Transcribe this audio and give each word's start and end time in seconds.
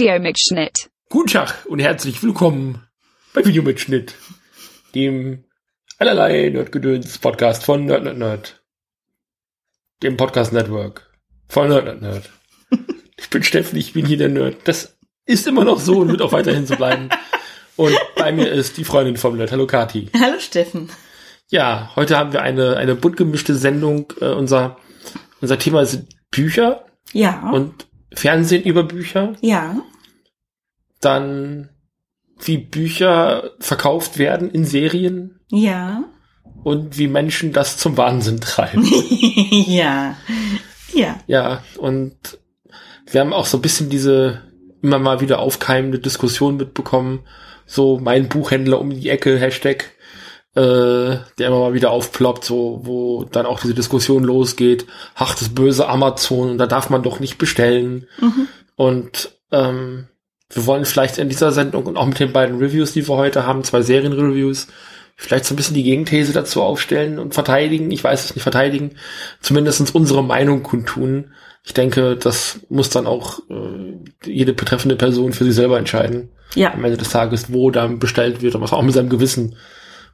Videomitschnitt. 0.00 0.88
Guten 1.10 1.28
Tag 1.28 1.66
und 1.66 1.78
herzlich 1.78 2.22
willkommen 2.22 2.86
bei 3.34 3.44
Videomitschnitt, 3.44 4.14
dem 4.94 5.44
allerlei 5.98 6.48
Nerdgedöns 6.48 7.18
Podcast 7.18 7.66
von 7.66 7.84
Nerd 7.84 8.04
Nerd 8.04 8.16
Nerd, 8.16 8.62
dem 10.02 10.16
Podcast 10.16 10.54
Network 10.54 11.12
von 11.50 11.68
Nerd 11.68 11.84
Nerd 11.84 12.00
Nerd. 12.00 12.30
Ich 13.18 13.28
bin 13.28 13.42
Steffen, 13.42 13.76
ich 13.78 13.92
bin 13.92 14.06
hier 14.06 14.16
der 14.16 14.30
Nerd. 14.30 14.56
Das 14.64 14.96
ist 15.26 15.46
immer 15.46 15.66
noch 15.66 15.78
so 15.78 15.98
und 15.98 16.08
wird 16.08 16.22
auch 16.22 16.32
weiterhin 16.32 16.66
so 16.66 16.76
bleiben. 16.76 17.10
Und 17.76 17.94
bei 18.16 18.32
mir 18.32 18.50
ist 18.50 18.78
die 18.78 18.84
Freundin 18.84 19.18
vom 19.18 19.36
Nerd. 19.36 19.52
Hallo 19.52 19.66
Kati. 19.66 20.08
Hallo 20.18 20.38
Steffen. 20.40 20.88
Ja, 21.50 21.92
heute 21.94 22.16
haben 22.16 22.32
wir 22.32 22.40
eine, 22.40 22.78
eine 22.78 22.94
bunt 22.94 23.18
gemischte 23.18 23.54
Sendung. 23.54 24.10
Äh, 24.22 24.30
unser, 24.30 24.78
unser 25.42 25.58
Thema 25.58 25.84
sind 25.84 26.08
Bücher 26.30 26.86
Ja. 27.12 27.50
und 27.50 27.86
Fernsehen 28.14 28.62
über 28.64 28.82
Bücher. 28.82 29.34
ja. 29.42 29.76
Dann 31.00 31.70
wie 32.38 32.58
Bücher 32.58 33.50
verkauft 33.60 34.18
werden 34.18 34.50
in 34.50 34.64
Serien 34.64 35.40
Ja. 35.50 36.04
und 36.62 36.98
wie 36.98 37.08
Menschen 37.08 37.52
das 37.52 37.76
zum 37.76 37.96
Wahnsinn 37.96 38.40
treiben. 38.40 38.84
ja. 39.50 40.16
Ja. 40.92 41.20
ja, 41.26 41.62
und 41.78 42.38
wir 43.10 43.20
haben 43.20 43.32
auch 43.32 43.46
so 43.46 43.58
ein 43.58 43.62
bisschen 43.62 43.90
diese 43.90 44.42
immer 44.82 44.98
mal 44.98 45.20
wieder 45.20 45.38
aufkeimende 45.40 45.98
Diskussion 45.98 46.56
mitbekommen. 46.56 47.20
So 47.66 47.98
mein 47.98 48.28
Buchhändler 48.28 48.80
um 48.80 48.90
die 48.90 49.08
Ecke, 49.08 49.38
Hashtag, 49.38 49.90
äh, 50.54 50.60
der 51.38 51.46
immer 51.46 51.60
mal 51.60 51.74
wieder 51.74 51.90
aufploppt, 51.90 52.44
so, 52.44 52.80
wo 52.82 53.24
dann 53.24 53.46
auch 53.46 53.60
diese 53.60 53.74
Diskussion 53.74 54.24
losgeht. 54.24 54.86
Ach, 55.14 55.34
das 55.34 55.50
böse 55.50 55.88
Amazon, 55.88 56.50
und 56.50 56.58
da 56.58 56.66
darf 56.66 56.90
man 56.90 57.02
doch 57.02 57.20
nicht 57.20 57.38
bestellen. 57.38 58.08
Mhm. 58.20 58.48
Und 58.74 59.38
ähm, 59.52 60.08
wir 60.52 60.66
wollen 60.66 60.84
vielleicht 60.84 61.18
in 61.18 61.28
dieser 61.28 61.52
Sendung 61.52 61.86
und 61.86 61.96
auch 61.96 62.06
mit 62.06 62.18
den 62.18 62.32
beiden 62.32 62.58
Reviews, 62.58 62.92
die 62.92 63.06
wir 63.06 63.16
heute 63.16 63.46
haben, 63.46 63.64
zwei 63.64 63.82
Serienreviews, 63.82 64.66
vielleicht 65.16 65.44
so 65.44 65.54
ein 65.54 65.56
bisschen 65.56 65.74
die 65.74 65.82
Gegenthese 65.82 66.32
dazu 66.32 66.62
aufstellen 66.62 67.18
und 67.18 67.34
verteidigen. 67.34 67.90
Ich 67.90 68.02
weiß 68.02 68.24
es 68.24 68.34
nicht 68.34 68.42
verteidigen, 68.42 68.96
zumindest 69.40 69.94
unsere 69.94 70.24
Meinung 70.24 70.62
kundtun. 70.62 71.32
Ich 71.62 71.74
denke, 71.74 72.16
das 72.16 72.60
muss 72.68 72.90
dann 72.90 73.06
auch 73.06 73.40
äh, 73.50 73.98
jede 74.24 74.54
betreffende 74.54 74.96
Person 74.96 75.32
für 75.32 75.44
sich 75.44 75.54
selber 75.54 75.78
entscheiden. 75.78 76.30
Ja. 76.54 76.72
Am 76.72 76.84
Ende 76.84 76.96
des 76.96 77.10
Tages, 77.10 77.52
wo 77.52 77.70
dann 77.70 77.98
bestellt 77.98 78.42
wird 78.42 78.54
und 78.54 78.62
was 78.62 78.72
auch 78.72 78.82
mit 78.82 78.94
seinem 78.94 79.10
Gewissen 79.10 79.56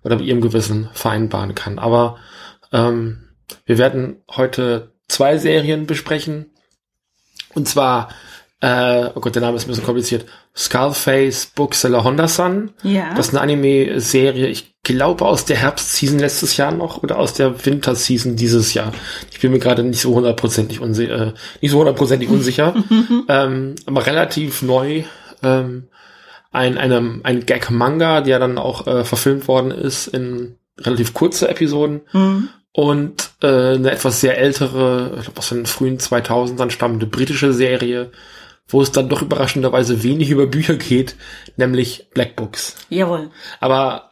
oder 0.03 0.17
mit 0.17 0.27
ihrem 0.27 0.41
Gewissen 0.41 0.91
vereinbaren 0.93 1.55
kann. 1.55 1.78
Aber 1.78 2.19
ähm, 2.73 3.28
wir 3.65 3.78
werden 3.78 4.23
heute 4.31 4.93
zwei 5.09 5.39
Serien 5.39 5.87
besprechen. 5.87 6.50
Und 7.55 7.69
zwar, 7.69 8.09
äh, 8.61 9.11
oh 9.15 9.21
Gott, 9.21 9.35
der 9.35 9.43
Name 9.43 9.57
ist 9.57 9.65
ein 9.65 9.69
bisschen 9.69 9.85
kompliziert. 9.85 10.25
Skullface 10.57 11.47
Bookseller 11.55 12.05
Honda 12.05 12.27
Sun. 12.29 12.71
Ja. 12.83 13.12
Das 13.15 13.29
ist 13.29 13.35
eine 13.35 13.43
Anime-Serie, 13.43 14.47
ich 14.49 14.75
glaube 14.83 15.25
aus 15.27 15.45
der 15.45 15.57
Herbstseason 15.57 16.19
letztes 16.19 16.57
Jahr 16.57 16.73
noch 16.73 17.03
oder 17.03 17.19
aus 17.19 17.34
der 17.34 17.67
Winterseason 17.67 18.37
dieses 18.37 18.73
Jahr. 18.73 18.93
Ich 19.31 19.41
bin 19.41 19.53
mir 19.53 19.59
gerade 19.59 19.83
nicht 19.83 20.01
so 20.01 20.15
hundertprozentig 20.15 20.81
unsicher, 20.81 21.29
äh, 21.29 21.33
nicht 21.61 21.72
so 21.72 21.78
hundertprozentig 21.78 22.28
unsicher, 22.28 22.75
ähm, 23.28 23.75
aber 23.84 24.06
relativ 24.06 24.62
neu. 24.62 25.03
Ähm, 25.43 25.88
ein, 26.53 26.78
einem, 26.78 27.21
ein 27.25 27.44
Gag-Manga, 27.44 28.23
der 28.23 28.38
dann 28.38 28.56
auch 28.56 28.87
äh, 28.87 29.05
verfilmt 29.05 29.47
worden 29.49 29.71
ist 29.71 30.06
in 30.06 30.56
relativ 30.81 31.12
kurze 31.12 31.49
Episoden 31.49 32.00
Mhm. 32.12 32.49
und 32.73 33.31
äh, 33.43 33.75
eine 33.75 33.91
etwas 33.91 34.23
sehr 34.23 34.38
ältere, 34.38 35.17
ich 35.19 35.25
glaube 35.25 35.38
aus 35.41 35.50
den 35.50 35.67
frühen 35.67 35.99
2000ern 35.99 36.71
stammende 36.71 37.06
britische 37.06 37.53
Serie, 37.53 38.11
wo 38.69 38.82
es 38.82 38.93
dann 38.93 39.09
doch 39.09 39.22
überraschenderweise 39.22 40.03
wenig 40.03 40.31
über 40.31 40.47
Bücher 40.47 40.75
geht, 40.77 41.16
nämlich 41.56 42.09
Black 42.15 42.37
Books. 42.37 42.77
Jawohl. 42.88 43.31
Aber 43.60 44.10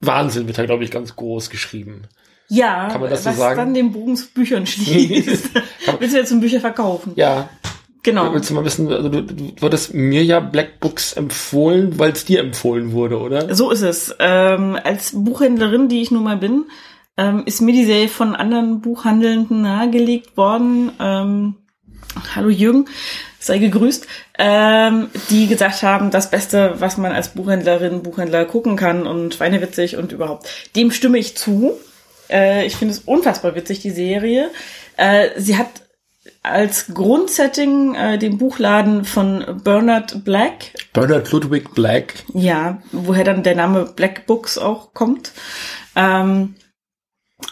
Wahnsinn 0.00 0.46
wird 0.46 0.58
da, 0.58 0.66
glaube 0.66 0.84
ich, 0.84 0.90
ganz 0.90 1.16
groß 1.16 1.50
geschrieben. 1.50 2.02
Ja, 2.48 2.88
Kann 2.88 3.00
man 3.00 3.10
das 3.10 3.24
so 3.24 3.30
was 3.30 3.36
sagen? 3.38 3.56
dann 3.58 3.74
den 3.74 3.92
Bogen 3.92 4.16
zu 4.16 4.28
Büchern 4.32 4.66
schließt. 4.66 5.50
Willst 5.98 6.14
du 6.14 6.18
jetzt 6.18 6.28
zum 6.28 6.40
Bücher 6.40 6.60
verkaufen? 6.60 7.12
Ja, 7.16 7.48
Genau. 8.02 8.32
willst 8.32 8.48
du 8.50 8.54
mal 8.54 8.64
wissen, 8.64 8.92
also 8.92 9.08
du, 9.08 9.22
du 9.22 9.52
wurdest 9.60 9.92
mir 9.92 10.22
ja 10.22 10.38
Black 10.38 10.78
Books 10.78 11.14
empfohlen, 11.14 11.98
weil 11.98 12.12
es 12.12 12.24
dir 12.24 12.38
empfohlen 12.38 12.92
wurde, 12.92 13.18
oder? 13.18 13.52
So 13.52 13.72
ist 13.72 13.82
es. 13.82 14.14
Ähm, 14.20 14.78
als 14.84 15.10
Buchhändlerin, 15.12 15.88
die 15.88 16.02
ich 16.02 16.12
nun 16.12 16.22
mal 16.22 16.36
bin, 16.36 16.66
ähm, 17.16 17.42
ist 17.46 17.60
mir 17.62 17.72
die 17.72 17.84
Serie 17.84 18.08
von 18.08 18.36
anderen 18.36 18.80
Buchhandelnden 18.80 19.60
nahegelegt 19.62 20.36
worden. 20.36 20.92
Ähm, 21.00 21.54
hallo 22.34 22.48
Jürgen, 22.48 22.86
sei 23.38 23.58
gegrüßt. 23.58 24.06
Ähm, 24.38 25.08
die 25.30 25.46
gesagt 25.46 25.82
haben, 25.82 26.10
das 26.10 26.30
Beste, 26.30 26.74
was 26.78 26.98
man 26.98 27.12
als 27.12 27.30
Buchhändlerin, 27.30 28.02
Buchhändler 28.02 28.44
gucken 28.44 28.76
kann 28.76 29.06
und 29.06 29.34
schweinewitzig 29.34 29.96
und 29.96 30.12
überhaupt. 30.12 30.48
Dem 30.76 30.90
stimme 30.90 31.18
ich 31.18 31.36
zu. 31.36 31.72
Äh, 32.28 32.66
ich 32.66 32.76
finde 32.76 32.94
es 32.94 33.00
unfassbar 33.00 33.54
witzig, 33.54 33.80
die 33.80 33.90
Serie. 33.90 34.50
Äh, 34.96 35.30
sie 35.36 35.56
hat 35.56 35.68
als 36.42 36.86
Grundsetting 36.94 37.94
äh, 37.94 38.18
den 38.18 38.38
Buchladen 38.38 39.04
von 39.04 39.60
Bernard 39.64 40.24
Black, 40.24 40.72
Bernard 40.92 41.30
Ludwig 41.32 41.74
Black. 41.74 42.14
ja, 42.34 42.82
woher 42.92 43.24
dann 43.24 43.42
der 43.42 43.56
Name 43.56 43.84
Black 43.84 44.26
Books 44.26 44.58
auch 44.58 44.94
kommt. 44.94 45.32
Ähm, 45.96 46.54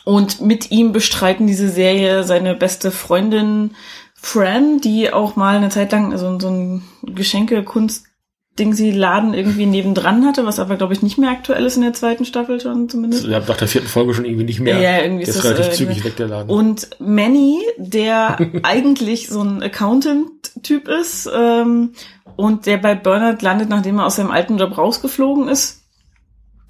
und 0.04 0.40
mit 0.40 0.70
ihm 0.70 0.92
bestreiten 0.92 1.46
diese 1.46 1.68
Serie 1.68 2.24
seine 2.24 2.54
beste 2.54 2.90
Freundin 2.90 3.74
Fran, 4.24 4.80
die 4.80 5.12
auch 5.12 5.36
mal 5.36 5.56
eine 5.56 5.68
Zeit 5.68 5.92
lang 5.92 6.16
so, 6.16 6.40
so 6.40 6.48
ein 6.48 6.82
Geschenke-Kunst- 7.02 8.06
Ding 8.58 8.72
sie 8.72 8.92
Laden 8.92 9.34
irgendwie 9.34 9.66
nebendran 9.66 10.24
hatte, 10.24 10.46
was 10.46 10.60
aber 10.60 10.76
glaube 10.76 10.92
ich 10.92 11.02
nicht 11.02 11.18
mehr 11.18 11.30
aktuell 11.30 11.64
ist 11.64 11.74
in 11.74 11.82
der 11.82 11.92
zweiten 11.92 12.24
Staffel 12.24 12.60
schon 12.60 12.88
zumindest. 12.88 13.26
Ja, 13.26 13.40
nach 13.40 13.56
der 13.56 13.66
vierten 13.66 13.88
Folge 13.88 14.14
schon 14.14 14.24
irgendwie 14.24 14.44
nicht 14.44 14.60
mehr. 14.60 14.78
Ja, 14.78 15.02
irgendwie 15.02 15.24
der 15.24 15.34
ist 15.34 15.36
ist 15.36 15.44
das, 15.44 15.52
relativ 15.58 15.72
äh, 15.72 15.76
zügig 15.76 16.04
weg, 16.04 16.16
der 16.16 16.28
Laden. 16.28 16.50
Und 16.50 16.88
Manny, 17.00 17.62
der 17.78 18.38
eigentlich 18.62 19.26
so 19.26 19.42
ein 19.42 19.60
Accountant-Typ 19.60 20.86
ist 20.86 21.28
ähm, 21.34 21.94
und 22.36 22.66
der 22.66 22.76
bei 22.76 22.94
Bernard 22.94 23.42
landet, 23.42 23.70
nachdem 23.70 23.98
er 23.98 24.06
aus 24.06 24.16
seinem 24.16 24.30
alten 24.30 24.56
Job 24.56 24.78
rausgeflogen 24.78 25.48
ist. 25.48 25.82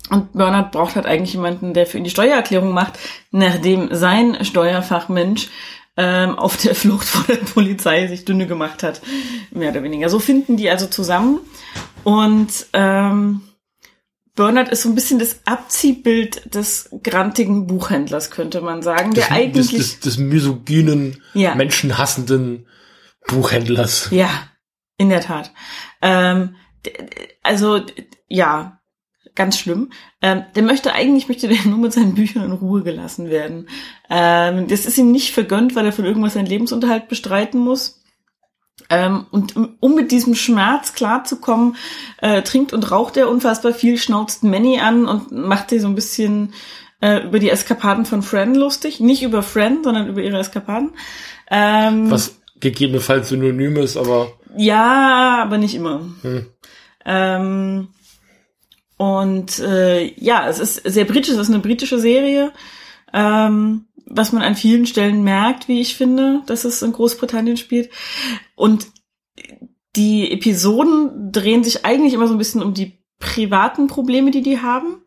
Und 0.09 0.33
Bernard 0.33 0.73
braucht 0.73 0.97
halt 0.97 1.05
eigentlich 1.05 1.35
jemanden, 1.35 1.75
der 1.75 1.87
für 1.87 1.99
ihn 1.99 2.05
die 2.05 2.11
Steuererklärung 2.11 2.73
macht, 2.73 2.99
nachdem 3.31 3.95
sein 3.95 4.43
Steuerfachmensch 4.43 5.51
ähm, 5.97 6.39
auf 6.39 6.57
der 6.57 6.75
Flucht 6.75 7.07
vor 7.07 7.25
der 7.25 7.43
Polizei 7.45 8.07
sich 8.09 8.25
dünne 8.25 8.47
gemacht 8.47 8.83
hat, 8.83 9.01
mehr 9.51 9.71
oder 9.71 9.83
weniger. 9.83 10.09
So 10.09 10.19
finden 10.19 10.57
die 10.57 10.69
also 10.71 10.87
zusammen. 10.87 11.41
Und 12.03 12.67
ähm, 12.73 13.43
Bernard 14.35 14.69
ist 14.69 14.83
so 14.83 14.89
ein 14.89 14.95
bisschen 14.97 15.19
das 15.21 15.41
Abziehbild 15.47 16.55
des 16.55 16.91
grantigen 17.05 17.67
Buchhändlers, 17.69 18.31
könnte 18.31 18.61
man 18.61 18.83
sagen, 18.83 19.15
der 19.15 19.25
des, 19.25 19.33
eigentlich 19.33 19.71
des, 19.71 19.79
des, 19.79 20.01
des 20.01 20.19
misogynen, 20.19 21.23
Ja. 21.35 21.55
menschenhassenden 21.55 22.67
Buchhändlers. 23.29 24.09
Ja, 24.11 24.29
in 24.99 25.09
der 25.09 25.21
Tat. 25.21 25.53
Ähm, 26.03 26.57
also 27.43 27.81
ja, 28.29 28.81
ganz 29.35 29.59
schlimm. 29.59 29.91
Ähm, 30.21 30.45
der 30.55 30.63
möchte 30.63 30.93
eigentlich 30.93 31.29
möchte 31.29 31.49
der 31.49 31.65
nur 31.67 31.79
mit 31.79 31.93
seinen 31.93 32.15
Büchern 32.15 32.45
in 32.45 32.53
Ruhe 32.53 32.83
gelassen 32.83 33.31
werden. 33.31 33.69
Ähm, 34.11 34.69
das 34.69 34.87
ist 34.87 34.99
ihm 34.99 35.13
nicht 35.13 35.33
vergönnt, 35.33 35.75
weil 35.75 35.87
er 35.87 35.93
von 35.93 36.05
irgendwas 36.05 36.35
seinen 36.35 36.47
Lebensunterhalt 36.47 37.09
bestreiten 37.09 37.61
muss. 37.61 38.03
Ähm, 38.91 39.27
und 39.31 39.55
um- 39.57 39.95
mit 39.95 40.11
diesem 40.11 40.35
Schmerz 40.35 40.95
klarzukommen, 40.95 41.77
äh, 42.19 42.43
trinkt 42.43 42.73
und 42.73 42.91
raucht 42.91 43.17
er 43.17 43.31
unfassbar 43.31 43.73
viel, 43.73 43.97
schnauzt 43.97 44.43
Manny 44.43 44.81
an 44.81 45.07
und 45.07 45.33
macht 45.33 45.71
sie 45.71 45.79
so 45.79 45.87
ein 45.89 45.95
bisschen 45.95 46.53
äh, 47.01 47.25
über 47.25 47.39
die 47.39 47.51
Eskapaden 47.51 48.07
von 48.07 48.23
Fran 48.23 48.55
lustig. 48.55 48.99
Nicht 48.99 49.23
über 49.23 49.43
Fran, 49.43 49.85
sondern 49.85 50.09
über 50.09 50.23
ihre 50.23 50.39
Eskapaden. 50.39 50.93
Ähm, 51.51 52.11
Was 52.11 52.41
gegebenenfalls 52.61 53.29
synonym 53.29 53.77
ist, 53.77 53.97
aber 53.97 54.33
ja, 54.57 55.43
aber 55.43 55.59
nicht 55.59 55.75
immer. 55.75 56.01
Hm. 56.23 56.47
Ähm, 57.05 57.89
und 58.97 59.59
äh, 59.59 60.15
ja, 60.17 60.49
es 60.49 60.59
ist 60.61 60.77
sehr 60.77 61.05
britisch, 61.05 61.31
es 61.31 61.39
ist 61.39 61.51
eine 61.51 61.59
britische 61.59 61.99
Serie, 61.99 62.53
ähm, 63.13 63.85
was 64.15 64.33
man 64.33 64.43
an 64.43 64.55
vielen 64.55 64.87
Stellen 64.87 65.23
merkt, 65.23 65.69
wie 65.69 65.81
ich 65.81 65.97
finde, 65.97 66.43
dass 66.47 66.65
es 66.65 66.83
in 66.83 66.93
Großbritannien 66.93 67.57
spielt. 67.57 67.91
Und 68.55 68.87
die 69.97 70.31
Episoden 70.33 71.33
drehen 71.33 71.65
sich 71.65 71.85
eigentlich 71.85 72.15
immer 72.15 72.27
so 72.27 72.35
ein 72.35 72.39
bisschen 72.39 72.63
um 72.63 72.75
die 72.75 72.99
privaten 73.19 73.87
Probleme, 73.87 74.31
die 74.31 74.43
die 74.43 74.61
haben, 74.61 75.03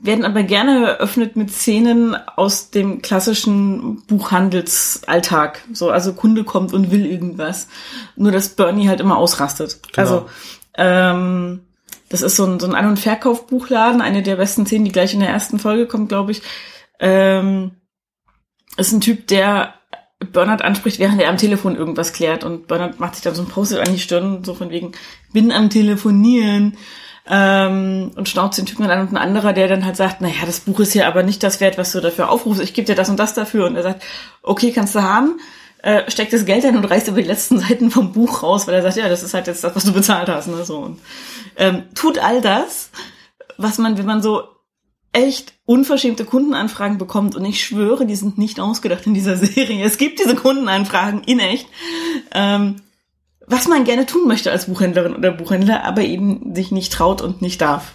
werden 0.00 0.24
aber 0.24 0.42
gerne 0.42 0.86
eröffnet 0.86 1.36
mit 1.36 1.50
Szenen 1.50 2.14
aus 2.14 2.70
dem 2.70 3.02
klassischen 3.02 4.02
Buchhandelsalltag. 4.06 5.64
So, 5.72 5.90
also 5.90 6.12
Kunde 6.12 6.44
kommt 6.44 6.72
und 6.72 6.90
will 6.90 7.04
irgendwas. 7.04 7.68
Nur, 8.16 8.30
dass 8.30 8.50
Bernie 8.50 8.88
halt 8.88 9.00
immer 9.00 9.16
ausrastet. 9.16 9.80
Genau. 9.92 9.98
Also, 10.00 10.28
ähm, 10.74 11.60
das 12.08 12.22
ist 12.22 12.36
so 12.36 12.44
ein, 12.46 12.60
so 12.60 12.66
ein 12.66 12.74
An- 12.74 12.86
und 12.86 12.98
Verkaufbuchladen, 12.98 14.00
eine 14.00 14.22
der 14.22 14.36
besten 14.36 14.66
Szenen, 14.66 14.84
die 14.84 14.92
gleich 14.92 15.14
in 15.14 15.20
der 15.20 15.30
ersten 15.30 15.58
Folge 15.58 15.86
kommt, 15.86 16.08
glaube 16.08 16.30
ich. 16.30 16.42
Ähm, 17.00 17.72
ist 18.78 18.92
ein 18.92 19.00
Typ, 19.00 19.26
der 19.26 19.74
Bernhard 20.32 20.62
anspricht, 20.62 20.98
während 20.98 21.20
er 21.20 21.28
am 21.28 21.36
Telefon 21.36 21.76
irgendwas 21.76 22.12
klärt. 22.12 22.44
Und 22.44 22.66
Bernhard 22.66 22.98
macht 23.00 23.14
sich 23.14 23.22
dann 23.22 23.34
so 23.34 23.42
ein 23.42 23.48
Post 23.48 23.76
an 23.76 23.92
die 23.92 24.00
Stirn, 24.00 24.44
so 24.44 24.54
von 24.54 24.70
wegen, 24.70 24.92
bin 25.32 25.52
am 25.52 25.70
Telefonieren 25.70 26.76
ähm, 27.28 28.10
und 28.16 28.28
schnauzt 28.28 28.58
den 28.58 28.66
Typen 28.66 28.86
an. 28.86 29.00
Und 29.00 29.12
ein 29.12 29.16
anderer, 29.16 29.52
der 29.52 29.68
dann 29.68 29.84
halt 29.84 29.96
sagt, 29.96 30.20
naja, 30.20 30.44
das 30.44 30.60
Buch 30.60 30.80
ist 30.80 30.94
ja 30.94 31.06
aber 31.06 31.22
nicht 31.22 31.42
das 31.42 31.60
wert, 31.60 31.78
was 31.78 31.92
du 31.92 32.00
dafür 32.00 32.30
aufrufst, 32.30 32.62
ich 32.62 32.74
gebe 32.74 32.86
dir 32.86 32.94
das 32.94 33.08
und 33.08 33.18
das 33.18 33.34
dafür. 33.34 33.66
Und 33.66 33.76
er 33.76 33.82
sagt, 33.82 34.02
okay, 34.42 34.72
kannst 34.72 34.94
du 34.94 35.02
haben, 35.02 35.38
äh, 35.82 36.10
steckt 36.10 36.32
das 36.32 36.44
Geld 36.44 36.64
ein 36.64 36.76
und 36.76 36.84
reißt 36.84 37.08
über 37.08 37.22
die 37.22 37.28
letzten 37.28 37.58
Seiten 37.60 37.90
vom 37.90 38.12
Buch 38.12 38.42
raus, 38.42 38.66
weil 38.66 38.74
er 38.74 38.82
sagt, 38.82 38.96
ja, 38.96 39.08
das 39.08 39.22
ist 39.22 39.34
halt 39.34 39.46
jetzt 39.46 39.62
das, 39.62 39.76
was 39.76 39.84
du 39.84 39.92
bezahlt 39.92 40.28
hast, 40.28 40.48
ne, 40.48 40.64
so. 40.64 40.78
Und 40.78 41.00
ähm, 41.56 41.84
tut 41.94 42.18
all 42.18 42.40
das, 42.40 42.90
was 43.56 43.78
man, 43.78 43.98
wenn 43.98 44.06
man 44.06 44.22
so 44.22 44.42
echt 45.12 45.54
unverschämte 45.64 46.24
Kundenanfragen 46.24 46.98
bekommt 46.98 47.34
und 47.34 47.44
ich 47.44 47.64
schwöre, 47.64 48.06
die 48.06 48.16
sind 48.16 48.38
nicht 48.38 48.60
ausgedacht 48.60 49.06
in 49.06 49.14
dieser 49.14 49.36
Serie. 49.38 49.84
Es 49.84 49.98
gibt 49.98 50.20
diese 50.20 50.34
Kundenanfragen 50.34 51.22
in 51.24 51.38
echt, 51.40 51.66
ähm, 52.32 52.76
was 53.46 53.68
man 53.68 53.84
gerne 53.84 54.06
tun 54.06 54.28
möchte 54.28 54.50
als 54.50 54.66
Buchhändlerin 54.66 55.16
oder 55.16 55.32
Buchhändler, 55.32 55.84
aber 55.84 56.02
eben 56.02 56.54
sich 56.54 56.70
nicht 56.70 56.92
traut 56.92 57.22
und 57.22 57.40
nicht 57.40 57.60
darf. 57.60 57.92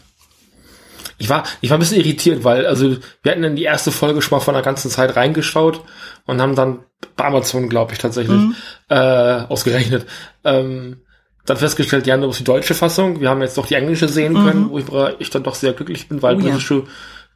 Ich 1.20 1.30
war, 1.30 1.44
ich 1.62 1.70
war 1.70 1.78
ein 1.78 1.80
bisschen 1.80 2.00
irritiert, 2.00 2.44
weil, 2.44 2.66
also, 2.66 2.98
wir 3.22 3.32
hatten 3.32 3.44
in 3.44 3.56
die 3.56 3.64
erste 3.64 3.92
Folge 3.92 4.22
schon 4.22 4.38
mal 4.38 4.44
von 4.44 4.56
der 4.56 4.64
ganzen 4.64 4.90
Zeit 4.90 5.16
reingeschaut 5.16 5.82
und 6.26 6.42
haben 6.42 6.56
dann 6.56 6.80
bei 7.16 7.26
Amazon, 7.26 7.70
glaube 7.70 7.94
ich, 7.94 8.00
tatsächlich, 8.00 8.36
mhm. 8.36 8.56
äh, 8.90 8.96
ausgerechnet, 8.96 10.08
ähm, 10.44 11.03
dann 11.46 11.58
festgestellt, 11.58 12.08
ja, 12.08 12.16
nur 12.18 12.32
die 12.32 12.44
deutsche 12.44 12.74
Fassung. 12.74 13.20
Wir 13.20 13.30
haben 13.30 13.42
jetzt 13.42 13.58
doch 13.58 13.68
die 13.68 13.76
englische 13.76 14.08
sehen 14.08 14.34
können, 14.34 14.66
mhm. 14.66 14.70
wo 14.70 14.80
ich, 14.80 14.86
ich, 15.20 15.30
dann 15.30 15.44
doch 15.44 15.56
sehr 15.56 15.74
glücklich 15.74 16.08
bin, 16.08 16.22
weil 16.22 16.36
oh, 16.36 16.40
britische, 16.40 16.76
ja. 16.76 16.84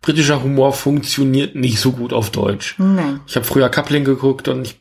britischer 0.01 0.43
Humor 0.43 0.73
funktioniert 0.73 1.55
nicht 1.55 1.79
so 1.79 1.91
gut 1.91 2.13
auf 2.13 2.29
Deutsch. 2.29 2.75
Nein. 2.77 3.19
Ich 3.27 3.35
habe 3.35 3.45
früher 3.45 3.69
Coupling 3.69 4.05
geguckt 4.05 4.47
und 4.47 4.65
ich 4.65 4.79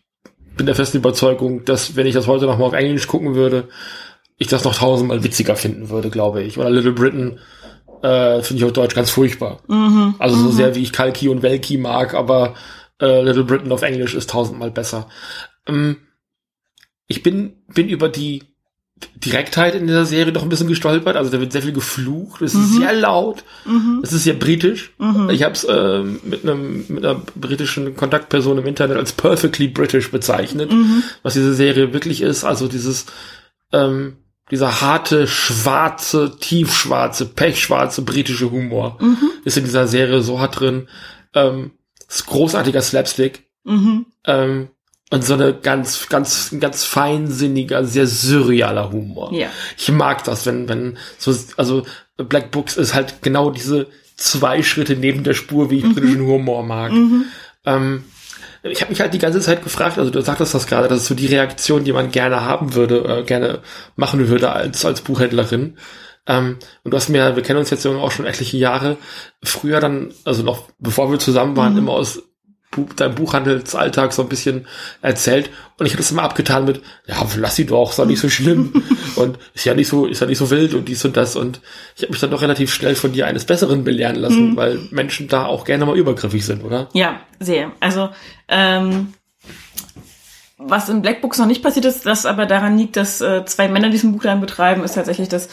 bin 0.57 0.67
der 0.67 0.75
festen 0.75 0.99
Überzeugung, 0.99 1.65
dass 1.65 1.97
wenn 1.97 2.07
ich 2.07 2.15
das 2.15 2.29
heute 2.29 2.47
noch 2.47 2.59
mal 2.59 2.67
auf 2.67 2.73
Englisch 2.73 3.09
gucken 3.09 3.35
würde, 3.35 3.69
ich 4.39 4.47
das 4.47 4.65
noch 4.65 4.77
tausendmal 4.77 5.25
witziger 5.25 5.57
finden 5.57 5.89
würde, 5.89 6.11
glaube 6.11 6.43
ich. 6.43 6.59
Oder 6.59 6.71
Little 6.71 6.93
Britain 6.93 7.39
äh, 8.03 8.43
finde 8.43 8.59
ich 8.59 8.65
auf 8.65 8.73
Deutsch 8.73 8.95
ganz 8.95 9.11
furchtbar. 9.11 9.61
Mhm. 9.67 10.15
Also 10.19 10.37
so 10.37 10.49
mhm. 10.49 10.53
sehr 10.53 10.75
wie 10.75 10.83
ich 10.83 10.93
Kalki 10.93 11.29
und 11.29 11.43
Welki 11.43 11.79
mag, 11.79 12.15
aber 12.15 12.55
äh, 13.01 13.23
Little 13.23 13.45
Britain 13.45 13.73
auf 13.73 13.83
Englisch 13.83 14.15
ist 14.15 14.31
tausendmal 14.31 14.71
besser. 14.71 15.09
Ähm, 15.67 15.97
ich 17.09 17.23
bin, 17.23 17.55
bin 17.73 17.89
über 17.89 18.09
die 18.09 18.45
Direktheit 19.17 19.75
in 19.75 19.87
dieser 19.87 20.07
Serie 20.07 20.33
doch 20.33 20.43
ein 20.43 20.49
bisschen 20.49 20.69
gestolpert. 20.69 21.17
Also 21.17 21.31
da 21.31 21.41
wird 21.41 21.53
sehr 21.53 21.63
viel 21.63 21.73
geflucht. 21.73 22.41
Es 22.43 22.55
mhm. 22.55 22.63
ist 22.63 22.73
sehr 22.75 22.93
laut. 22.95 23.45
Mhm. 23.67 24.01
Es 24.03 24.13
ist 24.13 24.25
sehr 24.25 24.35
britisch. 24.35 24.93
Mhm. 24.99 25.29
Ich 25.31 25.43
habe 25.43 25.53
es 25.53 25.65
äh, 25.65 26.03
mit 26.03 26.43
einem 26.43 26.85
mit 26.89 27.05
einer 27.05 27.21
britischen 27.35 27.97
Kontaktperson 27.97 28.59
im 28.59 28.67
Internet 28.67 28.97
als 28.97 29.13
perfectly 29.13 29.69
British 29.69 30.11
bezeichnet, 30.11 30.73
mhm. 30.73 31.03
was 31.23 31.35
diese 31.35 31.55
Serie 31.55 31.93
wirklich 31.93 32.23
ist. 32.23 32.45
Also 32.45 32.69
dieses 32.69 33.07
ähm, 33.73 34.17
dieser 34.51 34.81
harte, 34.81 35.27
schwarze, 35.27 36.37
tiefschwarze, 36.39 37.27
pechschwarze 37.27 38.03
britische 38.03 38.51
Humor 38.51 38.97
mhm. 39.01 39.31
ist 39.45 39.57
in 39.57 39.65
dieser 39.65 39.89
Serie 39.89 40.23
so 40.23 40.41
hart 40.41 40.61
drin. 40.61 40.89
Ähm, 41.35 41.73
ist 42.09 42.27
großartiger 42.27 42.81
Slapstick. 42.81 43.51
Mhm. 43.65 44.07
Ähm, 44.25 44.69
und 45.11 45.25
so 45.25 45.35
eine 45.35 45.55
ganz, 45.55 46.09
ganz, 46.09 46.55
ganz 46.59 46.85
feinsinniger, 46.85 47.85
sehr 47.85 48.07
surrealer 48.07 48.91
Humor. 48.91 49.33
Ja. 49.33 49.49
Ich 49.77 49.91
mag 49.91 50.25
das, 50.25 50.47
wenn, 50.47 50.69
wenn 50.69 50.99
so, 51.17 51.35
also 51.57 51.87
Black 52.17 52.51
Books 52.51 52.77
ist 52.77 52.95
halt 52.95 53.23
genau 53.23 53.51
diese 53.51 53.87
zwei 54.17 54.63
Schritte 54.63 54.97
neben 54.97 55.23
der 55.23 55.35
Spur, 55.35 55.71
wie 55.71 55.79
ich 55.79 55.85
mhm. 55.85 55.95
britischen 55.95 56.27
Humor 56.27 56.65
mag. 56.65 56.93
Mhm. 56.93 57.27
Ähm, 57.65 58.05
ich 58.63 58.81
habe 58.81 58.91
mich 58.91 59.01
halt 59.01 59.15
die 59.15 59.19
ganze 59.19 59.41
Zeit 59.41 59.63
gefragt, 59.63 59.99
also 59.99 60.11
du 60.11 60.21
sagtest 60.23 60.55
das 60.55 60.67
gerade, 60.67 60.89
das 60.89 61.03
ist 61.03 61.07
so 61.07 61.15
die 61.15 61.27
Reaktion, 61.27 61.85
die 61.85 61.93
man 61.93 62.11
gerne 62.11 62.41
haben 62.41 62.75
würde, 62.75 63.05
äh, 63.05 63.23
gerne 63.23 63.61
machen 63.95 64.27
würde 64.29 64.51
als, 64.51 64.85
als 64.85 65.03
Buchhändlerin. 65.03 65.77
Ähm, 66.27 66.57
und 66.83 66.91
du 66.91 66.97
hast 66.97 67.09
mir, 67.09 67.37
wir 67.37 67.43
kennen 67.45 67.61
uns 67.61 67.71
jetzt 67.71 67.87
auch 67.87 68.11
schon 68.11 68.27
etliche 68.27 68.57
Jahre, 68.57 68.97
früher 69.45 69.79
dann, 69.79 70.13
also 70.25 70.43
noch 70.43 70.69
bevor 70.81 71.13
wir 71.13 71.21
zusammen 71.21 71.57
waren, 71.57 71.75
mhm. 71.75 71.79
immer 71.81 71.93
aus 71.93 72.23
deinem 72.85 73.15
Buchhandelsalltag 73.15 74.13
so 74.13 74.23
ein 74.23 74.29
bisschen 74.29 74.67
erzählt 75.03 75.51
und 75.79 75.87
ich 75.87 75.93
habe 75.93 76.03
das 76.03 76.11
immer 76.11 76.23
abgetan 76.23 76.65
mit, 76.65 76.83
ja, 77.07 77.17
lass 77.37 77.57
sie 77.57 77.67
doch, 77.67 77.91
ist 77.91 77.99
doch 77.99 78.07
nicht 78.07 78.21
so 78.21 78.29
schlimm 78.29 78.83
und 79.17 79.39
ist 79.55 79.65
ja 79.65 79.75
nicht 79.75 79.89
so, 79.89 80.07
ist 80.07 80.21
ja 80.21 80.27
nicht 80.27 80.39
so 80.39 80.51
wild 80.51 80.75
und 80.75 80.89
dies 80.89 81.05
und 81.05 81.17
das 81.17 81.37
und 81.37 81.61
ich 81.97 82.03
habe 82.03 82.13
mich 82.13 82.21
dann 82.21 82.31
doch 82.31 82.43
relativ 82.43 82.73
schnell 82.73 82.95
von 82.95 83.13
dir 83.13 83.27
eines 83.27 83.45
Besseren 83.45 83.85
belehren 83.85 84.17
lassen, 84.17 84.51
mhm. 84.51 84.57
weil 84.57 84.79
Menschen 84.91 85.29
da 85.29 85.47
auch 85.47 85.65
gerne 85.65 85.87
mal 85.87 85.97
übergriffig 85.97 86.45
sind, 86.45 86.65
oder? 86.65 86.89
Ja, 86.93 87.21
sehr. 87.41 87.73
Also 87.81 88.11
ähm, 88.49 89.15
was 90.59 90.89
in 90.89 91.03
Blackbooks 91.03 91.39
noch 91.39 91.47
nicht 91.47 91.63
passiert 91.63 91.85
ist, 91.85 92.07
das 92.07 92.27
aber 92.27 92.47
daran 92.47 92.79
liegt, 92.79 92.97
dass 92.97 93.21
äh, 93.21 93.45
zwei 93.45 93.69
Männer 93.69 93.91
diesen 93.91 94.13
Buchladen 94.13 94.41
betreiben, 94.41 94.85
ist 94.85 94.95
tatsächlich, 94.95 95.29
dass 95.29 95.49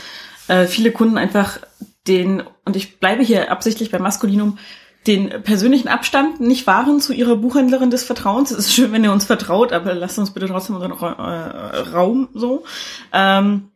äh, 0.48 0.66
viele 0.66 0.92
Kunden 0.92 1.18
einfach 1.18 1.60
den, 2.08 2.44
und 2.66 2.76
ich 2.76 3.00
bleibe 3.00 3.24
hier 3.24 3.52
absichtlich 3.52 3.92
beim 3.92 4.02
Maskulinum, 4.02 4.58
den 5.08 5.44
persönlichen 5.44 5.88
Abstand 5.88 6.40
nicht 6.40 6.66
wahren 6.66 7.02
zu 7.02 7.14
ihrer 7.14 7.36
Buchhändlerin 7.36 7.92
des 7.92 8.04
Vertrauens. 8.04 8.52
Es 8.52 8.60
ist 8.60 8.74
schön, 8.74 8.92
wenn 8.92 9.04
ihr 9.04 9.12
uns 9.12 9.26
vertraut, 9.26 9.74
aber 9.74 9.94
lasst 9.94 10.18
uns 10.18 10.32
bitte 10.32 10.48
trotzdem 10.48 10.76
unseren 10.76 10.94
äh, 10.94 11.78
Raum 11.92 12.30
so. 12.34 12.64
Ähm, 13.12 13.70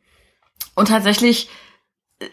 und 0.75 0.87
tatsächlich, 0.87 1.49
äh, 2.19 2.27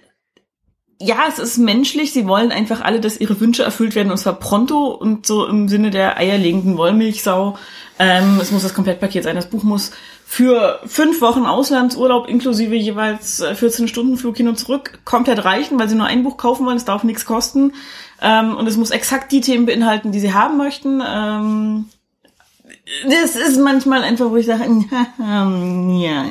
ja, 1.00 1.25
es 1.29 1.38
ist 1.38 1.58
menschlich. 1.58 2.12
Sie 2.12 2.26
wollen 2.26 2.52
einfach 2.52 2.82
alle, 2.82 3.00
dass 3.00 3.20
ihre 3.20 3.41
Wünsche 3.41 3.64
erfüllt 3.64 3.94
werden, 3.94 4.12
und 4.12 4.19
zwar 4.19 4.38
pronto 4.38 4.88
und 4.88 5.26
so 5.26 5.46
im 5.46 5.69
Sinne 5.69 5.91
der 5.91 6.17
eierlegenden 6.17 6.76
Wollmilchsau. 6.76 7.58
Ähm, 7.99 8.38
es 8.41 8.52
muss 8.52 8.62
das 8.62 8.75
Komplettpaket 8.75 9.25
sein. 9.25 9.37
Das 9.37 9.50
Buch 9.50 9.64
muss 9.64 9.91
für 10.26 10.81
fünf 10.87 11.21
Wochen 11.21 11.44
Auslandsurlaub 11.44 12.29
inklusive 12.29 12.75
jeweils 12.75 13.43
14 13.43 13.85
äh, 13.85 13.88
Stunden 13.88 14.17
Flug 14.17 14.37
hin 14.37 14.49
und 14.49 14.59
zurück 14.59 15.00
komplett 15.05 15.44
reichen, 15.44 15.79
weil 15.79 15.88
sie 15.88 15.94
nur 15.94 16.06
ein 16.06 16.23
Buch 16.23 16.37
kaufen 16.37 16.67
wollen. 16.67 16.76
Es 16.76 16.85
darf 16.85 17.05
nichts 17.05 17.25
kosten. 17.25 17.73
Ähm, 18.21 18.56
und 18.56 18.67
es 18.67 18.76
muss 18.76 18.91
exakt 18.91 19.32
die 19.32 19.41
Themen 19.41 19.67
beinhalten, 19.67 20.13
die 20.13 20.20
sie 20.20 20.32
haben 20.32 20.56
möchten. 20.56 21.03
Ähm, 21.06 21.87
das 23.08 23.37
ist 23.37 23.58
manchmal 23.58 24.03
einfach, 24.03 24.31
wo 24.31 24.37
ich 24.37 24.46
sage, 24.46 24.65
ja, 25.19 26.27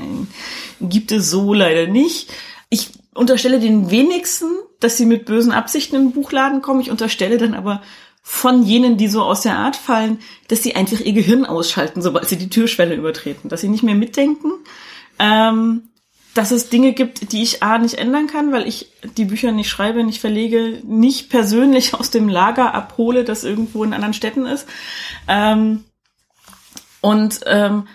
gibt 0.81 1.11
es 1.11 1.29
so 1.29 1.53
leider 1.53 1.87
nicht. 1.87 2.29
Ich 2.69 2.89
unterstelle 3.13 3.59
den 3.59 3.91
wenigsten, 3.91 4.47
dass 4.79 4.97
sie 4.97 5.05
mit 5.05 5.25
bösen 5.25 5.51
Absichten 5.51 5.95
in 5.95 6.01
den 6.07 6.11
Buchladen 6.13 6.61
kommen. 6.61 6.81
Ich 6.81 6.91
unterstelle 6.91 7.37
dann 7.37 7.53
aber 7.53 7.81
von 8.25 8.63
jenen, 8.63 8.95
die 8.95 9.09
so 9.09 9.21
aus 9.21 9.41
der 9.41 9.57
Art 9.57 9.75
fallen, 9.75 10.19
dass 10.47 10.63
sie 10.63 10.75
einfach 10.75 11.01
ihr 11.01 11.11
Gehirn 11.11 11.45
ausschalten, 11.45 12.01
sobald 12.01 12.29
sie 12.29 12.37
die 12.37 12.49
Türschwelle 12.49 12.95
übertreten, 12.95 13.49
dass 13.49 13.61
sie 13.61 13.67
nicht 13.67 13.83
mehr 13.83 13.95
mitdenken. 13.95 14.53
Ähm, 15.19 15.89
dass 16.33 16.49
es 16.49 16.69
Dinge 16.69 16.93
gibt, 16.93 17.31
die 17.31 17.43
ich 17.43 17.61
A 17.61 17.77
nicht 17.77 17.95
ändern 17.95 18.25
kann, 18.25 18.51
weil 18.51 18.67
ich 18.67 18.91
die 19.17 19.25
Bücher 19.25 19.51
nicht 19.51 19.69
schreibe, 19.69 20.03
nicht 20.03 20.19
verlege, 20.19 20.81
nicht 20.83 21.29
persönlich 21.29 21.93
aus 21.93 22.09
dem 22.09 22.27
Lager 22.27 22.73
abhole, 22.73 23.23
das 23.23 23.43
irgendwo 23.43 23.83
in 23.83 23.93
anderen 23.93 24.15
Städten 24.15 24.45
ist. 24.45 24.67
Ähm, 25.27 25.83
und 27.01 27.41
ähm, 27.45 27.87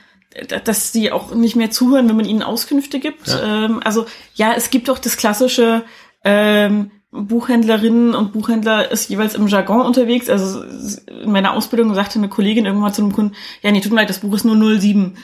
dass 0.64 0.92
sie 0.92 1.10
auch 1.10 1.34
nicht 1.34 1.56
mehr 1.56 1.70
zuhören, 1.70 2.08
wenn 2.08 2.16
man 2.16 2.26
ihnen 2.26 2.42
Auskünfte 2.42 3.00
gibt. 3.00 3.26
Ja. 3.26 3.64
Ähm, 3.64 3.80
also 3.82 4.06
ja, 4.34 4.52
es 4.54 4.70
gibt 4.70 4.88
doch 4.88 4.98
das 4.98 5.16
klassische 5.16 5.84
ähm, 6.22 6.90
Buchhändlerinnen 7.10 8.14
und 8.14 8.32
Buchhändler 8.32 8.90
ist 8.90 9.08
jeweils 9.08 9.34
im 9.34 9.48
Jargon 9.48 9.80
unterwegs. 9.80 10.28
Also 10.28 10.62
in 10.62 11.32
meiner 11.32 11.54
Ausbildung 11.54 11.94
sagte 11.94 12.18
eine 12.18 12.28
Kollegin 12.28 12.66
irgendwann 12.66 12.92
zu 12.92 13.02
einem 13.02 13.12
Kunden, 13.12 13.34
ja, 13.62 13.70
nee, 13.70 13.80
tut 13.80 13.92
mir 13.92 14.00
leid, 14.00 14.10
das 14.10 14.20
Buch 14.20 14.34
ist 14.34 14.44
nur 14.44 14.78
07. 14.78 15.16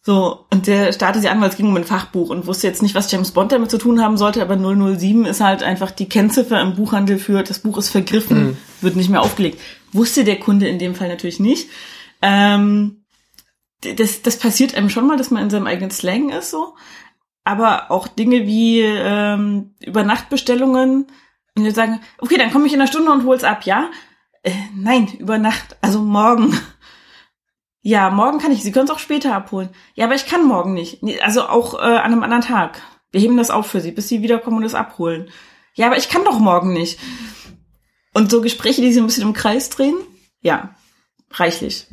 So, 0.00 0.46
und 0.50 0.66
der 0.66 0.92
startete 0.92 1.20
sie 1.20 1.28
an, 1.28 1.40
weil 1.40 1.50
es 1.50 1.56
ging 1.56 1.66
um 1.66 1.76
ein 1.76 1.84
Fachbuch 1.84 2.30
und 2.30 2.46
wusste 2.46 2.66
jetzt 2.66 2.82
nicht, 2.82 2.94
was 2.94 3.10
James 3.10 3.32
Bond 3.32 3.52
damit 3.52 3.70
zu 3.70 3.76
tun 3.76 4.00
haben 4.00 4.16
sollte, 4.16 4.40
aber 4.40 4.56
007 4.56 5.26
ist 5.26 5.42
halt 5.42 5.62
einfach 5.62 5.90
die 5.90 6.08
Kennziffer 6.08 6.60
im 6.62 6.76
Buchhandel 6.76 7.18
für, 7.18 7.42
das 7.42 7.58
Buch 7.58 7.76
ist 7.76 7.90
vergriffen, 7.90 8.46
mhm. 8.46 8.56
wird 8.80 8.96
nicht 8.96 9.10
mehr 9.10 9.20
aufgelegt. 9.20 9.60
Wusste 9.92 10.24
der 10.24 10.38
Kunde 10.38 10.66
in 10.66 10.78
dem 10.78 10.94
Fall 10.94 11.08
natürlich 11.08 11.40
nicht. 11.40 11.68
Ähm, 12.22 13.04
das, 13.82 14.22
das 14.22 14.38
passiert 14.38 14.74
einem 14.74 14.88
schon 14.88 15.06
mal, 15.06 15.18
dass 15.18 15.30
man 15.30 15.42
in 15.42 15.50
seinem 15.50 15.66
eigenen 15.66 15.90
Slang 15.90 16.30
ist, 16.30 16.50
so. 16.50 16.74
Aber 17.48 17.90
auch 17.90 18.08
Dinge 18.08 18.46
wie 18.46 18.82
ähm, 18.82 19.74
Übernachtbestellungen, 19.80 21.06
und 21.56 21.64
wir 21.64 21.72
sagen, 21.72 22.00
okay, 22.18 22.36
dann 22.36 22.52
komme 22.52 22.66
ich 22.66 22.74
in 22.74 22.80
einer 22.80 22.90
Stunde 22.90 23.10
und 23.10 23.24
hol's 23.24 23.42
ab, 23.42 23.62
ja? 23.62 23.90
Äh, 24.42 24.52
nein, 24.76 25.08
über 25.18 25.38
Nacht, 25.38 25.76
also 25.80 26.00
morgen. 26.00 26.58
Ja, 27.80 28.10
morgen 28.10 28.38
kann 28.38 28.50
ich. 28.52 28.62
Sie 28.62 28.72
können 28.72 28.84
es 28.84 28.90
auch 28.90 28.98
später 28.98 29.34
abholen. 29.34 29.70
Ja, 29.94 30.04
aber 30.04 30.16
ich 30.16 30.26
kann 30.26 30.44
morgen 30.44 30.74
nicht. 30.74 31.00
Also 31.22 31.44
auch 31.44 31.74
äh, 31.74 31.78
an 31.78 32.12
einem 32.12 32.22
anderen 32.24 32.42
Tag. 32.42 32.82
Wir 33.12 33.20
heben 33.20 33.38
das 33.38 33.50
auf 33.50 33.68
für 33.68 33.80
Sie, 33.80 33.92
bis 33.92 34.08
Sie 34.08 34.20
wiederkommen 34.20 34.58
und 34.58 34.64
es 34.64 34.74
abholen. 34.74 35.30
Ja, 35.74 35.86
aber 35.86 35.96
ich 35.96 36.10
kann 36.10 36.24
doch 36.24 36.38
morgen 36.38 36.74
nicht. 36.74 36.98
Und 38.12 38.30
so 38.30 38.42
Gespräche, 38.42 38.82
die 38.82 38.92
sich 38.92 39.00
ein 39.00 39.06
bisschen 39.06 39.22
im 39.22 39.32
Kreis 39.32 39.70
drehen, 39.70 39.96
ja, 40.42 40.74
reichlich. 41.30 41.86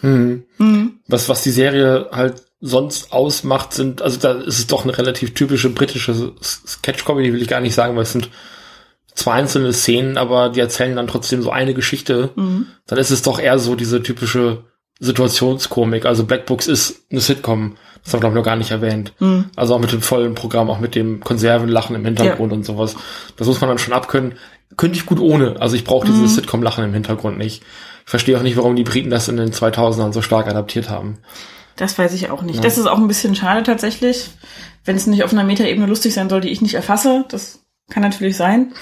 Hm. 0.00 0.44
Hm. 0.58 1.00
Was, 1.06 1.28
was 1.30 1.42
die 1.42 1.52
Serie 1.52 2.10
halt 2.12 2.49
sonst 2.60 3.12
ausmacht, 3.12 3.72
sind, 3.72 4.02
also 4.02 4.18
da 4.18 4.32
ist 4.32 4.58
es 4.58 4.66
doch 4.66 4.84
eine 4.84 4.96
relativ 4.96 5.34
typische 5.34 5.70
britische 5.70 6.32
Sketch-Comedy, 6.42 7.32
will 7.32 7.42
ich 7.42 7.48
gar 7.48 7.60
nicht 7.60 7.74
sagen, 7.74 7.96
weil 7.96 8.02
es 8.02 8.12
sind 8.12 8.30
zwei 9.14 9.32
einzelne 9.32 9.72
Szenen, 9.72 10.18
aber 10.18 10.50
die 10.50 10.60
erzählen 10.60 10.96
dann 10.96 11.06
trotzdem 11.06 11.42
so 11.42 11.50
eine 11.50 11.74
Geschichte, 11.74 12.30
mhm. 12.36 12.66
dann 12.86 12.98
ist 12.98 13.10
es 13.10 13.22
doch 13.22 13.38
eher 13.38 13.58
so 13.58 13.74
diese 13.74 14.02
typische 14.02 14.64
Situationskomik. 15.00 16.04
Also 16.04 16.24
Black 16.24 16.46
Books 16.46 16.66
ist 16.66 17.04
eine 17.10 17.20
Sitcom. 17.20 17.76
Das 18.04 18.12
haben 18.12 18.18
wir, 18.18 18.20
glaube 18.20 18.34
ich, 18.34 18.40
noch 18.40 18.44
gar 18.44 18.56
nicht 18.56 18.70
erwähnt. 18.70 19.12
Mhm. 19.18 19.46
Also 19.56 19.74
auch 19.74 19.78
mit 19.78 19.92
dem 19.92 20.02
vollen 20.02 20.34
Programm, 20.34 20.70
auch 20.70 20.78
mit 20.80 20.94
dem 20.94 21.20
Konservenlachen 21.20 21.96
im 21.96 22.04
Hintergrund 22.04 22.52
und 22.52 22.64
sowas. 22.64 22.96
Das 23.36 23.46
muss 23.46 23.60
man 23.60 23.68
dann 23.68 23.78
schon 23.78 23.94
abkönnen. 23.94 24.34
Könnte 24.76 24.96
ich 24.98 25.06
gut 25.06 25.20
ohne. 25.20 25.60
Also 25.60 25.76
ich 25.76 25.84
brauche 25.84 26.06
Mhm. 26.06 26.12
dieses 26.12 26.34
Sitcom-Lachen 26.36 26.84
im 26.84 26.94
Hintergrund 26.94 27.38
nicht. 27.38 27.62
Ich 28.04 28.10
verstehe 28.10 28.36
auch 28.36 28.42
nicht, 28.42 28.56
warum 28.56 28.76
die 28.76 28.84
Briten 28.84 29.10
das 29.10 29.28
in 29.28 29.36
den 29.36 29.52
2000ern 29.52 30.12
so 30.12 30.22
stark 30.22 30.48
adaptiert 30.48 30.88
haben. 30.90 31.18
Das 31.76 31.98
weiß 31.98 32.12
ich 32.14 32.30
auch 32.30 32.42
nicht. 32.42 32.62
Das 32.64 32.78
ist 32.78 32.86
auch 32.86 32.98
ein 32.98 33.08
bisschen 33.08 33.34
schade 33.34 33.62
tatsächlich, 33.62 34.28
wenn 34.84 34.96
es 34.96 35.06
nicht 35.06 35.24
auf 35.24 35.32
einer 35.32 35.44
Metaebene 35.44 35.86
lustig 35.86 36.14
sein 36.14 36.28
soll, 36.28 36.40
die 36.40 36.50
ich 36.50 36.60
nicht 36.62 36.74
erfasse. 36.74 37.24
Das 37.28 37.60
kann 37.90 38.02
natürlich 38.02 38.36
sein. 38.36 38.72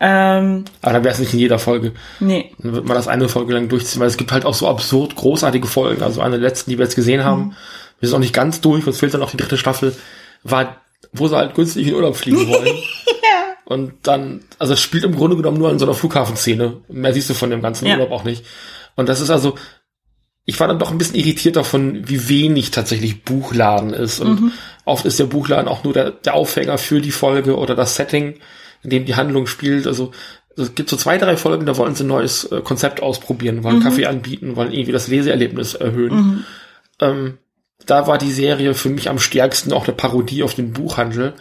Ähm, 0.00 0.64
Aber 0.82 0.92
dann 0.92 1.04
wäre 1.04 1.14
es 1.14 1.20
nicht 1.20 1.32
in 1.32 1.38
jeder 1.38 1.58
Folge. 1.58 1.92
nee. 2.20 2.52
Dann 2.58 2.72
wird 2.74 2.84
man 2.84 2.96
das 2.96 3.08
eine 3.08 3.28
Folge 3.28 3.54
lang 3.54 3.68
durchziehen, 3.68 4.00
weil 4.00 4.08
es 4.08 4.16
gibt 4.16 4.32
halt 4.32 4.44
auch 4.44 4.54
so 4.54 4.68
absurd 4.68 5.14
großartige 5.16 5.66
Folgen. 5.66 6.02
Also 6.02 6.20
eine 6.20 6.38
der 6.38 6.48
letzten, 6.48 6.70
die 6.70 6.78
wir 6.78 6.84
jetzt 6.84 6.96
gesehen 6.96 7.24
haben, 7.24 7.56
wir 8.00 8.08
sind 8.08 8.16
auch 8.16 8.20
nicht 8.20 8.34
ganz 8.34 8.60
durch, 8.60 8.86
uns 8.86 8.98
fehlt 8.98 9.14
dann 9.14 9.20
noch 9.20 9.30
die 9.30 9.36
dritte 9.36 9.56
Staffel, 9.56 9.94
war, 10.42 10.76
wo 11.12 11.28
sie 11.28 11.36
halt 11.36 11.54
günstig 11.54 11.86
in 11.86 11.94
Urlaub 11.94 12.16
fliegen 12.16 12.48
wollen. 12.48 12.76
Und 13.66 13.94
dann, 14.02 14.40
also 14.58 14.74
es 14.74 14.80
spielt 14.80 15.04
im 15.04 15.16
Grunde 15.16 15.36
genommen 15.36 15.56
nur 15.58 15.70
in 15.70 15.78
so 15.78 15.86
einer 15.86 15.94
Flughafenszene. 15.94 16.82
Mehr 16.88 17.14
siehst 17.14 17.30
du 17.30 17.34
von 17.34 17.48
dem 17.48 17.62
ganzen 17.62 17.86
Ja. 17.86 17.94
Urlaub 17.94 18.10
auch 18.10 18.24
nicht. 18.24 18.44
Und 18.96 19.08
das 19.08 19.20
ist 19.20 19.30
also, 19.30 19.54
ich 20.46 20.60
war 20.60 20.68
dann 20.68 20.78
doch 20.78 20.90
ein 20.90 20.98
bisschen 20.98 21.16
irritiert 21.16 21.56
davon, 21.56 22.06
wie 22.06 22.28
wenig 22.28 22.70
tatsächlich 22.70 23.24
Buchladen 23.24 23.94
ist. 23.94 24.20
Und 24.20 24.52
oft 24.84 25.06
ist 25.06 25.18
der 25.18 25.24
Buchladen 25.24 25.68
auch 25.68 25.84
nur 25.84 25.94
der, 25.94 26.10
der 26.10 26.34
Aufhänger 26.34 26.76
für 26.76 27.00
die 27.00 27.12
Folge 27.12 27.56
oder 27.56 27.74
das 27.74 27.96
Setting, 27.96 28.34
in 28.82 28.90
dem 28.90 29.06
die 29.06 29.14
Handlung 29.14 29.46
spielt. 29.46 29.86
Also 29.86 30.10
es 30.56 30.74
gibt 30.74 30.90
so 30.90 30.96
zwei, 30.96 31.16
drei 31.16 31.36
Folgen, 31.36 31.64
da 31.64 31.76
wollen 31.78 31.94
sie 31.94 32.04
ein 32.04 32.08
neues 32.08 32.44
äh, 32.44 32.60
Konzept 32.60 33.02
ausprobieren, 33.02 33.64
wollen 33.64 33.78
Kaffee 33.82 34.06
anbieten, 34.06 34.54
wollen 34.56 34.72
irgendwie 34.72 34.92
das 34.92 35.08
Leseerlebnis 35.08 35.74
erhöhen. 35.74 36.12
Ähm, 37.00 37.38
da 37.86 38.06
war 38.06 38.18
die 38.18 38.30
Serie 38.32 38.74
für 38.74 38.88
mich 38.88 39.08
am 39.08 39.18
stärksten 39.18 39.72
auch 39.72 39.84
eine 39.84 39.96
Parodie 39.96 40.42
auf 40.42 40.54
den 40.54 40.72
Buchhandel. 40.72 41.34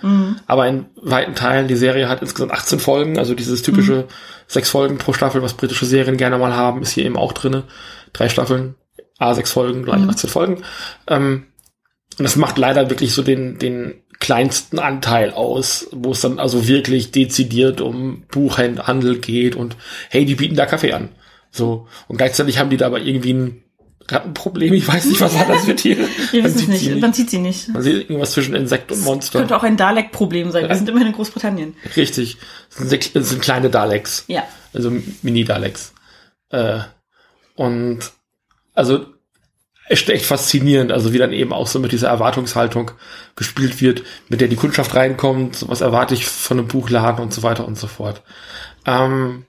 Aber 0.48 0.68
in 0.68 0.86
weiten 0.96 1.36
Teilen, 1.36 1.68
die 1.68 1.76
Serie 1.76 2.10
hat 2.10 2.22
insgesamt 2.22 2.52
18 2.52 2.80
Folgen, 2.80 3.20
also 3.20 3.34
dieses 3.34 3.62
typische 3.62 4.08
sechs 4.48 4.70
Folgen 4.70 4.98
pro 4.98 5.14
Staffel, 5.14 5.42
was 5.42 5.54
britische 5.54 5.86
Serien 5.86 6.18
gerne 6.18 6.38
mal 6.38 6.56
haben, 6.56 6.82
ist 6.82 6.92
hier 6.92 7.06
eben 7.06 7.18
auch 7.18 7.34
drinne. 7.34 7.64
Drei 8.14 8.30
Staffeln, 8.30 8.76
A, 9.24 9.34
sechs 9.34 9.52
Folgen, 9.52 9.84
gleich 9.84 10.02
18 10.02 10.30
Folgen. 10.30 10.64
Ähm, 11.08 11.46
und 12.18 12.24
das 12.24 12.36
macht 12.36 12.58
leider 12.58 12.90
wirklich 12.90 13.14
so 13.14 13.24
den, 13.24 13.58
den 13.58 14.04
kleinsten 14.20 14.80
Anteil 14.80 15.32
aus, 15.32 15.88
wo 15.92 16.12
es 16.12 16.22
dann 16.22 16.40
also 16.40 16.68
wirklich 16.68 17.12
dezidiert 17.12 17.82
um 17.82 18.24
Buchhandel 18.32 19.20
geht 19.20 19.56
und 19.56 19.76
hey, 20.10 20.26
die 20.26 20.36
bieten 20.36 20.56
da 20.56 20.66
Kaffee 20.66 20.94
an. 20.94 21.10
So. 21.52 21.88
Und 22.08 22.18
gleichzeitig 22.18 22.58
haben 22.58 22.70
die 22.70 22.78
da 22.78 22.86
aber 22.86 23.02
irgendwie 23.02 23.34
ein 23.34 23.64
Rattenproblem. 24.08 24.74
Ich 24.74 24.88
weiß 24.88 25.06
nicht, 25.06 25.22
was 25.22 25.34
war 25.36 25.46
das 25.48 25.66
mit 25.66 25.80
hier? 25.80 25.98
Wir 26.32 26.42
Man 26.42 26.56
wissen 26.56 26.72
es 26.72 26.80
sie 26.80 26.90
nicht. 26.90 27.02
Man 27.02 27.14
sieht 27.14 27.30
sie 27.30 27.40
nicht. 27.40 27.70
Man 27.70 27.82
sieht 27.82 28.10
irgendwas 28.10 28.32
zwischen 28.32 28.56
Insekt 28.56 28.92
und 28.92 29.02
Monster. 29.04 29.40
Könnte 29.40 29.56
auch 29.56 29.64
ein 29.64 29.78
Dalek-Problem 29.78 30.52
sein. 30.52 30.68
Wir 30.68 30.76
sind 30.76 30.90
immerhin 30.90 31.08
in 31.08 31.14
Großbritannien. 31.14 31.76
Richtig. 31.96 32.38
Das 32.78 32.90
sind, 32.90 33.16
das 33.16 33.30
sind 33.30 33.42
kleine 33.42 33.70
Daleks. 33.70 34.26
Ja. 34.28 34.44
Also 34.74 34.92
Mini-Daleks. 35.22 35.94
Äh, 36.50 36.80
und 37.56 38.00
also 38.74 39.06
echt, 39.88 40.10
echt 40.10 40.26
faszinierend, 40.26 40.92
also 40.92 41.14
wie 41.14 41.18
dann 41.18 41.34
eben 41.34 41.54
auch 41.54 41.68
so 41.68 41.80
mit 41.80 41.92
dieser 41.92 42.10
Erwartungshaltung 42.10 42.92
gespielt 43.36 43.82
wird, 43.82 44.04
mit 44.30 44.42
der 44.42 44.48
die 44.48 44.56
Kundschaft 44.56 44.96
reinkommt, 44.96 45.68
was 45.68 45.82
erwarte 45.82 46.14
ich 46.14 46.26
von 46.26 46.60
einem 46.60 46.68
Buchladen 46.68 47.24
und 47.24 47.34
so 47.34 47.44
weiter 47.44 47.68
und 47.68 47.78
so 47.78 47.88
fort. 47.88 48.22
Ähm, 48.86 49.46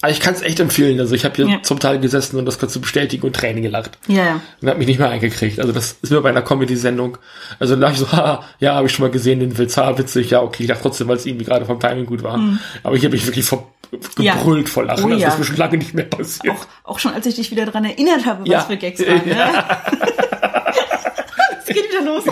aber 0.00 0.12
ich 0.12 0.20
kann 0.20 0.32
es 0.32 0.42
echt 0.42 0.60
empfehlen. 0.60 1.00
Also 1.00 1.16
ich 1.16 1.24
habe 1.24 1.34
hier 1.34 1.48
Ja. 1.48 1.62
zum 1.62 1.80
Teil 1.80 1.98
gesessen 1.98 2.38
und 2.38 2.46
das 2.46 2.60
kannst 2.60 2.76
du 2.76 2.80
bestätigen 2.80 3.26
und 3.26 3.34
Tränen 3.34 3.62
gelacht. 3.62 3.98
Ja, 4.06 4.24
ja. 4.24 4.40
Und 4.62 4.68
hab 4.68 4.78
mich 4.78 4.86
nicht 4.86 5.00
mehr 5.00 5.10
eingekriegt. 5.10 5.58
Also 5.58 5.72
das 5.72 5.96
ist 6.00 6.10
mir 6.10 6.20
bei 6.20 6.28
einer 6.28 6.42
Comedy-Sendung. 6.42 7.18
Also 7.58 7.74
dann 7.74 7.80
dachte 7.80 7.94
ich 7.94 8.00
so, 8.00 8.12
haha, 8.16 8.44
ja, 8.60 8.74
habe 8.76 8.86
ich 8.86 8.92
schon 8.92 9.04
mal 9.06 9.10
gesehen, 9.10 9.40
den 9.40 9.58
Witz, 9.58 9.76
ha, 9.76 9.98
witzig, 9.98 10.30
ja, 10.30 10.40
okay, 10.40 10.62
ich 10.62 10.68
dachte 10.68 10.82
trotzdem, 10.82 11.08
weil 11.08 11.16
es 11.16 11.26
irgendwie 11.26 11.46
gerade 11.46 11.64
vom 11.66 11.80
Timing 11.80 12.06
gut 12.06 12.22
war. 12.22 12.40
Aber 12.84 12.94
ich 12.94 13.04
habe 13.04 13.12
mich 13.14 13.26
wirklich 13.26 13.44
vor, 13.44 13.72
Mhm. 13.90 14.22
Ja. 14.22 14.34
gebrüllt 14.34 14.68
vor 14.68 14.84
Lachen. 14.84 15.04
Oh 15.04 15.08
das 15.08 15.20
ja. 15.20 15.28
ist 15.28 15.38
mir 15.38 15.44
schon 15.44 15.56
lange 15.56 15.78
nicht 15.78 15.94
mehr 15.94 16.04
passiert. 16.04 16.54
Auch, 16.54 16.66
auch 16.92 16.98
schon 16.98 17.12
als 17.12 17.26
ich 17.26 17.36
dich 17.36 17.50
wieder 17.50 17.66
dran 17.66 17.84
erinnert 17.84 18.26
habe, 18.26 18.48
was 18.50 18.64
für 18.66 18.76
Gags 18.76 19.00
waren. 19.00 19.26
Ne? 19.26 19.36
Es 21.68 21.74
geht 21.74 21.90
wieder 21.90 22.02
los. 22.02 22.24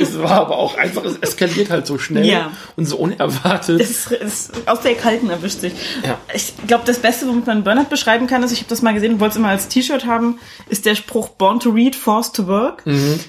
Es 0.00 0.18
war 0.18 0.32
aber 0.32 0.56
auch 0.58 0.76
einfach, 0.76 1.04
es 1.04 1.16
eskaliert 1.18 1.70
halt 1.70 1.86
so 1.86 1.96
schnell 1.96 2.26
Ja. 2.26 2.50
und 2.74 2.86
so 2.86 2.96
unerwartet. 2.96 3.80
Es 3.80 3.90
ist, 3.90 4.10
ist 4.10 4.68
aus 4.68 4.80
der 4.80 4.96
Kalten 4.96 5.30
erwischt 5.30 5.60
sich. 5.60 5.72
Ja. 6.04 6.18
Ich 6.34 6.54
glaube, 6.66 6.82
das 6.84 6.98
Beste, 6.98 7.28
womit 7.28 7.46
man 7.46 7.62
Burnout 7.62 7.84
beschreiben 7.88 8.26
kann, 8.26 8.42
ist, 8.42 8.50
ich 8.50 8.58
habe 8.58 8.68
das 8.68 8.82
mal 8.82 8.94
gesehen 8.94 9.12
und 9.14 9.20
wollte 9.20 9.32
es 9.32 9.36
immer 9.36 9.50
als 9.50 9.68
T-Shirt 9.68 10.06
haben, 10.06 10.40
ist 10.68 10.86
der 10.86 10.96
Spruch 10.96 11.28
Born 11.28 11.60
to 11.60 11.70
Read, 11.70 11.94
Forced 11.94 12.34
to 12.34 12.48
Work. 12.48 12.84
Mhm. 12.84 13.20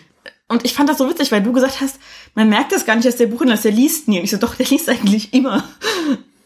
Und 0.48 0.66
ich 0.66 0.74
fand 0.74 0.90
das 0.90 0.98
so 0.98 1.08
witzig, 1.08 1.32
weil 1.32 1.44
du 1.44 1.54
gesagt 1.54 1.80
hast, 1.82 2.00
man 2.34 2.50
merkt 2.50 2.72
das 2.72 2.86
gar 2.86 2.96
nicht, 2.96 3.08
dass 3.08 3.16
der 3.18 3.28
Buchhändler 3.28 3.54
ist, 3.56 3.66
der 3.66 3.72
liest 3.72 4.08
nie. 4.08 4.18
Und 4.18 4.24
ich 4.24 4.32
so, 4.32 4.38
doch, 4.38 4.56
der 4.56 4.66
liest 4.66 4.90
eigentlich 4.90 5.32
immer. 5.34 5.64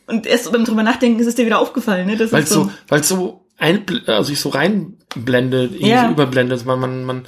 Und 0.07 0.25
erst 0.25 0.51
beim 0.51 0.65
drüber 0.65 0.83
nachdenken 0.83 1.19
ist 1.19 1.27
es 1.27 1.35
dir 1.35 1.45
wieder 1.45 1.59
aufgefallen. 1.59 2.07
Ne? 2.07 2.19
Weil 2.31 2.47
so, 2.47 2.71
weil 2.87 3.03
so 3.03 3.45
ein, 3.57 3.83
also 4.07 4.29
sich 4.29 4.39
so 4.39 4.49
reinblendet, 4.49 5.73
irgendwie 5.73 5.89
Ja. 5.89 6.05
so 6.05 6.11
überblendet, 6.11 6.65
man, 6.65 6.79
man, 6.79 7.03
man, 7.03 7.27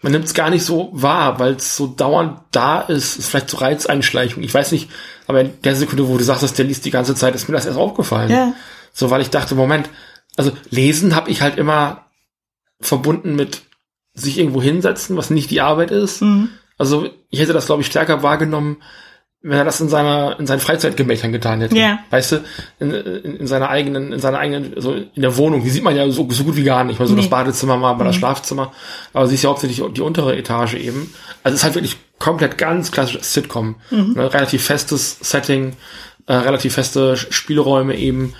man 0.00 0.12
nimmt 0.12 0.26
es 0.26 0.34
gar 0.34 0.50
nicht 0.50 0.64
so 0.64 0.90
wahr, 0.92 1.38
weil 1.38 1.54
es 1.54 1.76
so 1.76 1.86
dauernd 1.86 2.38
da 2.52 2.80
ist, 2.80 3.18
ist 3.18 3.28
vielleicht 3.28 3.50
so 3.50 3.56
Reizeinschleichung. 3.56 4.42
Ich 4.42 4.54
weiß 4.54 4.72
nicht, 4.72 4.90
aber 5.26 5.40
in 5.40 5.60
der 5.62 5.74
Sekunde, 5.74 6.06
wo 6.08 6.16
du 6.16 6.24
sagst, 6.24 6.42
dass 6.42 6.54
der 6.54 6.66
liest 6.66 6.84
die 6.84 6.90
ganze 6.90 7.14
Zeit, 7.14 7.34
ist 7.34 7.48
mir 7.48 7.54
das 7.54 7.66
erst 7.66 7.78
aufgefallen. 7.78 8.30
Ja. 8.30 8.52
So, 8.92 9.10
weil 9.10 9.22
ich 9.22 9.30
dachte, 9.30 9.54
Moment, 9.54 9.88
also 10.36 10.52
lesen 10.70 11.14
habe 11.16 11.30
ich 11.30 11.40
halt 11.42 11.58
immer 11.58 12.06
verbunden 12.80 13.34
mit 13.34 13.62
sich 14.12 14.38
irgendwo 14.38 14.62
hinsetzen, 14.62 15.16
was 15.16 15.30
nicht 15.30 15.50
die 15.50 15.60
Arbeit 15.60 15.90
ist. 15.90 16.22
Mhm. 16.22 16.50
Also 16.78 17.08
ich 17.30 17.40
hätte 17.40 17.52
das, 17.52 17.66
glaube 17.66 17.82
ich, 17.82 17.88
stärker 17.88 18.22
wahrgenommen, 18.22 18.76
wenn 19.46 19.58
er 19.58 19.64
das 19.64 19.78
in 19.80 19.90
seiner 19.90 20.40
in 20.40 20.46
seinen 20.46 20.60
Freizeitgemächern 20.60 21.30
getan 21.30 21.60
hätte. 21.60 21.76
Ja. 21.76 21.98
Weißt 22.08 22.32
du, 22.32 22.36
in, 22.80 22.90
in, 22.92 23.36
in 23.36 23.46
seiner 23.46 23.68
eigenen, 23.68 24.12
in 24.12 24.18
seiner 24.18 24.38
eigenen, 24.38 24.80
so 24.80 24.94
in 24.94 25.20
der 25.20 25.36
Wohnung, 25.36 25.62
die 25.62 25.68
sieht 25.68 25.82
man 25.84 25.94
ja 25.94 26.08
so, 26.10 26.26
so 26.30 26.44
gut 26.44 26.56
wie 26.56 26.64
gar 26.64 26.82
nicht. 26.82 26.98
Mal 26.98 27.06
so 27.06 27.14
Nee. 27.14 27.20
das 27.20 27.28
Badezimmer, 27.30 27.76
mal 27.76 27.92
bei 27.92 28.04
das 28.04 28.16
Schlafzimmer. 28.16 28.72
Aber 29.12 29.26
sie 29.26 29.34
ist 29.34 29.42
ja 29.42 29.50
hauptsächlich 29.50 29.82
die 29.94 30.00
untere 30.00 30.34
Etage 30.36 30.74
eben. 30.74 31.12
Also 31.42 31.54
es 31.54 31.60
ist 31.60 31.64
halt 31.64 31.74
wirklich 31.74 31.96
komplett 32.18 32.56
ganz 32.56 32.90
klassisches 32.90 33.34
Sitcom. 33.34 33.76
Ne, 33.90 34.32
relativ 34.32 34.64
festes 34.64 35.18
Setting, 35.20 35.76
äh, 36.26 36.32
relativ 36.34 36.72
feste 36.74 37.16
Spielräume 37.18 37.96
eben. 37.96 38.32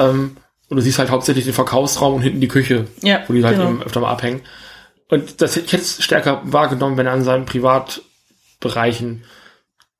Ähm, 0.00 0.36
und 0.68 0.76
du 0.76 0.82
siehst 0.82 0.98
halt 0.98 1.10
hauptsächlich 1.10 1.44
den 1.44 1.54
Verkaufsraum 1.54 2.14
und 2.14 2.22
hinten 2.22 2.40
die 2.40 2.48
Küche, 2.48 2.86
Ja, 3.02 3.20
wo 3.28 3.32
die 3.32 3.44
halt 3.44 3.56
genau. 3.58 3.70
eben 3.70 3.82
öfter 3.84 4.00
mal 4.00 4.10
abhängen. 4.10 4.40
Und 5.08 5.40
das, 5.40 5.56
ich 5.56 5.72
hätte 5.72 5.82
es 5.82 6.02
stärker 6.02 6.40
wahrgenommen, 6.44 6.96
wenn 6.96 7.06
er 7.06 7.12
an 7.12 7.22
seinen 7.22 7.46
Privatbereichen 7.46 9.22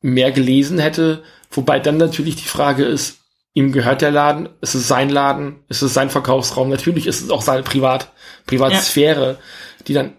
mehr 0.01 0.31
gelesen 0.33 0.79
hätte. 0.79 1.23
Wobei 1.51 1.81
dann 1.81 1.97
natürlich 1.97 2.37
die 2.37 2.49
Frage 2.49 2.85
ist, 2.85 3.19
ihm 3.55 3.73
gehört 3.73 4.03
der 4.03 4.11
Laden, 4.11 4.49
ist 4.61 4.75
es 4.75 4.87
sein 4.87 5.09
Laden, 5.11 5.57
ist 5.69 5.83
es 5.83 5.95
sein 5.95 6.11
Verkaufsraum, 6.11 6.69
natürlich 6.69 7.07
ist 7.07 7.23
es 7.23 7.31
auch 7.31 7.43
seine 7.43 7.63
Privat, 7.63 8.13
Privatsphäre, 8.47 9.39
die 9.87 9.95
dann 9.95 10.13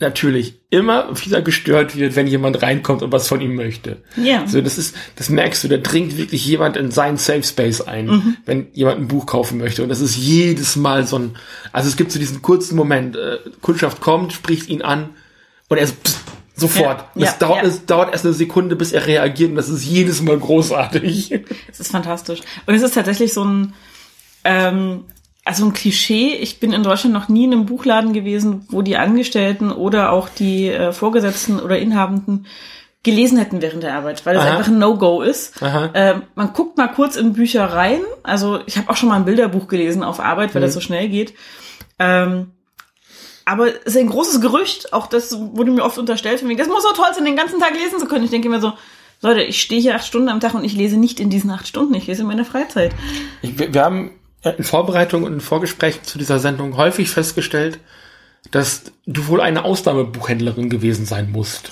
natürlich 0.00 0.60
immer 0.70 1.08
wieder 1.24 1.42
gestört 1.42 1.96
wird, 1.96 2.14
wenn 2.14 2.28
jemand 2.28 2.62
reinkommt 2.62 3.02
und 3.02 3.10
was 3.10 3.26
von 3.26 3.40
ihm 3.40 3.56
möchte. 3.56 4.02
Ja. 4.16 4.46
So, 4.46 4.60
das 4.60 4.78
ist, 4.78 4.94
das 5.16 5.28
merkst 5.28 5.64
du, 5.64 5.68
da 5.68 5.76
dringt 5.76 6.16
wirklich 6.16 6.46
jemand 6.46 6.76
in 6.76 6.92
seinen 6.92 7.16
Safe 7.16 7.42
Space 7.42 7.80
ein, 7.80 8.06
Mhm. 8.06 8.36
wenn 8.46 8.68
jemand 8.72 8.98
ein 9.00 9.08
Buch 9.08 9.26
kaufen 9.26 9.58
möchte. 9.58 9.82
Und 9.82 9.88
das 9.88 10.00
ist 10.00 10.16
jedes 10.16 10.76
Mal 10.76 11.04
so 11.04 11.18
ein, 11.18 11.36
also 11.72 11.88
es 11.88 11.96
gibt 11.96 12.12
so 12.12 12.20
diesen 12.20 12.42
kurzen 12.42 12.76
Moment, 12.76 13.16
äh, 13.16 13.38
Kundschaft 13.60 14.00
kommt, 14.00 14.32
spricht 14.32 14.68
ihn 14.68 14.82
an 14.82 15.10
und 15.68 15.78
er 15.78 15.84
ist 15.84 16.00
pst, 16.02 16.18
sofort. 16.58 17.00
Ja, 17.14 17.26
das 17.26 17.30
ja, 17.32 17.36
dauert, 17.38 17.62
ja. 17.62 17.68
es 17.68 17.86
dauert 17.86 18.12
erst 18.12 18.24
eine 18.24 18.34
Sekunde, 18.34 18.76
bis 18.76 18.92
er 18.92 19.06
reagiert 19.06 19.50
und 19.50 19.56
das 19.56 19.68
ist 19.68 19.84
jedes 19.84 20.22
Mal 20.22 20.38
großartig. 20.38 21.40
Es 21.70 21.80
ist 21.80 21.92
fantastisch. 21.92 22.40
Und 22.66 22.74
es 22.74 22.82
ist 22.82 22.94
tatsächlich 22.94 23.32
so 23.32 23.44
ein, 23.44 23.74
ähm, 24.44 25.04
also 25.44 25.64
ein 25.64 25.72
Klischee. 25.72 26.34
Ich 26.34 26.60
bin 26.60 26.72
in 26.72 26.82
Deutschland 26.82 27.14
noch 27.14 27.28
nie 27.28 27.44
in 27.44 27.52
einem 27.52 27.66
Buchladen 27.66 28.12
gewesen, 28.12 28.66
wo 28.70 28.82
die 28.82 28.96
Angestellten 28.96 29.70
oder 29.70 30.12
auch 30.12 30.28
die 30.28 30.68
äh, 30.68 30.92
Vorgesetzten 30.92 31.60
oder 31.60 31.78
Inhabenden 31.78 32.46
gelesen 33.04 33.38
hätten 33.38 33.62
während 33.62 33.84
der 33.84 33.94
Arbeit, 33.94 34.26
weil 34.26 34.36
es 34.36 34.42
einfach 34.42 34.66
ein 34.66 34.78
No-Go 34.78 35.22
ist. 35.22 35.62
Ähm, 35.62 36.22
man 36.34 36.52
guckt 36.52 36.76
mal 36.76 36.88
kurz 36.88 37.16
in 37.16 37.32
Bücher 37.32 37.64
rein. 37.64 38.00
Also 38.24 38.60
ich 38.66 38.76
habe 38.76 38.90
auch 38.90 38.96
schon 38.96 39.08
mal 39.08 39.16
ein 39.16 39.24
Bilderbuch 39.24 39.68
gelesen 39.68 40.02
auf 40.02 40.20
Arbeit, 40.20 40.54
weil 40.54 40.62
das 40.62 40.74
so 40.74 40.80
schnell 40.80 41.08
geht. 41.08 41.32
Ähm, 41.98 42.52
aber 43.48 43.68
es 43.68 43.94
ist 43.94 43.96
ein 43.96 44.10
großes 44.10 44.42
Gerücht, 44.42 44.92
auch 44.92 45.06
das 45.06 45.34
wurde 45.38 45.70
mir 45.70 45.82
oft 45.82 45.96
unterstellt, 45.96 46.40
von 46.40 46.48
wegen, 46.50 46.58
das 46.58 46.68
muss 46.68 46.82
so 46.82 46.92
toll 46.92 47.06
sein, 47.14 47.24
den 47.24 47.36
ganzen 47.36 47.58
Tag 47.58 47.72
lesen 47.72 47.98
zu 47.98 48.06
können. 48.06 48.24
Ich 48.24 48.30
denke 48.30 48.48
immer 48.48 48.60
so, 48.60 48.74
Leute, 49.22 49.42
ich 49.42 49.62
stehe 49.62 49.80
hier 49.80 49.96
acht 49.96 50.06
Stunden 50.06 50.28
am 50.28 50.38
Tag 50.38 50.52
und 50.52 50.64
ich 50.64 50.74
lese 50.74 50.98
nicht 50.98 51.18
in 51.18 51.30
diesen 51.30 51.50
acht 51.50 51.66
Stunden, 51.66 51.94
ich 51.94 52.06
lese 52.06 52.22
in 52.22 52.28
meiner 52.28 52.44
Freizeit. 52.44 52.92
Ich, 53.40 53.58
wir, 53.58 53.82
haben 53.82 54.10
in 54.44 54.64
Vorbereitung 54.64 55.24
und 55.24 55.32
in 55.32 55.40
Vorgesprächen 55.40 56.04
zu 56.04 56.18
dieser 56.18 56.38
Sendung 56.38 56.76
häufig 56.76 57.08
festgestellt, 57.08 57.80
dass 58.50 58.92
du 59.06 59.26
wohl 59.28 59.40
eine 59.40 59.64
Ausnahmebuchhändlerin 59.64 60.68
gewesen 60.68 61.06
sein 61.06 61.32
musst. 61.32 61.70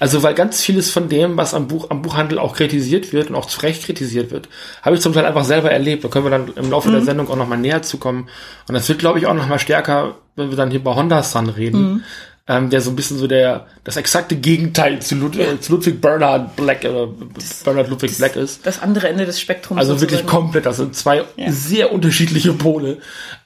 Also 0.00 0.22
weil 0.22 0.34
ganz 0.34 0.60
vieles 0.60 0.90
von 0.90 1.08
dem, 1.08 1.36
was 1.36 1.54
am 1.54 1.68
Buch, 1.68 1.90
am 1.90 2.02
Buchhandel 2.02 2.38
auch 2.38 2.54
kritisiert 2.54 3.12
wird 3.12 3.30
und 3.30 3.36
auch 3.36 3.46
zu 3.46 3.60
Recht 3.60 3.84
kritisiert 3.84 4.30
wird, 4.30 4.48
habe 4.82 4.96
ich 4.96 5.02
zum 5.02 5.12
Teil 5.12 5.24
einfach 5.24 5.44
selber 5.44 5.70
erlebt. 5.70 6.04
Da 6.04 6.08
können 6.08 6.24
wir 6.24 6.30
dann 6.30 6.52
im 6.54 6.70
Laufe 6.70 6.88
mhm. 6.88 6.92
der 6.92 7.02
Sendung 7.02 7.28
auch 7.28 7.36
nochmal 7.36 7.58
näher 7.58 7.82
zukommen. 7.82 8.28
Und 8.68 8.74
das 8.74 8.88
wird, 8.88 8.98
glaube 8.98 9.18
ich, 9.18 9.26
auch 9.26 9.34
nochmal 9.34 9.58
stärker, 9.58 10.16
wenn 10.36 10.50
wir 10.50 10.56
dann 10.56 10.70
hier 10.70 10.82
bei 10.82 10.94
Honda 10.94 11.22
Sun 11.22 11.48
reden. 11.48 11.80
Mhm. 11.80 12.04
Ähm, 12.50 12.70
der 12.70 12.80
so 12.80 12.88
ein 12.88 12.96
bisschen 12.96 13.18
so 13.18 13.26
der 13.26 13.66
das 13.84 13.98
exakte 13.98 14.34
Gegenteil 14.34 15.02
zu, 15.02 15.16
Lud 15.16 15.36
ja. 15.36 15.60
zu 15.60 15.72
Ludwig 15.72 16.00
Bernhard 16.00 16.56
Black 16.56 16.82
oder 16.82 17.08
das, 17.34 17.62
Bernhard 17.62 17.90
Ludwig 17.90 18.08
das, 18.08 18.18
Black 18.18 18.36
ist. 18.36 18.64
Das 18.64 18.80
andere 18.80 19.08
Ende 19.08 19.26
des 19.26 19.38
Spektrums. 19.38 19.78
Also 19.78 20.00
wirklich 20.00 20.24
komplett. 20.24 20.64
Das 20.64 20.78
sind 20.78 20.96
zwei 20.96 21.24
ja. 21.36 21.52
sehr 21.52 21.92
unterschiedliche 21.92 22.54
Pole. 22.54 22.98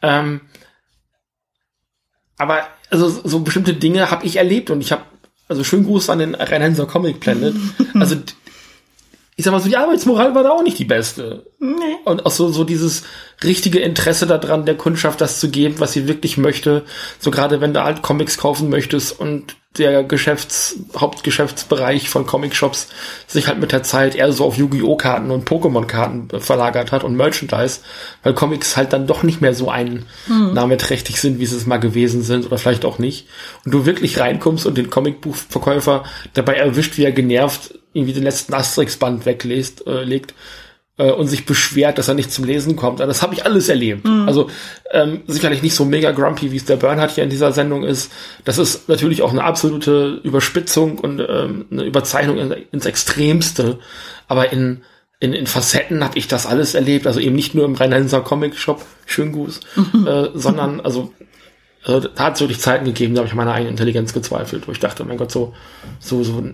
Ähm, 0.03 0.43
aber 2.39 2.63
also 2.91 3.09
so 3.09 3.41
bestimmte 3.41 3.75
Dinge 3.75 4.13
habe 4.13 4.25
ich 4.25 4.37
erlebt 4.37 4.71
und 4.71 4.81
ich 4.81 4.93
habe 4.93 5.03
also 5.53 5.65
schönen 5.65 5.85
Gruß 5.85 6.11
an 6.11 6.19
den 6.19 6.35
Rheinhänser 6.35 6.87
Comic 6.87 7.21
Planet. 7.21 7.55
also 7.95 8.17
ich 9.37 9.45
sag 9.45 9.53
mal 9.53 9.61
so, 9.61 9.69
die 9.69 9.77
Arbeitsmoral 9.77 10.35
war 10.35 10.43
da 10.43 10.51
auch 10.51 10.63
nicht 10.63 10.79
die 10.79 10.85
beste. 10.85 11.47
Nee. 11.59 11.97
Und 12.05 12.27
auch 12.27 12.31
so, 12.31 12.51
so 12.51 12.65
dieses 12.65 13.05
richtige 13.43 13.79
Interesse 13.79 14.27
daran, 14.27 14.67
der 14.67 14.77
Kundschaft 14.77 15.21
das 15.21 15.41
zu 15.41 15.51
geben, 15.51 15.77
was 15.79 15.93
sie 15.93 16.07
wirklich 16.07 16.37
möchte. 16.37 16.85
So 17.19 17.31
gerade 17.31 17.61
wenn 17.61 17.73
du 17.73 17.83
halt 17.83 18.03
Comics 18.03 18.37
kaufen 18.37 18.69
möchtest 18.69 19.19
und 19.19 19.57
der 19.79 20.05
Geschäfts, 20.05 20.77
Hauptgeschäftsbereich 20.95 22.11
von 22.11 22.27
Comic-Shops 22.27 22.89
sich 23.27 23.47
halt 23.47 23.59
mit 23.59 23.73
der 23.73 23.83
Zeit 23.83 24.15
eher 24.15 24.33
so 24.33 24.45
auf 24.45 24.57
Yu-Gi-Oh! 24.57 24.97
Karten 24.97 25.31
und 25.31 25.49
Pokémon-Karten 25.49 26.29
verlagert 26.41 26.93
hat 26.93 27.05
und 27.05 27.17
Merchandise, 27.17 27.81
weil 28.23 28.35
Comics 28.35 28.77
halt 28.77 28.93
dann 28.93 29.07
doch 29.07 29.23
nicht 29.23 29.41
mehr 29.41 29.55
so 29.55 29.71
einnahmeträchtig 29.71 31.17
hm. 31.17 31.21
sind, 31.21 31.39
wie 31.39 31.47
sie 31.47 31.57
es 31.57 31.67
mal 31.67 31.79
gewesen 31.79 32.23
sind 32.23 32.45
oder 32.45 32.59
vielleicht 32.59 32.85
auch 32.85 32.99
nicht. 32.99 33.27
Und 33.65 33.73
du 33.73 33.87
wirklich 33.87 34.21
reinkommst 34.21 34.67
und 34.67 34.77
den 34.77 34.91
Comicbuchverkäufer 34.91 36.05
dabei 36.35 36.57
erwischt, 36.57 36.99
wie 36.99 37.05
er 37.05 37.13
genervt 37.13 37.75
irgendwie 37.95 38.15
den 38.15 38.25
letzten 38.25 38.55
Asterix-Band 38.55 39.25
weglegt, 39.27 39.87
äh, 39.87 40.05
legt 40.05 40.35
äh, 41.03 41.11
und 41.11 41.27
sich 41.27 41.45
beschwert, 41.45 41.99
dass 41.99 42.09
er 42.09 42.15
nicht 42.15 42.31
zum 42.31 42.45
Lesen 42.45 42.77
kommt. 42.77 43.01
Also 43.01 43.11
das 43.11 43.23
habe 43.23 43.35
ich 43.35 43.45
alles 43.45 43.69
erlebt. 43.69 44.05
Mhm. 44.07 44.29
Also 44.29 44.49
ähm, 44.93 45.23
sicherlich 45.27 45.63
nicht 45.63 45.75
so 45.75 45.85
mega 45.85 46.13
grumpy, 46.13 46.53
wie 46.53 46.57
es 46.57 46.65
der 46.65 46.77
Bernhard 46.77 47.11
hier 47.11 47.25
in 47.25 47.31
dieser 47.31 47.53
Sendung 47.53 47.83
ist. 47.83 48.13
Das 48.45 48.59
ist 48.59 48.89
natürlich 48.89 49.23
auch 49.23 49.33
eine 49.33 49.43
absolute 49.43 50.21
Überspitzung 50.23 50.99
und 50.99 51.21
ähm, 51.21 51.67
eine 51.71 51.85
Überzeichnung 51.85 52.39
in, 52.39 52.53
ins 52.71 52.87
Extremste. 52.87 53.79
Aber 54.29 54.53
in 54.53 54.83
in, 55.19 55.35
in 55.35 55.47
Facetten 55.47 56.03
habe 56.03 56.19
ich 56.19 56.27
das 56.27 56.47
alles 56.47 56.75
erlebt. 56.75 57.07
Also 57.07 57.21
eben 57.21 57.37
nicht 57.37 57.55
nur 57.55 57.65
im 57.65 57.77
Rheinhänser 57.77 58.23
Comic 58.23 58.57
Shop, 58.57 58.85
schön 59.07 59.31
Gruß, 59.31 59.61
äh, 60.07 60.29
sondern 60.35 60.81
also 60.81 61.13
also, 61.85 62.09
da 62.09 62.25
hat 62.25 62.35
es 62.35 62.41
wirklich 62.41 62.61
Zeiten 62.61 62.85
gegeben, 62.85 63.15
da 63.15 63.21
habe 63.21 63.29
ich 63.29 63.35
meine 63.35 63.53
eigene 63.53 63.71
Intelligenz 63.71 64.13
gezweifelt, 64.13 64.69
wo 64.69 64.73
ich 64.73 64.79
dachte, 64.79 65.05
mein 65.05 65.17
Gott, 65.17 65.33
so, 65.33 65.53
so, 65.99 66.23
so 66.23 66.45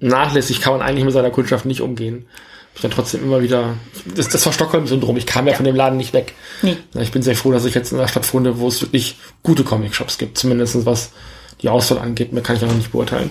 nachlässig 0.00 0.60
kann 0.60 0.72
man 0.72 0.82
eigentlich 0.82 1.04
mit 1.04 1.14
seiner 1.14 1.30
Kundschaft 1.30 1.64
nicht 1.64 1.80
umgehen 1.80 2.26
ich 2.74 2.80
dann 2.82 2.90
trotzdem 2.90 3.22
immer 3.22 3.40
wieder, 3.40 3.74
das, 4.14 4.28
das 4.28 4.44
war 4.46 4.52
Stockholm-Syndrom, 4.52 5.16
ich 5.16 5.26
kam 5.26 5.46
ja, 5.46 5.52
ja, 5.52 5.56
von 5.56 5.64
dem 5.64 5.76
Laden 5.76 5.96
nicht 5.96 6.12
weg. 6.12 6.34
Nee. 6.62 6.76
Ich 6.94 7.12
bin 7.12 7.22
sehr 7.22 7.36
froh, 7.36 7.52
dass 7.52 7.64
ich 7.64 7.74
jetzt 7.74 7.92
in 7.92 7.98
einer 7.98 8.08
Stadt 8.08 8.32
wohne, 8.34 8.58
wo 8.58 8.68
es 8.68 8.82
wirklich 8.82 9.16
gute 9.42 9.64
Comic-Shops 9.64 10.18
gibt, 10.18 10.38
zumindest 10.38 10.84
was 10.84 11.12
die 11.62 11.68
Auswahl 11.68 11.98
angeht, 11.98 12.32
mehr 12.32 12.42
kann 12.42 12.56
ich 12.56 12.62
ja 12.62 12.68
noch 12.68 12.74
nicht 12.74 12.92
beurteilen. 12.92 13.30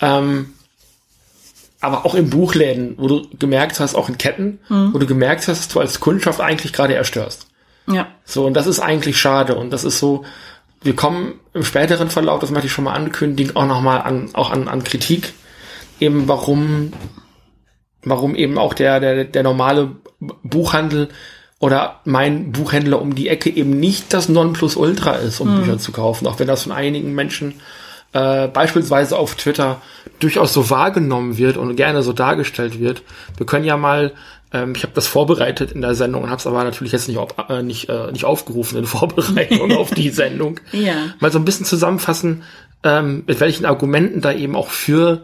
Ähm, 0.00 0.52
aber 1.80 2.06
auch 2.06 2.14
in 2.14 2.30
Buchläden, 2.30 2.94
wo 2.98 3.08
du 3.08 3.26
gemerkt 3.38 3.80
hast, 3.80 3.94
auch 3.94 4.08
in 4.08 4.18
Ketten, 4.18 4.60
mhm. 4.68 4.94
wo 4.94 4.98
du 4.98 5.06
gemerkt 5.06 5.48
hast, 5.48 5.58
dass 5.58 5.68
du 5.68 5.80
als 5.80 5.98
Kundschaft 5.98 6.40
eigentlich 6.40 6.72
gerade 6.72 6.94
erstörst. 6.94 7.46
Ja. 7.88 8.06
So, 8.24 8.46
und 8.46 8.54
das 8.54 8.66
ist 8.66 8.78
eigentlich 8.78 9.18
schade. 9.18 9.56
Und 9.56 9.70
das 9.70 9.82
ist 9.82 9.98
so, 9.98 10.24
wir 10.82 10.94
kommen 10.94 11.40
im 11.54 11.64
späteren 11.64 12.08
Verlauf, 12.10 12.40
das 12.40 12.50
möchte 12.50 12.66
ich 12.66 12.72
schon 12.72 12.84
mal 12.84 12.94
ankündigen, 12.94 13.56
auch 13.56 13.66
nochmal 13.66 14.02
an, 14.02 14.30
auch 14.34 14.50
an, 14.50 14.68
an 14.68 14.84
Kritik, 14.84 15.32
eben 15.98 16.28
warum 16.28 16.92
warum 18.04 18.34
eben 18.34 18.58
auch 18.58 18.74
der, 18.74 19.00
der, 19.00 19.24
der 19.24 19.42
normale 19.42 19.92
Buchhandel 20.42 21.08
oder 21.58 22.00
mein 22.04 22.50
Buchhändler 22.50 23.00
um 23.00 23.14
die 23.14 23.28
Ecke 23.28 23.48
eben 23.48 23.78
nicht 23.78 24.12
das 24.12 24.28
Nonplusultra 24.28 25.12
ist, 25.12 25.40
um 25.40 25.54
mhm. 25.54 25.60
Bücher 25.60 25.78
zu 25.78 25.92
kaufen, 25.92 26.26
auch 26.26 26.38
wenn 26.40 26.48
das 26.48 26.64
von 26.64 26.72
einigen 26.72 27.14
Menschen 27.14 27.54
äh, 28.12 28.48
beispielsweise 28.48 29.16
auf 29.16 29.36
Twitter 29.36 29.80
durchaus 30.18 30.52
so 30.52 30.70
wahrgenommen 30.70 31.38
wird 31.38 31.56
und 31.56 31.76
gerne 31.76 32.02
so 32.02 32.12
dargestellt 32.12 32.78
wird. 32.78 33.02
Wir 33.36 33.46
können 33.46 33.64
ja 33.64 33.76
mal, 33.76 34.12
ähm, 34.52 34.74
ich 34.76 34.82
habe 34.82 34.92
das 34.94 35.06
vorbereitet 35.06 35.72
in 35.72 35.80
der 35.80 35.94
Sendung 35.94 36.24
und 36.24 36.30
habe 36.30 36.40
es 36.40 36.46
aber 36.46 36.62
natürlich 36.64 36.92
jetzt 36.92 37.08
nicht, 37.08 37.18
auf, 37.18 37.34
äh, 37.48 37.62
nicht, 37.62 37.88
äh, 37.88 38.10
nicht 38.12 38.24
aufgerufen 38.24 38.78
in 38.78 38.86
Vorbereitung 38.86 39.72
auf 39.72 39.90
die 39.92 40.10
Sendung, 40.10 40.60
ja. 40.72 40.94
mal 41.20 41.32
so 41.32 41.38
ein 41.38 41.44
bisschen 41.44 41.64
zusammenfassen, 41.64 42.42
ähm, 42.82 43.24
mit 43.26 43.40
welchen 43.40 43.64
Argumenten 43.64 44.20
da 44.20 44.32
eben 44.32 44.56
auch 44.56 44.68
für 44.68 45.22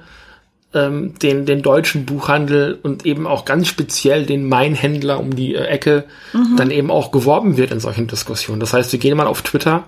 ähm, 0.74 1.14
den, 1.18 1.46
den 1.46 1.62
deutschen 1.62 2.04
Buchhandel 2.04 2.78
und 2.82 3.06
eben 3.06 3.26
auch 3.26 3.44
ganz 3.44 3.68
speziell 3.68 4.26
den 4.26 4.48
Mainhändler 4.48 5.18
um 5.18 5.34
die 5.34 5.54
äh, 5.54 5.64
Ecke 5.64 6.04
mhm. 6.32 6.56
dann 6.56 6.70
eben 6.70 6.90
auch 6.90 7.10
geworben 7.10 7.56
wird 7.56 7.70
in 7.70 7.80
solchen 7.80 8.06
Diskussionen. 8.06 8.60
Das 8.60 8.74
heißt, 8.74 8.92
wir 8.92 8.98
gehen 8.98 9.16
mal 9.16 9.26
auf 9.26 9.42
Twitter, 9.42 9.84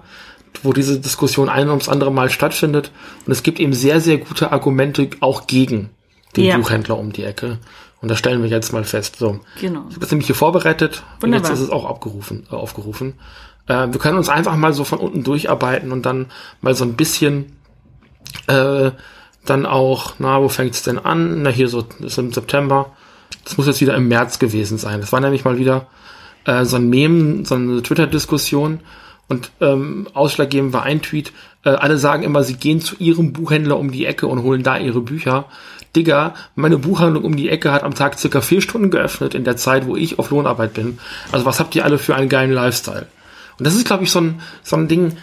wo 0.63 0.73
diese 0.73 0.99
Diskussion 0.99 1.49
ein 1.49 1.69
ums 1.69 1.89
andere 1.89 2.13
Mal 2.13 2.31
stattfindet 2.31 2.91
und 3.27 3.33
es 3.33 3.43
gibt 3.43 3.61
eben 3.61 3.75
sehr, 3.75 4.01
sehr 4.01 4.19
gute 4.19 4.53
Argumente 4.53 5.09
auch 5.21 5.47
gegen 5.47 5.91
den 6.37 6.45
ja. 6.45 6.57
Buchhändler 6.57 6.99
um 6.99 7.13
die 7.13 7.25
Ecke. 7.25 7.59
Und 8.01 8.09
das 8.09 8.19
stellen 8.19 8.43
wir 8.43 8.49
jetzt 8.49 8.73
mal 8.73 8.85
fest. 8.85 9.17
So. 9.17 9.41
Genau. 9.61 9.85
Ich 9.89 9.97
habe 9.97 10.01
das 10.01 10.11
nämlich 10.11 10.27
hier 10.27 10.35
vorbereitet 10.35 11.03
Wunderbar. 11.21 11.27
und 11.27 11.33
jetzt 11.35 11.59
ist 11.59 11.65
es 11.65 11.71
auch 11.71 11.85
abgerufen, 11.85 12.47
äh, 12.51 12.55
aufgerufen. 12.55 13.15
Äh, 13.67 13.89
wir 13.91 13.99
können 13.99 14.17
uns 14.17 14.31
einfach 14.31 14.57
mal 14.57 14.73
so 14.73 14.85
von 14.85 14.99
unten 14.99 15.23
durcharbeiten 15.23 15.93
und 15.93 16.07
dann 16.07 16.27
mal 16.63 16.75
so 16.75 16.85
ein 16.85 16.95
bisschen 16.95 17.57
äh, 18.47 18.91
dann 19.51 19.67
auch, 19.67 20.15
na, 20.19 20.41
wo 20.41 20.49
fängt's 20.49 20.83
denn 20.83 20.99
an? 20.99 21.43
Na, 21.43 21.51
hier 21.51 21.69
so, 21.69 21.85
ist 22.01 22.19
im 22.19 22.33
September. 22.33 22.93
Das 23.45 23.57
muss 23.57 23.67
jetzt 23.67 23.81
wieder 23.81 23.95
im 23.95 24.09
März 24.09 24.39
gewesen 24.39 24.79
sein. 24.79 25.01
Das 25.01 25.13
war 25.13 25.21
nämlich 25.21 25.45
mal 25.45 25.59
wieder 25.59 25.87
äh, 26.45 26.65
so 26.65 26.77
ein 26.77 26.89
Meme, 26.89 27.45
so 27.45 27.57
eine 27.57 27.83
Twitter-Diskussion. 27.83 28.81
Und 29.29 29.53
ähm, 29.61 30.09
ausschlaggebend 30.13 30.73
war 30.73 30.83
ein 30.83 31.03
Tweet, 31.03 31.33
äh, 31.65 31.71
alle 31.71 31.99
sagen 31.99 32.23
immer, 32.23 32.43
sie 32.43 32.55
gehen 32.55 32.81
zu 32.81 32.97
ihrem 32.99 33.33
Buchhändler 33.33 33.79
um 33.79 33.93
die 33.93 34.07
Ecke 34.07 34.27
und 34.27 34.43
holen 34.43 34.63
da 34.63 34.79
ihre 34.79 35.01
Bücher. 35.01 35.45
Digga, 35.95 36.35
meine 36.55 36.79
Buchhandlung 36.79 37.25
um 37.25 37.37
die 37.37 37.49
Ecke 37.49 37.73
hat 37.73 37.83
am 37.83 37.95
Tag 37.95 38.19
circa 38.19 38.41
vier 38.41 38.61
Stunden 38.61 38.91
geöffnet 38.91 39.35
in 39.35 39.45
der 39.45 39.57
Zeit, 39.57 39.87
wo 39.87 39.97
ich 39.97 40.19
auf 40.19 40.31
Lohnarbeit 40.31 40.75
bin. 40.75 40.99
Also 41.33 41.45
was 41.45 41.61
habt 41.61 41.75
ihr 41.75 41.85
alle 41.85 41.99
für 41.99 42.15
einen 42.15 42.29
geilen 42.29 42.53
Lifestyle? 42.53 43.07
Und 43.59 43.67
das 43.67 43.75
ist, 43.75 43.87
glaube 43.87 44.05
ich, 44.05 44.11
so 44.11 44.21
ein, 44.21 44.41
so 44.63 44.77
ein 44.77 44.89
Ding, 44.89 45.17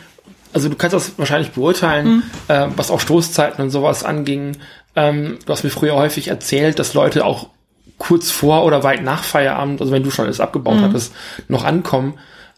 also 0.57 0.69
du 0.69 0.75
kannst 0.75 0.95
das 0.95 1.19
wahrscheinlich 1.19 1.51
beurteilen, 1.51 2.07
mhm. 2.07 2.23
äh, 2.47 2.67
was 2.75 2.89
auch 2.89 2.99
Stoßzeiten 2.99 3.63
und 3.63 3.69
sowas 3.69 4.03
anging. 4.03 4.57
Ähm, 4.95 5.37
du 5.45 5.53
hast 5.53 5.63
mir 5.63 5.69
früher 5.69 5.93
häufig 5.93 6.29
erzählt, 6.29 6.79
dass 6.79 6.95
Leute 6.95 7.25
auch 7.25 7.49
kurz 7.99 8.31
vor 8.31 8.65
oder 8.65 8.81
weit 8.81 9.03
nach 9.03 9.23
Feierabend, 9.23 9.79
also 9.81 9.93
wenn 9.93 10.01
du 10.01 10.09
schon 10.09 10.25
alles 10.25 10.39
abgebaut 10.39 10.77
mhm. 10.77 10.81
hattest, 10.81 11.13
noch 11.47 11.63
ankommen. 11.63 12.15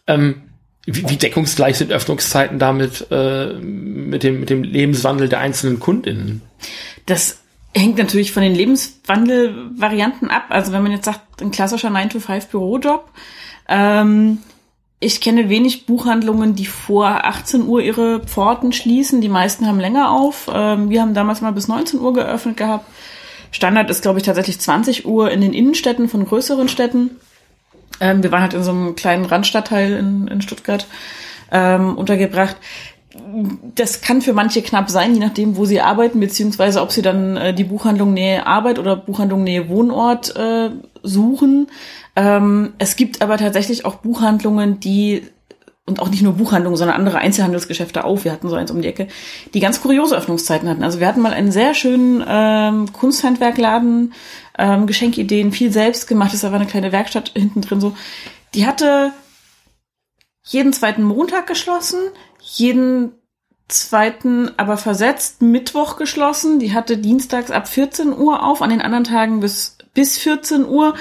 Ähm, 0.07 0.43
wie, 0.85 1.09
wie 1.09 1.17
deckungsgleich 1.17 1.77
sind 1.77 1.91
Öffnungszeiten 1.91 2.57
damit 2.57 3.07
äh, 3.11 3.47
mit, 3.55 4.23
dem, 4.23 4.39
mit 4.39 4.49
dem 4.49 4.63
Lebenswandel 4.63 5.27
der 5.27 5.39
einzelnen 5.39 5.81
Kundinnen? 5.81 6.41
Das 7.05 7.39
hängt 7.75 7.97
natürlich 7.97 8.31
von 8.31 8.43
den 8.43 8.55
Lebenswandelvarianten 8.55 10.31
ab. 10.31 10.45
Also 10.47 10.71
wenn 10.71 10.83
man 10.83 10.93
jetzt 10.93 11.03
sagt, 11.03 11.41
ein 11.41 11.51
klassischer 11.51 11.89
9-to-5-Bürojob, 11.89 13.09
ähm, 13.67 14.37
ich 14.99 15.21
kenne 15.21 15.47
wenig 15.47 15.85
Buchhandlungen, 15.85 16.55
die 16.55 16.65
vor 16.65 17.23
18 17.25 17.65
Uhr 17.65 17.81
ihre 17.81 18.19
Pforten 18.19 18.73
schließen. 18.73 19.21
Die 19.21 19.29
meisten 19.29 19.65
haben 19.65 19.79
länger 19.79 20.11
auf. 20.11 20.49
Ähm, 20.53 20.89
wir 20.89 21.01
haben 21.01 21.13
damals 21.13 21.39
mal 21.39 21.53
bis 21.53 21.69
19 21.69 22.01
Uhr 22.01 22.13
geöffnet 22.13 22.57
gehabt. 22.57 22.85
Standard 23.51 23.89
ist, 23.89 24.01
glaube 24.01 24.19
ich, 24.19 24.25
tatsächlich 24.25 24.59
20 24.59 25.05
Uhr 25.05 25.31
in 25.31 25.41
den 25.41 25.53
Innenstädten 25.53 26.09
von 26.09 26.25
größeren 26.25 26.67
Städten. 26.67 27.11
Ähm, 28.01 28.23
wir 28.23 28.31
waren 28.31 28.41
halt 28.41 28.53
in 28.53 28.63
so 28.63 28.71
einem 28.71 28.95
kleinen 28.95 29.25
Randstadtteil 29.25 29.93
in, 29.93 30.41
Stuttgart 30.41 30.85
ähm, 31.51 31.97
untergebracht. 31.97 32.57
Das 33.75 34.01
kann 34.01 34.21
für 34.21 34.33
manche 34.33 34.61
knapp 34.61 34.89
sein, 34.89 35.15
je 35.15 35.19
nachdem, 35.19 35.57
wo 35.57 35.65
sie 35.65 35.81
arbeiten, 35.81 36.19
beziehungsweise 36.19 36.81
ob 36.81 36.91
sie 36.91 37.01
dann 37.01 37.37
äh, 37.37 37.53
die 37.53 37.63
Buchhandlung 37.63 38.13
Nähe 38.13 38.45
Arbeit 38.45 38.77
oder 38.77 38.95
Buchhandlung 38.95 39.43
Nähe 39.43 39.67
Wohnort 39.67 40.35
äh, 40.35 40.69
suchen. 41.01 41.67
Ähm, 42.15 42.73
es 42.77 42.95
gibt 42.95 43.21
aber 43.21 43.37
tatsächlich 43.37 43.85
auch 43.85 43.95
Buchhandlungen, 43.95 44.79
die 44.79 45.23
und 45.89 45.99
auch 45.99 46.09
nicht 46.09 46.21
nur 46.21 46.33
Buchhandlungen, 46.33 46.77
sondern 46.77 46.95
andere 46.95 47.17
Einzelhandelsgeschäfte 47.17 48.05
auch. 48.05 48.23
Wir 48.23 48.31
hatten 48.31 48.47
so 48.47 48.55
eins 48.55 48.69
um 48.69 48.81
die 48.81 48.87
Ecke, 48.87 49.07
die 49.55 49.59
ganz 49.59 49.81
kuriose 49.81 50.15
Öffnungszeiten 50.15 50.69
hatten. 50.69 50.83
Also 50.83 50.99
wir 50.99 51.07
hatten 51.07 51.21
mal 51.21 51.33
einen 51.33 51.51
sehr 51.51 51.73
schönen 51.73 52.23
ähm, 52.27 52.93
Kunsthandwerkladen, 52.93 54.13
ähm, 54.57 54.85
Geschenkideen, 54.85 55.51
viel 55.51 55.71
selbst 55.71 56.07
gemacht. 56.07 56.33
Es 56.33 56.43
war 56.43 56.53
eine 56.53 56.67
kleine 56.67 56.91
Werkstatt 56.91 57.31
hinten 57.35 57.61
drin 57.61 57.81
so. 57.81 57.95
Die 58.53 58.67
hatte 58.67 59.11
jeden 60.49 60.73
zweiten 60.73 61.03
Montag 61.03 61.47
geschlossen, 61.47 61.99
jeden 62.41 63.11
zweiten 63.67 64.51
aber 64.57 64.77
versetzt 64.77 65.41
Mittwoch 65.41 65.95
geschlossen. 65.95 66.59
Die 66.59 66.73
hatte 66.73 66.97
dienstags 66.97 67.51
ab 67.51 67.67
14 67.67 68.17
Uhr 68.17 68.43
auf, 68.43 68.61
an 68.61 68.71
den 68.71 68.81
anderen 68.81 69.03
Tagen 69.03 69.39
bis 69.39 69.77
bis 69.93 70.17
14 70.17 70.65
Uhr 70.65 70.95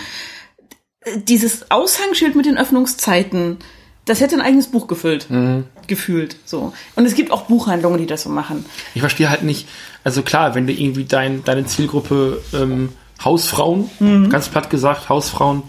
dieses 1.16 1.70
Aushangschild 1.70 2.34
mit 2.34 2.46
den 2.46 2.58
Öffnungszeiten, 2.58 3.58
das 4.04 4.20
hätte 4.20 4.36
ein 4.36 4.40
eigenes 4.40 4.68
Buch 4.68 4.86
gefüllt. 4.86 5.30
Mhm. 5.30 5.64
Gefühlt, 5.86 6.36
so. 6.44 6.72
Und 6.96 7.06
es 7.06 7.14
gibt 7.14 7.30
auch 7.30 7.42
Buchhandlungen, 7.42 7.98
die 7.98 8.06
das 8.06 8.22
so 8.22 8.30
machen. 8.30 8.64
Ich 8.94 9.00
verstehe 9.00 9.30
halt 9.30 9.42
nicht, 9.42 9.68
also 10.04 10.22
klar, 10.22 10.54
wenn 10.54 10.66
du 10.66 10.72
irgendwie 10.72 11.04
dein, 11.04 11.44
deine 11.44 11.64
Zielgruppe 11.66 12.42
ähm, 12.52 12.90
Hausfrauen, 13.22 13.90
ganz 14.30 14.48
platt 14.48 14.70
gesagt, 14.70 15.08
Hausfrauen 15.08 15.62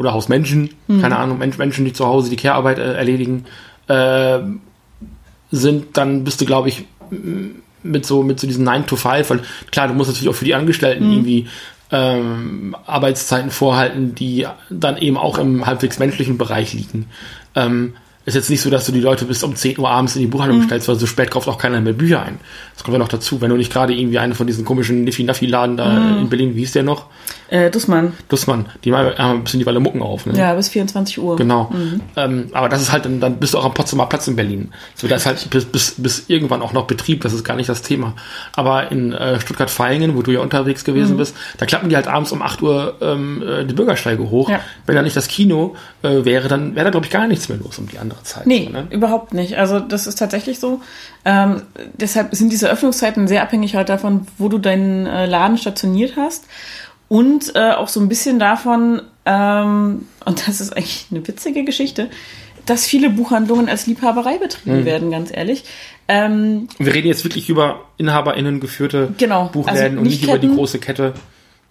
oder 0.00 0.14
Hausmenschen, 0.14 0.70
keine 1.02 1.18
Ahnung, 1.18 1.38
Mensch, 1.38 1.58
Menschen, 1.58 1.84
die 1.84 1.92
zu 1.92 2.06
Hause 2.06 2.30
die 2.30 2.36
Care-Arbeit 2.36 2.78
äh, 2.78 2.94
erledigen, 2.94 3.44
äh, 3.86 4.38
sind, 5.50 5.98
dann 5.98 6.24
bist 6.24 6.40
du, 6.40 6.46
glaube 6.46 6.70
ich, 6.70 6.86
mit 7.82 8.06
so, 8.06 8.22
mit 8.22 8.40
so 8.40 8.46
diesen 8.46 8.64
9 8.64 8.86
to 8.86 8.96
5, 8.96 9.28
weil 9.28 9.40
klar, 9.70 9.88
du 9.88 9.94
musst 9.94 10.08
natürlich 10.08 10.30
auch 10.30 10.38
für 10.38 10.46
die 10.46 10.54
Angestellten 10.54 11.12
irgendwie 11.12 11.48
ähm, 11.92 12.74
Arbeitszeiten 12.86 13.50
vorhalten, 13.50 14.14
die 14.14 14.46
dann 14.70 14.96
eben 14.96 15.18
auch 15.18 15.36
im 15.36 15.66
halbwegs 15.66 15.98
menschlichen 15.98 16.38
Bereich 16.38 16.72
liegen. 16.72 17.06
Ähm, 17.54 17.92
ist 18.30 18.34
jetzt 18.34 18.50
nicht 18.50 18.60
so, 18.60 18.70
dass 18.70 18.86
du 18.86 18.92
die 18.92 19.00
Leute 19.00 19.24
bis 19.24 19.42
um 19.42 19.54
10 19.54 19.78
Uhr 19.78 19.90
abends 19.90 20.16
in 20.16 20.22
die 20.22 20.26
Buchhandlung 20.26 20.62
stellst, 20.62 20.88
weil 20.88 20.96
so 20.96 21.06
spät 21.06 21.30
kauft 21.30 21.48
auch 21.48 21.58
keiner 21.58 21.80
mehr 21.80 21.92
Bücher 21.92 22.22
ein. 22.22 22.38
Das 22.74 22.84
kommt 22.84 22.94
ja 22.94 22.98
noch 22.98 23.08
dazu, 23.08 23.40
wenn 23.40 23.50
du 23.50 23.56
nicht 23.56 23.72
gerade 23.72 23.92
irgendwie 23.92 24.18
einen 24.18 24.34
von 24.34 24.46
diesen 24.46 24.64
komischen 24.64 25.04
Niffi-Naffi-Laden 25.04 25.76
da 25.76 26.18
in 26.18 26.28
Berlin, 26.28 26.54
wie 26.54 26.60
hieß 26.60 26.72
der 26.72 26.82
noch? 26.82 27.06
Äh, 27.50 27.70
Dussmann. 27.70 28.12
Dussmann, 28.28 28.66
die 28.84 28.94
haben 28.94 29.16
ein 29.18 29.44
bisschen 29.44 29.58
die 29.58 29.66
Walle 29.66 29.80
Mucken 29.80 30.02
auf. 30.02 30.24
Ne? 30.24 30.38
Ja, 30.38 30.54
bis 30.54 30.68
24 30.68 31.18
Uhr. 31.18 31.34
Genau. 31.36 31.72
Ähm, 32.16 32.48
aber 32.52 32.68
das 32.68 32.80
ist 32.80 32.92
halt, 32.92 33.04
dann, 33.04 33.18
dann 33.18 33.38
bist 33.38 33.54
du 33.54 33.58
auch 33.58 33.64
am 33.64 33.74
Potsdamer 33.74 34.06
Platz 34.06 34.28
in 34.28 34.36
Berlin. 34.36 34.72
So, 34.94 35.08
da 35.08 35.16
ist 35.16 35.26
halt 35.26 35.50
bis, 35.50 35.64
bis, 35.64 35.94
bis 35.98 36.24
irgendwann 36.28 36.62
auch 36.62 36.72
noch 36.72 36.86
Betrieb, 36.86 37.22
das 37.22 37.32
ist 37.32 37.42
gar 37.42 37.56
nicht 37.56 37.68
das 37.68 37.82
Thema. 37.82 38.14
Aber 38.54 38.92
in 38.92 39.12
äh, 39.12 39.40
Stuttgart-Vaihingen, 39.40 40.16
wo 40.16 40.22
du 40.22 40.30
ja 40.30 40.40
unterwegs 40.40 40.84
gewesen 40.84 41.16
bist, 41.16 41.34
da 41.58 41.66
klappen 41.66 41.88
die 41.88 41.96
halt 41.96 42.06
abends 42.06 42.30
um 42.30 42.40
8 42.40 42.62
Uhr 42.62 42.96
ähm, 43.00 43.42
äh, 43.42 43.64
die 43.64 43.74
Bürgersteige 43.74 44.30
hoch. 44.30 44.48
Ja. 44.48 44.60
Wenn 44.86 44.94
da 44.94 45.02
nicht 45.02 45.16
das 45.16 45.26
Kino 45.26 45.74
äh, 46.02 46.24
wäre, 46.24 46.46
dann 46.46 46.76
wäre 46.76 46.84
da, 46.84 46.90
glaube 46.90 47.06
ich, 47.06 47.12
gar 47.12 47.26
nichts 47.26 47.48
mehr 47.48 47.58
los 47.58 47.78
um 47.78 47.88
die 47.88 47.98
andere 48.20 48.24
Zeit. 48.24 48.46
Nee, 48.46 48.64
So, 48.66 48.72
ne? 48.72 48.86
überhaupt 48.90 49.34
nicht. 49.34 49.56
Also 49.58 49.80
das 49.80 50.06
ist 50.06 50.16
tatsächlich 50.18 50.58
so. 50.58 50.80
Ähm, 51.24 51.62
deshalb 51.94 52.34
sind 52.34 52.52
diese 52.52 52.68
Öffnungszeiten 52.70 53.28
sehr 53.28 53.42
abhängig 53.42 53.74
halt 53.74 53.88
davon, 53.88 54.26
wo 54.38 54.48
du 54.48 54.58
deinen 54.58 55.06
äh, 55.06 55.26
Laden 55.26 55.58
stationiert 55.58 56.14
hast. 56.16 56.44
Und 57.08 57.56
äh, 57.56 57.72
auch 57.72 57.88
so 57.88 57.98
ein 58.00 58.08
bisschen 58.08 58.38
davon, 58.38 59.02
ähm, 59.26 60.06
und 60.24 60.46
das 60.48 60.60
ist 60.60 60.76
eigentlich 60.76 61.06
eine 61.10 61.26
witzige 61.26 61.64
Geschichte, 61.64 62.08
dass 62.66 62.86
viele 62.86 63.10
Buchhandlungen 63.10 63.68
als 63.68 63.86
Liebhaberei 63.86 64.38
betrieben 64.38 64.84
werden, 64.84 65.10
ganz 65.10 65.30
ehrlich. 65.32 65.64
Ähm, 66.06 66.68
wir 66.78 66.94
reden 66.94 67.08
jetzt 67.08 67.24
wirklich 67.24 67.48
über 67.48 67.86
InhaberInnen 67.96 68.60
geführte 68.60 69.12
Genau, 69.18 69.48
Buchläden 69.52 69.82
also 69.82 69.96
und 69.98 70.02
nicht 70.04 70.20
nicht 70.20 70.24
über 70.24 70.38
die 70.38 70.46
Ketten. 70.46 70.56
große 70.56 70.78
Kette. 70.78 71.14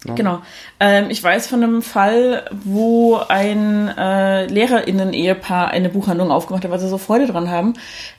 Genau. 0.06 0.42
Ähm, 0.80 1.10
ich 1.10 1.22
weiß 1.22 1.48
von 1.48 1.62
einem 1.62 1.82
Fall, 1.82 2.46
wo 2.64 3.18
ein 3.18 3.90
äh, 3.90 4.46
LehrerInnen-Ehepaar 4.46 5.72
eine 5.72 5.90
Buchhandlung 5.90 6.32
aufgemacht 6.32 6.64
hat, 6.64 6.72
weil 6.72 6.80
sie 6.80 6.88
so 6.88 6.98
Freude 6.98 7.28
dran 7.28 7.50
haben. 7.50 7.74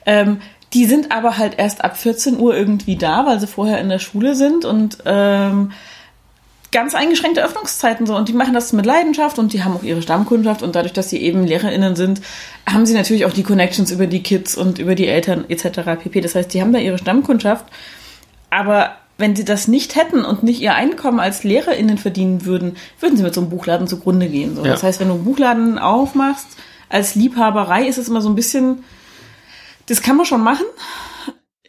Ähm, 0.05 0.41
die 0.73 0.85
sind 0.85 1.11
aber 1.11 1.37
halt 1.37 1.57
erst 1.57 1.83
ab 1.83 1.97
14 1.97 2.39
Uhr 2.39 2.55
irgendwie 2.55 2.97
da, 2.97 3.25
weil 3.25 3.39
sie 3.39 3.47
vorher 3.47 3.79
in 3.79 3.89
der 3.89 3.99
Schule 3.99 4.35
sind 4.35 4.63
und 4.63 4.99
ähm, 5.05 5.71
ganz 6.71 6.95
eingeschränkte 6.95 7.43
Öffnungszeiten 7.43 8.05
so. 8.05 8.15
Und 8.15 8.29
die 8.29 8.33
machen 8.33 8.53
das 8.53 8.71
mit 8.73 8.85
Leidenschaft 8.85 9.39
und 9.39 9.51
die 9.51 9.63
haben 9.63 9.75
auch 9.75 9.83
ihre 9.83 10.01
Stammkundschaft 10.03 10.61
und 10.61 10.75
dadurch, 10.75 10.93
dass 10.93 11.09
sie 11.09 11.17
eben 11.17 11.45
LehrerInnen 11.45 11.95
sind, 11.95 12.21
haben 12.71 12.85
sie 12.85 12.93
natürlich 12.93 13.25
auch 13.25 13.33
die 13.33 13.43
Connections 13.43 13.91
über 13.91 14.07
die 14.07 14.23
Kids 14.23 14.55
und 14.55 14.79
über 14.79 14.95
die 14.95 15.07
Eltern 15.07 15.45
etc. 15.49 15.81
pp. 16.01 16.21
Das 16.21 16.35
heißt, 16.35 16.53
die 16.53 16.61
haben 16.61 16.71
da 16.71 16.79
ihre 16.79 16.99
Stammkundschaft. 16.99 17.65
Aber 18.49 18.97
wenn 19.21 19.35
sie 19.35 19.45
das 19.45 19.69
nicht 19.69 19.95
hätten 19.95 20.25
und 20.25 20.43
nicht 20.43 20.59
ihr 20.59 20.75
Einkommen 20.75 21.21
als 21.21 21.45
LehrerInnen 21.45 21.97
verdienen 21.97 22.45
würden, 22.45 22.75
würden 22.99 23.15
sie 23.15 23.23
mit 23.23 23.33
so 23.33 23.39
einem 23.39 23.49
Buchladen 23.49 23.87
zugrunde 23.87 24.27
gehen. 24.27 24.55
So. 24.55 24.65
Ja. 24.65 24.71
Das 24.71 24.83
heißt, 24.83 24.99
wenn 24.99 25.07
du 25.07 25.13
einen 25.13 25.23
Buchladen 25.23 25.79
aufmachst, 25.79 26.47
als 26.89 27.15
Liebhaberei 27.15 27.87
ist 27.87 27.97
es 27.97 28.09
immer 28.09 28.21
so 28.21 28.27
ein 28.27 28.35
bisschen, 28.35 28.83
das 29.85 30.01
kann 30.01 30.17
man 30.17 30.25
schon 30.25 30.43
machen. 30.43 30.65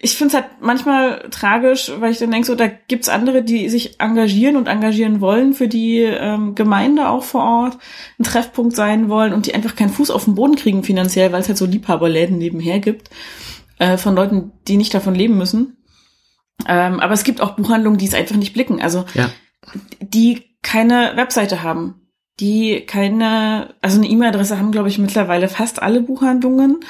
Ich 0.05 0.17
finde 0.17 0.35
es 0.35 0.43
halt 0.43 0.51
manchmal 0.61 1.29
tragisch, 1.31 1.93
weil 2.01 2.11
ich 2.11 2.19
dann 2.19 2.33
denke, 2.33 2.47
so, 2.47 2.57
da 2.57 2.67
gibt's 2.67 3.09
andere, 3.09 3.45
die 3.45 3.69
sich 3.69 4.01
engagieren 4.01 4.57
und 4.57 4.67
engagieren 4.67 5.21
wollen 5.21 5.53
für 5.53 5.69
die 5.69 6.01
ähm, 6.01 6.57
Gemeinde 6.57 7.09
auch 7.09 7.23
vor 7.23 7.45
Ort, 7.45 7.79
ein 8.19 8.25
Treffpunkt 8.25 8.75
sein 8.75 9.09
wollen 9.09 9.33
und 9.33 9.47
die 9.47 9.55
einfach 9.55 9.77
keinen 9.77 9.91
Fuß 9.91 10.11
auf 10.11 10.25
den 10.25 10.35
Boden 10.35 10.57
kriegen 10.57 10.83
finanziell, 10.83 11.31
weil 11.31 11.41
es 11.41 11.47
halt 11.47 11.59
so 11.59 11.67
Liebhaberläden 11.67 12.37
nebenher 12.37 12.81
gibt 12.81 13.11
äh, 13.79 13.97
von 13.97 14.17
Leuten, 14.17 14.51
die 14.67 14.77
nicht 14.77 14.93
davon 14.93 15.15
leben 15.15 15.39
müssen. 15.39 15.77
Ähm, 16.67 17.01
aber 17.01 17.15
es 17.15 17.25
gibt 17.25 17.41
auch 17.41 17.57
Buchhandlungen, 17.57 17.99
die 17.99 18.07
es 18.07 18.15
einfach 18.15 18.37
nicht 18.37 18.53
blicken. 18.53 18.81
Also 18.81 19.05
Ja. 19.15 19.31
die 20.01 20.57
keine 20.63 21.13
Webseite 21.17 21.63
haben, 21.63 22.09
die 22.41 22.81
keine, 22.87 23.75
also 23.83 23.99
eine 23.99 24.09
E-Mail-Adresse 24.09 24.59
haben, 24.59 24.73
glaube 24.73 24.89
ich, 24.89 24.99
mittlerweile 24.99 25.49
fast 25.49 25.83
alle 25.83 26.01
Buchhandlungen 26.01 26.81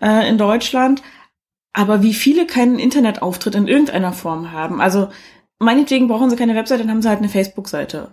äh, 0.00 0.28
in 0.28 0.38
Deutschland. 0.38 1.02
Aber 1.72 2.02
wie 2.02 2.14
viele 2.14 2.46
keinen 2.46 2.78
Internetauftritt 2.78 3.54
in 3.54 3.68
irgendeiner 3.68 4.12
Form 4.12 4.52
haben. 4.52 4.80
Also 4.80 5.08
meinetwegen 5.58 6.08
brauchen 6.08 6.28
sie 6.28 6.36
keine 6.36 6.54
Webseite, 6.54 6.82
dann 6.82 6.90
haben 6.90 7.02
sie 7.02 7.08
halt 7.08 7.20
eine 7.20 7.28
Facebook-Seite. 7.28 8.10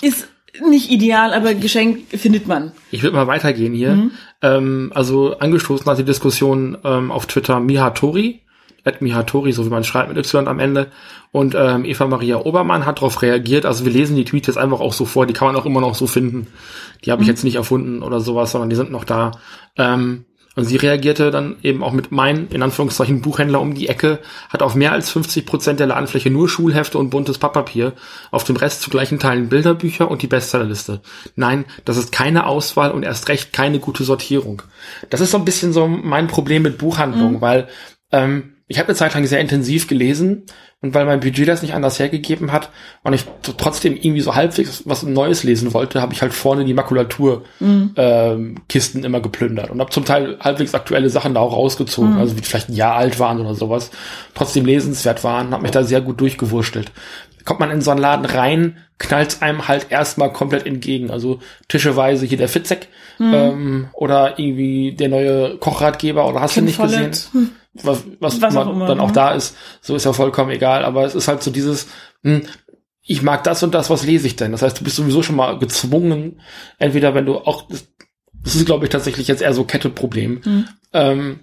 Ist 0.00 0.28
nicht 0.66 0.90
ideal, 0.90 1.32
aber 1.32 1.54
Geschenk 1.54 2.08
findet 2.08 2.46
man. 2.46 2.72
Ich 2.90 3.02
würde 3.02 3.16
mal 3.16 3.26
weitergehen 3.26 3.72
hier. 3.72 3.94
Mhm. 3.94 4.10
Ähm, 4.42 4.92
also 4.94 5.38
angestoßen 5.38 5.86
hat 5.86 5.98
die 5.98 6.04
Diskussion 6.04 6.76
ähm, 6.84 7.10
auf 7.10 7.26
Twitter 7.26 7.60
Mihatori, 7.60 8.42
at 8.84 9.02
Mihatori, 9.02 9.52
so 9.52 9.64
wie 9.64 9.70
man 9.70 9.84
schreibt 9.84 10.08
mit 10.08 10.18
Y 10.18 10.48
am 10.48 10.58
Ende. 10.58 10.88
Und 11.30 11.54
ähm, 11.54 11.84
Eva 11.84 12.06
Maria 12.06 12.38
Obermann 12.38 12.84
hat 12.84 12.98
darauf 12.98 13.22
reagiert. 13.22 13.64
Also 13.64 13.84
wir 13.84 13.92
lesen 13.92 14.16
die 14.16 14.24
Tweets 14.24 14.48
jetzt 14.48 14.58
einfach 14.58 14.80
auch 14.80 14.92
so 14.92 15.04
vor. 15.04 15.26
Die 15.26 15.32
kann 15.32 15.46
man 15.46 15.56
auch 15.56 15.66
immer 15.66 15.80
noch 15.80 15.94
so 15.94 16.06
finden. 16.06 16.48
Die 17.04 17.12
habe 17.12 17.22
ich 17.22 17.28
jetzt 17.28 17.44
nicht 17.44 17.56
erfunden 17.56 18.02
oder 18.02 18.20
sowas, 18.20 18.52
sondern 18.52 18.70
die 18.70 18.76
sind 18.76 18.90
noch 18.90 19.04
da. 19.04 19.32
Ähm, 19.76 20.24
und 20.54 20.64
sie 20.64 20.76
reagierte 20.76 21.30
dann 21.30 21.56
eben 21.62 21.82
auch 21.82 21.92
mit 21.92 22.12
mein, 22.12 22.48
in 22.48 22.62
Anführungszeichen, 22.62 23.22
Buchhändler 23.22 23.60
um 23.60 23.74
die 23.74 23.88
Ecke, 23.88 24.18
hat 24.50 24.62
auf 24.62 24.74
mehr 24.74 24.92
als 24.92 25.10
50 25.10 25.46
Prozent 25.46 25.80
der 25.80 25.86
Ladenfläche 25.86 26.28
nur 26.28 26.46
Schulhefte 26.46 26.98
und 26.98 27.08
buntes 27.08 27.38
Papppapier, 27.38 27.94
auf 28.30 28.44
dem 28.44 28.56
Rest 28.56 28.82
zu 28.82 28.90
gleichen 28.90 29.18
Teilen 29.18 29.48
Bilderbücher 29.48 30.10
und 30.10 30.20
die 30.20 30.26
Bestsellerliste. 30.26 31.00
Nein, 31.36 31.64
das 31.86 31.96
ist 31.96 32.12
keine 32.12 32.46
Auswahl 32.46 32.90
und 32.90 33.02
erst 33.02 33.30
recht 33.30 33.54
keine 33.54 33.78
gute 33.78 34.04
Sortierung. 34.04 34.60
Das 35.08 35.22
ist 35.22 35.30
so 35.30 35.38
ein 35.38 35.46
bisschen 35.46 35.72
so 35.72 35.88
mein 35.88 36.26
Problem 36.26 36.62
mit 36.62 36.76
Buchhandlung, 36.76 37.40
weil 37.40 37.68
ähm, 38.10 38.56
ich 38.68 38.78
habe 38.78 38.88
eine 38.88 38.96
Zeit 38.96 39.14
lang 39.14 39.26
sehr 39.26 39.40
intensiv 39.40 39.86
gelesen 39.86 40.44
und 40.80 40.94
weil 40.94 41.04
mein 41.04 41.20
Budget 41.20 41.48
das 41.48 41.62
nicht 41.62 41.74
anders 41.74 41.98
hergegeben 41.98 42.52
hat 42.52 42.70
und 43.02 43.12
ich 43.12 43.24
trotzdem 43.42 43.96
irgendwie 43.96 44.20
so 44.20 44.34
halbwegs 44.34 44.82
was 44.86 45.02
Neues 45.02 45.44
lesen 45.44 45.74
wollte, 45.74 46.00
habe 46.00 46.12
ich 46.12 46.22
halt 46.22 46.32
vorne 46.32 46.64
die 46.64 46.74
Makulatur 46.74 47.44
ähm, 47.96 48.56
Kisten 48.68 49.04
immer 49.04 49.20
geplündert 49.20 49.70
und 49.70 49.80
habe 49.80 49.90
zum 49.90 50.04
Teil 50.04 50.38
halbwegs 50.40 50.74
aktuelle 50.74 51.10
Sachen 51.10 51.34
da 51.34 51.40
auch 51.40 51.52
rausgezogen, 51.52 52.16
also 52.18 52.34
die 52.34 52.42
vielleicht 52.42 52.70
ein 52.70 52.74
Jahr 52.74 52.94
alt 52.94 53.18
waren 53.18 53.40
oder 53.40 53.54
sowas, 53.54 53.90
trotzdem 54.34 54.64
lesenswert 54.64 55.22
waren, 55.24 55.52
habe 55.52 55.62
mich 55.62 55.72
da 55.72 55.84
sehr 55.84 56.00
gut 56.00 56.20
durchgewurschtelt. 56.20 56.92
Kommt 57.44 57.60
man 57.60 57.72
in 57.72 57.80
so 57.80 57.90
einen 57.90 58.00
Laden 58.00 58.24
rein, 58.24 58.76
knallt 58.98 59.42
einem 59.42 59.66
halt 59.66 59.88
erstmal 59.90 60.32
komplett 60.32 60.64
entgegen. 60.64 61.10
Also 61.10 61.40
tischeweise 61.68 62.24
hier 62.24 62.38
der 62.38 62.48
Fitzek 62.48 62.86
ähm, 63.18 63.88
oder 63.94 64.38
irgendwie 64.38 64.92
der 64.92 65.08
neue 65.08 65.56
Kochratgeber 65.56 66.28
oder 66.28 66.40
hast 66.40 66.56
du 66.56 66.60
Ken 66.60 66.66
nicht 66.66 66.80
gesehen? 66.80 67.00
Follett. 67.00 67.28
Hm. 67.32 67.50
Was, 67.74 68.04
was, 68.20 68.40
Was 68.40 68.56
auch 68.56 68.86
dann 68.86 69.00
auch 69.00 69.08
ne? 69.08 69.12
da 69.14 69.32
ist, 69.32 69.56
so 69.80 69.96
ist 69.96 70.04
ja 70.04 70.12
vollkommen 70.12 70.50
egal, 70.50 70.84
aber 70.84 71.04
es 71.04 71.14
ist 71.14 71.28
halt 71.28 71.42
so 71.42 71.50
dieses, 71.50 71.88
hm, 72.22 72.42
ich 73.04 73.22
mag 73.22 73.42
das 73.44 73.62
und 73.62 73.74
das, 73.74 73.90
was 73.90 74.04
lese 74.04 74.26
ich 74.26 74.36
denn? 74.36 74.52
Das 74.52 74.62
heißt, 74.62 74.78
du 74.80 74.84
bist 74.84 74.96
sowieso 74.96 75.22
schon 75.22 75.36
mal 75.36 75.58
gezwungen, 75.58 76.40
entweder 76.78 77.14
wenn 77.14 77.26
du 77.26 77.36
auch, 77.38 77.66
das, 77.68 78.54
ist 78.54 78.66
glaube 78.66 78.84
ich 78.84 78.90
tatsächlich 78.90 79.26
jetzt 79.28 79.42
eher 79.42 79.54
so 79.54 79.64
Kette-Problem, 79.64 80.40
Mhm. 80.44 80.68
ähm, 80.92 81.40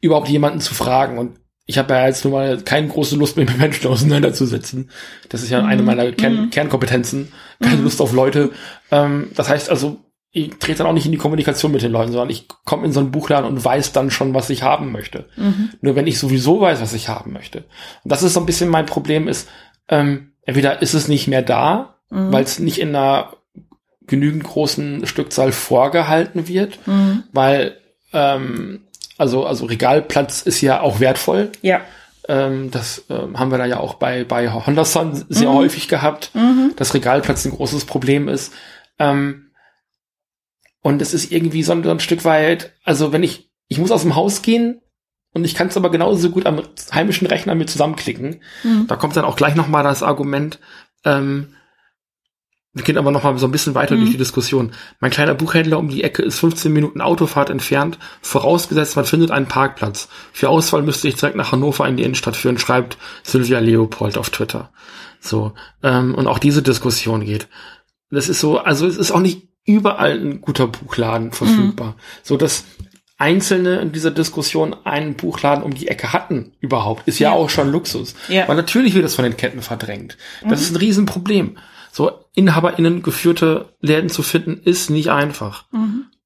überhaupt 0.00 0.28
jemanden 0.28 0.60
zu 0.60 0.74
fragen 0.74 1.18
und 1.18 1.38
ich 1.66 1.78
habe 1.78 1.94
ja 1.94 2.06
jetzt 2.06 2.24
nun 2.24 2.32
mal 2.32 2.60
keine 2.62 2.88
große 2.88 3.14
Lust, 3.16 3.36
mich 3.36 3.46
mit 3.48 3.58
Menschen 3.58 3.86
auseinanderzusetzen. 3.88 4.90
Das 5.28 5.42
ist 5.42 5.50
ja 5.50 5.64
eine 5.64 5.82
meiner 5.82 6.10
Kern 6.12 6.46
Mhm. 6.46 6.50
Kernkompetenzen. 6.50 7.30
Keine 7.62 7.82
Lust 7.82 8.00
auf 8.00 8.12
Leute. 8.12 8.50
Ähm, 8.90 9.30
das 9.36 9.48
heißt 9.48 9.70
also, 9.70 9.98
ich 10.32 10.50
trete 10.58 10.78
dann 10.78 10.86
auch 10.86 10.92
nicht 10.92 11.06
in 11.06 11.12
die 11.12 11.18
Kommunikation 11.18 11.72
mit 11.72 11.82
den 11.82 11.90
Leuten, 11.92 12.12
sondern 12.12 12.30
ich 12.30 12.46
komme 12.64 12.86
in 12.86 12.92
so 12.92 13.00
einen 13.00 13.10
Buchladen 13.10 13.46
und 13.48 13.64
weiß 13.64 13.92
dann 13.92 14.10
schon, 14.10 14.32
was 14.32 14.48
ich 14.50 14.62
haben 14.62 14.92
möchte. 14.92 15.28
Mhm. 15.36 15.70
Nur 15.80 15.96
wenn 15.96 16.06
ich 16.06 16.18
sowieso 16.18 16.60
weiß, 16.60 16.80
was 16.80 16.92
ich 16.92 17.08
haben 17.08 17.32
möchte. 17.32 17.64
Und 18.04 18.12
das 18.12 18.22
ist 18.22 18.34
so 18.34 18.40
ein 18.40 18.46
bisschen 18.46 18.70
mein 18.70 18.86
Problem 18.86 19.26
ist, 19.26 19.48
ähm, 19.88 20.32
entweder 20.42 20.82
ist 20.82 20.94
es 20.94 21.08
nicht 21.08 21.26
mehr 21.26 21.42
da, 21.42 21.96
Mhm. 22.10 22.32
weil 22.32 22.44
es 22.44 22.58
nicht 22.60 22.78
in 22.78 22.88
einer 22.94 23.32
genügend 24.06 24.44
großen 24.44 25.06
Stückzahl 25.06 25.52
vorgehalten 25.52 26.48
wird, 26.48 26.78
Mhm. 26.86 27.24
weil 27.32 27.76
ähm, 28.12 28.82
also 29.18 29.46
also 29.46 29.66
Regalplatz 29.66 30.42
ist 30.42 30.60
ja 30.60 30.80
auch 30.80 30.98
wertvoll. 31.00 31.50
Ja. 31.62 31.80
Ähm, 32.28 32.70
das 32.70 33.04
ähm, 33.10 33.38
haben 33.38 33.50
wir 33.50 33.58
da 33.58 33.66
ja 33.66 33.78
auch 33.80 33.94
bei 33.94 34.24
bei 34.24 34.50
Honda 34.52 34.84
Sun 34.84 35.24
sehr 35.28 35.48
Mhm. 35.50 35.54
häufig 35.54 35.88
gehabt, 35.88 36.30
Mhm. 36.34 36.72
dass 36.76 36.94
Regalplatz 36.94 37.44
ein 37.44 37.52
großes 37.52 37.84
Problem 37.84 38.28
ist. 38.28 38.52
Ähm, 38.98 39.49
und 40.82 41.02
es 41.02 41.14
ist 41.14 41.32
irgendwie 41.32 41.62
so 41.62 41.72
ein, 41.72 41.82
so 41.82 41.90
ein 41.90 42.00
Stück 42.00 42.24
weit, 42.24 42.72
also 42.84 43.12
wenn 43.12 43.22
ich 43.22 43.50
ich 43.68 43.78
muss 43.78 43.92
aus 43.92 44.02
dem 44.02 44.16
Haus 44.16 44.42
gehen 44.42 44.80
und 45.32 45.44
ich 45.44 45.54
kann 45.54 45.68
es 45.68 45.76
aber 45.76 45.90
genauso 45.90 46.30
gut 46.30 46.46
am 46.46 46.60
heimischen 46.92 47.28
Rechner 47.28 47.54
mir 47.54 47.66
zusammenklicken. 47.66 48.42
Mhm. 48.64 48.86
Da 48.88 48.96
kommt 48.96 49.16
dann 49.16 49.24
auch 49.24 49.36
gleich 49.36 49.54
noch 49.54 49.68
mal 49.68 49.84
das 49.84 50.02
Argument, 50.02 50.58
ähm, 51.04 51.54
wir 52.72 52.84
gehen 52.84 52.98
aber 52.98 53.10
noch 53.10 53.24
mal 53.24 53.36
so 53.38 53.46
ein 53.46 53.52
bisschen 53.52 53.74
weiter 53.74 53.96
Mhm. 53.96 54.00
durch 54.00 54.10
die 54.12 54.16
Diskussion. 54.16 54.72
Mein 55.00 55.10
kleiner 55.10 55.34
Buchhändler 55.34 55.78
um 55.78 55.88
die 55.88 56.04
Ecke 56.04 56.22
ist 56.22 56.38
15 56.38 56.72
Minuten 56.72 57.00
Autofahrt 57.00 57.50
entfernt, 57.50 57.98
vorausgesetzt 58.22 58.94
man 58.94 59.04
findet 59.04 59.32
einen 59.32 59.46
Parkplatz. 59.48 60.08
Für 60.32 60.48
Auswahl 60.48 60.82
müsste 60.82 61.08
ich 61.08 61.16
direkt 61.16 61.36
nach 61.36 61.50
Hannover 61.50 61.88
in 61.88 61.96
die 61.96 62.04
Innenstadt 62.04 62.36
führen, 62.36 62.58
schreibt 62.58 62.96
Sylvia 63.24 63.58
Leopold 63.58 64.16
auf 64.16 64.30
Twitter. 64.30 64.70
So, 65.20 65.52
ähm, 65.82 66.14
und 66.14 66.28
auch 66.28 66.38
diese 66.38 66.62
Diskussion 66.62 67.24
geht. 67.24 67.48
Das 68.10 68.28
ist 68.28 68.40
so, 68.40 68.58
also 68.58 68.86
es 68.86 68.96
ist 68.96 69.10
auch 69.10 69.20
nicht 69.20 69.49
überall 69.70 70.18
ein 70.18 70.40
guter 70.40 70.66
Buchladen 70.66 71.32
verfügbar. 71.32 71.96
So, 72.22 72.36
dass 72.36 72.64
Einzelne 73.18 73.80
in 73.80 73.92
dieser 73.92 74.10
Diskussion 74.10 74.74
einen 74.84 75.14
Buchladen 75.14 75.62
um 75.62 75.74
die 75.74 75.88
Ecke 75.88 76.12
hatten 76.12 76.52
überhaupt, 76.60 77.06
ist 77.06 77.18
ja, 77.18 77.30
Ja. 77.30 77.34
auch 77.36 77.50
schon 77.50 77.70
Luxus. 77.70 78.14
Ja. 78.28 78.48
Weil 78.48 78.56
natürlich 78.56 78.94
wird 78.94 79.04
das 79.04 79.14
von 79.14 79.24
den 79.24 79.36
Ketten 79.36 79.60
verdrängt. 79.62 80.16
Das 80.48 80.62
ist 80.62 80.70
ein 80.72 80.76
Riesenproblem. 80.76 81.58
So 81.92 82.12
InhaberInnen 82.34 83.02
geführte 83.02 83.74
Läden 83.80 84.08
zu 84.08 84.22
finden, 84.22 84.60
ist 84.64 84.90
nicht 84.90 85.10
einfach. 85.10 85.64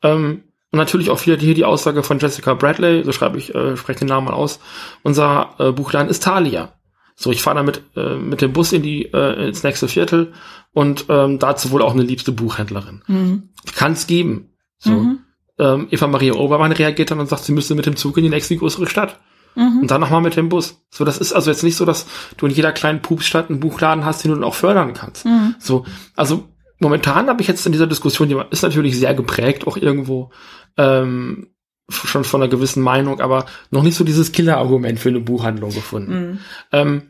Ähm, 0.02 0.44
und 0.70 0.78
natürlich 0.78 1.10
auch 1.10 1.24
wieder 1.26 1.36
hier 1.36 1.54
die 1.54 1.64
Aussage 1.64 2.02
von 2.02 2.18
Jessica 2.18 2.54
Bradley, 2.54 3.02
so 3.04 3.12
schreibe 3.12 3.38
ich, 3.38 3.54
äh, 3.54 3.76
spreche 3.76 4.00
den 4.00 4.08
Namen 4.08 4.26
mal 4.26 4.34
aus. 4.34 4.60
Unser 5.02 5.54
äh, 5.58 5.72
Buchladen 5.72 6.08
ist 6.10 6.22
Thalia. 6.22 6.74
So, 7.16 7.30
ich 7.30 7.42
fahre 7.42 7.56
damit 7.56 7.82
äh, 7.96 8.16
mit 8.16 8.40
dem 8.40 8.52
Bus 8.52 8.72
in 8.72 8.82
die 8.82 9.04
äh, 9.12 9.48
ins 9.48 9.62
nächste 9.62 9.88
Viertel 9.88 10.32
und 10.72 11.06
ähm, 11.08 11.38
dazu 11.38 11.70
wohl 11.70 11.82
auch 11.82 11.92
eine 11.92 12.02
liebste 12.02 12.32
Buchhändlerin. 12.32 13.02
Mhm. 13.06 13.50
Kann 13.76 13.92
es 13.92 14.06
geben. 14.06 14.50
So. 14.78 14.90
Mhm. 14.90 15.18
Ähm, 15.58 15.88
Eva 15.90 16.08
Maria 16.08 16.34
Obermann 16.34 16.72
reagiert 16.72 17.12
dann 17.12 17.20
und 17.20 17.28
sagt, 17.28 17.44
sie 17.44 17.52
müsste 17.52 17.76
mit 17.76 17.86
dem 17.86 17.96
Zug 17.96 18.16
in 18.16 18.24
die 18.24 18.30
nächste 18.30 18.56
größere 18.56 18.88
Stadt. 18.88 19.20
Mhm. 19.54 19.80
Und 19.82 19.90
dann 19.90 20.00
nochmal 20.00 20.22
mit 20.22 20.36
dem 20.36 20.48
Bus. 20.48 20.84
So, 20.90 21.04
das 21.04 21.18
ist 21.18 21.32
also 21.32 21.50
jetzt 21.50 21.62
nicht 21.62 21.76
so, 21.76 21.84
dass 21.84 22.06
du 22.36 22.46
in 22.46 22.52
jeder 22.52 22.72
kleinen 22.72 23.02
Pupsstadt 23.02 23.48
einen 23.48 23.60
Buchladen 23.60 24.04
hast, 24.04 24.24
den 24.24 24.30
du 24.30 24.36
dann 24.36 24.44
auch 24.44 24.54
fördern 24.54 24.94
kannst. 24.94 25.24
Mhm. 25.24 25.54
So, 25.60 25.84
also 26.16 26.48
momentan 26.80 27.28
habe 27.28 27.40
ich 27.40 27.48
jetzt 27.48 27.64
in 27.64 27.72
dieser 27.72 27.86
Diskussion, 27.86 28.28
die 28.28 28.36
ist 28.50 28.62
natürlich 28.62 28.98
sehr 28.98 29.14
geprägt, 29.14 29.66
auch 29.68 29.76
irgendwo 29.76 30.32
ähm, 30.76 31.53
schon 31.88 32.24
von 32.24 32.42
einer 32.42 32.50
gewissen 32.50 32.82
Meinung, 32.82 33.20
aber 33.20 33.46
noch 33.70 33.82
nicht 33.82 33.96
so 33.96 34.04
dieses 34.04 34.32
Killer-Argument 34.32 34.98
für 34.98 35.10
eine 35.10 35.20
Buchhandlung 35.20 35.70
gefunden. 35.70 36.12
Mhm. 36.12 36.38
Ähm, 36.72 37.02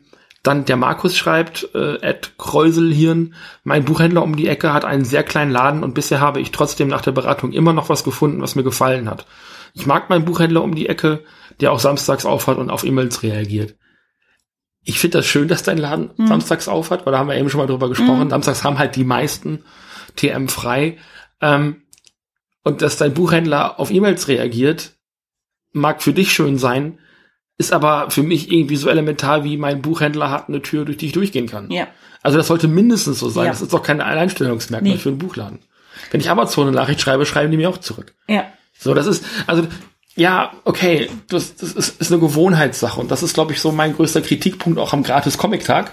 dann 0.43 0.65
der 0.65 0.75
Markus 0.77 1.17
schreibt, 1.17 1.69
äh, 1.73 1.95
Ed 2.01 2.33
Kräuselhirn, 2.37 3.33
mein 3.63 3.83
Buchhändler 3.85 4.21
um 4.21 4.35
die 4.35 4.47
Ecke 4.47 4.73
hat 4.73 4.85
einen 4.85 5.03
sehr 5.05 5.23
kleinen 5.23 5.51
Laden 5.51 5.83
und 5.83 5.95
bisher 5.95 6.19
habe 6.19 6.39
ich 6.39 6.51
trotzdem 6.51 6.87
nach 6.87 7.01
der 7.01 7.13
Beratung 7.13 7.51
immer 7.51 7.73
noch 7.73 7.89
was 7.89 8.03
gefunden, 8.03 8.41
was 8.41 8.55
mir 8.55 8.63
gefallen 8.63 9.09
hat. 9.09 9.25
Ich 9.73 9.87
mag 9.87 10.09
meinen 10.09 10.25
Buchhändler 10.25 10.61
um 10.61 10.75
die 10.75 10.87
Ecke, 10.87 11.23
der 11.61 11.71
auch 11.71 11.79
samstags 11.79 12.25
aufhat 12.25 12.57
und 12.57 12.69
auf 12.69 12.83
E-Mails 12.83 13.23
reagiert. 13.23 13.75
Ich 14.83 14.99
finde 14.99 15.17
das 15.17 15.25
schön, 15.25 15.47
dass 15.47 15.63
dein 15.63 15.79
Laden 15.79 16.11
Mhm. 16.15 16.27
samstags 16.27 16.67
aufhat, 16.67 17.05
weil 17.05 17.13
da 17.13 17.19
haben 17.19 17.27
wir 17.29 17.35
eben 17.37 17.49
schon 17.49 17.59
mal 17.59 17.67
drüber 17.67 17.89
gesprochen. 17.89 18.25
Mhm. 18.25 18.29
Samstags 18.29 18.63
haben 18.63 18.77
halt 18.77 18.95
die 18.95 19.03
meisten 19.03 19.63
TM 20.15 20.47
frei. 20.47 20.97
Ähm, 21.41 21.81
und 22.65 22.81
dass 22.81 22.97
dein 22.97 23.13
Buchhändler 23.13 23.79
auf 23.79 23.91
E-Mails 23.91 24.27
reagiert, 24.27 24.91
mag 25.71 26.03
für 26.03 26.11
dich 26.13 26.33
schön 26.33 26.57
sein, 26.57 26.99
ist 27.57 27.71
aber 27.71 28.09
für 28.09 28.23
mich 28.23 28.51
irgendwie 28.51 28.75
so 28.75 28.89
elementar 28.89 29.45
wie 29.45 29.55
mein 29.55 29.81
Buchhändler 29.81 30.29
hat 30.29 30.49
eine 30.49 30.61
Tür, 30.61 30.83
durch 30.83 30.97
die 30.97 31.05
ich 31.05 31.11
durchgehen 31.13 31.47
kann. 31.47 31.71
Ja. 31.71 31.87
Also 32.21 32.37
das 32.37 32.47
sollte 32.47 32.67
mindestens 32.67 33.19
so 33.19 33.29
sein. 33.29 33.45
Ja. 33.45 33.51
Das 33.51 33.61
ist 33.61 33.71
doch 33.71 33.83
kein 33.83 34.01
Alleinstellungsmerkmal 34.01 34.93
Nee. 34.93 34.97
für 34.99 35.09
einen 35.09 35.19
Buchladen. 35.19 35.59
Wenn 36.11 36.19
ich 36.19 36.29
Amazon 36.29 36.67
eine 36.67 36.75
Nachricht 36.75 36.99
schreibe, 36.99 37.25
schreiben 37.25 37.51
die 37.51 37.57
mir 37.57 37.69
auch 37.69 37.77
zurück. 37.77 38.13
Ja. 38.27 38.45
So, 38.77 38.93
das 38.93 39.05
ist, 39.05 39.23
also, 39.47 39.65
ja, 40.15 40.53
okay, 40.63 41.09
das, 41.27 41.55
das 41.55 41.73
ist, 41.73 41.99
ist 42.01 42.11
eine 42.11 42.21
Gewohnheitssache. 42.21 42.99
Und 43.01 43.11
das 43.11 43.21
ist, 43.21 43.33
glaube 43.33 43.51
ich, 43.53 43.59
so 43.59 43.71
mein 43.73 43.93
größter 43.95 44.21
Kritikpunkt 44.21 44.79
auch 44.79 44.93
am 44.93 45.03
Gratis-Comic-Tag, 45.03 45.91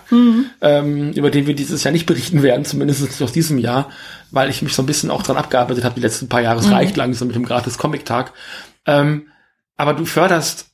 ähm, 0.61 1.13
über 1.13 1.31
den 1.31 1.47
wir 1.49 1.55
dieses 1.55 1.83
Jahr 1.83 1.91
nicht 1.93 2.07
berichten 2.07 2.43
werden, 2.43 2.65
zumindest 2.65 3.03
nicht 3.03 3.21
aus 3.21 3.33
diesem 3.33 3.59
Jahr, 3.59 3.91
weil 4.31 4.49
ich 4.49 4.63
mich 4.63 4.75
so 4.75 4.83
ein 4.83 4.87
bisschen 4.87 5.11
auch 5.11 5.23
dran 5.25 5.37
abgearbeitet 5.37 5.85
habe, 5.85 5.97
die 5.97 6.01
letzten 6.01 6.29
paar 6.29 6.41
Jahre. 6.41 6.61
Es 6.61 6.71
reicht 6.71 6.97
langsam 6.97 7.29
mit 7.29 7.35
dem 7.35 7.45
Gratis-Comic-Tag. 7.45 8.33
Ähm, 8.87 9.27
aber 9.77 9.95
du 9.95 10.05
förderst 10.05 10.67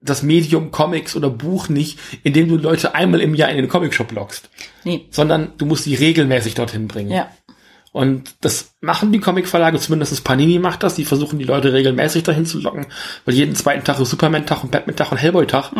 das 0.00 0.24
Medium 0.24 0.72
Comics 0.72 1.14
oder 1.14 1.30
Buch 1.30 1.68
nicht, 1.68 1.98
indem 2.24 2.48
du 2.48 2.56
Leute 2.56 2.94
einmal 2.96 3.20
im 3.20 3.34
Jahr 3.36 3.50
in 3.50 3.56
den 3.56 3.68
Comicshop 3.68 4.10
lockst, 4.10 4.50
Nee. 4.82 5.06
sondern 5.10 5.52
du 5.58 5.66
musst 5.66 5.86
die 5.86 5.94
regelmäßig 5.94 6.54
dorthin 6.54 6.88
bringen. 6.88 7.12
Ja. 7.12 7.30
Und 7.92 8.36
das 8.40 8.74
machen 8.80 9.12
die 9.12 9.20
Comicverlage, 9.20 9.78
zumindest 9.78 10.24
Panini 10.24 10.58
macht 10.58 10.82
das, 10.82 10.94
die 10.94 11.04
versuchen 11.04 11.38
die 11.38 11.44
Leute 11.44 11.74
regelmäßig 11.74 12.22
dahin 12.22 12.46
zu 12.46 12.58
locken, 12.58 12.86
weil 13.26 13.34
jeden 13.34 13.54
zweiten 13.54 13.84
Tag 13.84 14.00
ist 14.00 14.08
Superman-Tag 14.08 14.64
und 14.64 14.70
Batman-Tag 14.70 15.12
und 15.12 15.18
Hellboy-Tag. 15.18 15.72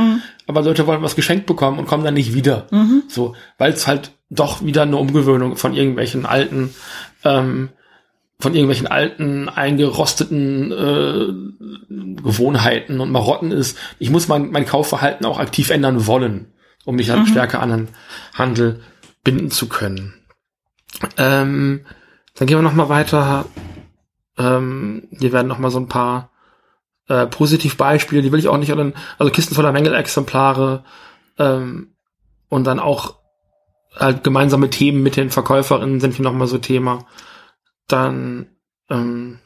Aber 0.46 0.62
Leute 0.62 0.86
wollen 0.86 1.00
was 1.00 1.16
geschenkt 1.16 1.46
bekommen 1.46 1.78
und 1.78 1.86
kommen 1.86 2.04
dann 2.04 2.12
nicht 2.12 2.34
wieder. 2.34 2.66
So, 3.08 3.34
weil 3.56 3.72
es 3.72 3.86
halt 3.86 4.12
doch 4.28 4.62
wieder 4.62 4.82
eine 4.82 4.98
Umgewöhnung 4.98 5.56
von 5.56 5.72
irgendwelchen 5.72 6.26
alten, 6.26 6.74
ähm, 7.24 7.70
von 8.38 8.54
irgendwelchen 8.54 8.88
alten, 8.88 9.48
eingerosteten 9.48 10.70
äh, 10.70 12.22
Gewohnheiten 12.22 13.00
und 13.00 13.10
Marotten 13.10 13.52
ist. 13.52 13.78
Ich 13.98 14.10
muss 14.10 14.28
mein, 14.28 14.50
mein 14.50 14.66
Kaufverhalten 14.66 15.24
auch 15.24 15.38
aktiv 15.38 15.70
ändern 15.70 16.06
wollen, 16.06 16.52
um 16.84 16.96
mich 16.96 17.08
halt 17.08 17.26
stärker 17.26 17.60
an 17.60 17.70
den 17.70 17.88
Handel 18.34 18.80
binden 19.24 19.50
zu 19.50 19.66
können. 19.68 20.12
Ähm, 21.16 21.86
dann 22.34 22.46
gehen 22.46 22.58
wir 22.58 22.62
noch 22.62 22.72
mal 22.74 22.88
weiter. 22.88 23.44
Ähm, 24.38 25.08
hier 25.18 25.32
werden 25.32 25.48
noch 25.48 25.58
mal 25.58 25.70
so 25.70 25.78
ein 25.78 25.88
paar 25.88 26.30
äh, 27.08 27.26
Positivbeispiele, 27.26 28.22
die 28.22 28.32
will 28.32 28.38
ich 28.38 28.48
auch 28.48 28.56
nicht, 28.56 28.72
an- 28.72 28.94
also 29.18 29.30
Kisten 29.32 29.54
voller 29.54 29.72
Mängelexemplare 29.72 30.84
ähm, 31.38 31.94
und 32.48 32.64
dann 32.64 32.80
auch 32.80 33.16
halt 33.94 34.24
gemeinsame 34.24 34.70
Themen 34.70 35.02
mit 35.02 35.16
den 35.16 35.30
Verkäuferinnen 35.30 36.00
sind 36.00 36.14
hier 36.14 36.24
noch 36.24 36.32
mal 36.32 36.46
so 36.46 36.58
Thema. 36.58 37.06
Dann 37.88 38.46
ähm, 38.88 39.38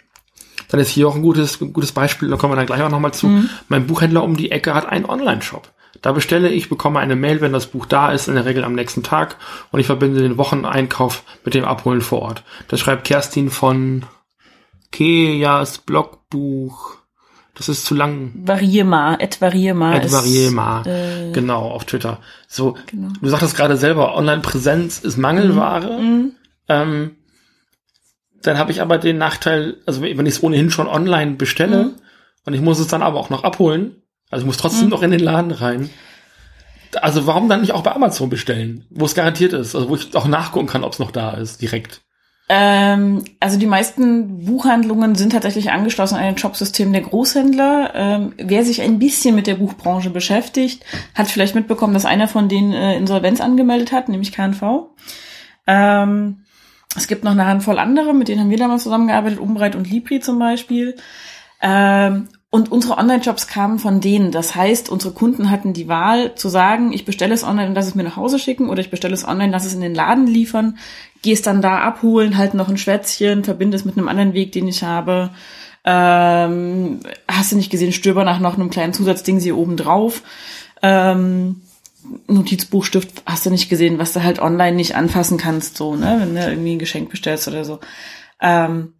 dann 0.68 0.80
ist 0.80 0.88
hier 0.90 1.08
auch 1.08 1.14
ein 1.16 1.22
gutes 1.22 1.60
ein 1.60 1.72
gutes 1.72 1.92
Beispiel, 1.92 2.28
da 2.28 2.36
kommen 2.36 2.52
wir 2.52 2.56
dann 2.56 2.66
gleich 2.66 2.82
auch 2.82 2.90
noch 2.90 3.00
mal 3.00 3.12
zu. 3.12 3.26
Mhm. 3.28 3.50
Mein 3.68 3.86
Buchhändler 3.86 4.22
um 4.22 4.36
die 4.36 4.50
Ecke 4.52 4.74
hat 4.74 4.86
einen 4.86 5.04
Online-Shop. 5.04 5.72
Da 6.06 6.12
bestelle 6.12 6.48
ich, 6.50 6.68
bekomme 6.68 7.00
eine 7.00 7.16
Mail, 7.16 7.40
wenn 7.40 7.52
das 7.52 7.66
Buch 7.66 7.84
da 7.84 8.12
ist, 8.12 8.28
in 8.28 8.36
der 8.36 8.44
Regel 8.44 8.62
am 8.62 8.74
nächsten 8.76 9.02
Tag 9.02 9.38
und 9.72 9.80
ich 9.80 9.86
verbinde 9.86 10.20
den 10.22 10.36
Wocheneinkauf 10.38 11.24
mit 11.44 11.54
dem 11.54 11.64
Abholen 11.64 12.00
vor 12.00 12.22
Ort. 12.22 12.44
Das 12.68 12.78
schreibt 12.78 13.02
Kerstin 13.02 13.50
von 13.50 14.04
Kejas 14.92 15.78
Blogbuch. 15.78 16.94
Das 17.56 17.68
ist 17.68 17.86
zu 17.86 17.96
lang. 17.96 18.30
Variema, 18.36 19.16
et 19.18 19.40
Variema. 19.40 19.96
Ed 19.96 20.04
ist, 20.04 20.12
Variema. 20.12 20.84
äh, 20.86 21.32
Genau, 21.32 21.70
auf 21.70 21.86
Twitter. 21.86 22.20
So, 22.46 22.76
Genau. 22.86 23.08
du 23.20 23.28
sagtest 23.28 23.56
gerade 23.56 23.76
selber, 23.76 24.14
Online-Präsenz 24.14 25.00
ist 25.00 25.16
Mangelware. 25.16 25.98
Mhm. 26.00 26.32
Ähm, 26.68 27.16
dann 28.44 28.58
habe 28.58 28.70
ich 28.70 28.80
aber 28.80 28.98
den 28.98 29.18
Nachteil, 29.18 29.78
also 29.86 30.02
wenn 30.02 30.24
ich 30.26 30.34
es 30.36 30.42
ohnehin 30.44 30.70
schon 30.70 30.86
online 30.86 31.32
bestelle 31.32 31.84
Mhm. 31.86 31.92
und 32.44 32.54
ich 32.54 32.60
muss 32.60 32.78
es 32.78 32.86
dann 32.86 33.02
aber 33.02 33.18
auch 33.18 33.30
noch 33.30 33.42
abholen, 33.42 34.02
also 34.30 34.42
ich 34.42 34.46
muss 34.46 34.56
trotzdem 34.56 34.88
noch 34.88 35.02
in 35.02 35.10
den 35.10 35.20
Laden 35.20 35.52
rein. 35.52 35.90
Also 37.00 37.26
warum 37.26 37.48
dann 37.48 37.60
nicht 37.60 37.72
auch 37.72 37.82
bei 37.82 37.92
Amazon 37.92 38.30
bestellen, 38.30 38.86
wo 38.90 39.04
es 39.04 39.14
garantiert 39.14 39.52
ist, 39.52 39.74
also 39.74 39.88
wo 39.88 39.96
ich 39.96 40.14
auch 40.14 40.26
nachgucken 40.26 40.66
kann, 40.66 40.84
ob 40.84 40.92
es 40.92 40.98
noch 40.98 41.10
da 41.10 41.32
ist, 41.32 41.60
direkt. 41.60 42.00
Ähm, 42.48 43.24
also 43.40 43.58
die 43.58 43.66
meisten 43.66 44.44
Buchhandlungen 44.44 45.16
sind 45.16 45.30
tatsächlich 45.32 45.72
angeschlossen 45.72 46.14
an 46.14 46.22
ein 46.22 46.38
Shopsystem 46.38 46.92
der 46.92 47.02
Großhändler. 47.02 47.92
Ähm, 47.94 48.34
wer 48.38 48.64
sich 48.64 48.82
ein 48.82 48.98
bisschen 48.98 49.34
mit 49.34 49.48
der 49.48 49.56
Buchbranche 49.56 50.10
beschäftigt, 50.10 50.84
hat 51.14 51.26
vielleicht 51.26 51.56
mitbekommen, 51.56 51.94
dass 51.94 52.04
einer 52.04 52.28
von 52.28 52.48
denen 52.48 52.72
äh, 52.72 52.96
Insolvenz 52.96 53.40
angemeldet 53.40 53.90
hat, 53.90 54.08
nämlich 54.08 54.32
KNV. 54.32 54.62
Ähm, 55.66 56.44
es 56.96 57.08
gibt 57.08 57.24
noch 57.24 57.32
eine 57.32 57.46
Handvoll 57.46 57.78
andere, 57.78 58.14
mit 58.14 58.28
denen 58.28 58.40
haben 58.40 58.50
wir 58.50 58.58
damals 58.58 58.84
zusammengearbeitet, 58.84 59.40
Umbreit 59.40 59.74
und 59.74 59.90
Libri 59.90 60.20
zum 60.20 60.38
Beispiel. 60.38 60.94
Ähm, 61.60 62.28
und 62.50 62.70
unsere 62.70 62.96
Online-Shops 62.96 63.48
kamen 63.48 63.78
von 63.78 64.00
denen. 64.00 64.30
Das 64.30 64.54
heißt, 64.54 64.88
unsere 64.88 65.12
Kunden 65.12 65.50
hatten 65.50 65.72
die 65.72 65.88
Wahl 65.88 66.34
zu 66.36 66.48
sagen, 66.48 66.92
ich 66.92 67.04
bestelle 67.04 67.34
es 67.34 67.44
online 67.44 67.68
und 67.68 67.74
lass 67.74 67.86
es 67.86 67.94
mir 67.94 68.04
nach 68.04 68.16
Hause 68.16 68.38
schicken 68.38 68.68
oder 68.70 68.80
ich 68.80 68.90
bestelle 68.90 69.14
es 69.14 69.26
online, 69.26 69.50
lass 69.50 69.66
es 69.66 69.74
in 69.74 69.80
den 69.80 69.94
Laden 69.94 70.26
liefern, 70.26 70.78
gehe 71.22 71.34
es 71.34 71.42
dann 71.42 71.60
da 71.60 71.80
abholen, 71.80 72.38
halt 72.38 72.54
noch 72.54 72.68
ein 72.68 72.78
Schwätzchen, 72.78 73.44
verbinde 73.44 73.76
es 73.76 73.84
mit 73.84 73.98
einem 73.98 74.08
anderen 74.08 74.32
Weg, 74.32 74.52
den 74.52 74.68
ich 74.68 74.82
habe. 74.82 75.30
Ähm, 75.84 77.00
hast 77.28 77.52
du 77.52 77.56
nicht 77.56 77.70
gesehen, 77.70 77.92
stöber 77.92 78.24
nach 78.24 78.40
noch 78.40 78.54
einem 78.54 78.70
kleinen 78.70 78.92
Zusatzding 78.92 79.40
hier 79.40 79.56
oben 79.56 79.76
drauf. 79.76 80.22
Ähm, 80.82 81.62
Notizbuchstift 82.28 83.22
hast 83.26 83.46
du 83.46 83.50
nicht 83.50 83.68
gesehen, 83.68 83.98
was 83.98 84.12
du 84.12 84.22
halt 84.22 84.38
online 84.38 84.76
nicht 84.76 84.94
anfassen 84.94 85.38
kannst, 85.38 85.76
so, 85.76 85.96
ne, 85.96 86.16
wenn 86.20 86.34
du 86.34 86.40
irgendwie 86.40 86.72
ein 86.72 86.78
Geschenk 86.78 87.10
bestellst 87.10 87.48
oder 87.48 87.64
so. 87.64 87.80
Ähm, 88.40 88.92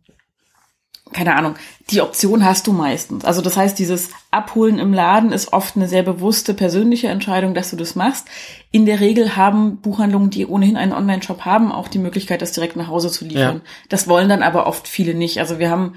keine 1.13 1.37
Ahnung, 1.37 1.55
die 1.91 2.01
Option 2.01 2.45
hast 2.45 2.67
du 2.67 2.73
meistens. 2.73 3.25
Also 3.25 3.41
das 3.41 3.57
heißt, 3.57 3.79
dieses 3.79 4.11
Abholen 4.33 4.79
im 4.81 4.93
Laden 4.93 5.33
ist 5.33 5.53
oft 5.53 5.77
eine 5.77 5.87
sehr 5.87 6.03
bewusste 6.03 6.53
persönliche 6.53 7.09
Entscheidung, 7.09 7.55
dass 7.55 7.71
du 7.71 7.77
das 7.77 7.95
machst. 7.95 8.27
In 8.73 8.87
der 8.87 8.99
Regel 8.99 9.37
haben 9.37 9.77
Buchhandlungen, 9.77 10.31
die 10.31 10.47
ohnehin 10.47 10.77
einen 10.77 10.93
Online-Shop 10.93 11.45
haben, 11.45 11.71
auch 11.71 11.87
die 11.89 12.01
Möglichkeit, 12.01 12.43
das 12.43 12.53
direkt 12.53 12.75
nach 12.77 12.89
Hause 12.89 13.11
zu 13.11 13.25
liefern. 13.25 13.57
Ja. 13.65 13.71
Das 13.89 14.09
wollen 14.09 14.29
dann 14.29 14.43
aber 14.43 14.67
oft 14.67 14.89
viele 14.89 15.15
nicht. 15.15 15.39
Also 15.39 15.61
wir 15.61 15.71
haben, 15.71 15.95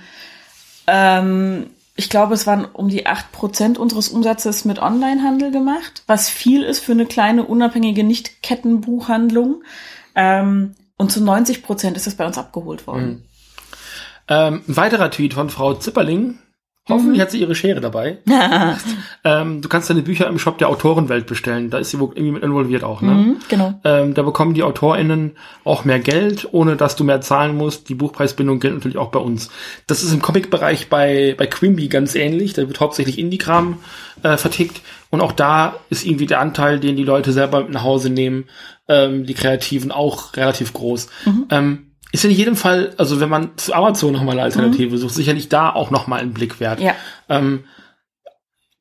ähm, 0.86 1.72
ich 1.95 2.10
glaube, 2.10 2.36
es 2.36 2.45
waren 2.45 2.65
um 2.65 2.88
die 2.88 3.08
acht 3.08 3.32
Prozent 3.32 3.80
unseres 3.80 4.10
Umsatzes 4.10 4.63
mit 4.63 4.80
Onlinehandel 4.80 5.52
gemacht, 5.52 6.04
was 6.06 6.30
viel 6.30 6.63
ist 6.63 6.80
für 6.82 6.91
eine 6.93 7.08
kleine, 7.08 7.45
unabhängige 7.45 8.04
Nicht-Kettenbuchhandlung. 8.04 9.63
Ähm, 10.15 10.76
Und 10.98 11.12
zu 11.12 11.24
90 11.24 11.63
Prozent 11.63 11.98
ist 11.98 12.08
das 12.08 12.15
bei 12.15 12.26
uns 12.28 12.38
abgeholt 12.38 12.86
worden. 12.86 13.08
Mhm. 13.08 13.24
Ähm, 14.30 14.62
ein 14.68 14.78
weiterer 14.78 15.12
Tweet 15.12 15.34
von 15.34 15.50
Frau 15.50 15.74
Zipperling. 15.74 16.38
Hoffentlich 16.89 17.22
hat 17.22 17.30
sie 17.30 17.39
ihre 17.39 17.54
Schere 17.54 17.82
dabei. 17.82 18.18
ähm, 19.24 19.62
du 19.62 19.70
kannst 19.70 19.89
deine 19.89 20.02
Bücher 20.02 20.28
im 20.28 20.39
Shop 20.39 20.58
der 20.58 20.70
Autorenwelt 20.70 21.28
bestellen. 21.28 21.70
Da 21.70 21.78
ist 21.78 21.92
sie 21.92 22.00
wohl 22.00 22.10
irgendwie 22.15 22.32
mit 22.32 22.44
involviert 22.44 22.84
auch, 22.84 23.02
ne? 23.02 23.12
Mhm, 23.12 23.36
genau. 23.48 23.80
Ähm, 23.84 24.15
da 24.15 24.24
bekommen 24.24 24.56
die 24.56 24.63
AutorInnen 24.63 25.34
auch 25.63 25.86
mehr 25.86 26.00
Geld, 26.00 26.48
ohne 26.52 26.76
dass 26.78 26.96
du 26.96 27.04
mehr 27.04 27.22
zahlen 27.22 27.56
musst. 27.56 27.89
Die 27.89 27.96
Buchpreisbindung 27.96 28.60
gilt 28.60 28.74
natürlich 28.74 28.98
auch 28.98 29.12
bei 29.12 29.20
uns. 29.20 29.52
Das 29.86 30.04
ist 30.04 30.13
im 30.13 30.22
Comic-Bereich 30.22 30.89
bei, 30.89 31.36
bei 31.38 31.46
Quimby 31.46 31.89
ganz 31.89 32.15
ähnlich. 32.15 32.54
Da 32.54 32.68
wird 32.68 32.80
hauptsächlich 32.80 33.20
Indie-Kram 33.20 33.78
äh, 34.24 34.38
vertickt. 34.38 34.82
Und 35.12 35.22
auch 35.22 35.32
da 35.32 35.76
ist 35.92 36.06
irgendwie 36.06 36.26
der 36.26 36.39
Anteil, 36.39 36.80
den 36.80 36.96
die 36.96 37.04
Leute 37.04 37.34
selber 37.34 37.62
mit 37.62 37.72
nach 37.72 37.84
Hause 37.84 38.10
nehmen, 38.10 38.46
ähm, 38.88 39.28
die 39.28 39.36
Kreativen, 39.36 39.92
auch 39.92 40.36
relativ 40.36 40.74
groß. 40.74 41.08
Ähm, 41.52 41.88
ist 42.12 42.26
in 42.26 42.32
jedem 42.32 42.56
Fall, 42.56 42.93
also 42.98 43.19
wenn 43.19 43.30
man 43.30 43.58
zu 43.58 43.74
Amazon 43.74 44.13
nochmal 44.13 44.34
eine 44.34 44.43
Alternative 44.43 44.98
sucht, 44.98 45.13
sicherlich 45.13 45.50
da 45.50 45.69
auch 45.72 45.91
nochmal 45.91 46.22
einen 46.22 46.34
Blick 46.34 46.60
wert. 46.60 46.80
Ja. 46.80 46.95
Ähm, 47.28 47.65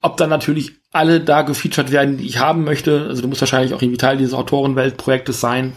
ob 0.00 0.16
dann 0.16 0.30
natürlich 0.30 0.72
alle 0.92 1.20
da 1.20 1.42
gefeatured 1.42 1.90
werden, 1.90 2.16
die 2.16 2.26
ich 2.26 2.38
haben 2.38 2.64
möchte, 2.64 3.06
also 3.08 3.20
du 3.20 3.28
musst 3.28 3.42
wahrscheinlich 3.42 3.74
auch 3.74 3.82
irgendwie 3.82 3.98
Teil 3.98 4.16
dieses 4.16 4.32
Autorenweltprojektes 4.32 5.40
sein, 5.40 5.74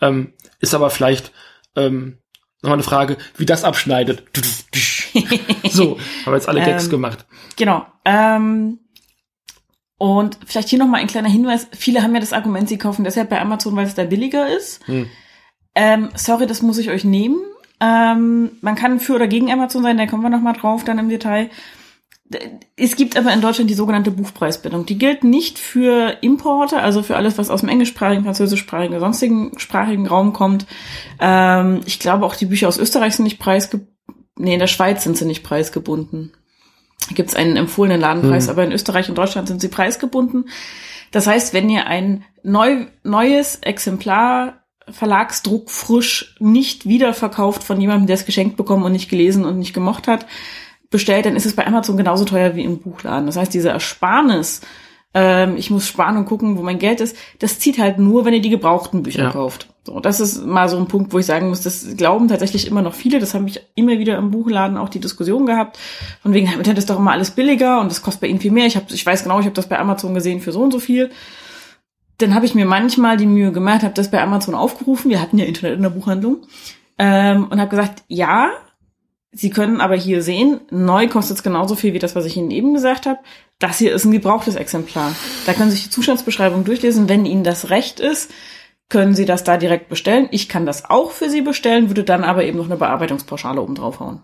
ähm, 0.00 0.32
ist 0.60 0.74
aber 0.74 0.90
vielleicht 0.90 1.32
ähm, 1.76 2.18
nochmal 2.62 2.76
eine 2.76 2.82
Frage, 2.82 3.18
wie 3.36 3.44
das 3.44 3.64
abschneidet. 3.64 4.22
so, 5.70 5.98
haben 6.24 6.32
wir 6.32 6.34
jetzt 6.34 6.48
alle 6.48 6.60
Gags 6.60 6.84
Ähm, 6.84 6.90
gemacht. 6.90 7.26
Genau. 7.56 7.86
Ähm, 8.06 8.78
und 9.98 10.38
vielleicht 10.46 10.68
hier 10.70 10.78
nochmal 10.78 11.00
ein 11.00 11.06
kleiner 11.06 11.28
Hinweis. 11.28 11.68
Viele 11.72 12.02
haben 12.02 12.14
ja 12.14 12.20
das 12.20 12.32
Argument, 12.32 12.68
sie 12.68 12.78
kaufen 12.78 13.04
deshalb 13.04 13.28
bei 13.28 13.40
Amazon, 13.40 13.76
weil 13.76 13.86
es 13.86 13.94
da 13.94 14.04
billiger 14.04 14.48
ist. 14.56 14.86
Hm. 14.86 15.08
Ähm, 15.74 16.10
sorry, 16.14 16.46
das 16.46 16.62
muss 16.62 16.78
ich 16.78 16.90
euch 16.90 17.04
nehmen. 17.04 17.38
Ähm, 17.80 18.52
man 18.60 18.76
kann 18.76 19.00
für 19.00 19.14
oder 19.14 19.26
gegen 19.26 19.50
Amazon 19.50 19.82
sein, 19.82 19.98
da 19.98 20.06
kommen 20.06 20.22
wir 20.22 20.30
nochmal 20.30 20.54
drauf 20.54 20.84
dann 20.84 20.98
im 20.98 21.08
Detail. 21.08 21.50
Es 22.76 22.96
gibt 22.96 23.16
aber 23.18 23.32
in 23.32 23.42
Deutschland 23.42 23.68
die 23.68 23.74
sogenannte 23.74 24.10
Buchpreisbindung. 24.10 24.86
Die 24.86 24.96
gilt 24.96 25.24
nicht 25.24 25.58
für 25.58 26.16
Importe, 26.22 26.78
also 26.80 27.02
für 27.02 27.16
alles, 27.16 27.36
was 27.36 27.50
aus 27.50 27.60
dem 27.60 27.68
englischsprachigen, 27.68 28.24
französischsprachigen, 28.24 28.98
sonstigen 28.98 29.58
sprachigen 29.58 30.06
Raum 30.06 30.32
kommt. 30.32 30.66
Ähm, 31.20 31.80
ich 31.84 31.98
glaube 31.98 32.24
auch 32.24 32.34
die 32.34 32.46
Bücher 32.46 32.68
aus 32.68 32.78
Österreich 32.78 33.16
sind 33.16 33.24
nicht 33.24 33.38
preisgebunden. 33.38 33.92
Nee, 34.36 34.54
in 34.54 34.58
der 34.58 34.66
Schweiz 34.66 35.04
sind 35.04 35.16
sie 35.16 35.26
nicht 35.26 35.44
preisgebunden. 35.44 36.32
Da 37.08 37.14
gibt 37.14 37.28
es 37.28 37.36
einen 37.36 37.56
empfohlenen 37.56 38.00
Ladenpreis, 38.00 38.44
Hm. 38.44 38.50
aber 38.50 38.64
in 38.64 38.72
Österreich 38.72 39.08
und 39.08 39.18
Deutschland 39.18 39.46
sind 39.46 39.60
sie 39.60 39.68
preisgebunden. 39.68 40.48
Das 41.12 41.26
heißt, 41.26 41.52
wenn 41.52 41.68
ihr 41.70 41.86
ein 41.86 42.24
neu, 42.42 42.86
neues 43.04 43.56
Exemplar 43.56 44.63
Verlagsdruck 44.90 45.70
frisch 45.70 46.34
nicht 46.38 46.86
wiederverkauft 46.86 47.64
von 47.64 47.80
jemandem, 47.80 48.06
der 48.06 48.14
es 48.14 48.26
geschenkt 48.26 48.56
bekommen 48.56 48.84
und 48.84 48.92
nicht 48.92 49.08
gelesen 49.08 49.44
und 49.44 49.58
nicht 49.58 49.74
gemocht 49.74 50.08
hat, 50.08 50.26
bestellt, 50.90 51.26
dann 51.26 51.36
ist 51.36 51.46
es 51.46 51.56
bei 51.56 51.66
Amazon 51.66 51.96
genauso 51.96 52.24
teuer 52.24 52.54
wie 52.54 52.64
im 52.64 52.78
Buchladen. 52.78 53.26
Das 53.26 53.36
heißt, 53.36 53.52
diese 53.52 53.70
Ersparnis, 53.70 54.60
ähm, 55.12 55.56
ich 55.56 55.70
muss 55.70 55.88
sparen 55.88 56.16
und 56.16 56.26
gucken, 56.26 56.56
wo 56.58 56.62
mein 56.62 56.78
Geld 56.78 57.00
ist, 57.00 57.16
das 57.38 57.58
zieht 57.58 57.78
halt 57.78 57.98
nur, 57.98 58.24
wenn 58.24 58.34
ihr 58.34 58.40
die 58.40 58.50
gebrauchten 58.50 59.02
Bücher 59.02 59.24
Ja. 59.24 59.30
kauft. 59.30 59.68
So, 59.86 60.00
das 60.00 60.18
ist 60.18 60.46
mal 60.46 60.68
so 60.68 60.78
ein 60.78 60.86
Punkt, 60.86 61.12
wo 61.12 61.18
ich 61.18 61.26
sagen 61.26 61.48
muss, 61.48 61.60
das 61.60 61.96
glauben 61.96 62.28
tatsächlich 62.28 62.66
immer 62.66 62.80
noch 62.80 62.94
viele. 62.94 63.18
Das 63.18 63.34
habe 63.34 63.46
ich 63.48 63.60
immer 63.74 63.98
wieder 63.98 64.16
im 64.16 64.30
Buchladen 64.30 64.78
auch 64.78 64.88
die 64.88 64.98
Diskussion 65.00 65.44
gehabt. 65.46 65.78
Von 66.22 66.32
wegen, 66.32 66.50
das 66.62 66.78
ist 66.78 66.88
doch 66.90 66.98
immer 66.98 67.12
alles 67.12 67.32
billiger 67.32 67.80
und 67.80 67.90
das 67.90 68.00
kostet 68.00 68.22
bei 68.22 68.26
ihnen 68.28 68.40
viel 68.40 68.50
mehr. 68.50 68.66
Ich, 68.66 68.76
hab, 68.76 68.90
ich 68.90 69.04
weiß 69.04 69.24
genau, 69.24 69.40
ich 69.40 69.46
habe 69.46 69.54
das 69.54 69.68
bei 69.68 69.78
Amazon 69.78 70.14
gesehen 70.14 70.40
für 70.40 70.52
so 70.52 70.62
und 70.62 70.72
so 70.72 70.80
viel. 70.80 71.10
Dann 72.18 72.34
habe 72.34 72.46
ich 72.46 72.54
mir 72.54 72.66
manchmal 72.66 73.16
die 73.16 73.26
Mühe 73.26 73.52
gemacht, 73.52 73.82
habe 73.82 73.94
das 73.94 74.10
bei 74.10 74.22
Amazon 74.22 74.54
aufgerufen. 74.54 75.10
Wir 75.10 75.20
hatten 75.20 75.38
ja 75.38 75.44
Internet 75.44 75.76
in 75.76 75.82
der 75.82 75.90
Buchhandlung. 75.90 76.46
Ähm, 76.98 77.48
und 77.48 77.60
habe 77.60 77.70
gesagt, 77.70 78.04
ja, 78.08 78.50
Sie 79.36 79.50
können 79.50 79.80
aber 79.80 79.96
hier 79.96 80.22
sehen, 80.22 80.60
neu 80.70 81.08
kostet 81.08 81.38
es 81.38 81.42
genauso 81.42 81.74
viel 81.74 81.92
wie 81.92 81.98
das, 81.98 82.14
was 82.14 82.24
ich 82.24 82.36
Ihnen 82.36 82.52
eben 82.52 82.72
gesagt 82.72 83.04
habe. 83.04 83.18
Das 83.58 83.78
hier 83.78 83.92
ist 83.92 84.04
ein 84.04 84.12
gebrauchtes 84.12 84.54
Exemplar. 84.54 85.12
Da 85.44 85.54
können 85.54 85.70
Sie 85.70 85.76
sich 85.76 85.86
die 85.86 85.90
Zustandsbeschreibung 85.90 86.64
durchlesen. 86.64 87.08
Wenn 87.08 87.26
Ihnen 87.26 87.42
das 87.42 87.70
recht 87.70 87.98
ist, 87.98 88.30
können 88.88 89.14
Sie 89.14 89.24
das 89.24 89.42
da 89.42 89.56
direkt 89.56 89.88
bestellen. 89.88 90.28
Ich 90.30 90.48
kann 90.48 90.66
das 90.66 90.88
auch 90.88 91.10
für 91.10 91.30
Sie 91.30 91.42
bestellen, 91.42 91.88
würde 91.88 92.04
dann 92.04 92.22
aber 92.22 92.44
eben 92.44 92.58
noch 92.58 92.66
eine 92.66 92.76
Bearbeitungspauschale 92.76 93.60
oben 93.60 93.74
draufhauen. 93.74 94.22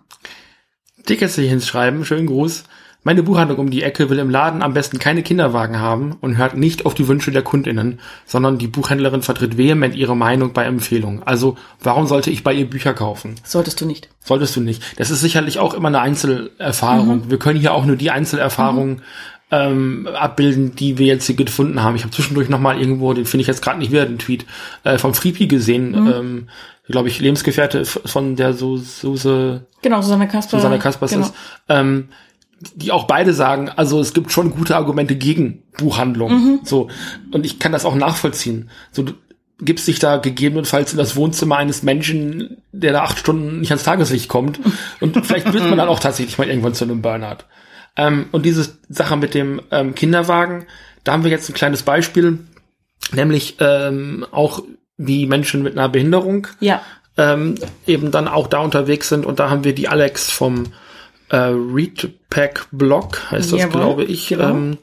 Tickets 1.07 1.41
schreiben, 1.67 2.05
schönen 2.05 2.29
Gruß. 2.29 2.65
Meine 3.03 3.23
Buchhandlung 3.23 3.59
um 3.59 3.71
die 3.71 3.83
Ecke 3.83 4.11
will 4.11 4.19
im 4.19 4.29
Laden 4.29 4.63
am 4.63 4.75
besten 4.75 4.99
keine 4.99 5.23
Kinderwagen 5.23 5.81
haben 5.81 6.17
und 6.21 6.37
hört 6.37 6.57
nicht 6.57 6.85
auf 6.85 6.95
die 6.95 7.09
Wünsche 7.09 7.31
der 7.31 7.43
KundInnen, 7.43 7.99
sondern 8.27 8.59
die 8.59 8.67
Buchhändlerin 8.69 9.23
vertritt 9.23 9.57
vehement 9.57 9.97
ihre 9.97 10.17
Meinung 10.17 10.53
bei 10.53 10.65
Empfehlungen. 10.65 11.23
Also, 11.23 11.57
warum 11.83 12.07
sollte 12.07 12.31
ich 12.31 12.45
bei 12.45 12.53
ihr 12.53 12.69
Bücher 12.69 12.93
kaufen? 12.93 13.37
Solltest 13.43 13.81
du 13.81 13.87
nicht. 13.87 14.11
Solltest 14.23 14.55
du 14.57 14.61
nicht. 14.61 14.83
Das 14.99 15.11
ist 15.11 15.21
sicherlich 15.21 15.59
auch 15.59 15.73
immer 15.73 15.89
eine 15.89 16.01
Einzelerfahrung. 16.01 17.31
Wir 17.31 17.39
können 17.39 17.59
hier 17.59 17.73
auch 17.73 17.87
nur 17.87 17.97
die 17.97 18.11
Einzelerfahrung 18.11 19.01
ähm, 19.51 20.07
abbilden, 20.15 20.75
die 20.75 20.99
wir 20.99 21.07
jetzt 21.07 21.27
hier 21.27 21.37
gefunden 21.37 21.83
haben. 21.83 21.97
Ich 21.97 22.03
habe 22.03 22.13
zwischendurch 22.13 22.49
noch 22.49 22.61
mal 22.61 22.79
irgendwo, 22.79 23.13
den 23.15 23.25
finde 23.25 23.43
ich 23.43 23.49
jetzt 23.49 23.63
gerade 23.63 23.79
nicht 23.79 23.93
wieder, 23.93 24.07
den 24.07 24.19
Tweet 24.19 24.47
äh, 24.85 24.99
vom 24.99 25.15
Freepy 25.15 25.47
gesehen, 25.47 25.95
ähm, 25.95 26.49
glaube 26.87 27.09
ich, 27.09 27.21
Lebensgefährte 27.21 27.85
von 27.85 28.37
der 28.37 28.53
Su 28.53 28.77
Suse 28.77 29.67
Genau, 29.83 30.03
Susanne 30.03 30.29
Kasper. 30.29 30.59
Susanne 30.59 30.79
Kaspers 30.79 31.13
genau. 31.13 31.27
ist, 31.27 31.35
ähm, 31.69 32.09
die 32.75 32.93
auch 32.93 33.05
beide 33.05 33.33
sagen, 33.33 33.71
also 33.71 34.01
es 34.01 34.13
gibt 34.13 34.33
schon 34.33 34.51
gute 34.51 34.77
Argumente 34.77 35.17
gegen 35.17 35.63
Buchhandlung. 35.79 36.33
Mhm. 36.33 36.61
So. 36.65 36.89
Und 37.33 37.47
ich 37.47 37.59
kann 37.59 37.73
das 37.73 37.85
auch 37.85 37.95
nachvollziehen. 37.95 38.71
So, 38.93 39.03
du 39.03 39.15
gibst 39.61 39.89
dich 39.89 39.99
da 39.99 40.17
gegebenenfalls 40.19 40.93
in 40.93 40.99
das 40.99 41.17
Wohnzimmer 41.17 41.57
eines 41.57 41.83
Menschen, 41.83 42.59
der 42.73 42.93
da 42.93 43.03
acht 43.03 43.19
Stunden 43.19 43.61
nicht 43.61 43.71
ans 43.71 43.85
Tageslicht 43.85 44.29
kommt. 44.29 44.61
Und 45.01 45.25
vielleicht 45.27 45.53
wird 45.53 45.69
man 45.69 45.79
dann 45.79 45.89
auch 45.89 46.01
tatsächlich 46.01 46.39
mal 46.39 46.49
irgendwann 46.49 46.75
zu 46.75 46.85
einem 46.85 47.03
Burnout. 47.03 47.45
Ähm, 47.97 48.27
und 48.33 48.45
diese 48.45 48.79
Sache 48.89 49.17
mit 49.17 49.35
dem 49.35 49.61
ähm, 49.71 49.95
Kinderwagen, 49.95 50.67
da 51.05 51.13
haben 51.13 51.25
wir 51.25 51.31
jetzt 51.31 51.49
ein 51.49 51.55
kleines 51.55 51.83
Beispiel, 51.83 52.41
nämlich 53.13 53.57
ähm, 53.61 54.27
auch 54.31 54.63
wie 54.97 55.27
Menschen 55.27 55.63
mit 55.63 55.77
einer 55.77 55.89
Behinderung 55.89 56.47
Ja, 56.61 56.83
ähm, 57.17 57.57
eben 57.87 58.11
dann 58.11 58.29
auch 58.29 58.47
da 58.47 58.59
unterwegs 58.59 59.09
sind. 59.09 59.27
Und 59.27 59.41
da 59.41 59.51
haben 59.51 59.65
wir 59.65 59.75
die 59.75 59.89
Alex 59.89 60.31
vom 60.31 60.65
äh, 61.31 61.37
Readpack 61.37 62.67
Blog, 62.73 63.31
heißt 63.31 63.53
das, 63.53 63.61
Jawohl, 63.61 63.81
glaube 63.81 64.05
ich, 64.05 64.29
genau. 64.29 64.51
ähm, 64.51 64.79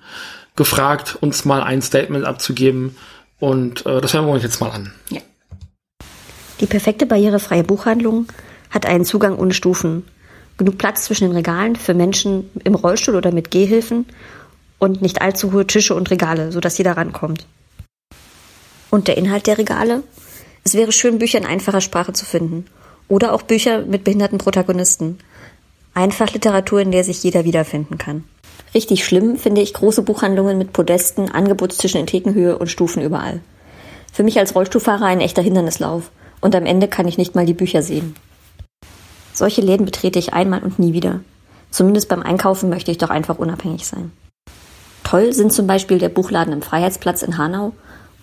gefragt, 0.56 1.18
uns 1.22 1.46
mal 1.46 1.62
ein 1.62 1.82
Statement 1.82 2.26
abzugeben. 2.26 2.96
Und 3.40 3.86
äh, 3.86 4.02
das 4.02 4.14
hören 4.14 4.26
wir 4.26 4.34
uns 4.34 4.44
jetzt 4.44 4.60
mal 4.60 4.72
an. 4.72 4.94
ja. 5.10 5.22
Die 6.60 6.66
perfekte 6.66 7.06
barrierefreie 7.06 7.64
Buchhandlung 7.64 8.26
hat 8.72 8.88
einen 8.88 9.06
Zugang 9.06 9.38
ohne 9.38 9.54
Stufen. 9.54 10.06
Genug 10.58 10.80
Platz 10.80 11.04
zwischen 11.04 11.26
den 11.26 11.34
Regalen 11.34 11.76
für 11.76 11.94
Menschen 11.94 12.50
im 12.64 12.74
Rollstuhl 12.74 13.16
oder 13.16 13.32
mit 13.32 13.52
Gehhilfen 13.52 14.08
und 14.80 15.04
nicht 15.04 15.22
allzu 15.22 15.54
hohe 15.54 15.68
Tische 15.68 15.94
und 15.94 16.10
Regale, 16.10 16.52
sodass 16.52 16.80
jeder 16.80 16.98
rankommt. 16.98 17.46
Und 18.90 19.08
der 19.08 19.18
Inhalt 19.18 19.46
der 19.46 19.60
Regale? 19.60 20.02
Es 20.64 20.74
wäre 20.74 20.92
schön, 20.92 21.20
Bücher 21.20 21.38
in 21.38 21.46
einfacher 21.46 21.82
Sprache 21.82 22.14
zu 22.14 22.26
finden. 22.26 22.66
Oder 23.08 23.34
auch 23.34 23.44
Bücher 23.44 23.86
mit 23.86 24.04
behinderten 24.04 24.40
Protagonisten. 24.40 25.20
Einfach 25.98 26.32
Literatur, 26.32 26.80
in 26.80 26.92
der 26.92 27.04
sich 27.04 27.24
jeder 27.24 27.44
wiederfinden 27.44 27.98
kann. 27.98 28.24
Richtig 28.76 29.04
schlimm 29.04 29.36
finde 29.36 29.62
ich 29.62 29.74
große 29.74 30.04
Buchhandlungen 30.04 30.60
mit 30.60 30.72
Podesten, 30.72 31.32
Angebotstischen 31.32 32.00
in 32.00 32.06
Thekenhöhe 32.06 32.56
und 32.56 32.68
Stufen 32.70 33.02
überall. 33.02 33.40
Für 34.14 34.22
mich 34.22 34.38
als 34.38 34.54
Rollstuhlfahrer 34.54 35.06
ein 35.06 35.22
echter 35.22 35.42
Hindernislauf. 35.42 36.12
Und 36.40 36.56
am 36.56 36.68
Ende 36.68 36.88
kann 36.88 37.08
ich 37.08 37.18
nicht 37.18 37.34
mal 37.34 37.48
die 37.48 37.56
Bücher 37.56 37.82
sehen. 37.82 38.16
Solche 39.34 39.62
Läden 39.62 39.88
betrete 39.88 40.20
ich 40.20 40.34
einmal 40.36 40.62
und 40.62 40.78
nie 40.78 40.94
wieder. 40.94 41.22
Zumindest 41.72 42.10
beim 42.10 42.22
Einkaufen 42.22 42.70
möchte 42.70 42.92
ich 42.92 43.00
doch 43.00 43.10
einfach 43.10 43.40
unabhängig 43.40 43.88
sein. 43.88 44.12
Toll 45.04 45.34
sind 45.34 45.52
zum 45.52 45.66
Beispiel 45.66 45.98
der 45.98 46.10
Buchladen 46.10 46.54
im 46.54 46.62
Freiheitsplatz 46.62 47.24
in 47.24 47.40
Hanau 47.40 47.74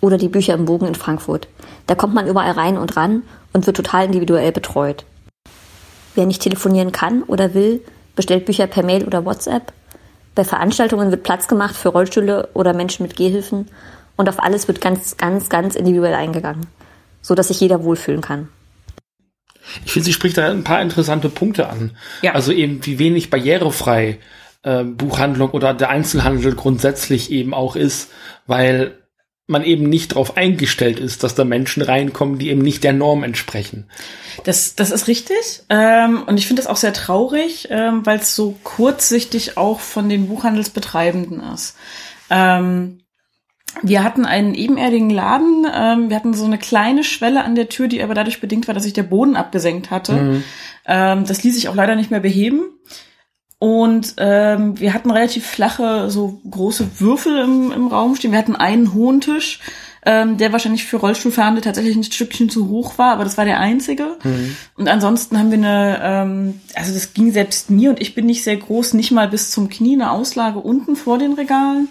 oder 0.01 0.17
die 0.17 0.29
Bücher 0.29 0.55
im 0.55 0.67
Bogen 0.67 0.87
in 0.87 0.95
Frankfurt. 0.95 1.49
Da 1.89 1.97
kommt 1.97 2.15
man 2.15 2.29
überall 2.29 2.53
rein 2.53 2.79
und 2.79 2.97
ran 2.97 3.25
und 3.53 3.67
wird 3.67 3.77
total 3.77 4.05
individuell 4.05 4.53
betreut. 4.53 5.05
Wer 6.15 6.27
nicht 6.27 6.43
telefonieren 6.43 6.93
kann 6.93 7.23
oder 7.25 7.55
will, 7.55 7.81
bestellt 8.17 8.47
Bücher 8.47 8.67
per 8.67 8.85
Mail 8.85 9.05
oder 9.05 9.25
WhatsApp. 9.25 9.73
Bei 10.35 10.45
Veranstaltungen 10.45 11.11
wird 11.11 11.23
Platz 11.23 11.49
gemacht 11.49 11.77
für 11.77 11.91
Rollstühle 11.91 12.49
oder 12.55 12.75
Menschen 12.75 13.05
mit 13.05 13.17
Gehhilfen 13.17 13.69
und 14.17 14.29
auf 14.29 14.43
alles 14.43 14.69
wird 14.69 14.81
ganz, 14.81 15.17
ganz, 15.17 15.49
ganz 15.49 15.75
individuell 15.75 16.15
eingegangen, 16.15 16.67
so 17.23 17.35
dass 17.35 17.49
sich 17.49 17.61
jeder 17.61 17.85
wohlfühlen 17.85 18.21
kann. 18.21 18.49
Ich 19.85 19.93
finde, 19.93 20.07
sie 20.07 20.13
spricht 20.13 20.37
da 20.37 20.51
ein 20.51 20.65
paar 20.65 20.83
interessante 20.83 21.29
Punkte 21.29 21.69
an. 21.69 21.97
Ja. 22.23 22.33
Also 22.33 22.53
eben, 22.53 22.85
wie 22.85 22.99
wenig 22.99 23.31
barrierefrei 23.31 24.19
äh, 24.63 24.85
Buchhandlung 24.85 25.51
oder 25.51 25.73
der 25.73 25.89
Einzelhandel 25.89 26.55
grundsätzlich 26.55 27.31
eben 27.31 27.55
auch 27.55 27.77
ist, 27.77 28.11
weil 28.47 28.99
man 29.47 29.63
eben 29.63 29.89
nicht 29.89 30.13
darauf 30.13 30.37
eingestellt 30.37 30.99
ist, 30.99 31.23
dass 31.23 31.35
da 31.35 31.45
Menschen 31.45 31.83
reinkommen, 31.83 32.39
die 32.39 32.49
eben 32.49 32.63
nicht 32.63 32.83
der 32.83 32.95
Norm 32.95 33.23
entsprechen. 33.25 33.87
Das, 34.45 34.75
das 34.75 34.91
ist 34.91 35.07
richtig. 35.07 35.63
Ähm, 35.69 36.23
und 36.27 36.39
ich 36.39 36.47
finde 36.47 36.63
das 36.63 36.71
auch 36.71 36.77
sehr 36.77 36.95
traurig, 36.95 37.69
ähm, 37.71 38.07
weil 38.07 38.19
es 38.19 38.35
so 38.35 38.57
kurzsichtig 38.65 39.59
auch 39.59 39.81
von 39.81 40.09
den 40.09 40.29
Buchhandelsbetreibenden 40.29 41.43
ist. 41.53 41.77
Ähm, 42.31 43.01
wir 43.83 44.03
hatten 44.03 44.25
einen 44.25 44.55
ebenerdigen 44.55 45.11
Laden, 45.11 45.67
ähm, 45.75 46.09
wir 46.09 46.17
hatten 46.17 46.33
so 46.33 46.45
eine 46.45 46.59
kleine 46.59 47.05
Schwelle 47.05 47.45
an 47.45 47.55
der 47.55 47.69
Tür, 47.69 47.89
die 47.89 48.03
aber 48.03 48.15
dadurch 48.15 48.41
bedingt 48.41 48.67
war, 48.67 48.75
dass 48.75 48.85
sich 48.85 48.93
der 48.93 49.03
Boden 49.03 49.37
abgesenkt 49.37 49.91
hatte. 49.91 50.13
Mhm. 50.13 50.45
Ähm, 50.87 51.27
das 51.27 51.43
ließ 51.43 51.55
sich 51.55 51.69
auch 51.69 51.75
leider 51.75 51.97
nicht 51.97 52.11
mehr 52.11 52.21
beheben. 52.21 52.63
Und 53.65 54.17
ähm, 54.19 54.79
wir 54.79 54.93
hatten 54.93 55.11
relativ 55.11 55.47
flache, 55.47 56.11
so 56.11 56.39
große 56.51 57.01
Würfel 57.01 57.39
im, 57.39 57.73
im 57.73 57.87
Raum 57.87 58.15
stehen. 58.15 58.33
Wir 58.33 58.39
hatten 58.39 58.57
einen 58.57 58.93
hohen 58.93 59.23
Tisch, 59.23 59.61
ähm, 60.05 60.37
der 60.37 60.53
wahrscheinlich 60.53 60.85
für 60.85 60.99
Rollstuhlfahrende 60.99 61.63
tatsächlich 61.63 61.97
ein 61.97 62.05
Stückchen 62.05 62.51
zu 62.51 62.69
hoch 62.69 62.99
war, 62.99 63.13
aber 63.13 63.25
das 63.25 63.39
war 63.39 63.47
der 63.47 63.61
einzige. 63.61 64.19
Mhm. 64.23 64.55
Und 64.77 64.89
ansonsten 64.89 65.39
haben 65.39 65.51
wir 65.51 65.57
eine, 65.57 65.99
ähm, 66.03 66.61
also 66.75 66.93
das 66.93 67.15
ging 67.15 67.33
selbst 67.33 67.71
mir 67.71 67.89
und 67.89 68.03
ich 68.03 68.15
bin 68.15 68.27
nicht 68.27 68.45
sehr 68.45 68.59
groß, 68.59 68.93
nicht 68.93 69.13
mal 69.13 69.29
bis 69.29 69.51
zum 69.51 69.71
Knie, 69.71 69.95
eine 69.95 70.11
Auslage 70.11 70.59
unten 70.59 70.95
vor 70.95 71.17
den 71.17 71.33
Regalen. 71.33 71.89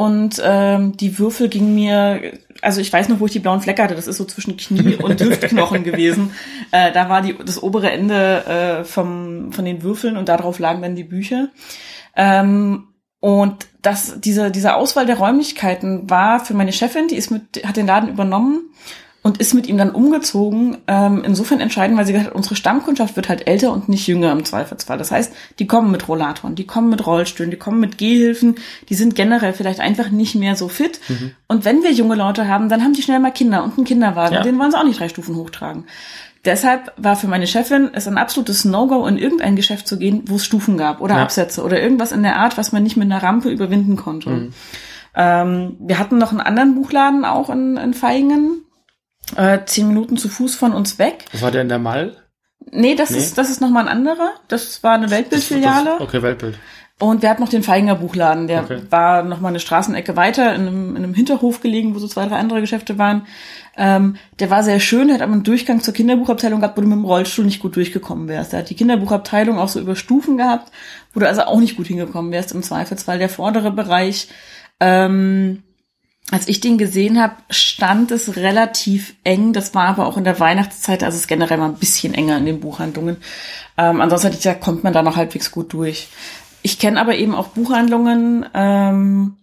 Und 0.00 0.40
ähm, 0.42 0.96
die 0.96 1.18
Würfel 1.18 1.50
gingen 1.50 1.74
mir, 1.74 2.32
also 2.62 2.80
ich 2.80 2.90
weiß 2.90 3.10
noch, 3.10 3.20
wo 3.20 3.26
ich 3.26 3.32
die 3.32 3.38
blauen 3.38 3.60
Flecke 3.60 3.82
hatte, 3.82 3.94
das 3.94 4.06
ist 4.06 4.16
so 4.16 4.24
zwischen 4.24 4.56
Knie 4.56 4.96
und 5.02 5.20
Hüftknochen 5.20 5.84
gewesen. 5.84 6.30
Äh, 6.70 6.90
da 6.90 7.10
war 7.10 7.20
die, 7.20 7.36
das 7.36 7.62
obere 7.62 7.90
Ende 7.90 8.46
äh, 8.46 8.84
vom, 8.84 9.52
von 9.52 9.66
den 9.66 9.82
Würfeln 9.82 10.16
und 10.16 10.30
darauf 10.30 10.58
lagen 10.58 10.80
dann 10.80 10.94
die 10.94 11.04
Bücher. 11.04 11.50
Ähm, 12.16 12.88
und 13.20 13.66
das, 13.82 14.18
diese, 14.22 14.50
diese 14.50 14.74
Auswahl 14.74 15.04
der 15.04 15.18
Räumlichkeiten 15.18 16.08
war 16.08 16.42
für 16.42 16.54
meine 16.54 16.72
Chefin, 16.72 17.08
die 17.08 17.16
ist 17.16 17.30
mit, 17.30 17.62
hat 17.66 17.76
den 17.76 17.86
Laden 17.86 18.08
übernommen 18.08 18.70
und 19.22 19.38
ist 19.38 19.52
mit 19.52 19.66
ihm 19.66 19.76
dann 19.76 19.90
umgezogen. 19.90 20.78
Ähm, 20.86 21.22
insofern 21.24 21.60
entscheidend, 21.60 21.98
weil 21.98 22.06
sie 22.06 22.12
gesagt 22.12 22.30
hat, 22.30 22.36
unsere 22.36 22.56
Stammkundschaft 22.56 23.16
wird 23.16 23.28
halt 23.28 23.46
älter 23.46 23.72
und 23.72 23.88
nicht 23.88 24.06
jünger 24.06 24.32
im 24.32 24.44
Zweifelsfall. 24.44 24.96
Das 24.96 25.10
heißt, 25.10 25.32
die 25.58 25.66
kommen 25.66 25.90
mit 25.90 26.08
Rollatoren, 26.08 26.54
die 26.54 26.66
kommen 26.66 26.88
mit 26.88 27.06
Rollstühlen, 27.06 27.50
die 27.50 27.58
kommen 27.58 27.80
mit 27.80 27.98
Gehhilfen, 27.98 28.54
die 28.88 28.94
sind 28.94 29.14
generell 29.14 29.52
vielleicht 29.52 29.80
einfach 29.80 30.10
nicht 30.10 30.34
mehr 30.34 30.56
so 30.56 30.68
fit. 30.68 31.00
Mhm. 31.08 31.32
Und 31.48 31.64
wenn 31.64 31.82
wir 31.82 31.92
junge 31.92 32.14
Leute 32.14 32.48
haben, 32.48 32.68
dann 32.68 32.82
haben 32.82 32.94
die 32.94 33.02
schnell 33.02 33.20
mal 33.20 33.30
Kinder 33.30 33.62
und 33.62 33.76
einen 33.76 33.86
Kinderwagen. 33.86 34.34
Ja. 34.34 34.42
Den 34.42 34.58
wollen 34.58 34.70
sie 34.70 34.78
auch 34.78 34.84
nicht 34.84 34.98
drei 34.98 35.08
Stufen 35.10 35.36
hochtragen. 35.36 35.84
Deshalb 36.46 36.92
war 36.96 37.16
für 37.16 37.28
meine 37.28 37.46
Chefin 37.46 37.90
es 37.92 38.08
ein 38.08 38.16
absolutes 38.16 38.64
No-Go, 38.64 39.06
in 39.06 39.18
irgendein 39.18 39.56
Geschäft 39.56 39.86
zu 39.86 39.98
gehen, 39.98 40.22
wo 40.26 40.36
es 40.36 40.44
Stufen 40.46 40.78
gab 40.78 41.02
oder 41.02 41.16
Ja. 41.16 41.22
Absätze 41.22 41.62
oder 41.62 41.82
irgendwas 41.82 42.12
in 42.12 42.22
der 42.22 42.36
Art, 42.36 42.56
was 42.56 42.72
man 42.72 42.82
nicht 42.82 42.96
mit 42.96 43.04
einer 43.04 43.22
Rampe 43.22 43.50
überwinden 43.50 43.96
konnte. 43.96 44.30
Mhm. 44.30 44.52
Ähm, 45.14 45.76
wir 45.80 45.98
hatten 45.98 46.16
noch 46.16 46.30
einen 46.30 46.40
anderen 46.40 46.74
Buchladen 46.76 47.26
auch 47.26 47.50
in, 47.50 47.76
in 47.76 47.92
Feingen, 47.92 48.62
äh, 49.36 49.60
zehn 49.66 49.88
Minuten 49.88 50.16
zu 50.16 50.28
Fuß 50.28 50.54
von 50.56 50.72
uns 50.72 50.98
weg. 50.98 51.24
Was 51.32 51.42
war 51.42 51.50
der 51.50 51.62
in 51.62 51.68
der 51.68 51.78
Mall? 51.78 52.16
Nee, 52.72 52.94
das 52.94 53.10
Nee? 53.10 53.18
ist 53.18 53.38
das 53.38 53.50
ist 53.50 53.60
noch 53.60 53.70
mal 53.70 53.80
ein 53.80 53.88
anderer. 53.88 54.32
Das 54.48 54.82
war 54.82 54.92
eine 54.94 55.10
Weltbildfiliale. 55.10 56.00
Okay, 56.00 56.22
Weltbild. 56.22 56.58
Und 56.98 57.22
wir 57.22 57.30
hatten 57.30 57.40
noch 57.42 57.48
den 57.48 57.62
Feinger 57.62 57.94
Buchladen, 57.94 58.46
der 58.46 58.62
Okay. 58.64 58.82
war 58.90 59.22
noch 59.22 59.40
mal 59.40 59.48
eine 59.48 59.58
Straßenecke 59.58 60.16
weiter 60.16 60.54
in 60.54 60.68
einem, 60.68 60.90
in 60.96 61.02
einem 61.02 61.14
Hinterhof 61.14 61.62
gelegen, 61.62 61.94
wo 61.94 61.98
so 61.98 62.06
zwei, 62.06 62.26
drei 62.26 62.36
andere 62.36 62.60
Geschäfte 62.60 62.98
waren. 62.98 63.26
Ähm, 63.78 64.16
der 64.38 64.50
war 64.50 64.62
sehr 64.62 64.80
schön, 64.80 65.06
der 65.08 65.14
hat 65.14 65.22
aber 65.22 65.32
einen 65.32 65.42
Durchgang 65.42 65.80
zur 65.80 65.94
Kinderbuchabteilung 65.94 66.60
gehabt, 66.60 66.76
wo 66.76 66.82
du 66.82 66.86
mit 66.88 66.96
dem 66.98 67.06
Rollstuhl 67.06 67.46
nicht 67.46 67.60
gut 67.62 67.74
durchgekommen 67.76 68.28
wärst. 68.28 68.52
Der 68.52 68.58
hat 68.60 68.68
die 68.68 68.74
Kinderbuchabteilung 68.74 69.58
auch 69.58 69.68
so 69.70 69.80
über 69.80 69.96
Stufen 69.96 70.36
gehabt, 70.36 70.70
wo 71.14 71.20
du 71.20 71.26
also 71.26 71.42
auch 71.44 71.58
nicht 71.58 71.78
gut 71.78 71.86
hingekommen 71.86 72.32
wärst 72.32 72.52
im 72.52 72.62
Zweifelsfall. 72.62 73.18
Der 73.18 73.30
vordere 73.30 73.70
Bereich, 73.70 74.28
ähm, 74.80 75.62
als 76.30 76.48
ich 76.48 76.60
den 76.60 76.78
gesehen 76.78 77.20
habe, 77.20 77.34
stand 77.50 78.10
es 78.12 78.36
relativ 78.36 79.14
eng. 79.24 79.52
Das 79.52 79.74
war 79.74 79.86
aber 79.86 80.06
auch 80.06 80.16
in 80.16 80.24
der 80.24 80.38
Weihnachtszeit, 80.38 81.02
also 81.02 81.16
es 81.16 81.22
ist 81.22 81.28
generell 81.28 81.58
mal 81.58 81.68
ein 81.68 81.74
bisschen 81.74 82.14
enger 82.14 82.38
in 82.38 82.46
den 82.46 82.60
Buchhandlungen. 82.60 83.16
Ähm, 83.76 84.00
ansonsten 84.00 84.28
hätte 84.28 84.36
ich 84.36 84.42
gesagt, 84.42 84.60
kommt 84.60 84.84
man 84.84 84.92
da 84.92 85.02
noch 85.02 85.16
halbwegs 85.16 85.50
gut 85.50 85.72
durch. 85.72 86.08
Ich 86.62 86.78
kenne 86.78 87.00
aber 87.00 87.16
eben 87.16 87.34
auch 87.34 87.48
Buchhandlungen, 87.48 88.46
ähm, 88.54 89.36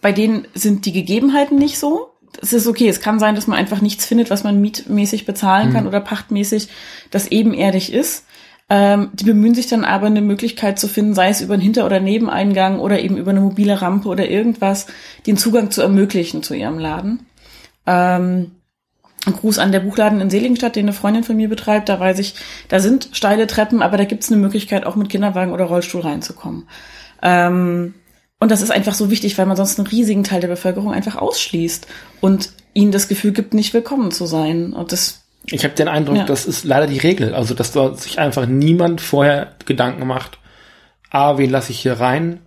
bei 0.00 0.12
denen 0.12 0.48
sind 0.54 0.86
die 0.86 0.92
Gegebenheiten 0.92 1.56
nicht 1.58 1.78
so. 1.78 2.08
Es 2.40 2.52
ist 2.52 2.66
okay, 2.66 2.88
es 2.88 3.00
kann 3.00 3.20
sein, 3.20 3.34
dass 3.34 3.46
man 3.46 3.58
einfach 3.58 3.80
nichts 3.80 4.06
findet, 4.06 4.30
was 4.30 4.42
man 4.42 4.60
mietmäßig 4.60 5.26
bezahlen 5.26 5.72
kann 5.72 5.86
oder 5.86 6.00
pachtmäßig, 6.00 6.68
das 7.10 7.28
ebenerdig 7.28 7.92
ist. 7.92 8.24
Ähm, 8.68 9.10
die 9.12 9.24
bemühen 9.24 9.54
sich 9.54 9.66
dann 9.66 9.84
aber, 9.84 10.06
eine 10.06 10.22
Möglichkeit 10.22 10.78
zu 10.78 10.88
finden, 10.88 11.14
sei 11.14 11.28
es 11.28 11.40
über 11.40 11.54
einen 11.54 11.62
Hinter- 11.62 11.84
oder 11.86 12.00
Nebeneingang 12.00 12.78
oder 12.78 13.00
eben 13.00 13.16
über 13.16 13.30
eine 13.30 13.40
mobile 13.40 13.82
Rampe 13.82 14.08
oder 14.08 14.28
irgendwas, 14.28 14.86
den 15.26 15.36
Zugang 15.36 15.70
zu 15.70 15.82
ermöglichen 15.82 16.42
zu 16.42 16.54
ihrem 16.54 16.78
Laden. 16.78 17.26
Ähm, 17.86 18.52
ein 19.24 19.34
Gruß 19.34 19.58
an 19.58 19.72
der 19.72 19.80
Buchladen 19.80 20.20
in 20.20 20.30
Seligenstadt, 20.30 20.74
den 20.74 20.86
eine 20.86 20.92
Freundin 20.92 21.22
von 21.22 21.36
mir 21.36 21.48
betreibt. 21.48 21.88
Da 21.88 22.00
weiß 22.00 22.18
ich, 22.18 22.34
da 22.68 22.80
sind 22.80 23.10
steile 23.12 23.46
Treppen, 23.46 23.82
aber 23.82 23.96
da 23.96 24.04
gibt 24.04 24.24
es 24.24 24.32
eine 24.32 24.40
Möglichkeit, 24.40 24.84
auch 24.84 24.96
mit 24.96 25.08
Kinderwagen 25.08 25.52
oder 25.52 25.64
Rollstuhl 25.64 26.00
reinzukommen. 26.00 26.68
Ähm, 27.22 27.94
und 28.40 28.50
das 28.50 28.62
ist 28.62 28.72
einfach 28.72 28.94
so 28.94 29.10
wichtig, 29.10 29.38
weil 29.38 29.46
man 29.46 29.56
sonst 29.56 29.78
einen 29.78 29.86
riesigen 29.86 30.24
Teil 30.24 30.40
der 30.40 30.48
Bevölkerung 30.48 30.92
einfach 30.92 31.14
ausschließt 31.14 31.86
und 32.20 32.52
ihnen 32.74 32.90
das 32.90 33.06
Gefühl 33.06 33.32
gibt, 33.32 33.54
nicht 33.54 33.72
willkommen 33.74 34.10
zu 34.10 34.26
sein. 34.26 34.72
Und 34.72 34.90
das, 34.90 35.21
Ich 35.46 35.64
habe 35.64 35.74
den 35.74 35.88
Eindruck, 35.88 36.16
Ja. 36.16 36.24
das 36.24 36.46
ist 36.46 36.64
leider 36.64 36.86
die 36.86 36.98
Regel. 36.98 37.34
Also, 37.34 37.54
dass 37.54 37.72
da 37.72 37.94
sich 37.94 38.18
einfach 38.18 38.46
niemand 38.46 39.00
vorher 39.00 39.54
Gedanken 39.66 40.06
macht, 40.06 40.38
ah, 41.10 41.36
wen 41.38 41.50
lasse 41.50 41.72
ich 41.72 41.80
hier 41.80 41.94
rein? 42.00 42.40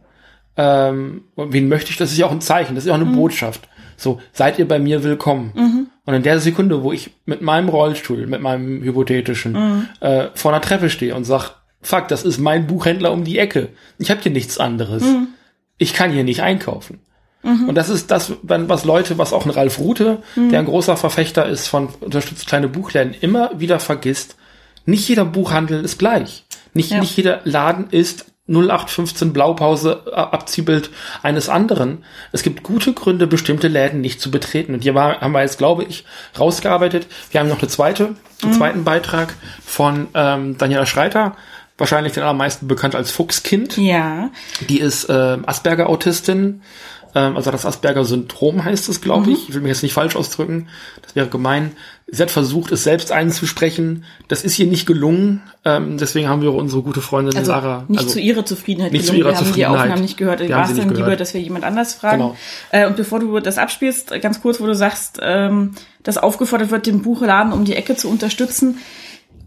Ähm, 0.57 1.23
wen 1.35 1.67
möchte 1.67 1.91
ich? 1.91 1.97
Das 1.97 2.11
ist 2.11 2.17
ja 2.17 2.25
auch 2.27 2.31
ein 2.31 2.41
Zeichen, 2.41 2.75
das 2.75 2.85
ist 2.85 2.87
ja 2.87 2.95
auch 2.95 3.01
eine 3.01 3.09
Botschaft. 3.11 3.67
So, 3.97 4.21
seid 4.33 4.57
ihr 4.59 4.67
bei 4.67 4.79
mir 4.79 5.03
willkommen. 5.03 5.89
Und 6.05 6.13
in 6.13 6.23
der 6.23 6.39
Sekunde, 6.39 6.83
wo 6.83 6.91
ich 6.91 7.11
mit 7.25 7.41
meinem 7.41 7.69
Rollstuhl, 7.69 8.27
mit 8.27 8.41
meinem 8.41 8.81
hypothetischen, 8.83 9.87
äh, 10.01 10.27
vor 10.33 10.51
einer 10.53 10.61
Treppe 10.61 10.89
stehe 10.89 11.15
und 11.15 11.23
sag, 11.25 11.51
fuck, 11.81 12.07
das 12.07 12.23
ist 12.23 12.37
mein 12.39 12.67
Buchhändler 12.67 13.11
um 13.11 13.23
die 13.23 13.37
Ecke. 13.39 13.69
Ich 13.97 14.11
habe 14.11 14.21
hier 14.21 14.31
nichts 14.31 14.57
anderes. 14.57 15.03
Ich 15.77 15.93
kann 15.93 16.11
hier 16.11 16.23
nicht 16.23 16.41
einkaufen. 16.41 16.99
Und 17.67 17.75
das 17.75 17.89
ist 17.89 18.09
das, 18.11 18.33
wenn- 18.41 18.67
was 18.69 18.85
Leute, 18.85 19.17
was 19.19 19.31
auch 19.31 19.45
ein 19.45 19.51
Ralf 19.51 19.77
Rute, 19.79 20.17
der 20.35 20.59
ein 20.59 20.65
großer 20.65 20.97
Verfechter 20.97 21.45
ist 21.45 21.67
von 21.67 21.89
unterstützt 21.99 22.47
kleine 22.47 22.67
Buchläden, 22.67 23.13
immer 23.21 23.51
wieder 23.59 23.79
vergisst. 23.79 24.35
Nicht 24.85 25.07
jeder 25.07 25.25
Buchhandel 25.25 25.83
ist 25.85 25.99
gleich. 25.99 26.43
Nicht, 26.73 26.91
Ja. 26.91 26.99
nicht 26.99 27.15
jeder 27.15 27.41
Laden 27.43 27.87
ist 27.91 28.25
0815 28.47 29.33
Blaupause 29.33 30.03
äh, 30.07 30.11
Abziehbild 30.15 30.89
eines 31.23 31.49
anderen. 31.49 32.03
Es 32.31 32.43
gibt 32.43 32.61
gute 32.63 32.93
Gründe, 32.93 33.25
bestimmte 33.27 33.67
Läden 33.67 34.01
nicht 34.01 34.21
zu 34.21 34.29
betreten. 34.29 34.73
Und 34.75 34.81
hier 34.83 34.93
war, 34.93 35.21
haben 35.21 35.31
wir 35.31 35.41
jetzt, 35.41 35.57
glaube 35.57 35.83
ich, 35.83 36.05
rausgearbeitet. 36.39 37.07
Wir 37.31 37.39
haben 37.39 37.49
noch 37.49 37.59
eine 37.59 37.67
zweite, 37.69 38.15
einen 38.43 38.53
zweiten 38.53 38.83
Beitrag 38.83 39.33
von 39.65 40.07
ähm, 40.13 40.57
Daniela 40.59 40.85
Schreiter, 40.85 41.35
wahrscheinlich 41.79 42.13
den 42.13 42.21
allermeisten 42.23 42.67
bekannt 42.67 42.93
als 42.95 43.09
Fuchskind. 43.09 43.77
ja, 43.77 44.29
Die 44.69 44.79
ist 44.79 45.07
ähm, 45.09 45.43
Asperger-Autistin, 45.47 46.61
ähm, 47.15 47.37
also 47.37 47.49
das 47.49 47.65
Asperger-Syndrom 47.65 48.63
heißt 48.63 48.89
es, 48.89 48.99
glaube 49.01 49.31
ich. 49.31 49.47
Ich 49.49 49.55
will 49.55 49.61
mich 49.61 49.69
jetzt 49.69 49.83
nicht 49.83 49.93
falsch 49.93 50.15
ausdrücken, 50.15 50.67
das 51.01 51.15
wäre 51.15 51.27
gemein. 51.27 51.71
Sie 52.07 52.21
hat 52.21 52.29
versucht, 52.29 52.71
es 52.71 52.83
selbst 52.83 53.11
einzusprechen. 53.11 54.03
Das 54.27 54.43
ist 54.43 54.59
ihr 54.59 54.67
nicht 54.67 54.85
gelungen. 54.85 55.41
Ähm, 55.63 55.97
deswegen 55.97 56.29
haben 56.29 56.43
wir 56.43 56.53
unsere 56.53 56.83
gute 56.83 57.01
Freundin 57.01 57.35
also 57.35 57.51
Lara. 57.51 57.85
nicht 57.87 57.99
also, 57.99 58.11
zu 58.11 58.19
ihrer 58.19 58.45
Zufriedenheit. 58.45 58.91
nicht 58.91 59.05
zu 59.05 59.13
gelungen. 59.13 59.31
ihrer 59.31 59.31
wir 59.31 59.37
haben 59.37 59.43
die 59.43 59.49
Zufriedenheit. 59.49 59.81
Aufnahmen 59.81 60.01
nicht 60.01 60.17
gehört. 60.17 60.39
Wir 60.41 60.49
War 60.49 60.63
es 60.63 60.67
dann 60.67 60.75
nicht 60.75 60.85
lieber, 60.89 61.05
gehört. 61.05 61.19
dass 61.21 61.33
wir 61.33 61.41
jemand 61.41 61.63
anders 61.63 61.95
fragen? 61.95 62.17
Genau. 62.17 62.37
Äh, 62.69 62.85
und 62.85 62.95
bevor 62.95 63.21
du 63.21 63.39
das 63.39 63.57
abspielst, 63.57 64.11
ganz 64.21 64.41
kurz, 64.41 64.59
wo 64.59 64.67
du 64.67 64.75
sagst, 64.75 65.19
ähm, 65.23 65.71
dass 66.03 66.17
aufgefordert 66.17 66.69
wird, 66.69 66.85
den 66.85 67.01
Buchladen 67.01 67.53
um 67.53 67.65
die 67.65 67.75
Ecke 67.75 67.95
zu 67.95 68.09
unterstützen. 68.09 68.77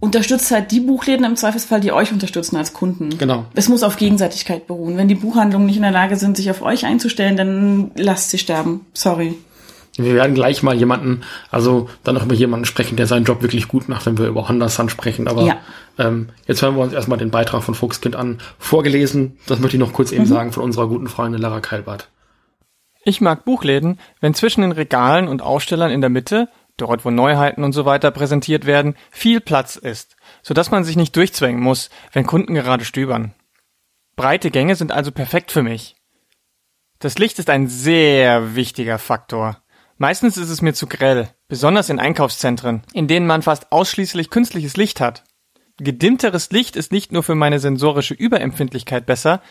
Unterstützt 0.01 0.51
halt 0.51 0.70
die 0.70 0.80
Buchläden 0.80 1.24
im 1.24 1.34
Zweifelsfall, 1.36 1.80
die 1.80 1.92
euch 1.92 2.12
unterstützen 2.12 2.57
als 2.57 2.72
Kunden. 2.72 3.18
Genau. 3.18 3.46
Es 3.55 3.68
muss 3.68 3.82
auf 3.82 3.96
Gegenseitigkeit 3.96 4.66
beruhen. 4.68 4.96
Wenn 4.96 5.09
die 5.09 5.16
Buchhandlungen 5.16 5.66
nicht 5.66 5.76
in 5.76 5.82
der 5.82 5.90
Lage 5.90 6.16
sind, 6.16 6.36
sich 6.36 6.51
auf 6.51 6.62
euch 6.62 6.86
einzustellen, 6.86 7.36
dann 7.36 7.90
lasst 7.96 8.30
sie 8.30 8.38
sterben. 8.38 8.86
Sorry. 8.94 9.34
Wir 9.96 10.14
werden 10.14 10.34
gleich 10.34 10.62
mal 10.62 10.76
jemanden, 10.76 11.22
also 11.51 11.88
dann 12.05 12.14
noch 12.14 12.24
über 12.24 12.34
jemanden 12.34 12.64
sprechen, 12.66 12.94
der 12.96 13.09
seinen 13.09 13.24
Job 13.24 13.42
wirklich 13.42 13.66
gut 13.66 13.88
macht, 13.88 14.07
wenn 14.07 14.16
wir 14.16 14.28
über 14.28 14.49
Honda 14.49 14.68
Sun 14.68 14.88
sprechen. 14.88 15.26
Aber 15.26 15.42
Ja. 15.42 15.57
ähm, 15.99 16.28
jetzt 16.46 16.62
hören 16.62 16.76
wir 16.76 16.82
uns 16.84 16.92
erstmal 16.92 17.18
den 17.18 17.32
Beitrag 17.32 17.64
von 17.64 17.74
Fuchskind 17.74 18.14
an. 18.14 18.38
Vorgelesen, 18.61 19.38
das 19.46 19.59
möchte 19.59 19.76
ich 19.76 19.80
noch 19.80 19.92
kurz 19.92 20.12
eben 20.12 20.26
sagen, 20.26 20.53
von 20.53 20.62
unserer 20.62 20.86
guten 20.86 21.09
Freundin 21.09 21.40
Lara 21.42 21.61
Kalbart. 21.61 22.09
Ich 23.05 23.20
mag 23.20 23.44
Buchläden, 23.44 23.99
wenn 24.20 24.34
zwischen 24.34 24.61
den 24.61 24.70
Regalen 24.72 25.26
und 25.26 25.42
Ausstellern 25.42 25.90
in 25.90 26.01
der 26.01 26.11
Mitte, 26.11 26.49
dort 26.79 27.05
wo 27.05 27.11
Neuheiten 27.11 27.64
und 27.64 27.72
so 27.72 27.85
weiter 27.85 28.11
präsentiert 28.11 28.64
werden, 28.64 28.97
viel 29.11 29.41
Platz 29.41 29.76
ist, 29.76 30.16
sodass 30.43 30.70
man 30.70 30.85
sich 30.85 30.97
nicht 30.97 31.14
durchzwängen 31.14 31.61
muss, 31.61 31.91
wenn 32.12 32.26
Kunden 32.26 32.55
gerade 32.55 32.85
stöbern. 32.85 33.35
Breite 34.16 34.51
Gänge 34.51 34.74
sind 34.74 34.91
also 34.91 35.12
perfekt 35.12 35.53
für 35.53 35.62
mich. 35.62 35.97
Das 36.99 37.18
Licht 37.18 37.39
ist 37.39 37.51
ein 37.51 37.68
sehr 37.68 38.57
wichtiger 38.57 38.99
Faktor. 38.99 39.62
Meistens 39.99 40.37
ist 40.37 40.49
es 40.49 40.62
mir 40.62 40.74
zu 40.74 40.87
grell, 40.87 41.29
besonders 41.49 41.91
in 41.91 42.01
Einkaufszentren, 42.01 42.83
in 42.93 43.09
denen 43.09 43.26
man 43.26 43.43
fast 43.43 43.70
ausschließlich 43.72 44.31
künstliches 44.31 44.76
Licht 44.76 45.01
hat. 45.01 45.24
Gedimmteres 45.76 46.51
Licht 46.51 46.74
ist 46.76 46.91
nicht 46.91 47.12
nur 47.12 47.22
für 47.22 47.35
meine 47.35 47.61
sensorische 47.61 48.14
Überempfindlichkeit 48.14 49.07
besser, 49.07 49.43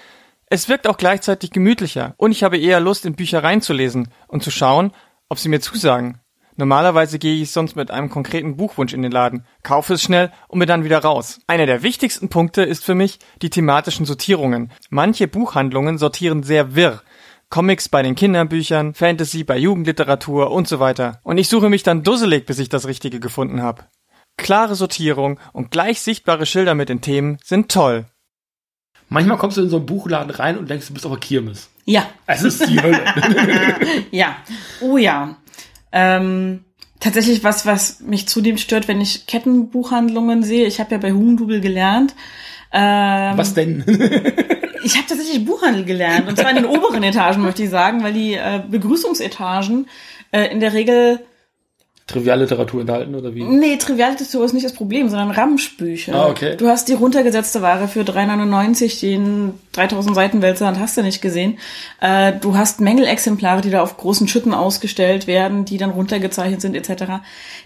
es 0.50 0.70
wirkt 0.70 0.88
auch 0.88 0.98
gleichzeitig 0.98 1.52
gemütlicher 1.52 2.16
und 2.18 2.32
ich 2.32 2.44
habe 2.44 2.58
eher 2.58 2.80
Lust, 2.80 3.06
in 3.06 3.16
Bücher 3.16 3.44
reinzulesen 3.44 4.10
und 4.28 4.44
zu 4.44 4.52
schauen, 4.52 4.94
ob 5.28 5.40
sie 5.40 5.50
mir 5.50 5.60
zusagen. 5.60 6.22
Normalerweise 6.58 7.20
gehe 7.20 7.42
ich 7.42 7.52
sonst 7.52 7.76
mit 7.76 7.92
einem 7.92 8.10
konkreten 8.10 8.58
Buchwunsch 8.58 8.94
in 8.94 9.04
den 9.04 9.12
Laden, 9.12 9.46
kaufe 9.62 9.94
es 9.94 10.02
schnell 10.02 10.32
und 10.48 10.58
bin 10.58 10.68
dann 10.68 10.84
wieder 10.84 10.98
raus. 11.00 11.40
Einer 11.46 11.68
der 11.68 11.84
wichtigsten 11.84 12.30
Punkte 12.30 12.64
ist 12.64 12.84
für 12.84 12.96
mich 12.96 13.20
die 13.44 13.52
thematischen 13.52 14.08
Sortierungen. 14.08 14.72
Manche 14.90 15.28
Buchhandlungen 15.28 16.00
sortieren 16.00 16.42
sehr 16.42 16.76
wirr. 16.76 17.04
Comics 17.50 17.90
bei 17.90 18.02
den 18.02 18.16
Kinderbüchern, 18.16 18.96
Fantasy 18.96 19.44
bei 19.44 19.58
Jugendliteratur 19.58 20.52
und 20.52 20.68
so 20.68 20.80
weiter. 20.80 21.22
Und 21.24 21.38
ich 21.38 21.48
suche 21.48 21.70
mich 21.70 21.84
dann 21.84 22.04
dusselig, 22.04 22.48
bis 22.48 22.58
ich 22.58 22.70
das 22.70 22.88
Richtige 22.88 23.20
gefunden 23.20 23.62
habe. 23.62 23.86
Klare 24.36 24.76
Sortierung 24.76 25.40
und 25.54 25.70
gleich 25.70 26.02
sichtbare 26.02 26.48
Schilder 26.48 26.74
mit 26.74 26.90
den 26.90 27.02
Themen 27.02 27.38
sind 27.44 27.72
toll. 27.72 28.06
Manchmal 29.10 29.38
kommst 29.38 29.58
du 29.58 29.62
in 29.62 29.70
so 29.70 29.78
einen 29.78 29.86
Buchladen 29.86 30.32
rein 30.32 30.58
und 30.58 30.70
denkst, 30.70 30.88
du 30.88 30.94
bist 30.94 31.06
auf 31.06 31.12
der 31.12 31.20
Kirmes. 31.20 31.70
Ja. 31.86 32.10
Es 32.26 32.44
ist 32.44 32.68
die 32.68 32.82
Hölle. 32.82 33.00
ja. 34.12 34.38
Oh 34.82 34.98
ja. 34.98 35.38
Ähm, 36.00 36.64
tatsächlich 37.00 37.44
was, 37.44 37.66
was 37.66 38.02
mich 38.02 38.28
zudem 38.28 38.58
stört, 38.58 38.88
wenn 38.88 39.02
ich 39.02 39.26
Kettenbuchhandlungen 39.26 40.44
sehe. 40.44 40.68
Ich 40.68 40.80
habe 40.80 40.92
ja 40.92 40.98
bei 41.00 41.12
Hugendubel 41.12 41.60
gelernt. 41.60 42.14
Ähm, 42.72 43.36
Was 43.36 43.56
denn? 43.56 43.84
ich 44.84 44.96
habe 44.96 45.08
tatsächlich 45.08 45.44
Buchhandel 45.44 45.86
gelernt. 45.86 46.28
Und 46.28 46.38
zwar 46.38 46.52
in 46.52 46.58
den 46.58 46.66
oberen 46.66 47.02
Etagen, 47.02 47.42
möchte 47.42 47.64
ich 47.64 47.72
sagen, 47.72 48.04
weil 48.04 48.14
die 48.14 48.36
äh, 48.36 48.62
Begrüßungsetagen 48.70 49.88
äh, 50.32 50.52
in 50.52 50.60
der 50.60 50.74
Regel 50.74 51.20
Trivialliteratur 52.08 52.80
enthalten 52.80 53.16
oder 53.16 53.36
wie? 53.36 53.44
Nee, 53.44 53.76
Trivialliteratur 53.76 54.46
ist 54.46 54.54
nicht 54.54 54.66
das 54.66 54.72
Problem, 54.72 55.10
sondern 55.10 55.30
Ramschbücher. 55.30 56.16
Ah, 56.16 56.30
okay. 56.30 56.56
Du 56.56 56.70
hast 56.70 56.88
die 56.88 56.94
runtergesetzte 56.94 57.62
Ware 57.62 57.90
für 57.90 58.04
3,99, 58.04 59.02
den 59.02 59.54
3000 59.74 60.16
Seiten 60.16 60.42
Wälzer 60.42 60.70
und 60.70 60.80
hast 60.80 60.96
du 60.96 61.04
nicht 61.04 61.22
gesehen. 61.22 61.60
Äh, 62.00 62.32
du 62.40 62.56
hast 62.56 62.80
Mängelexemplare, 62.80 63.60
die 63.60 63.72
da 63.72 63.82
auf 63.82 63.98
großen 63.98 64.30
Schütten 64.30 64.54
ausgestellt 64.54 65.28
werden, 65.28 65.66
die 65.66 65.78
dann 65.78 65.90
runtergezeichnet 65.90 66.62
sind 66.62 66.76
etc. 66.76 67.22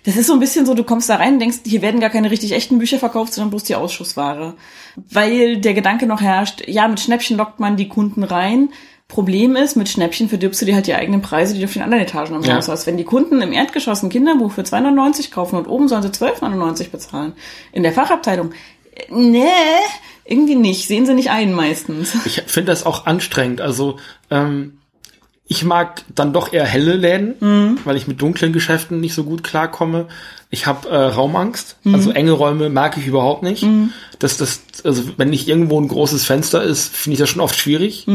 Das 0.05 0.17
ist 0.17 0.25
so 0.25 0.33
ein 0.33 0.39
bisschen 0.39 0.65
so, 0.65 0.73
du 0.73 0.83
kommst 0.83 1.07
da 1.07 1.17
rein 1.17 1.33
und 1.33 1.39
denkst, 1.39 1.59
hier 1.63 1.83
werden 1.83 2.01
gar 2.01 2.09
keine 2.09 2.31
richtig 2.31 2.53
echten 2.53 2.79
Bücher 2.79 2.97
verkauft, 2.97 3.35
sondern 3.35 3.51
bloß 3.51 3.65
die 3.65 3.75
Ausschussware. 3.75 4.55
Weil 4.95 5.57
der 5.61 5.75
Gedanke 5.75 6.07
noch 6.07 6.21
herrscht, 6.21 6.67
ja, 6.67 6.87
mit 6.87 6.99
Schnäppchen 6.99 7.37
lockt 7.37 7.59
man 7.59 7.77
die 7.77 7.89
Kunden 7.89 8.23
rein. 8.23 8.69
Problem 9.11 9.57
ist, 9.57 9.75
mit 9.75 9.89
Schnäppchen 9.89 10.29
verdirbst 10.29 10.61
du 10.61 10.65
dir 10.65 10.73
halt 10.75 10.87
die 10.87 10.93
eigenen 10.95 11.21
Preise, 11.21 11.53
die 11.53 11.59
du 11.59 11.65
auf 11.65 11.73
den 11.73 11.81
anderen 11.81 12.03
Etagen 12.03 12.33
im 12.33 12.43
Ja. 12.43 12.55
Haus 12.55 12.69
hast. 12.69 12.87
Wenn 12.87 12.95
die 12.97 13.03
Kunden 13.03 13.41
im 13.41 13.51
Erdgeschoss 13.51 14.01
ein 14.03 14.09
Kinderbuch 14.09 14.53
für 14.53 14.61
2,99 14.61 15.31
kaufen 15.31 15.57
und 15.57 15.67
oben 15.67 15.87
sollen 15.89 16.01
sie 16.01 16.09
12,99 16.09 16.89
bezahlen, 16.91 17.33
in 17.73 17.83
der 17.83 17.91
Fachabteilung, 17.91 18.51
nee, 19.09 19.43
irgendwie 20.25 20.55
nicht. 20.55 20.87
Sehen 20.87 21.05
sie 21.05 21.13
nicht 21.13 21.29
ein 21.29 21.53
meistens. 21.53 22.15
Ich 22.25 22.41
finde 22.47 22.71
das 22.71 22.85
auch 22.85 23.05
anstrengend. 23.05 23.59
Also 23.59 23.97
ähm, 24.29 24.77
ich 25.45 25.65
mag 25.65 26.03
dann 26.15 26.31
doch 26.31 26.53
eher 26.53 26.65
helle 26.65 26.95
Läden, 26.95 27.77
weil 27.83 27.97
ich 27.97 28.07
mit 28.07 28.21
dunklen 28.21 28.53
Geschäften 28.53 29.01
nicht 29.01 29.13
so 29.13 29.25
gut 29.25 29.43
klarkomme. 29.43 30.07
Ich 30.53 30.67
habe 30.67 30.89
äh, 30.89 30.95
Raumangst, 30.97 31.77
also 31.93 32.11
enge 32.11 32.33
Räume 32.33 32.69
mag 32.69 32.97
ich 32.97 33.07
überhaupt 33.07 33.41
nicht. 33.41 33.65
Das, 34.19 34.35
das, 34.35 34.61
also 34.83 35.03
wenn 35.15 35.29
nicht 35.29 35.47
irgendwo 35.47 35.79
ein 35.79 35.87
großes 35.87 36.25
Fenster 36.25 36.61
ist, 36.61 36.93
finde 36.93 37.13
ich 37.13 37.19
das 37.19 37.29
schon 37.29 37.41
oft 37.41 37.57
schwierig. 37.57 38.05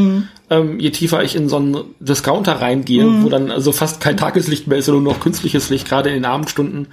Ähm, 0.50 0.78
je 0.78 0.90
tiefer 0.90 1.24
ich 1.24 1.34
in 1.34 1.48
so 1.48 1.56
einen 1.56 1.78
Discounter 1.98 2.60
reingehe, 2.60 3.22
wo 3.22 3.30
dann 3.30 3.50
also 3.50 3.72
fast 3.72 4.02
kein 4.02 4.18
Tageslicht 4.18 4.66
mehr 4.66 4.76
ist, 4.76 4.84
sondern 4.84 5.04
nur 5.04 5.14
noch 5.14 5.20
künstliches 5.20 5.70
Licht, 5.70 5.88
gerade 5.88 6.10
in 6.10 6.16
den 6.16 6.24
Abendstunden, 6.26 6.88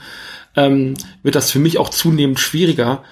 ähm, 0.55 0.93
wird 1.23 1.35
das 1.35 1.51
für 1.51 1.59
mich 1.59 1.77
auch 1.77 1.89
zunehmend 1.89 2.39
schwieriger. 2.39 3.03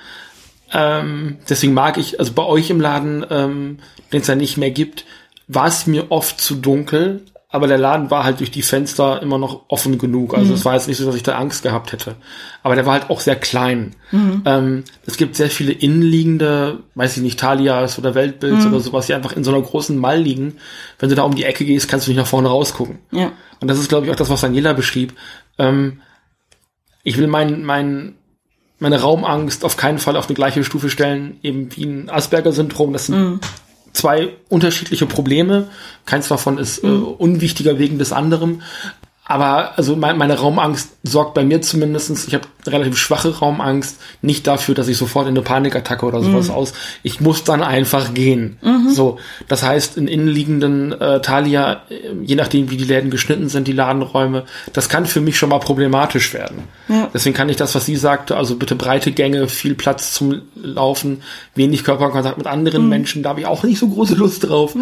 Ähm, 0.73 1.37
deswegen 1.49 1.73
mag 1.73 1.97
ich, 1.97 2.17
also 2.19 2.31
bei 2.31 2.45
euch 2.45 2.69
im 2.69 2.79
Laden, 2.79 3.25
ähm, 3.29 3.79
den 4.13 4.21
es 4.21 4.27
ja 4.27 4.35
nicht 4.35 4.57
mehr 4.57 4.71
gibt, 4.71 5.03
war 5.49 5.67
es 5.67 5.85
mir 5.85 6.11
oft 6.11 6.39
zu 6.39 6.55
dunkel, 6.55 7.25
aber 7.51 7.67
der 7.67 7.77
Laden 7.77 8.09
war 8.09 8.23
halt 8.23 8.39
durch 8.39 8.49
die 8.49 8.61
Fenster 8.61 9.21
immer 9.21 9.37
noch 9.37 9.65
offen 9.67 9.97
genug. 9.97 10.33
Also 10.33 10.53
es 10.53 10.63
war 10.63 10.73
jetzt 10.73 10.87
nicht 10.87 10.97
so, 10.97 11.05
dass 11.05 11.15
ich 11.15 11.23
da 11.23 11.37
Angst 11.37 11.63
gehabt 11.63 11.91
hätte. 11.91 12.15
Aber 12.63 12.75
der 12.75 12.85
war 12.85 12.93
halt 12.93 13.09
auch 13.09 13.19
sehr 13.19 13.35
klein. 13.35 13.93
Ähm, 14.45 14.83
es 15.05 15.17
gibt 15.17 15.35
sehr 15.35 15.49
viele 15.49 15.73
innenliegende, 15.73 16.79
weiß 16.95 17.17
ich 17.17 17.23
nicht, 17.23 17.37
Thalias 17.37 17.99
oder 17.99 18.15
Weltbilds 18.15 18.65
oder 18.65 18.79
sowas, 18.79 19.07
die 19.07 19.13
einfach 19.13 19.33
in 19.33 19.43
so 19.43 19.51
einer 19.51 19.61
großen 19.61 19.97
Mall 19.97 20.21
liegen. 20.21 20.55
Wenn 20.97 21.09
du 21.09 21.15
da 21.15 21.23
um 21.23 21.35
die 21.35 21.43
Ecke 21.43 21.65
gehst, 21.65 21.89
kannst 21.89 22.07
du 22.07 22.11
nicht 22.11 22.19
nach 22.19 22.25
vorne 22.25 22.47
rausgucken. 22.47 22.99
Ja. 23.11 23.33
Und 23.59 23.67
das 23.67 23.79
ist, 23.79 23.89
glaube 23.89 24.05
ich, 24.05 24.11
auch 24.13 24.17
das, 24.17 24.29
was 24.29 24.41
Daniela 24.41 24.71
beschrieb. 24.71 25.13
Ähm, 25.57 25.99
ich 27.03 27.17
will 27.17 27.27
mein, 27.27 27.65
mein, 27.65 28.15
meine 28.79 29.01
Raumangst 29.01 29.65
auf 29.65 29.75
keinen 29.75 29.99
Fall 29.99 30.15
auf 30.15 30.27
eine 30.27 30.35
gleiche 30.35 30.63
Stufe 30.63 30.89
stellen, 30.89 31.37
eben 31.43 31.75
wie 31.75 31.83
ein 31.83 32.09
Asperger-Syndrom. 32.09 32.93
Das 32.93 33.07
sind 33.07 33.41
zwei 33.93 34.29
unterschiedliche 34.49 35.05
Probleme. 35.05 35.67
Keins 36.05 36.27
davon 36.27 36.57
ist 36.57 36.83
äh, 36.83 36.87
unwichtiger 36.87 37.79
wegen 37.79 37.97
des 37.97 38.11
anderen. 38.11 38.61
Aber 39.31 39.77
also 39.77 39.95
mein, 39.95 40.17
meine 40.17 40.37
Raumangst 40.37 40.89
sorgt 41.03 41.35
bei 41.35 41.45
mir 41.45 41.61
zumindestens. 41.61 42.27
ich 42.27 42.33
habe 42.33 42.45
relativ 42.67 42.97
schwache 42.97 43.39
Raumangst, 43.39 43.97
nicht 44.21 44.45
dafür, 44.45 44.75
dass 44.75 44.89
ich 44.89 44.97
sofort 44.97 45.25
in 45.27 45.35
eine 45.35 45.41
Panikattacke 45.41 46.05
oder 46.05 46.21
sowas 46.21 46.49
aus. 46.49 46.73
Ich 47.01 47.21
muss 47.21 47.45
dann 47.45 47.63
einfach 47.63 48.13
gehen. 48.13 48.57
So, 48.93 49.19
das 49.47 49.63
heißt, 49.63 49.95
in 49.95 50.09
innenliegenden 50.09 50.91
äh, 50.99 51.21
Thalia, 51.21 51.83
äh, 51.89 51.95
je 52.23 52.35
nachdem 52.35 52.69
wie 52.71 52.77
die 52.77 52.83
Läden 52.83 53.09
geschnitten 53.09 53.47
sind, 53.47 53.69
die 53.69 53.71
Ladenräume, 53.71 54.43
das 54.73 54.89
kann 54.89 55.05
für 55.05 55.21
mich 55.21 55.37
schon 55.37 55.49
mal 55.49 55.59
problematisch 55.59 56.33
werden. 56.33 56.63
Ja. 56.89 57.09
Deswegen 57.13 57.35
kann 57.35 57.47
ich 57.47 57.55
das, 57.55 57.73
was 57.73 57.85
sie 57.85 57.95
sagte, 57.95 58.35
also 58.35 58.57
bitte 58.57 58.75
breite 58.75 59.13
Gänge, 59.13 59.47
viel 59.47 59.75
Platz 59.75 60.13
zum 60.13 60.41
Laufen, 60.55 61.23
wenig 61.55 61.85
Körperkontakt 61.85 62.37
mit 62.37 62.47
anderen 62.47 62.89
Menschen, 62.89 63.23
da 63.23 63.29
habe 63.29 63.39
ich 63.39 63.45
auch 63.45 63.63
nicht 63.63 63.79
so 63.79 63.87
große 63.87 64.15
Lust 64.15 64.47
drauf. 64.47 64.75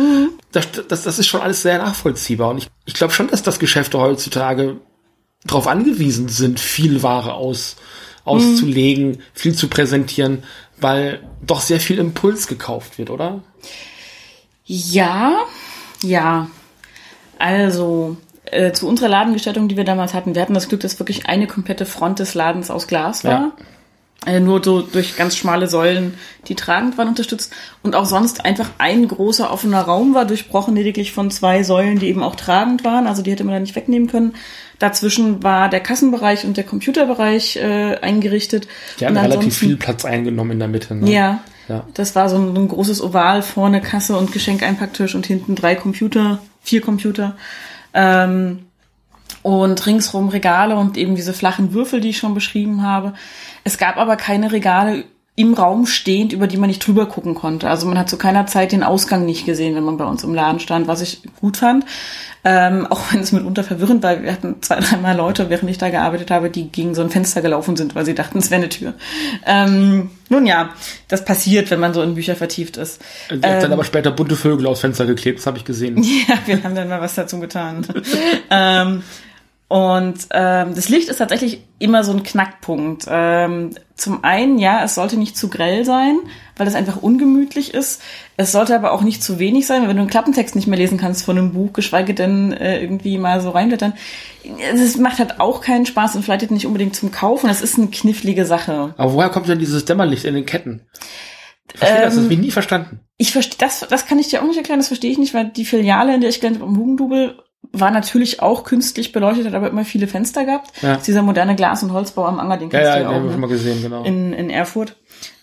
Das, 0.51 0.67
das, 0.87 1.03
das 1.03 1.19
ist 1.19 1.27
schon 1.27 1.41
alles 1.41 1.61
sehr 1.61 1.77
nachvollziehbar. 1.77 2.49
Und 2.49 2.57
ich, 2.57 2.69
ich 2.85 2.93
glaube 2.93 3.13
schon, 3.13 3.27
dass 3.27 3.43
das 3.43 3.59
Geschäfte 3.59 3.99
heutzutage 3.99 4.77
darauf 5.45 5.67
angewiesen 5.67 6.27
sind, 6.27 6.59
viel 6.59 7.03
Ware 7.03 7.33
aus, 7.33 7.75
auszulegen, 8.25 9.21
viel 9.33 9.55
zu 9.55 9.67
präsentieren, 9.67 10.43
weil 10.77 11.21
doch 11.45 11.61
sehr 11.61 11.79
viel 11.79 11.99
Impuls 11.99 12.47
gekauft 12.47 12.97
wird, 12.97 13.09
oder? 13.09 13.41
Ja, 14.65 15.37
ja. 16.01 16.47
Also, 17.37 18.17
äh, 18.45 18.71
zu 18.73 18.87
unserer 18.87 19.09
Ladengestaltung, 19.09 19.67
die 19.67 19.77
wir 19.77 19.83
damals 19.83 20.13
hatten, 20.13 20.35
wir 20.35 20.41
hatten 20.41 20.53
das 20.53 20.67
Glück, 20.67 20.81
dass 20.81 20.99
wirklich 20.99 21.27
eine 21.27 21.47
komplette 21.47 21.85
Front 21.85 22.19
des 22.19 22.33
Ladens 22.33 22.69
aus 22.69 22.87
Glas 22.87 23.23
war. 23.23 23.53
Äh, 24.25 24.41
nur 24.41 24.61
so 24.61 24.81
durch 24.81 25.15
ganz 25.15 25.37
schmale 25.37 25.67
Säulen, 25.67 26.15
die 26.47 26.55
tragend 26.55 26.97
waren, 26.97 27.07
unterstützt. 27.07 27.53
Und 27.83 27.95
auch 27.95 28.05
sonst 28.05 28.43
einfach 28.43 28.69
ein 28.77 29.07
großer 29.07 29.51
offener 29.51 29.81
Raum 29.81 30.13
war, 30.13 30.25
durchbrochen 30.25 30.75
lediglich 30.75 31.13
von 31.13 31.31
zwei 31.31 31.63
Säulen, 31.63 31.99
die 31.99 32.07
eben 32.07 32.21
auch 32.21 32.35
tragend 32.35 32.83
waren. 32.83 33.07
Also 33.07 33.21
die 33.21 33.31
hätte 33.31 33.45
man 33.45 33.53
da 33.53 33.59
nicht 33.61 33.75
wegnehmen 33.75 34.09
können. 34.09 34.33
Dazwischen 34.77 35.41
war 35.41 35.69
der 35.69 35.79
Kassenbereich 35.79 36.45
und 36.45 36.57
der 36.57 36.65
Computerbereich 36.65 37.57
äh, 37.57 37.95
eingerichtet. 38.01 38.67
Die 38.99 39.05
haben 39.05 39.15
relativ 39.15 39.57
viel 39.57 39.77
Platz 39.77 40.03
eingenommen 40.03 40.51
in 40.51 40.59
der 40.59 40.67
Mitte. 40.67 40.95
Ne? 40.95 41.11
ja. 41.11 41.39
Ja. 41.69 41.85
Das 41.93 42.15
war 42.15 42.29
so 42.29 42.37
ein, 42.37 42.57
ein 42.57 42.67
großes 42.67 43.01
Oval, 43.01 43.43
vorne 43.43 43.79
Kasse 43.79 44.17
und 44.17 44.31
Geschenkeinpacktisch 44.31 45.13
und 45.13 45.27
hinten 45.27 45.53
drei 45.53 45.75
Computer, 45.75 46.39
vier 46.63 46.81
Computer. 46.81 47.37
Ähm, 47.93 48.65
und 49.41 49.85
ringsrum 49.85 50.29
Regale 50.29 50.75
und 50.75 50.97
eben 50.97 51.15
diese 51.15 51.33
flachen 51.33 51.73
Würfel, 51.73 52.01
die 52.01 52.09
ich 52.09 52.17
schon 52.17 52.33
beschrieben 52.33 52.81
habe. 52.81 53.13
Es 53.69 53.77
gab 53.77 53.97
aber 53.97 54.15
keine 54.15 54.51
Regale 54.51 55.03
im 55.35 55.53
Raum 55.53 55.85
stehend, 55.85 56.33
über 56.33 56.47
die 56.47 56.57
man 56.57 56.69
nicht 56.69 56.85
drüber 56.85 57.05
gucken 57.05 57.35
konnte. 57.35 57.69
Also 57.69 57.85
man 57.85 57.99
hat 57.99 58.09
zu 58.09 58.17
keiner 58.17 58.47
Zeit 58.47 58.71
den 58.71 58.81
Ausgang 58.81 59.27
nicht 59.27 59.45
gesehen, 59.45 59.75
wenn 59.75 59.83
man 59.83 59.95
bei 59.95 60.05
uns 60.05 60.23
im 60.23 60.33
Laden 60.33 60.59
stand, 60.59 60.87
was 60.87 61.01
ich 61.01 61.21
gut 61.39 61.57
fand. 61.57 61.85
Ähm, 62.43 62.87
auch 62.89 62.99
wenn 63.11 63.19
es 63.19 63.31
mitunter 63.31 63.63
verwirrend 63.63 64.01
war. 64.01 64.23
Wir 64.23 64.31
hatten 64.31 64.55
zwei, 64.61 64.79
dreimal 64.79 65.15
Leute, 65.15 65.51
während 65.51 65.69
ich 65.69 65.77
da 65.77 65.91
gearbeitet 65.91 66.31
habe, 66.31 66.49
die 66.49 66.69
gegen 66.69 66.95
so 66.95 67.03
ein 67.03 67.11
Fenster 67.11 67.43
gelaufen 67.43 67.75
sind, 67.75 67.93
weil 67.93 68.05
sie 68.05 68.15
dachten, 68.15 68.39
es 68.39 68.49
wäre 68.49 68.61
eine 68.61 68.69
Tür. 68.69 68.95
Ähm, 69.45 70.09
nun 70.29 70.47
ja, 70.47 70.71
das 71.07 71.23
passiert, 71.23 71.69
wenn 71.69 71.79
man 71.79 71.93
so 71.93 72.01
in 72.01 72.15
Bücher 72.15 72.35
vertieft 72.35 72.77
ist. 72.77 73.03
Sie 73.29 73.35
hat 73.35 73.43
dann 73.43 73.65
Ähm, 73.65 73.73
aber 73.73 73.83
später 73.83 74.09
bunte 74.09 74.35
Vögel 74.35 74.65
aufs 74.65 74.81
Fenster 74.81 75.05
geklebt, 75.05 75.37
das 75.37 75.45
habe 75.45 75.59
ich 75.59 75.63
gesehen. 75.63 76.01
ja, 76.27 76.39
wir 76.47 76.63
haben 76.63 76.73
dann 76.73 76.89
mal 76.89 77.01
was 77.01 77.13
dazu 77.13 77.39
getan. 77.39 77.85
ähm, 78.49 79.03
und 79.69 80.27
ähm, 80.31 80.73
das 80.73 80.89
Licht 80.89 81.09
ist 81.09 81.17
tatsächlich 81.17 81.63
immer 81.77 82.03
so 82.03 82.11
ein 82.11 82.23
Knackpunkt. 82.23 83.05
Ähm, 83.07 83.75
zum 83.95 84.23
einen, 84.23 84.57
ja, 84.57 84.83
es 84.83 84.95
sollte 84.95 85.15
nicht 85.15 85.37
zu 85.37 85.47
grell 85.47 85.85
sein, 85.85 86.17
weil 86.57 86.65
das 86.65 86.73
einfach 86.73 87.03
ungemütlich 87.03 87.75
ist. 87.75 88.01
Es 88.35 88.51
sollte 88.51 88.75
aber 88.75 88.91
auch 88.91 89.03
nicht 89.03 89.21
zu 89.21 89.37
wenig 89.37 89.67
sein, 89.67 89.83
weil 89.83 89.89
wenn 89.89 89.97
du 89.97 90.01
einen 90.01 90.09
Klappentext 90.09 90.55
nicht 90.55 90.65
mehr 90.65 90.79
lesen 90.79 90.97
kannst 90.97 91.23
von 91.23 91.37
einem 91.37 91.53
Buch, 91.53 91.71
geschweige 91.71 92.15
denn 92.15 92.51
äh, 92.51 92.81
irgendwie 92.81 93.19
mal 93.19 93.41
so 93.41 93.51
reinblättern, 93.51 93.93
das 94.71 94.97
macht 94.97 95.19
halt 95.19 95.39
auch 95.39 95.61
keinen 95.61 95.85
Spaß 95.85 96.15
und 96.15 96.23
verleitet 96.23 96.49
nicht 96.49 96.65
unbedingt 96.65 96.95
zum 96.95 97.11
Kaufen. 97.11 97.47
Das 97.47 97.61
ist 97.61 97.77
eine 97.77 97.89
knifflige 97.89 98.45
Sache. 98.45 98.95
Aber 98.97 99.13
woher 99.13 99.29
kommt 99.29 99.49
denn 99.49 99.59
dieses 99.59 99.85
Dämmerlicht 99.85 100.25
in 100.25 100.33
den 100.33 100.47
Ketten? 100.47 100.87
Ich 101.71 101.79
verstehe 101.79 102.01
das, 102.01 102.15
das 102.15 102.23
habe 102.23 102.33
ich 102.33 102.39
nie 102.39 102.51
verstanden. 102.51 102.99
Ich 103.17 103.31
verstehe, 103.31 103.57
das, 103.59 103.85
das 103.87 104.07
kann 104.07 104.17
ich 104.17 104.29
dir 104.29 104.41
auch 104.41 104.47
nicht 104.47 104.57
erklären, 104.57 104.79
das 104.79 104.87
verstehe 104.87 105.11
ich 105.11 105.19
nicht, 105.19 105.35
weil 105.35 105.49
die 105.49 105.65
Filiale, 105.65 106.15
in 106.15 106.21
der 106.21 106.31
ich 106.31 106.39
gelernt 106.39 106.59
habe, 106.59 106.71
am 106.71 106.75
Hugendubel, 106.75 107.37
war 107.71 107.91
natürlich 107.91 108.41
auch 108.41 108.63
künstlich 108.63 109.11
beleuchtet, 109.11 109.45
hat 109.45 109.53
aber 109.53 109.69
immer 109.69 109.85
viele 109.85 110.07
Fenster 110.07 110.45
gehabt. 110.45 110.71
Ja. 110.81 110.97
Dieser 110.97 111.21
moderne 111.21 111.55
Glas- 111.55 111.83
und 111.83 111.93
Holzbau 111.93 112.25
am 112.25 112.39
Anger, 112.39 112.57
den 112.57 112.69
Ja, 112.69 112.79
kennst 112.79 112.85
ja, 112.87 112.95
du 112.95 112.99
den 112.99 113.03
ja 113.03 113.09
auch 113.09 113.21
wir 113.21 113.25
ne? 113.27 113.31
schon 113.31 113.41
mal 113.41 113.47
gesehen, 113.47 113.81
genau. 113.81 114.03
in, 114.03 114.33
in 114.33 114.49
Erfurt. 114.49 114.95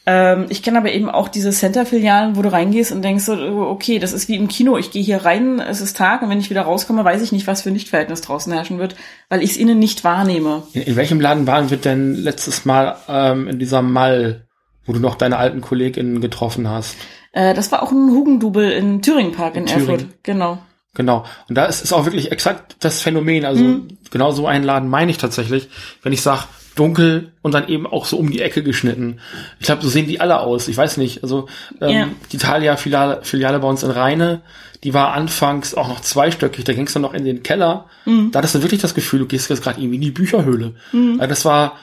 Ähm, 0.08 0.46
ich 0.48 0.62
kenne 0.62 0.78
aber 0.78 0.92
eben 0.92 1.10
auch 1.10 1.28
diese 1.28 1.50
Center-Filialen, 1.50 2.36
wo 2.36 2.42
du 2.42 2.50
reingehst 2.52 2.92
und 2.92 3.02
denkst 3.02 3.24
so, 3.24 3.32
okay, 3.34 3.98
das 3.98 4.12
ist 4.12 4.28
wie 4.28 4.36
im 4.36 4.46
Kino. 4.46 4.76
Ich 4.76 4.92
gehe 4.92 5.02
hier 5.02 5.24
rein, 5.24 5.58
es 5.60 5.80
ist 5.80 5.96
Tag 5.96 6.22
und 6.22 6.30
wenn 6.30 6.38
ich 6.38 6.48
wieder 6.50 6.62
rauskomme, 6.62 7.04
weiß 7.04 7.22
ich 7.22 7.32
nicht, 7.32 7.46
was 7.48 7.62
für 7.62 7.70
ein 7.70 7.74
Lichtverhältnis 7.74 8.20
draußen 8.20 8.52
herrschen 8.52 8.78
wird, 8.78 8.94
weil 9.28 9.42
ich 9.42 9.50
es 9.52 9.56
innen 9.56 9.78
nicht 9.78 10.04
wahrnehme. 10.04 10.62
In, 10.74 10.82
in 10.82 10.96
welchem 10.96 11.20
Laden 11.20 11.46
waren 11.46 11.70
wir 11.70 11.76
denn 11.76 12.14
letztes 12.14 12.64
Mal 12.64 12.96
ähm, 13.08 13.48
in 13.48 13.58
dieser 13.58 13.82
Mall, 13.82 14.46
wo 14.84 14.92
du 14.92 15.00
noch 15.00 15.16
deine 15.16 15.38
alten 15.38 15.60
KollegInnen 15.60 16.20
getroffen 16.20 16.68
hast? 16.68 16.96
Äh, 17.32 17.54
das 17.54 17.72
war 17.72 17.82
auch 17.82 17.90
ein 17.90 18.10
Hugendubel 18.10 18.70
in 18.70 19.02
Thüringen 19.02 19.32
Park 19.32 19.56
in, 19.56 19.62
In 19.62 19.66
Thüringen. 19.66 19.90
Erfurt. 19.90 20.06
Genau. 20.22 20.58
Genau. 20.96 21.24
Und 21.48 21.54
da 21.56 21.66
ist 21.66 21.84
es 21.84 21.92
auch 21.92 22.04
wirklich 22.06 22.32
exakt 22.32 22.76
das 22.80 23.00
Phänomen. 23.02 23.44
Also 23.44 23.62
Mhm. 23.62 23.98
genau 24.10 24.32
so 24.32 24.46
einen 24.46 24.64
Laden 24.64 24.88
meine 24.88 25.10
ich 25.10 25.18
tatsächlich, 25.18 25.68
wenn 26.02 26.12
ich 26.12 26.22
sage, 26.22 26.44
dunkel 26.74 27.32
und 27.42 27.54
dann 27.54 27.68
eben 27.68 27.86
auch 27.86 28.04
so 28.04 28.18
um 28.18 28.30
die 28.30 28.42
Ecke 28.42 28.62
geschnitten. 28.62 29.20
Ich 29.60 29.66
glaube, 29.66 29.82
so 29.82 29.88
sehen 29.88 30.06
die 30.06 30.20
alle 30.20 30.40
aus. 30.40 30.68
Ich 30.68 30.76
weiß 30.76 30.96
nicht. 30.98 31.22
Also 31.22 31.48
ähm, 31.80 31.88
Ja. 31.90 32.08
die 32.32 32.38
Thalia-Filiale 32.38 33.20
Filiale 33.24 33.58
bei 33.60 33.68
uns 33.68 33.82
in 33.82 33.90
Rheine, 33.90 34.42
die 34.84 34.92
war 34.92 35.14
anfangs 35.14 35.74
auch 35.74 35.88
noch 35.88 36.00
zweistöckig. 36.00 36.64
Da 36.64 36.74
ging 36.74 36.86
es 36.86 36.92
dann 36.92 37.00
noch 37.02 37.14
in 37.14 37.24
den 37.24 37.42
Keller. 37.42 37.86
Mhm. 38.04 38.30
Da 38.30 38.38
hattest 38.38 38.56
du 38.56 38.62
wirklich 38.62 38.82
das 38.82 38.94
Gefühl, 38.94 39.20
du 39.20 39.26
gehst 39.26 39.48
jetzt 39.48 39.62
gerade 39.62 39.80
irgendwie 39.80 39.96
in 39.96 40.02
die 40.02 40.10
Bücherhöhle. 40.10 40.74
Also 40.92 41.26
das 41.26 41.44
war 41.46 41.78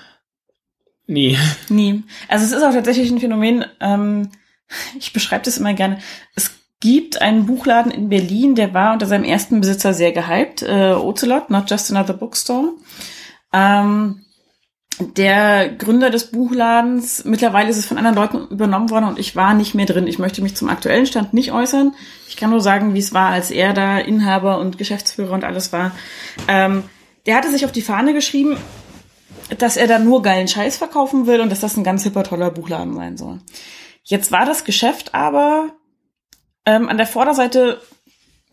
nee. 1.07 1.37
Nie. 1.69 2.03
Also 2.27 2.45
es 2.45 2.51
ist 2.51 2.63
auch 2.63 2.71
tatsächlich 2.73 3.09
ein 3.11 3.19
Phänomen, 3.19 3.65
ähm, 3.79 4.29
ich 4.97 5.11
beschreibe 5.13 5.43
das 5.45 5.57
immer 5.57 5.73
gerne. 5.73 5.99
Es 6.35 6.51
gibt 6.83 7.21
einen 7.21 7.45
Buchladen 7.45 7.93
in 7.93 8.09
Berlin, 8.09 8.55
der 8.55 8.73
war 8.73 8.91
unter 8.91 9.05
seinem 9.05 9.23
ersten 9.23 9.61
Besitzer 9.61 9.93
sehr 9.93 10.11
gehypt, 10.11 10.63
äh, 10.63 10.91
Ocelot, 10.91 11.49
Not 11.49 11.71
Just 11.71 11.89
Another 11.89 12.13
Bookstore. 12.13 12.73
Ähm, 13.53 14.25
der 14.99 15.69
Gründer 15.69 16.09
des 16.09 16.29
Buchladens, 16.29 17.23
mittlerweile 17.23 17.69
ist 17.69 17.77
es 17.77 17.85
von 17.85 17.97
anderen 17.97 18.17
Leuten 18.17 18.53
übernommen 18.53 18.89
worden 18.89 19.05
und 19.05 19.17
ich 19.17 19.33
war 19.33 19.53
nicht 19.53 19.75
mehr 19.75 19.85
drin. 19.85 20.07
Ich 20.07 20.19
möchte 20.19 20.41
mich 20.41 20.57
zum 20.57 20.67
aktuellen 20.67 21.05
Stand 21.05 21.33
nicht 21.33 21.53
äußern. 21.53 21.93
Ich 22.27 22.35
kann 22.35 22.49
nur 22.49 22.59
sagen, 22.59 22.93
wie 22.93 22.99
es 22.99 23.13
war, 23.13 23.29
als 23.29 23.49
er 23.49 23.71
da 23.71 23.97
Inhaber 23.97 24.59
und 24.59 24.77
Geschäftsführer 24.77 25.31
und 25.31 25.45
alles 25.45 25.71
war. 25.71 25.93
Ähm, 26.49 26.83
der 27.25 27.37
hatte 27.37 27.49
sich 27.49 27.63
auf 27.63 27.71
die 27.71 27.81
Fahne 27.81 28.13
geschrieben, 28.13 28.57
dass 29.57 29.77
er 29.77 29.87
da 29.87 29.99
nur 29.99 30.21
geilen 30.21 30.49
Scheiß 30.49 30.75
verkaufen 30.75 31.27
will 31.27 31.39
und 31.39 31.49
dass 31.49 31.61
das 31.61 31.77
ein 31.77 31.85
ganz 31.85 32.03
hipper, 32.03 32.25
toller 32.25 32.51
Buchladen 32.51 32.93
sein 32.93 33.15
soll. 33.15 33.39
Jetzt 34.03 34.33
war 34.33 34.45
das 34.45 34.65
Geschäft 34.65 35.15
aber 35.15 35.71
ähm, 36.65 36.89
an 36.89 36.97
der 36.97 37.07
Vorderseite 37.07 37.81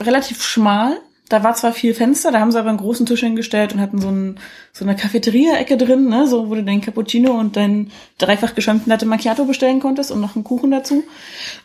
relativ 0.01 0.43
schmal. 0.43 0.99
Da 1.29 1.45
war 1.45 1.55
zwar 1.55 1.73
viel 1.73 1.95
Fenster, 1.95 2.33
da 2.33 2.41
haben 2.41 2.51
sie 2.51 2.59
aber 2.59 2.71
einen 2.71 2.79
großen 2.79 3.07
Tisch 3.07 3.21
hingestellt 3.21 3.73
und 3.73 3.81
hatten 3.81 4.01
so, 4.01 4.09
ein, 4.09 4.41
so 4.73 4.85
eine 4.85 4.97
Cafeteria-Ecke 4.97 5.77
drin, 5.77 6.09
ne, 6.09 6.27
so 6.27 6.51
wo 6.51 6.57
du 6.57 6.65
deinen 6.65 6.81
Cappuccino 6.81 7.31
und 7.31 7.57
deinen 7.57 7.93
dreifach 8.19 8.57
geschäumten 8.57 8.91
Latte 8.91 9.07
Macchiato 9.07 9.45
bestellen 9.45 9.79
konntest 9.79 10.11
und 10.11 10.21
noch 10.21 10.35
einen 10.35 10.43
Kuchen 10.43 10.73
dazu. 10.73 11.05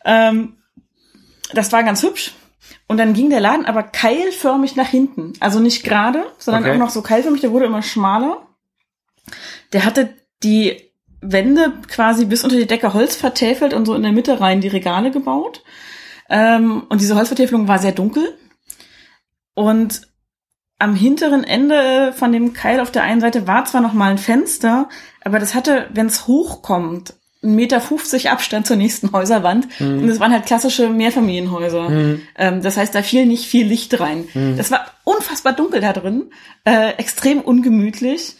Ähm, 0.03 0.57
das 1.53 1.71
war 1.71 1.83
ganz 1.83 2.03
hübsch. 2.03 2.33
Und 2.87 2.97
dann 2.97 3.13
ging 3.13 3.31
der 3.31 3.39
Laden 3.39 3.65
aber 3.65 3.81
keilförmig 3.81 4.75
nach 4.75 4.87
hinten. 4.87 5.33
Also 5.39 5.59
nicht 5.59 5.83
gerade, 5.83 6.23
sondern 6.37 6.63
Okay. 6.63 6.73
auch 6.73 6.77
noch 6.77 6.91
so 6.91 7.01
keilförmig, 7.01 7.41
der 7.41 7.51
wurde 7.51 7.65
immer 7.65 7.81
schmaler. 7.81 8.45
Der 9.73 9.85
hatte 9.85 10.13
die 10.43 10.91
Wände 11.21 11.73
quasi 11.87 12.25
bis 12.25 12.43
unter 12.43 12.57
die 12.57 12.67
Decke 12.67 12.93
Holz 12.93 13.15
vertäfelt 13.15 13.73
und 13.73 13.85
so 13.87 13.95
in 13.95 14.03
der 14.03 14.11
Mitte 14.11 14.39
rein 14.39 14.61
die 14.61 14.67
Regale 14.67 15.09
gebaut. 15.09 15.63
Ähm, 16.29 16.83
und 16.89 17.01
diese 17.01 17.15
Holzvertäfelung 17.15 17.67
war 17.67 17.79
sehr 17.79 17.91
dunkel. 17.91 18.37
Und 19.53 20.01
am 20.77 20.95
hinteren 20.95 21.43
Ende 21.43 22.13
von 22.13 22.31
dem 22.31 22.53
Keil 22.53 22.79
auf 22.79 22.91
der 22.91 23.03
einen 23.03 23.21
Seite 23.21 23.47
war 23.47 23.65
zwar 23.65 23.81
noch 23.81 23.93
mal 23.93 24.11
ein 24.11 24.17
Fenster, 24.17 24.89
aber 25.23 25.39
das 25.39 25.55
hatte, 25.55 25.87
wenn 25.93 26.07
es 26.07 26.27
hochkommt, 26.27 27.13
1,50 27.43 27.47
Meter 27.47 28.31
Abstand 28.31 28.67
zur 28.67 28.75
nächsten 28.75 29.11
Häuserwand. 29.11 29.67
Und 30.01 30.09
es 30.09 30.19
waren 30.19 30.33
halt 30.33 30.45
klassische 30.47 30.89
Mehrfamilienhäuser. 30.89 31.89
Ähm, 32.37 32.61
das 32.61 32.75
heißt, 32.75 32.93
da 32.95 33.03
fiel 33.03 33.25
nicht 33.25 33.45
viel 33.45 33.67
Licht 33.67 33.99
rein. 33.99 34.27
Das 34.57 34.71
war 34.71 34.87
unfassbar 35.03 35.53
dunkel 35.53 35.79
da 35.79 35.93
drin, 35.93 36.31
äh, 36.65 36.93
extrem 36.97 37.41
ungemütlich. 37.41 38.35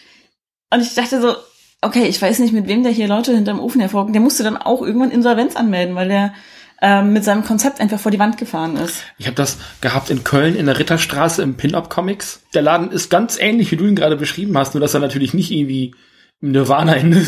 Und 0.71 0.81
ich 0.81 0.95
dachte 0.95 1.21
so, 1.21 1.35
okay, 1.81 2.05
ich 2.05 2.21
weiß 2.21 2.39
nicht, 2.39 2.53
mit 2.53 2.67
wem 2.67 2.83
der 2.83 2.91
hier 2.91 3.07
Leute 3.07 3.33
hinterm 3.33 3.59
Ofen 3.59 3.79
hervorgeht. 3.79 4.15
Der 4.15 4.21
musste 4.21 4.43
dann 4.43 4.57
auch 4.57 4.81
irgendwann 4.81 5.11
Insolvenz 5.11 5.55
anmelden, 5.55 5.95
weil 5.95 6.07
der 6.07 6.33
ähm, 6.81 7.13
mit 7.13 7.23
seinem 7.23 7.43
Konzept 7.43 7.79
einfach 7.79 7.99
vor 7.99 8.11
die 8.11 8.19
Wand 8.19 8.37
gefahren 8.37 8.75
ist. 8.77 9.03
Ich 9.17 9.27
habe 9.27 9.35
das 9.35 9.57
gehabt 9.81 10.09
in 10.09 10.23
Köln 10.23 10.55
in 10.55 10.65
der 10.65 10.77
Ritterstraße 10.77 11.41
im 11.41 11.55
Pin-Up 11.55 11.89
Comics. 11.89 12.43
Der 12.53 12.61
Laden 12.61 12.91
ist 12.91 13.09
ganz 13.09 13.39
ähnlich, 13.39 13.71
wie 13.71 13.77
du 13.77 13.85
ihn 13.85 13.95
gerade 13.95 14.17
beschrieben 14.17 14.57
hast, 14.57 14.73
nur 14.73 14.81
dass 14.81 14.93
er 14.93 14.99
natürlich 14.99 15.33
nicht 15.33 15.51
irgendwie 15.51 15.95
im 16.41 16.51
Nirvana 16.51 16.95
endet. 16.95 17.27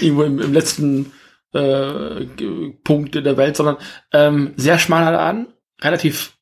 irgendwo 0.00 0.22
im, 0.22 0.38
im 0.38 0.52
letzten 0.52 1.12
äh, 1.52 2.26
Punkt 2.84 3.14
der 3.14 3.36
Welt, 3.36 3.56
sondern 3.56 3.76
ähm, 4.12 4.52
sehr 4.56 4.78
schmaler 4.78 5.12
Laden, 5.12 5.48
relativ 5.80 6.36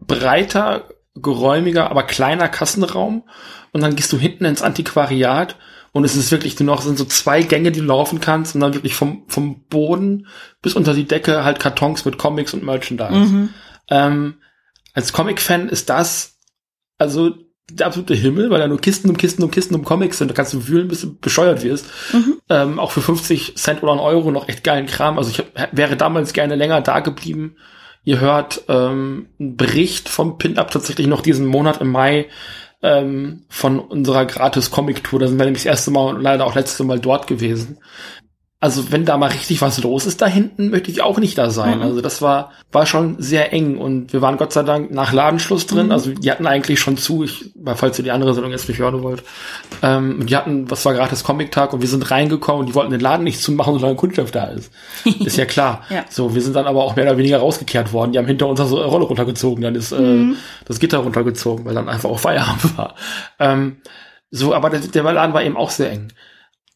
breiter, 0.00 0.88
geräumiger, 1.14 1.90
aber 1.90 2.02
kleiner 2.02 2.48
Kassenraum. 2.48 3.28
Und 3.72 3.82
dann 3.82 3.96
gehst 3.96 4.12
du 4.12 4.18
hinten 4.18 4.44
ins 4.44 4.62
Antiquariat 4.62 5.56
und 5.96 6.04
es 6.04 6.14
ist 6.14 6.30
wirklich 6.30 6.60
nur 6.60 6.66
noch, 6.66 6.82
sind 6.82 6.98
so 6.98 7.06
zwei 7.06 7.40
Gänge, 7.40 7.72
die 7.72 7.80
du 7.80 7.86
laufen 7.86 8.20
kannst 8.20 8.54
und 8.54 8.60
dann 8.60 8.74
wirklich 8.74 8.94
vom, 8.94 9.24
vom 9.28 9.64
Boden 9.70 10.26
bis 10.60 10.74
unter 10.74 10.92
die 10.92 11.06
Decke 11.06 11.42
halt 11.42 11.58
Kartons 11.58 12.04
mit 12.04 12.18
Comics 12.18 12.52
und 12.52 12.62
Merchandise. 12.62 13.32
Ähm, 13.88 14.34
als 14.92 15.14
Comic-Fan 15.14 15.70
ist 15.70 15.88
das 15.88 16.38
also 16.98 17.36
der 17.70 17.86
absolute 17.86 18.12
Himmel, 18.12 18.50
weil 18.50 18.60
da 18.60 18.68
nur 18.68 18.78
Kisten 18.78 19.08
um 19.08 19.16
Kisten 19.16 19.42
um 19.42 19.50
Kisten 19.50 19.74
um 19.74 19.84
Comics 19.84 20.18
sind. 20.18 20.28
Da 20.28 20.34
kannst 20.34 20.52
du 20.52 20.68
wühlen, 20.68 20.86
bis 20.86 21.00
du 21.00 21.18
bescheuert 21.18 21.62
wirst. 21.62 21.86
Ähm, 22.50 22.78
auch 22.78 22.90
für 22.90 23.00
50 23.00 23.56
Cent 23.56 23.82
oder 23.82 23.92
einen 23.92 24.00
Euro 24.02 24.30
noch 24.30 24.50
echt 24.50 24.64
geilen 24.64 24.84
Kram. 24.84 25.16
Also 25.16 25.30
ich 25.30 25.38
hab, 25.38 25.74
wäre 25.74 25.96
damals 25.96 26.34
gerne 26.34 26.56
länger 26.56 26.82
da 26.82 27.00
geblieben. 27.00 27.56
Ihr 28.04 28.20
hört 28.20 28.64
ähm, 28.68 29.30
einen 29.40 29.56
Bericht 29.56 30.10
vom 30.10 30.36
Pin-Up 30.36 30.70
tatsächlich 30.70 31.06
noch 31.06 31.22
diesen 31.22 31.46
Monat 31.46 31.80
im 31.80 31.90
Mai 31.90 32.28
ähm, 32.82 33.44
von 33.48 33.78
unserer 33.78 34.26
Gratis-Comic-Tour. 34.26 35.20
Da 35.20 35.28
sind 35.28 35.38
wir 35.38 35.44
nämlich 35.44 35.64
das 35.64 35.70
erste 35.70 35.90
Mal 35.90 36.14
und 36.14 36.22
leider 36.22 36.46
auch 36.46 36.54
letzte 36.54 36.84
Mal 36.84 37.00
dort 37.00 37.26
gewesen. 37.26 37.78
Also 38.58 38.90
wenn 38.90 39.04
da 39.04 39.18
mal 39.18 39.28
richtig 39.28 39.60
was 39.60 39.82
los 39.82 40.06
ist 40.06 40.22
da 40.22 40.26
hinten, 40.26 40.70
möchte 40.70 40.90
ich 40.90 41.02
auch 41.02 41.18
nicht 41.18 41.36
da 41.36 41.50
sein. 41.50 41.78
Mhm. 41.78 41.82
Also 41.82 42.00
das 42.00 42.22
war 42.22 42.52
war 42.72 42.86
schon 42.86 43.16
sehr 43.18 43.52
eng 43.52 43.76
und 43.76 44.14
wir 44.14 44.22
waren 44.22 44.38
Gott 44.38 44.54
sei 44.54 44.62
Dank 44.62 44.90
nach 44.90 45.12
Ladenschluss 45.12 45.66
drin. 45.66 45.86
Mhm. 45.86 45.92
Also 45.92 46.12
die 46.12 46.30
hatten 46.30 46.46
eigentlich 46.46 46.80
schon 46.80 46.96
zu, 46.96 47.22
ich, 47.22 47.52
falls 47.74 47.98
ihr 47.98 48.04
die 48.04 48.12
andere 48.12 48.32
Sendung 48.32 48.52
jetzt 48.52 48.66
nicht 48.66 48.78
hören 48.78 49.02
wollt. 49.02 49.22
Ähm, 49.82 50.24
die 50.24 50.34
hatten, 50.34 50.70
was 50.70 50.86
war 50.86 50.94
gratis 50.94 51.22
Comic-Tag 51.22 51.74
und 51.74 51.82
wir 51.82 51.88
sind 51.88 52.10
reingekommen 52.10 52.60
und 52.60 52.66
die 52.66 52.74
wollten 52.74 52.92
den 52.92 53.00
Laden 53.00 53.24
nicht 53.24 53.42
zumachen, 53.42 53.74
solange 53.74 53.96
Kundschaft 53.96 54.34
da 54.34 54.44
ist. 54.44 54.72
ist 55.20 55.36
ja 55.36 55.44
klar. 55.44 55.82
Ja. 55.90 56.06
So, 56.08 56.34
wir 56.34 56.40
sind 56.40 56.56
dann 56.56 56.66
aber 56.66 56.82
auch 56.82 56.96
mehr 56.96 57.04
oder 57.04 57.18
weniger 57.18 57.38
rausgekehrt 57.38 57.92
worden. 57.92 58.12
Die 58.12 58.18
haben 58.18 58.26
hinter 58.26 58.46
uns 58.46 58.58
so 58.58 58.78
eine 58.78 58.86
Rolle 58.86 59.04
runtergezogen, 59.04 59.62
dann 59.62 59.74
ist 59.74 59.92
äh, 59.92 60.32
das 60.64 60.80
Gitter 60.80 60.98
runtergezogen, 60.98 61.66
weil 61.66 61.74
dann 61.74 61.90
einfach 61.90 62.08
auch 62.08 62.18
Feierabend 62.18 62.78
war. 62.78 62.94
Ähm, 63.38 63.76
so, 64.30 64.54
aber 64.54 64.70
der, 64.70 64.80
der 64.80 65.02
Laden 65.02 65.34
war 65.34 65.42
eben 65.42 65.58
auch 65.58 65.70
sehr 65.70 65.90
eng. 65.92 66.08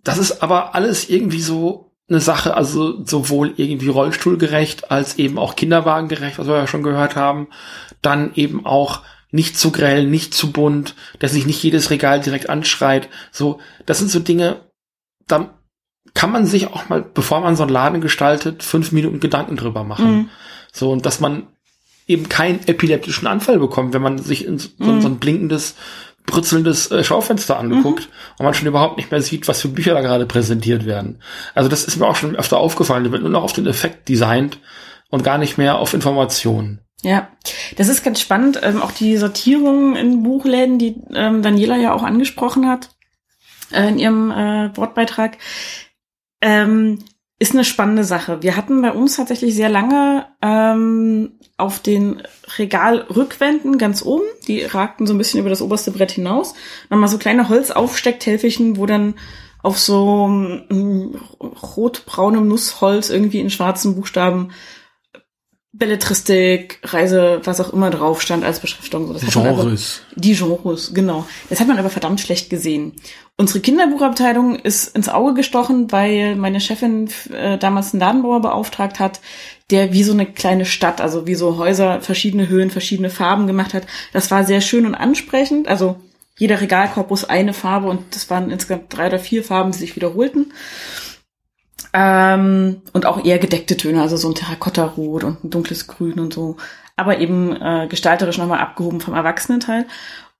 Das 0.04 0.18
ist 0.18 0.42
aber 0.42 0.74
alles 0.74 1.08
irgendwie 1.08 1.40
so 1.40 1.92
eine 2.08 2.20
Sache, 2.20 2.54
also 2.56 3.04
sowohl 3.04 3.54
irgendwie 3.56 3.88
rollstuhlgerecht 3.88 4.90
als 4.90 5.18
eben 5.18 5.38
auch 5.38 5.54
kinderwagengerecht, 5.54 6.38
was 6.38 6.48
wir 6.48 6.56
ja 6.56 6.66
schon 6.66 6.82
gehört 6.82 7.16
haben. 7.16 7.48
Dann 8.02 8.34
eben 8.34 8.66
auch 8.66 9.02
nicht 9.30 9.56
zu 9.56 9.70
grell, 9.70 10.06
nicht 10.06 10.34
zu 10.34 10.50
bunt, 10.50 10.96
dass 11.20 11.32
sich 11.32 11.46
nicht 11.46 11.62
jedes 11.62 11.90
Regal 11.90 12.20
direkt 12.20 12.50
anschreit. 12.50 13.08
So, 13.30 13.60
das 13.86 13.98
sind 13.98 14.10
so 14.10 14.18
Dinge, 14.18 14.62
da 15.28 15.54
kann 16.14 16.32
man 16.32 16.46
sich 16.46 16.66
auch 16.66 16.88
mal, 16.88 17.02
bevor 17.02 17.40
man 17.40 17.54
so 17.54 17.62
einen 17.62 17.72
Laden 17.72 18.00
gestaltet, 18.00 18.64
fünf 18.64 18.90
Minuten 18.90 19.20
Gedanken 19.20 19.56
drüber 19.56 19.84
machen. 19.84 20.12
Mhm. 20.12 20.28
So, 20.72 20.90
und 20.90 21.06
dass 21.06 21.20
man 21.20 21.46
eben 22.06 22.28
keinen 22.28 22.66
epileptischen 22.66 23.28
Anfall 23.28 23.60
bekommt, 23.60 23.94
wenn 23.94 24.02
man 24.02 24.18
sich 24.18 24.44
in 24.44 24.58
so, 24.58 24.70
so 24.78 25.06
ein 25.06 25.18
blinkendes, 25.18 25.76
brutzelndes 26.30 26.90
äh, 26.90 27.04
Schaufenster 27.04 27.58
anguckt 27.58 28.08
und 28.38 28.44
man 28.44 28.54
schon 28.54 28.68
überhaupt 28.68 28.96
nicht 28.96 29.10
mehr 29.10 29.22
sieht, 29.22 29.48
was 29.48 29.60
für 29.60 29.68
Bücher 29.68 29.94
da 29.94 30.00
gerade 30.00 30.26
präsentiert 30.26 30.86
werden. 30.86 31.20
Also 31.54 31.68
das 31.68 31.84
ist 31.84 31.96
mir 31.96 32.06
auch 32.06 32.16
schon 32.16 32.36
öfter 32.36 32.58
aufgefallen. 32.58 33.04
Da 33.04 33.12
wird 33.12 33.22
nur 33.22 33.30
noch 33.30 33.42
auf 33.42 33.52
den 33.52 33.66
Effekt 33.66 34.08
designt 34.08 34.58
und 35.10 35.24
gar 35.24 35.38
nicht 35.38 35.58
mehr 35.58 35.78
auf 35.78 35.94
Informationen. 35.94 36.80
Ja, 37.02 37.28
das 37.76 37.88
ist 37.88 38.04
ganz 38.04 38.20
spannend. 38.20 38.60
Ähm, 38.62 38.82
auch 38.82 38.92
die 38.92 39.16
Sortierung 39.16 39.96
in 39.96 40.22
Buchläden, 40.22 40.78
die 40.78 40.96
ähm, 41.14 41.42
Daniela 41.42 41.76
ja 41.76 41.94
auch 41.94 42.02
angesprochen 42.02 42.68
hat 42.68 42.90
äh, 43.72 43.88
in 43.88 43.98
ihrem 43.98 44.30
äh, 44.30 44.76
Wortbeitrag, 44.76 45.38
ähm, 46.42 46.98
ist 47.40 47.52
eine 47.54 47.64
spannende 47.64 48.04
Sache. 48.04 48.42
Wir 48.42 48.54
hatten 48.54 48.82
bei 48.82 48.92
uns 48.92 49.16
tatsächlich 49.16 49.54
sehr 49.54 49.70
lange 49.70 50.26
ähm, 50.42 51.32
auf 51.56 51.80
den 51.80 52.22
Regalrückwänden 52.58 53.78
ganz 53.78 54.02
oben, 54.02 54.24
die 54.46 54.62
ragten 54.62 55.06
so 55.06 55.14
ein 55.14 55.18
bisschen 55.18 55.40
über 55.40 55.48
das 55.50 55.62
oberste 55.62 55.90
Brett 55.90 56.12
hinaus, 56.12 56.54
nochmal 56.90 57.08
so 57.08 57.18
kleine 57.18 57.48
Holzaufstecktäfelchen, 57.48 58.76
wo 58.76 58.84
dann 58.86 59.14
auf 59.62 59.78
so 59.78 60.26
ähm, 60.28 61.18
rotbraunem 61.40 62.46
Nussholz 62.46 63.08
irgendwie 63.08 63.40
in 63.40 63.50
schwarzen 63.50 63.94
Buchstaben 63.96 64.50
Belletristik, 65.72 66.80
Reise, 66.82 67.40
was 67.44 67.60
auch 67.60 67.72
immer 67.72 67.90
drauf 67.90 68.20
stand 68.22 68.44
als 68.44 68.58
Beschriftung. 68.58 69.06
So, 69.06 69.12
das 69.12 69.34
man 69.36 69.46
aber- 69.46 69.62
Genres. 69.62 70.00
die 70.16 70.34
Genres, 70.34 70.92
genau. 70.92 71.26
Das 71.48 71.60
hat 71.60 71.68
man 71.68 71.78
aber 71.78 71.90
verdammt 71.90 72.20
schlecht 72.20 72.50
gesehen. 72.50 72.94
Unsere 73.40 73.60
Kinderbuchabteilung 73.60 74.56
ist 74.56 74.94
ins 74.94 75.08
Auge 75.08 75.32
gestochen, 75.32 75.90
weil 75.90 76.36
meine 76.36 76.60
Chefin 76.60 77.08
äh, 77.32 77.56
damals 77.56 77.94
einen 77.94 78.00
Ladenbauer 78.00 78.42
beauftragt 78.42 79.00
hat, 79.00 79.22
der 79.70 79.94
wie 79.94 80.02
so 80.02 80.12
eine 80.12 80.26
kleine 80.26 80.66
Stadt, 80.66 81.00
also 81.00 81.26
wie 81.26 81.34
so 81.34 81.56
Häuser, 81.56 82.02
verschiedene 82.02 82.48
Höhen, 82.48 82.68
verschiedene 82.68 83.08
Farben 83.08 83.46
gemacht 83.46 83.72
hat. 83.72 83.86
Das 84.12 84.30
war 84.30 84.44
sehr 84.44 84.60
schön 84.60 84.84
und 84.84 84.94
ansprechend. 84.94 85.68
Also 85.68 85.96
jeder 86.36 86.60
Regalkorpus 86.60 87.24
eine 87.24 87.54
Farbe 87.54 87.88
und 87.88 88.14
das 88.14 88.28
waren 88.28 88.50
insgesamt 88.50 88.94
drei 88.94 89.06
oder 89.06 89.18
vier 89.18 89.42
Farben, 89.42 89.72
die 89.72 89.78
sich 89.78 89.96
wiederholten. 89.96 90.52
Ähm, 91.94 92.82
und 92.92 93.06
auch 93.06 93.24
eher 93.24 93.38
gedeckte 93.38 93.78
Töne, 93.78 94.02
also 94.02 94.18
so 94.18 94.28
ein 94.28 94.34
Terrakottarot 94.34 95.24
und 95.24 95.44
ein 95.44 95.48
dunkles 95.48 95.86
Grün 95.86 96.20
und 96.20 96.34
so. 96.34 96.58
Aber 96.94 97.20
eben 97.20 97.56
äh, 97.56 97.86
gestalterisch 97.88 98.36
nochmal 98.36 98.58
abgehoben 98.58 99.00
vom 99.00 99.14
Erwachsenenteil. 99.14 99.86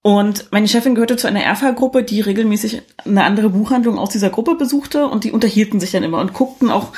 Und 0.02 0.50
meine 0.50 0.66
Chefin 0.66 0.94
gehörte 0.94 1.18
zu 1.18 1.26
einer 1.26 1.42
Erfa-Gruppe, 1.42 2.02
die 2.02 2.22
regelmäßig 2.22 2.80
eine 3.04 3.24
andere 3.24 3.50
Buchhandlung 3.50 3.98
aus 3.98 4.08
dieser 4.08 4.30
Gruppe 4.30 4.54
besuchte 4.54 5.06
und 5.06 5.24
die 5.24 5.32
unterhielten 5.32 5.78
sich 5.78 5.90
dann 5.90 6.04
immer 6.04 6.20
und 6.20 6.32
guckten 6.32 6.70
auch, 6.70 6.92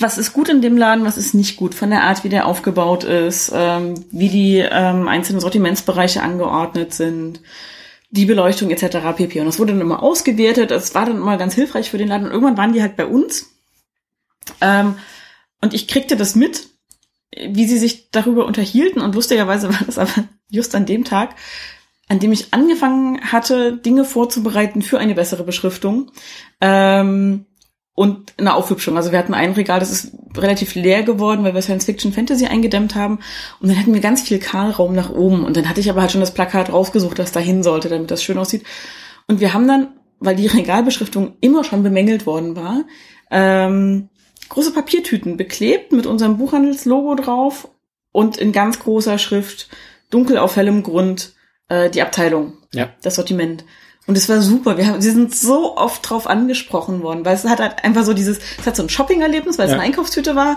was 0.00 0.18
ist 0.18 0.32
gut 0.32 0.48
in 0.48 0.60
dem 0.60 0.76
Laden, 0.76 1.04
was 1.04 1.16
ist 1.16 1.34
nicht 1.34 1.56
gut, 1.56 1.74
von 1.76 1.90
der 1.90 2.02
Art, 2.02 2.24
wie 2.24 2.28
der 2.28 2.46
aufgebaut 2.46 3.04
ist, 3.04 3.52
ähm, 3.54 3.94
wie 4.10 4.28
die 4.28 4.56
ähm, 4.58 5.06
einzelnen 5.06 5.40
Sortimentsbereiche 5.40 6.20
angeordnet 6.20 6.94
sind, 6.94 7.40
die 8.10 8.26
Beleuchtung 8.26 8.70
etc. 8.70 8.98
pp. 9.16 9.38
Und 9.38 9.46
das 9.46 9.60
wurde 9.60 9.72
dann 9.72 9.80
immer 9.80 10.02
ausgewertet, 10.02 10.72
das 10.72 10.96
war 10.96 11.06
dann 11.06 11.18
immer 11.18 11.36
ganz 11.36 11.54
hilfreich 11.54 11.90
für 11.90 11.98
den 11.98 12.08
Laden 12.08 12.26
und 12.26 12.32
irgendwann 12.32 12.56
waren 12.56 12.72
die 12.72 12.82
halt 12.82 12.96
bei 12.96 13.06
uns 13.06 13.54
ähm, 14.60 14.96
und 15.60 15.74
ich 15.74 15.86
kriegte 15.86 16.16
das 16.16 16.34
mit, 16.34 16.66
wie 17.36 17.66
sie 17.66 17.78
sich 17.78 18.10
darüber 18.10 18.46
unterhielten 18.46 19.00
und 19.00 19.14
lustigerweise 19.14 19.68
war 19.68 19.80
das 19.86 19.98
aber 19.98 20.10
just 20.50 20.74
an 20.74 20.86
dem 20.86 21.04
Tag, 21.04 21.36
an 22.08 22.18
dem 22.18 22.32
ich 22.32 22.54
angefangen 22.54 23.20
hatte, 23.20 23.76
Dinge 23.76 24.04
vorzubereiten 24.04 24.82
für 24.82 24.98
eine 24.98 25.14
bessere 25.14 25.44
Beschriftung 25.44 26.10
ähm, 26.60 27.44
und 27.94 28.32
eine 28.38 28.54
Aufhübschung. 28.54 28.96
Also 28.96 29.12
wir 29.12 29.18
hatten 29.18 29.34
ein 29.34 29.52
Regal, 29.52 29.80
das 29.80 29.90
ist 29.90 30.12
relativ 30.36 30.74
leer 30.74 31.02
geworden, 31.02 31.44
weil 31.44 31.54
wir 31.54 31.62
Science 31.62 31.84
Fiction 31.84 32.12
Fantasy 32.12 32.46
eingedämmt 32.46 32.94
haben. 32.94 33.18
Und 33.60 33.68
dann 33.68 33.78
hatten 33.78 33.92
wir 33.92 34.00
ganz 34.00 34.22
viel 34.22 34.38
Kahlraum 34.38 34.94
nach 34.94 35.10
oben. 35.10 35.44
Und 35.44 35.56
dann 35.56 35.68
hatte 35.68 35.80
ich 35.80 35.90
aber 35.90 36.00
halt 36.00 36.12
schon 36.12 36.20
das 36.20 36.32
Plakat 36.32 36.72
rausgesucht, 36.72 37.18
das 37.18 37.32
da 37.32 37.40
hin 37.40 37.62
sollte, 37.62 37.88
damit 37.88 38.10
das 38.10 38.22
schön 38.22 38.38
aussieht. 38.38 38.64
Und 39.26 39.40
wir 39.40 39.52
haben 39.52 39.68
dann, 39.68 39.88
weil 40.20 40.36
die 40.36 40.46
Regalbeschriftung 40.46 41.34
immer 41.40 41.64
schon 41.64 41.82
bemängelt 41.82 42.24
worden 42.24 42.56
war, 42.56 42.84
ähm, 43.30 44.08
große 44.48 44.72
Papiertüten 44.72 45.36
beklebt 45.36 45.92
mit 45.92 46.06
unserem 46.06 46.38
Buchhandelslogo 46.38 47.14
drauf 47.16 47.68
und 48.12 48.38
in 48.38 48.52
ganz 48.52 48.78
großer 48.78 49.18
Schrift, 49.18 49.68
dunkel 50.10 50.38
auf 50.38 50.56
hellem 50.56 50.82
Grund, 50.82 51.34
äh, 51.68 51.90
die 51.90 52.02
Abteilung, 52.02 52.54
Ja. 52.72 52.90
das 53.02 53.14
Sortiment. 53.16 53.64
Und 54.06 54.16
es 54.16 54.28
war 54.28 54.40
super. 54.40 54.78
Wir 54.78 54.86
haben, 54.86 55.02
sie 55.02 55.10
sind 55.10 55.34
so 55.34 55.76
oft 55.76 56.08
drauf 56.08 56.26
angesprochen 56.28 57.02
worden, 57.02 57.24
weil 57.26 57.34
es 57.34 57.44
hat 57.44 57.60
halt 57.60 57.84
einfach 57.84 58.04
so 58.04 58.14
dieses, 58.14 58.38
es 58.58 58.66
hat 58.66 58.74
so 58.74 58.82
ein 58.82 58.88
Shopping-Erlebnis, 58.88 59.58
weil 59.58 59.66
es 59.66 59.72
Ja. 59.72 59.76
eine 59.76 59.84
Einkaufstüte 59.84 60.34
war. 60.34 60.56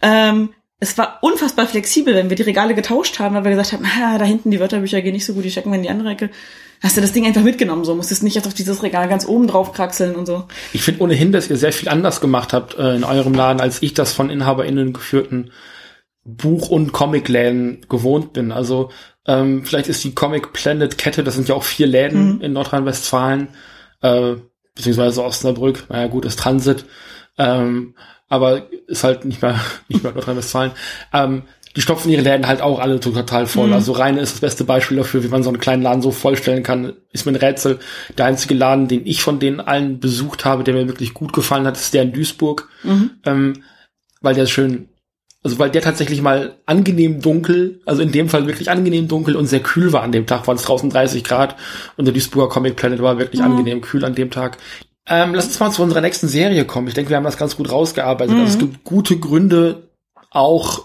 Ähm, 0.00 0.50
es 0.78 0.96
war 0.98 1.18
unfassbar 1.20 1.66
flexibel, 1.66 2.14
wenn 2.14 2.28
wir 2.28 2.36
die 2.36 2.42
Regale 2.42 2.74
getauscht 2.74 3.18
haben, 3.20 3.34
weil 3.34 3.44
wir 3.44 3.50
gesagt 3.52 3.72
haben, 3.72 3.84
ah, 3.84 4.18
da 4.18 4.24
hinten 4.24 4.50
die 4.50 4.58
Wörterbücher 4.60 5.00
gehen 5.02 5.12
nicht 5.14 5.24
so 5.26 5.34
gut, 5.34 5.44
die 5.44 5.50
stecken 5.50 5.70
wir 5.70 5.76
in 5.76 5.82
die 5.82 5.90
andere 5.90 6.10
Ecke. 6.10 6.30
Hast 6.80 6.96
du 6.96 7.00
das 7.00 7.12
Ding 7.12 7.24
einfach 7.24 7.42
mitgenommen, 7.42 7.84
so 7.84 7.94
musstest 7.94 8.24
nicht 8.24 8.34
jetzt 8.34 8.48
auf 8.48 8.54
dieses 8.54 8.82
Regal 8.82 9.08
ganz 9.08 9.24
oben 9.26 9.46
drauf 9.46 9.72
kraxeln 9.72 10.16
und 10.16 10.26
so. 10.26 10.44
Ich 10.72 10.82
finde 10.82 11.02
ohnehin, 11.02 11.30
dass 11.30 11.48
ihr 11.48 11.56
sehr 11.56 11.72
viel 11.72 11.88
anders 11.88 12.20
gemacht 12.20 12.52
habt 12.52 12.76
äh, 12.76 12.96
in 12.96 13.04
eurem 13.04 13.34
Laden, 13.34 13.60
als 13.60 13.80
ich 13.82 13.94
das 13.94 14.12
von 14.12 14.30
InhaberInnen 14.30 14.92
geführten 14.92 15.52
Buch- 16.24 16.68
und 16.70 16.92
Comicläden 16.92 17.84
gewohnt 17.88 18.32
bin. 18.32 18.50
Also 18.52 18.90
ähm, 19.26 19.64
vielleicht 19.64 19.88
ist 19.88 20.02
die 20.04 20.14
Comic 20.14 20.52
Planet 20.52 20.98
Kette, 20.98 21.22
das 21.22 21.34
sind 21.34 21.48
ja 21.48 21.54
auch 21.54 21.62
vier 21.62 21.86
Läden 21.86 22.40
in 22.40 22.52
Nordrhein-Westfalen, 22.52 23.48
äh, 24.00 24.34
beziehungsweise 24.74 25.22
Osnabrück, 25.22 25.84
naja 25.88 26.08
gut, 26.08 26.24
ist 26.24 26.38
Transit, 26.38 26.84
ähm, 27.38 27.94
aber 28.28 28.68
ist 28.86 29.04
halt 29.04 29.24
nicht 29.24 29.42
mehr, 29.42 29.60
nicht 29.88 30.02
mehr 30.02 30.12
Nordrhein-Westfalen. 30.12 30.72
Ähm, 31.12 31.42
die 31.74 31.80
stopfen 31.80 32.10
ihre 32.10 32.22
Läden 32.22 32.46
halt 32.46 32.60
auch 32.60 32.80
alle 32.80 33.00
total 33.00 33.46
voll. 33.46 33.72
Also 33.72 33.92
Reine 33.92 34.20
ist 34.20 34.34
das 34.34 34.40
beste 34.40 34.64
Beispiel 34.64 34.98
dafür, 34.98 35.24
wie 35.24 35.28
man 35.28 35.42
so 35.42 35.48
einen 35.48 35.58
kleinen 35.58 35.82
Laden 35.82 36.02
so 36.02 36.10
vollstellen 36.10 36.62
kann. 36.62 36.92
Ist 37.12 37.24
mir 37.24 37.32
ein 37.32 37.36
Rätsel. 37.36 37.78
Der 38.18 38.26
einzige 38.26 38.52
Laden, 38.52 38.88
den 38.88 39.06
ich 39.06 39.22
von 39.22 39.38
denen 39.38 39.58
allen 39.58 39.98
besucht 39.98 40.44
habe, 40.44 40.64
der 40.64 40.74
mir 40.74 40.86
wirklich 40.86 41.14
gut 41.14 41.32
gefallen 41.32 41.66
hat, 41.66 41.78
ist 41.78 41.94
der 41.94 42.02
in 42.02 42.12
Duisburg. 42.12 42.68
Ähm, 43.24 43.62
weil 44.20 44.34
der 44.34 44.46
schön, 44.46 44.88
also 45.42 45.58
weil 45.58 45.70
der 45.70 45.82
tatsächlich 45.82 46.22
mal 46.22 46.56
angenehm 46.66 47.20
dunkel, 47.20 47.80
also 47.84 48.02
in 48.02 48.12
dem 48.12 48.28
Fall 48.28 48.46
wirklich 48.46 48.70
angenehm 48.70 49.08
dunkel 49.08 49.34
und 49.36 49.46
sehr 49.46 49.60
kühl 49.60 49.92
war 49.92 50.02
an 50.02 50.12
dem 50.12 50.26
Tag, 50.26 50.46
waren 50.46 50.56
es 50.56 50.62
draußen 50.62 50.88
30 50.90 51.24
Grad 51.24 51.56
und 51.96 52.04
der 52.04 52.14
Duisburger 52.14 52.52
Comic 52.52 52.76
Planet 52.76 53.02
war 53.02 53.18
wirklich 53.18 53.42
angenehm 53.42 53.80
kühl 53.80 54.04
an 54.04 54.14
dem 54.14 54.30
Tag. 54.30 54.58
Ähm, 55.08 55.34
lass 55.34 55.46
uns 55.46 55.58
mal 55.58 55.70
zu 55.72 55.82
unserer 55.82 56.00
nächsten 56.00 56.28
Serie 56.28 56.64
kommen. 56.64 56.86
Ich 56.86 56.94
denke, 56.94 57.10
wir 57.10 57.16
haben 57.16 57.24
das 57.24 57.36
ganz 57.36 57.56
gut 57.56 57.70
rausgearbeitet. 57.72 58.34
Also 58.36 58.46
es 58.52 58.58
gibt 58.58 58.84
gute 58.84 59.18
Gründe, 59.18 59.88
auch 60.30 60.84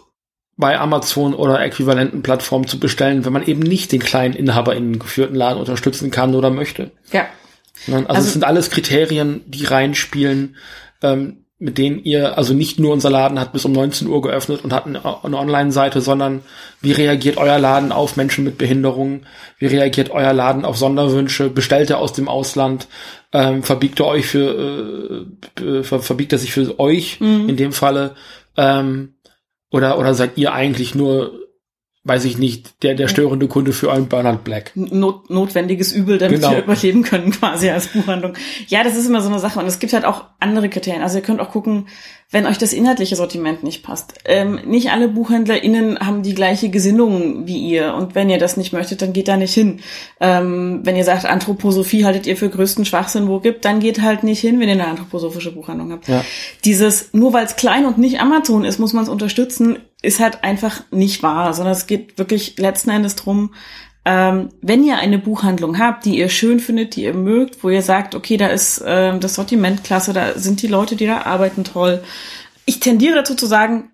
bei 0.57 0.79
Amazon 0.79 1.35
oder 1.35 1.61
äquivalenten 1.63 2.23
Plattformen 2.23 2.65
zu 2.67 2.79
bestellen, 2.79 3.25
wenn 3.25 3.33
man 3.33 3.45
eben 3.45 3.59
nicht 3.61 3.91
den 3.91 3.99
kleinen 4.01 4.33
InhaberInnen 4.33 4.97
geführten 4.97 5.35
Laden 5.35 5.59
unterstützen 5.59 6.09
kann 6.09 6.33
oder 6.33 6.49
möchte. 6.49 6.89
Ja. 7.11 7.27
Also, 7.85 8.05
Also- 8.07 8.21
es 8.21 8.33
sind 8.33 8.43
alles 8.43 8.71
Kriterien, 8.71 9.41
die 9.45 9.65
reinspielen, 9.65 10.55
ähm, 11.03 11.45
mit 11.59 11.79
denen 11.79 12.03
ihr, 12.03 12.37
also 12.37 12.53
nicht 12.53 12.79
nur 12.79 12.93
unser 12.93 13.09
Laden 13.09 13.39
hat 13.39 13.51
bis 13.51 13.65
um 13.65 13.71
19 13.71 14.07
Uhr 14.07 14.21
geöffnet 14.21 14.63
und 14.63 14.73
hat 14.73 14.85
eine, 14.85 15.01
eine 15.23 15.37
Online-Seite, 15.37 16.01
sondern 16.01 16.43
wie 16.81 16.91
reagiert 16.91 17.37
euer 17.37 17.57
Laden 17.57 17.91
auf 17.91 18.15
Menschen 18.15 18.43
mit 18.43 18.59
Behinderungen? 18.59 19.25
Wie 19.57 19.65
reagiert 19.65 20.11
euer 20.11 20.33
Laden 20.33 20.65
auf 20.65 20.77
Sonderwünsche? 20.77 21.49
Bestellt 21.49 21.89
er 21.89 21.97
aus 21.97 22.13
dem 22.13 22.27
Ausland? 22.27 22.87
Ähm, 23.33 23.63
verbiegt 23.63 23.99
er 23.99 24.05
euch 24.05 24.27
für, 24.27 25.25
äh, 25.59 25.83
ver 25.83 25.99
verbiegt 25.99 26.31
er 26.31 26.37
sich 26.37 26.53
für 26.53 26.79
euch 26.79 27.19
in 27.19 27.57
dem 27.57 27.71
Falle? 27.71 28.13
Ähm, 28.55 29.15
oder, 29.71 29.97
oder 29.97 30.13
seid 30.13 30.37
ihr 30.37 30.53
eigentlich 30.53 30.93
nur, 30.93 31.46
weiß 32.07 32.25
ich 32.25 32.37
nicht, 32.37 32.83
der, 32.83 32.95
der 32.95 33.07
störende 33.07 33.47
Kunde 33.47 33.73
für 33.73 33.89
euren 33.89 34.07
Bernhard 34.07 34.43
Black? 34.43 34.71
Not, 34.75 35.29
notwendiges 35.29 35.91
Übel, 35.91 36.17
damit 36.17 36.37
Genau. 36.41 36.51
wir 36.51 36.63
überleben 36.63 37.03
können, 37.03 37.31
quasi 37.31 37.69
als 37.69 37.87
Buchhandlung. 37.87 38.33
Ja, 38.67 38.83
das 38.83 38.95
ist 38.95 39.07
immer 39.07 39.21
so 39.21 39.29
eine 39.29 39.39
Sache. 39.39 39.59
Und 39.59 39.65
es 39.67 39.79
gibt 39.79 39.93
halt 39.93 40.05
auch 40.05 40.25
andere 40.39 40.69
Kriterien. 40.69 41.01
Also 41.03 41.17
ihr 41.17 41.23
könnt 41.23 41.39
auch 41.41 41.51
gucken, 41.51 41.87
wenn 42.29 42.45
euch 42.45 42.57
das 42.57 42.73
inhaltliche 42.73 43.15
Sortiment 43.15 43.63
nicht 43.63 43.83
passt. 43.83 44.15
Ähm, 44.25 44.59
nicht 44.65 44.91
alle 44.91 45.07
BuchhändlerInnen 45.07 45.99
haben 45.99 46.23
die 46.23 46.35
gleiche 46.35 46.69
Gesinnung 46.69 47.47
wie 47.47 47.57
ihr. 47.57 47.93
Und 47.93 48.15
wenn 48.15 48.29
ihr 48.29 48.37
das 48.37 48.57
nicht 48.57 48.73
möchtet, 48.73 49.01
dann 49.01 49.13
geht 49.13 49.29
da 49.29 49.37
nicht 49.37 49.53
hin. 49.53 49.79
Ähm, 50.19 50.81
wenn 50.83 50.95
ihr 50.97 51.05
sagt, 51.05 51.25
Anthroposophie 51.25 52.03
haltet 52.05 52.27
ihr 52.27 52.35
für 52.35 52.49
größten 52.49 52.83
Schwachsinn, 52.83 53.27
wo 53.29 53.39
gibt, 53.39 53.63
dann 53.63 53.79
geht 53.79 54.01
halt 54.01 54.23
nicht 54.23 54.41
hin, 54.41 54.59
wenn 54.59 54.67
ihr 54.67 54.73
eine 54.73 54.87
anthroposophische 54.87 55.53
Buchhandlung 55.53 55.91
habt. 55.93 56.07
Ja. 56.09 56.25
Dieses, 56.65 57.13
nur 57.13 57.31
weil 57.31 57.45
es 57.45 57.55
klein 57.55 57.85
und 57.85 57.97
nicht 57.97 58.19
Amazon 58.19 58.65
ist, 58.65 58.77
muss 58.79 58.91
man 58.93 59.03
es 59.03 59.09
unterstützen, 59.09 59.77
ist 60.07 60.21
halt 60.21 60.43
einfach 60.43 60.81
nicht 60.89 61.21
wahr, 61.21 61.53
sondern 61.53 61.73
es 61.73 61.85
geht 61.85 62.17
wirklich 62.17 62.57
letzten 62.57 62.89
Endes 62.89 63.15
drum, 63.15 63.53
ähm, 64.05 64.49
wenn 64.61 64.85
ihr 64.85 64.97
eine 64.97 65.19
Buchhandlung 65.19 65.79
habt, 65.79 66.05
die 66.05 66.17
ihr 66.17 66.29
schön 66.29 66.61
findet, 66.61 66.95
die 66.95 67.03
ihr 67.03 67.13
mögt, 67.13 67.61
wo 67.61 67.69
ihr 67.69 67.81
sagt, 67.81 68.15
okay, 68.15 68.37
da 68.37 68.47
ist 68.47 68.81
ähm, 68.85 69.19
das 69.19 69.35
Sortiment 69.35 69.83
klasse, 69.83 70.13
da 70.13 70.39
sind 70.39 70.61
die 70.61 70.67
Leute, 70.67 70.95
die 70.95 71.05
da 71.05 71.23
arbeiten, 71.23 71.65
toll. 71.65 72.01
Ich 72.65 72.79
tendiere 72.79 73.15
dazu 73.15 73.35
zu 73.35 73.47
sagen, 73.47 73.91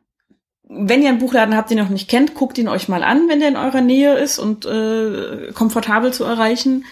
wenn 0.69 1.01
ihr 1.01 1.09
einen 1.09 1.17
Buchladen 1.17 1.55
habt, 1.55 1.71
den 1.71 1.79
ihr 1.79 1.83
noch 1.83 1.89
nicht 1.89 2.09
kennt, 2.09 2.35
guckt 2.35 2.59
ihn 2.59 2.67
euch 2.67 2.87
mal 2.87 3.03
an, 3.03 3.27
wenn 3.27 3.39
der 3.39 3.49
in 3.49 3.57
eurer 3.57 3.81
Nähe 3.81 4.13
ist 4.13 4.37
und 4.37 4.67
äh, 4.67 5.51
komfortabel 5.53 6.13
zu 6.13 6.25
erreichen. 6.25 6.85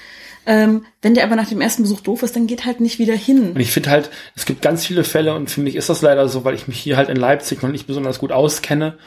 Ähm, 0.46 0.86
wenn 1.02 1.14
der 1.14 1.24
aber 1.24 1.36
nach 1.36 1.50
dem 1.50 1.62
ersten 1.62 1.84
Besuch 1.84 2.02
doof 2.02 2.24
ist, 2.24 2.36
dann 2.36 2.48
geht 2.48 2.66
halt 2.66 2.80
nicht 2.80 3.00
wieder 3.00 3.16
hin. 3.16 3.52
Und 3.52 3.60
ich 3.60 3.72
finde 3.72 3.92
halt, 3.92 4.10
es 4.36 4.46
gibt 4.46 4.62
ganz 4.62 4.86
viele 4.86 5.04
Fälle 5.04 5.36
und 5.36 5.52
für 5.52 5.62
mich 5.62 5.76
ist 5.76 5.89
das 5.89 6.02
leider 6.02 6.28
so, 6.28 6.44
weil 6.44 6.56
ich 6.56 6.68
mich 6.68 6.80
hier 6.80 6.98
halt 6.98 7.10
in 7.10 7.18
Leipzig 7.18 7.62
noch 7.62 7.70
nicht 7.70 7.88
besonders 7.88 8.20
gut 8.20 8.32
auskenne 8.32 8.98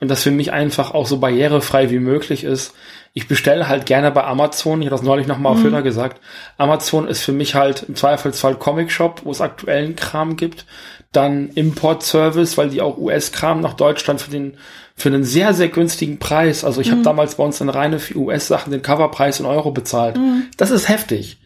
und 0.00 0.08
das 0.08 0.22
für 0.22 0.30
mich 0.30 0.52
einfach 0.52 0.94
auch 0.94 1.06
so 1.06 1.18
barrierefrei 1.18 1.90
wie 1.90 1.98
möglich 1.98 2.44
ist. 2.44 2.74
Ich 3.14 3.26
bestelle 3.26 3.68
halt 3.68 3.86
gerne 3.86 4.10
bei 4.10 4.24
Amazon, 4.24 4.80
ich 4.80 4.86
habe 4.86 4.96
das 4.96 5.04
neulich 5.04 5.26
nochmal 5.26 5.52
auf 5.52 5.60
Twitter 5.60 5.82
gesagt, 5.82 6.20
Amazon 6.56 7.08
ist 7.08 7.22
für 7.22 7.32
mich 7.32 7.54
halt 7.54 7.84
im 7.88 7.96
Zweifelsfall 7.96 8.54
Comic 8.54 8.92
Shop, 8.92 9.22
wo 9.24 9.30
es 9.30 9.40
aktuellen 9.40 9.96
Kram 9.96 10.36
gibt, 10.36 10.66
dann 11.12 11.48
Import-Service, 11.48 12.56
weil 12.58 12.70
die 12.70 12.80
auch 12.80 12.96
US-Kram 12.96 13.60
nach 13.60 13.74
Deutschland 13.74 14.20
für 14.20 14.30
den 14.30 14.56
für 14.98 15.08
einen 15.08 15.24
sehr, 15.24 15.54
sehr 15.54 15.68
günstigen 15.68 16.18
Preis. 16.18 16.64
Also 16.64 16.80
ich 16.82 16.90
habe 16.90 17.02
damals 17.02 17.36
bei 17.36 17.44
uns 17.44 17.58
dann 17.58 17.68
reine 17.70 17.98
für 18.00 18.18
US-Sachen 18.18 18.70
den 18.72 18.82
Coverpreis 18.82 19.40
in 19.40 19.46
Euro 19.46 19.70
bezahlt. 19.70 20.18
Das 20.58 20.70
ist 20.70 20.88
heftig. 20.88 21.38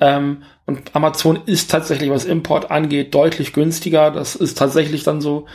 Ähm, 0.00 0.38
und 0.66 0.94
Amazon 0.94 1.40
ist 1.46 1.70
tatsächlich, 1.70 2.10
was 2.10 2.24
Import 2.24 2.70
angeht, 2.70 3.14
deutlich 3.14 3.52
günstiger. 3.52 4.10
Das 4.10 4.34
ist 4.36 4.56
tatsächlich 4.58 5.02
dann 5.04 5.20
so. 5.20 5.46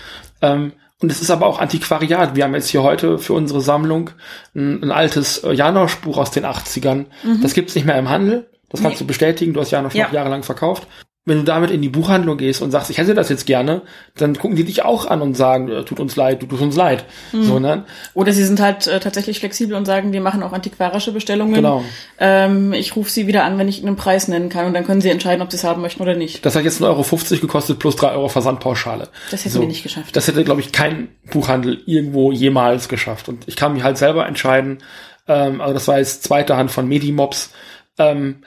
Ähm, 0.41 0.73
und 1.01 1.11
es 1.11 1.21
ist 1.21 1.29
aber 1.31 1.45
auch 1.45 1.59
Antiquariat. 1.59 2.35
Wir 2.35 2.43
haben 2.43 2.53
jetzt 2.55 2.69
hier 2.69 2.83
heute 2.83 3.17
für 3.19 3.33
unsere 3.33 3.61
Sammlung 3.61 4.09
ein, 4.55 4.83
ein 4.83 4.91
altes 4.91 5.39
äh, 5.39 5.53
Janosch-Buch 5.53 6.17
aus 6.17 6.31
den 6.31 6.45
80ern. 6.45 7.05
Das 7.41 7.53
gibt's 7.53 7.75
nicht 7.75 7.85
mehr 7.85 7.97
im 7.99 8.09
Handel. 8.09 8.49
Das 8.69 8.81
kannst 8.81 8.95
Nee. 8.97 9.03
du 9.03 9.07
bestätigen. 9.07 9.53
Du 9.53 9.61
hast 9.61 9.71
Janosch 9.71 9.93
Ja. 9.95 10.05
noch 10.07 10.13
jahrelang 10.13 10.43
verkauft. 10.43 10.87
Wenn 11.27 11.39
du 11.39 11.43
damit 11.43 11.71
in 11.71 11.81
die 11.81 11.89
Buchhandlung 11.89 12.37
gehst 12.37 12.61
und 12.61 12.71
sagst, 12.71 12.89
ich 12.89 12.97
hätte 12.97 13.13
das 13.13 13.27
jetzt 13.27 13.45
gerne, 13.45 13.81
dann 14.15 14.37
gucken 14.37 14.55
die 14.55 14.63
dich 14.63 14.83
auch 14.83 15.05
an 15.05 15.21
und 15.21 15.35
sagen, 15.35 15.69
tut 15.85 15.99
uns 15.99 16.15
leid, 16.15 16.41
du 16.41 16.47
tut 16.47 16.61
uns 16.61 16.75
leid. 16.75 17.05
Mhm. 17.33 17.43
So, 17.43 17.59
ne? 17.59 17.83
Oder 18.13 18.31
sie 18.31 18.45
sind 18.45 18.61
halt 18.61 18.87
äh, 18.87 18.99
tatsächlich 18.99 19.39
flexibel 19.39 19.75
und 19.75 19.85
sagen, 19.85 20.13
wir 20.13 20.21
machen 20.21 20.41
auch 20.41 20.53
antiquarische 20.53 21.11
Bestellungen. 21.11 21.53
Genau. 21.53 21.83
Ähm, 22.17 22.71
ich 22.71 22.95
rufe 22.95 23.11
sie 23.11 23.27
wieder 23.27 23.43
an, 23.43 23.57
wenn 23.57 23.67
ich 23.67 23.85
einen 23.85 23.97
Preis 23.97 24.27
nennen 24.27 24.49
kann 24.49 24.65
und 24.65 24.73
dann 24.73 24.85
können 24.85 25.01
sie 25.01 25.09
entscheiden, 25.09 25.41
ob 25.41 25.51
sie 25.51 25.57
es 25.57 25.63
haben 25.63 25.81
möchten 25.81 26.01
oder 26.01 26.15
nicht. 26.15 26.45
Das 26.45 26.55
hat 26.55 26.63
jetzt 26.63 26.81
1,50 26.81 26.85
Euro 26.85 27.41
gekostet 27.41 27.79
plus 27.79 27.97
3 27.97 28.11
Euro 28.11 28.29
Versandpauschale. 28.29 29.09
Das 29.29 29.43
hätten 29.43 29.59
wir 29.59 29.67
nicht 29.67 29.83
geschafft. 29.83 30.15
Das 30.15 30.27
hätte, 30.27 30.43
glaube 30.43 30.61
ich, 30.61 30.71
kein 30.71 31.09
Buchhandel 31.29 31.81
irgendwo 31.85 32.31
jemals 32.31 32.87
geschafft. 32.87 33.27
Und 33.27 33.47
ich 33.47 33.57
kann 33.57 33.73
mich 33.73 33.83
halt 33.83 33.97
selber 33.97 34.25
entscheiden, 34.25 34.79
ähm, 35.27 35.61
also 35.61 35.73
das 35.73 35.87
war 35.87 35.97
jetzt 35.97 36.23
zweite 36.23 36.55
Hand 36.57 36.71
von 36.71 36.87
Medimobs, 36.87 37.51
ähm, 37.97 38.43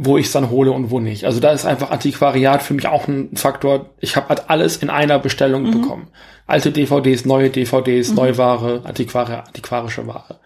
wo 0.00 0.16
ich 0.16 0.26
es 0.26 0.32
dann 0.32 0.48
hole 0.50 0.70
und 0.70 0.90
wo 0.92 1.00
nicht. 1.00 1.24
Also 1.24 1.40
da 1.40 1.50
ist 1.50 1.66
einfach 1.66 1.90
Antiquariat 1.90 2.62
für 2.62 2.72
mich 2.72 2.86
auch 2.86 3.08
ein 3.08 3.36
Faktor. 3.36 3.90
Ich 4.00 4.14
habe 4.16 4.28
halt 4.28 4.48
alles 4.48 4.76
in 4.76 4.90
einer 4.90 5.18
Bestellung 5.18 5.64
Mhm. 5.64 5.80
bekommen. 5.82 6.08
Alte 6.46 6.70
DVDs, 6.70 7.24
neue 7.24 7.50
DVDs, 7.50 8.12
Neuware, 8.12 8.82
Antiquari 8.84 9.34
antiquarische 9.34 10.06
Ware. 10.06 10.38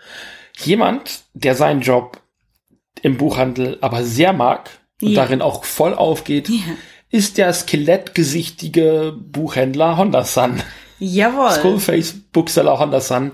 Jemand, 0.64 1.20
der 1.34 1.55
seinen 1.55 1.82
Job 1.82 2.18
im 3.03 3.18
Buchhandel 3.18 3.78
aber 3.82 4.03
sehr 4.05 4.32
mag 4.32 4.70
und 5.03 5.11
Ja. 5.11 5.22
darin 5.22 5.42
auch 5.42 5.64
voll 5.64 5.94
aufgeht, 5.94 6.48
Ja. 6.48 6.57
ist 7.11 7.36
der 7.36 7.53
skelettgesichtige 7.53 9.14
Buchhändler 9.18 9.96
Honda 9.96 10.24
Sun. 10.24 10.62
Jawohl. 10.98 11.50
Skullface 11.50 12.14
Bookseller 12.32 12.78
Honda 12.78 13.00
Sun. 13.00 13.32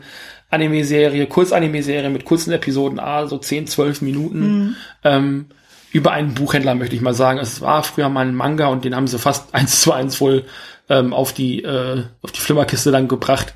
Anime-Serie, 0.50 1.26
Kurz-Anime-Serie 1.26 2.08
mit 2.08 2.24
kurzen 2.24 2.52
Episoden, 2.52 2.98
ah, 2.98 3.26
so 3.26 3.36
10, 3.36 3.66
12 3.66 4.00
Minuten. 4.00 4.76
Ähm, 5.04 5.46
über 5.92 6.12
einen 6.12 6.34
Buchhändler 6.34 6.74
möchte 6.74 6.94
ich 6.96 7.02
mal 7.02 7.14
sagen. 7.14 7.38
Es 7.38 7.60
war 7.60 7.82
früher 7.82 8.08
mal 8.08 8.26
ein 8.26 8.34
Manga 8.34 8.66
und 8.68 8.84
den 8.84 8.94
haben 8.94 9.06
sie 9.06 9.18
fast 9.18 9.54
eins 9.54 9.80
zu 9.80 9.92
eins 9.92 10.20
wohl 10.20 10.44
ähm, 10.88 11.12
auf 11.12 11.32
die 11.32 11.62
äh, 11.62 12.04
auf 12.22 12.32
die 12.32 12.40
Flimmerkiste 12.40 12.90
dann 12.90 13.08
gebracht, 13.08 13.52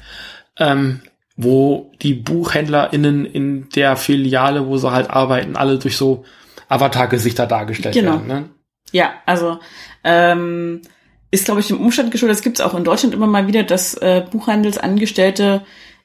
ähm, 0.58 1.00
wo 1.36 1.90
die 2.02 2.14
BuchhändlerInnen 2.14 3.24
in 3.24 3.68
der 3.70 3.96
Filiale, 3.96 4.66
wo 4.66 4.76
sie 4.76 4.90
halt 4.92 5.10
arbeiten, 5.10 5.56
alle 5.56 5.78
durch 5.78 5.96
so 5.96 6.24
Avatar-Gesichter 6.68 7.46
dargestellt 7.46 7.94
Genau. 7.94 8.12
werden. 8.12 8.26
Ne? 8.26 8.48
Ja, 8.92 9.12
also 9.26 9.58
ähm, 10.04 10.82
ist, 11.30 11.46
glaube 11.46 11.60
ich, 11.60 11.68
dem 11.68 11.80
Umstand 11.80 12.10
geschuldet. 12.10 12.36
Das 12.36 12.42
gibt 12.44 12.58
es 12.58 12.64
auch 12.64 12.74
in 12.74 12.84
Deutschland 12.84 13.14
immer 13.14 13.26
mal 13.26 13.46
wieder, 13.46 13.62
dass 13.62 13.94
äh, 13.94 14.22
Buchhandelsangestellte 14.30 15.62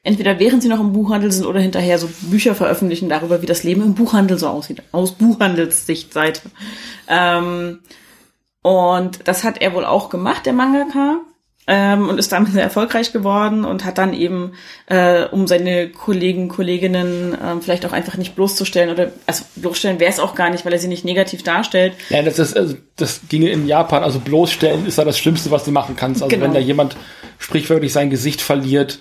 entweder 0.08 0.38
während 0.38 0.62
sie 0.62 0.68
noch 0.68 0.80
im 0.80 0.94
Buchhandel 0.94 1.30
sind 1.30 1.44
oder 1.44 1.60
hinterher 1.60 1.98
so 1.98 2.08
Bücher 2.22 2.54
veröffentlichen 2.54 3.10
darüber, 3.10 3.42
wie 3.42 3.46
das 3.46 3.62
Leben 3.62 3.82
im 3.82 3.94
Buchhandel 3.94 4.38
so 4.38 4.48
aussieht. 4.48 4.82
Aus 4.90 5.12
Buchhandelssichtseite. 5.12 6.40
Ähm, 7.08 7.80
und 8.62 9.28
das 9.28 9.44
hat 9.44 9.60
er 9.60 9.74
wohl 9.74 9.84
auch 9.84 10.08
gemacht, 10.08 10.46
der 10.46 10.54
Mangaka. 10.54 11.18
Ähm, 11.70 12.08
und 12.08 12.18
ist 12.18 12.32
damit 12.32 12.50
sehr 12.52 12.62
erfolgreich 12.62 13.12
geworden 13.12 13.66
und 13.66 13.84
hat 13.84 13.98
dann 13.98 14.14
eben, 14.14 14.52
äh, 14.86 15.24
um 15.26 15.46
seine 15.46 15.90
Kollegen, 15.90 16.48
Kolleginnen 16.48 17.36
ähm, 17.44 17.60
vielleicht 17.60 17.84
auch 17.84 17.92
einfach 17.92 18.16
nicht 18.16 18.34
bloßzustellen 18.34 18.88
oder, 18.88 19.12
also 19.26 19.44
bloßstellen 19.56 20.00
wäre 20.00 20.10
es 20.10 20.18
auch 20.18 20.34
gar 20.34 20.48
nicht, 20.48 20.64
weil 20.64 20.72
er 20.72 20.78
sie 20.78 20.88
nicht 20.88 21.04
negativ 21.04 21.42
darstellt, 21.42 21.92
Ja, 22.08 22.22
das 22.22 22.38
ist, 22.38 22.56
also, 22.56 22.74
das 22.96 23.20
ginge 23.28 23.50
in 23.50 23.68
Japan, 23.68 24.02
also 24.02 24.18
bloßstellen 24.18 24.86
ist 24.86 24.96
ja 24.96 25.04
das 25.04 25.18
Schlimmste, 25.18 25.50
was 25.50 25.64
du 25.64 25.70
machen 25.70 25.94
kannst. 25.94 26.22
Also 26.22 26.34
Genau. 26.34 26.46
wenn 26.46 26.54
da 26.54 26.58
jemand 26.58 26.96
sprichwörtlich 27.38 27.92
sein 27.92 28.08
Gesicht 28.08 28.40
verliert, 28.40 28.98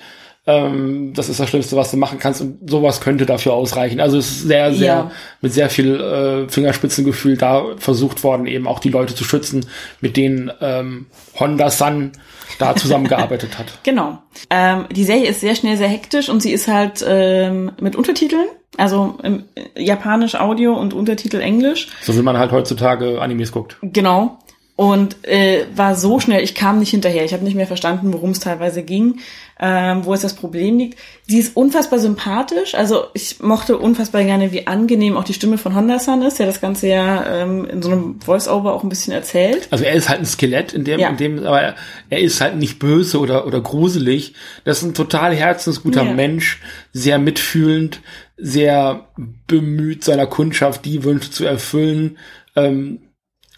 ähm, 0.48 1.14
das 1.14 1.28
ist 1.30 1.40
das 1.40 1.50
Schlimmste, 1.50 1.76
was 1.76 1.92
du 1.92 1.98
machen 1.98 2.20
kannst 2.20 2.42
und 2.42 2.70
sowas 2.70 3.02
könnte 3.02 3.26
dafür 3.26 3.54
ausreichen. 3.54 4.00
Also 4.00 4.18
es 4.18 4.30
ist 4.30 4.44
sehr, 4.48 4.74
sehr, 4.74 4.88
Ja. 4.88 5.12
mit 5.42 5.54
sehr 5.54 5.70
viel 5.70 6.00
äh, 6.00 6.50
Fingerspitzengefühl 6.50 7.38
da 7.38 7.66
versucht 7.78 8.24
worden, 8.24 8.48
eben 8.48 8.66
auch 8.68 8.80
die 8.80 8.90
Leute 8.90 9.14
zu 9.14 9.24
schützen, 9.26 9.66
mit 10.02 10.16
denen 10.18 10.50
ähm, 10.62 11.08
Honda 11.40 11.70
Sun 11.70 12.14
da 12.60 12.76
zusammengearbeitet 12.76 13.60
hat. 13.60 13.68
Genau. 13.84 14.20
Ähm, 14.50 14.86
die 14.92 15.04
Serie 15.04 15.28
ist 15.30 15.42
sehr 15.42 15.56
schnell 15.56 15.78
sehr 15.78 15.88
hektisch 15.90 16.30
und 16.30 16.42
sie 16.42 16.52
ist 16.52 16.68
halt 16.68 17.04
ähm, 17.08 17.72
mit 17.80 17.96
Untertiteln, 17.96 18.48
also 18.78 19.18
im, 19.24 19.44
äh, 19.56 19.84
japanisch 19.84 20.36
Audio 20.36 20.74
und 20.74 20.94
Untertitel 20.94 21.40
Englisch. 21.42 21.88
So 22.02 22.18
wie 22.18 22.22
man 22.22 22.38
halt 22.38 22.52
heutzutage 22.52 23.22
Animes 23.22 23.52
guckt. 23.52 23.78
Genau. 23.82 24.40
Und 24.78 25.18
äh, 25.28 25.66
war 25.76 25.96
so 25.96 26.20
schnell, 26.20 26.44
ich 26.44 26.54
kam 26.54 26.78
nicht 26.78 26.92
hinterher. 26.92 27.26
Ich 27.26 27.34
habe 27.34 27.44
nicht 27.44 27.56
mehr 27.56 27.66
verstanden, 27.66 28.14
worum 28.14 28.30
es 28.30 28.40
teilweise 28.40 28.84
ging, 28.84 29.16
ähm, 29.60 30.06
wo 30.06 30.14
es 30.14 30.22
das 30.22 30.36
Problem 30.36 30.78
liegt. 30.78 31.00
Sie 31.26 31.40
ist 31.40 31.58
unfassbar 31.58 31.98
sympathisch. 31.98 32.76
Also 32.76 33.06
ich 33.16 33.40
mochte 33.40 33.80
unfassbar 33.80 34.24
gerne, 34.24 34.52
wie 34.52 34.68
angenehm 34.68 35.18
auch 35.18 35.24
die 35.24 35.34
Stimme 35.34 35.58
von 35.58 35.74
Honda-san 35.76 36.22
ist, 36.22 36.38
der 36.38 36.46
das 36.46 36.62
Ganze 36.62 36.90
ja 36.90 37.26
ähm, 37.42 37.66
in 37.66 37.82
so 37.82 37.90
einem 37.90 38.22
Voice-Over 38.22 38.72
auch 38.72 38.84
ein 38.84 38.90
bisschen 38.90 39.14
erzählt. 39.14 39.68
Also 39.72 39.84
er 39.84 39.94
ist 39.96 40.10
halt 40.10 40.20
ein 40.20 40.28
Skelett 40.28 40.74
in 40.74 40.84
dem, 40.84 41.00
Ja. 41.00 41.10
in 41.10 41.18
dem, 41.18 41.40
aber 41.44 41.60
er, 41.60 41.76
er 42.12 42.20
ist 42.20 42.40
halt 42.40 42.56
nicht 42.58 42.78
böse 42.78 43.18
oder, 43.20 43.48
oder 43.48 43.60
gruselig. 43.62 44.36
Das 44.64 44.78
ist 44.78 44.84
ein 44.84 44.94
total 44.94 45.34
herzensguter 45.34 46.04
Ja. 46.04 46.14
Mensch, 46.14 46.62
sehr 46.94 47.18
mitfühlend, 47.18 48.02
sehr 48.38 49.08
bemüht, 49.48 50.04
seiner 50.04 50.28
Kundschaft 50.28 50.86
die 50.86 51.04
Wünsche 51.04 51.32
zu 51.32 51.46
erfüllen, 51.46 52.20
ähm, 52.56 53.00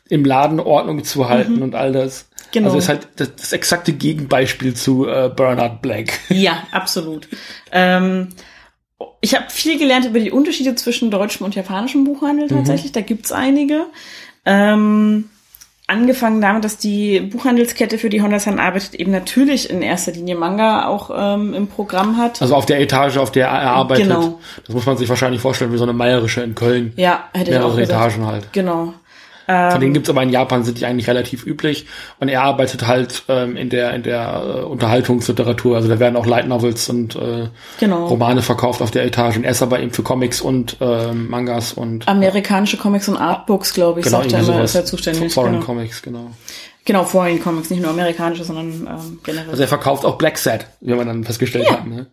im 0.10 0.26
Laden 0.26 0.60
Ordnung 0.60 1.03
zu 1.03 1.30
halten 1.30 1.62
und 1.62 1.76
all 1.76 1.91
das. 1.91 2.28
Genau. 2.51 2.68
Also 2.68 2.80
ist 2.80 2.89
halt 2.89 3.07
das, 3.18 3.36
das 3.36 3.53
exakte 3.53 3.93
Gegenbeispiel 3.93 4.74
zu 4.74 5.07
äh, 5.07 5.32
Bernard 5.34 5.82
Black. 5.82 6.20
Ja, 6.30 6.64
absolut. 6.72 7.28
Ähm, 7.72 8.30
ich 9.22 9.36
habe 9.36 9.45
viel 9.49 9.78
gelernt 9.78 10.05
über 10.05 10.20
die 10.20 10.32
Unterschiede 10.32 10.76
zwischen 10.76 11.12
deutschem 11.12 11.45
und 11.45 11.55
japanischem 11.55 12.03
Buchhandel 12.03 12.47
tatsächlich. 12.47 12.91
Da 12.91 13.01
gibt's 13.01 13.32
einige. 13.32 13.86
Ähm, 14.45 15.26
angefangen 15.89 16.39
damit, 16.39 16.64
dass 16.64 16.78
die 16.78 17.20
Buchhandelskette, 17.20 17.97
für 17.97 18.10
die 18.10 18.22
Honda-san 18.22 18.60
arbeitet, 18.60 18.95
eben 18.95 19.12
natürlich 19.12 19.70
in 19.70 19.82
erster 19.82 20.12
Linie 20.12 20.36
Manga 20.36 20.88
auch 20.88 21.10
ähm, 21.16 21.53
im 21.53 21.68
Programm 21.68 22.18
hat. 22.18 22.41
Also 22.41 22.55
auf 22.55 22.66
der 22.66 22.80
Etage, 22.80 23.18
auf 23.18 23.32
der 23.32 23.47
er 23.47 23.72
arbeitet. 23.72 24.07
Genau. 24.07 24.39
Das 24.66 24.74
muss 24.76 24.86
man 24.86 24.97
sich 24.97 25.10
wahrscheinlich 25.10 25.41
vorstellen 25.41 25.74
wie 25.74 25.78
so 25.78 25.84
eine 25.84 25.93
Meierische 25.93 26.41
in 26.41 26.55
Köln. 26.55 26.93
ja, 26.95 27.30
hätte 27.34 27.51
ich 27.51 27.57
auch 27.57 27.62
Mehrere 27.62 27.82
gesagt. 27.82 27.99
Etagen 27.99 28.28
halt. 28.28 28.53
Genau. 28.53 28.93
Von 29.72 29.82
denen 29.82 29.93
gibt's 29.93 30.10
aber 30.10 30.22
in 30.22 30.30
Japan 30.30 30.64
sind 30.64 30.80
die 30.80 30.86
eigentlich 30.86 31.08
relativ 31.08 31.45
üblich 31.45 31.88
und 32.20 32.30
er 32.30 32.43
arbeitet 32.43 32.86
halt 32.86 33.24
ähm, 33.30 33.56
in 33.58 33.70
der 33.70 33.93
in 33.95 34.04
der 34.04 34.43
äh, 34.45 34.62
Unterhaltungsliteratur. 34.64 35.76
Also 35.76 35.89
da 35.89 36.00
werden 36.00 36.16
auch 36.16 36.26
Light 36.28 36.47
Novels 36.47 36.88
und 36.89 37.16
äh, 37.16 37.47
Genau. 37.80 38.06
Romane 38.08 38.41
verkauft 38.41 38.82
auf 38.82 38.91
der 38.91 39.06
Etage. 39.06 39.38
Und 39.38 39.43
er 39.45 39.52
ist 39.52 39.62
aber 39.64 39.80
eben 39.80 39.91
für 39.91 40.04
Comics 40.04 40.39
und 40.41 40.78
ähm, 40.82 41.30
Mangas 41.30 41.74
und 41.74 42.08
Amerikanische 42.08 42.78
Comics 42.78 43.10
und 43.10 43.18
Artbooks, 43.18 43.74
glaube 43.74 44.02
ich, 44.02 44.06
genau 44.06 44.20
sagt 44.22 44.34
er 44.34 44.39
immer, 44.41 44.64
ist 44.64 44.76
er 44.76 44.86
zuständig. 44.86 45.34
Foreign 45.34 45.54
Genau. 45.54 45.66
Comics, 45.66 46.02
genau. 46.02 46.32
genau, 46.86 47.04
Foreign 47.04 47.41
Comics, 47.41 47.70
nicht 47.72 47.82
nur 47.82 47.89
amerikanische, 47.91 48.43
sondern 48.43 48.88
ähm, 48.88 49.20
generell. 49.24 49.50
Also 49.50 49.62
er 49.64 49.68
verkauft 49.68 50.06
auch 50.06 50.18
Black 50.18 50.38
Sad, 50.38 50.68
wie 50.82 50.93
man 50.93 51.08
dann 51.08 51.24
festgestellt 51.24 51.66
Ja. 51.66 51.72
hat. 51.74 51.88
Ne? 51.88 52.06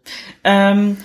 Ähm, 0.45 0.97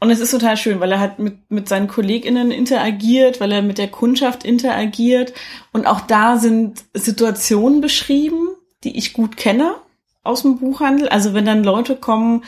und 0.00 0.10
es 0.10 0.20
ist 0.20 0.30
total 0.30 0.56
schön, 0.56 0.78
weil 0.80 0.92
er 0.92 1.00
halt 1.00 1.18
mit, 1.18 1.50
mit 1.50 1.68
seinen 1.68 1.88
KollegInnen 1.88 2.50
interagiert, 2.52 3.40
weil 3.40 3.50
er 3.50 3.62
mit 3.62 3.78
der 3.78 3.88
Kundschaft 3.88 4.44
interagiert. 4.44 5.32
Und 5.72 5.86
auch 5.86 6.00
da 6.02 6.36
sind 6.36 6.84
Situationen 6.94 7.80
beschrieben, 7.80 8.48
die 8.84 8.96
ich 8.96 9.12
gut 9.12 9.36
kenne 9.36 9.74
aus 10.22 10.42
dem 10.42 10.58
Buchhandel. 10.58 11.08
Also 11.08 11.34
wenn 11.34 11.44
dann 11.46 11.64
Leute 11.64 11.96
kommen, 11.96 12.44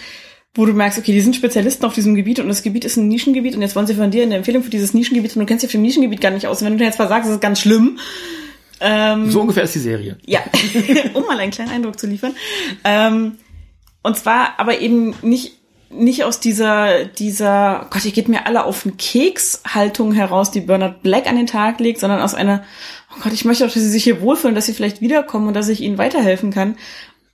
wo 0.54 0.64
du 0.64 0.72
merkst, 0.72 0.98
okay, 0.98 1.12
die 1.12 1.20
sind 1.20 1.34
Spezialisten 1.34 1.84
auf 1.86 1.94
diesem 1.94 2.14
Gebiet 2.14 2.38
und 2.40 2.48
das 2.48 2.62
Gebiet 2.62 2.84
ist 2.84 2.96
ein 2.96 3.08
Nischengebiet 3.08 3.54
und 3.56 3.62
jetzt 3.62 3.74
wollen 3.74 3.86
sie 3.86 3.94
von 3.94 4.10
dir 4.10 4.22
eine 4.22 4.36
Empfehlung 4.36 4.62
für 4.62 4.70
dieses 4.70 4.94
Nischengebiet 4.94 5.34
und 5.34 5.40
du 5.40 5.46
kennst 5.46 5.62
dich 5.62 5.68
auf 5.68 5.72
dem 5.72 5.82
Nischengebiet 5.82 6.20
gar 6.20 6.30
nicht 6.30 6.46
aus. 6.46 6.60
Und 6.60 6.68
wenn 6.68 6.78
du 6.78 6.84
jetzt 6.84 6.96
versagst, 6.96 7.28
ist 7.28 7.36
es 7.36 7.40
ganz 7.40 7.60
schlimm. 7.60 7.98
Ähm, 8.80 9.30
So 9.30 9.40
ungefähr 9.40 9.64
ist 9.64 9.74
die 9.74 9.80
Serie. 9.80 10.18
ja, 10.24 10.40
um 11.14 11.24
mal 11.24 11.38
einen 11.38 11.52
kleinen 11.52 11.70
Eindruck 11.70 11.98
zu 11.98 12.06
liefern. 12.06 12.34
Ähm, 12.84 13.38
und 14.02 14.16
zwar 14.16 14.58
aber 14.58 14.80
eben 14.80 15.14
nicht 15.22 15.59
nicht 15.90 16.24
aus 16.24 16.40
dieser 16.40 17.04
dieser 17.04 17.86
Gott, 17.90 18.04
ihr 18.04 18.12
geht 18.12 18.28
mir 18.28 18.46
alle 18.46 18.64
auf 18.64 18.84
den 18.84 18.96
Keks 18.96 19.62
Haltung 19.66 20.12
heraus, 20.12 20.50
die 20.50 20.60
Bernard 20.60 21.02
Black 21.02 21.26
an 21.26 21.36
den 21.36 21.46
Tag 21.46 21.80
legt, 21.80 22.00
sondern 22.00 22.20
aus 22.20 22.34
einer 22.34 22.62
oh 23.12 23.20
Gott, 23.22 23.32
ich 23.32 23.44
möchte 23.44 23.64
auch, 23.64 23.68
dass 23.72 23.82
sie 23.82 23.90
sich 23.90 24.04
hier 24.04 24.20
wohlfühlen, 24.20 24.54
dass 24.54 24.66
sie 24.66 24.72
vielleicht 24.74 25.00
wiederkommen 25.00 25.48
und 25.48 25.54
dass 25.54 25.68
ich 25.68 25.80
ihnen 25.80 25.98
weiterhelfen 25.98 26.52
kann. 26.52 26.76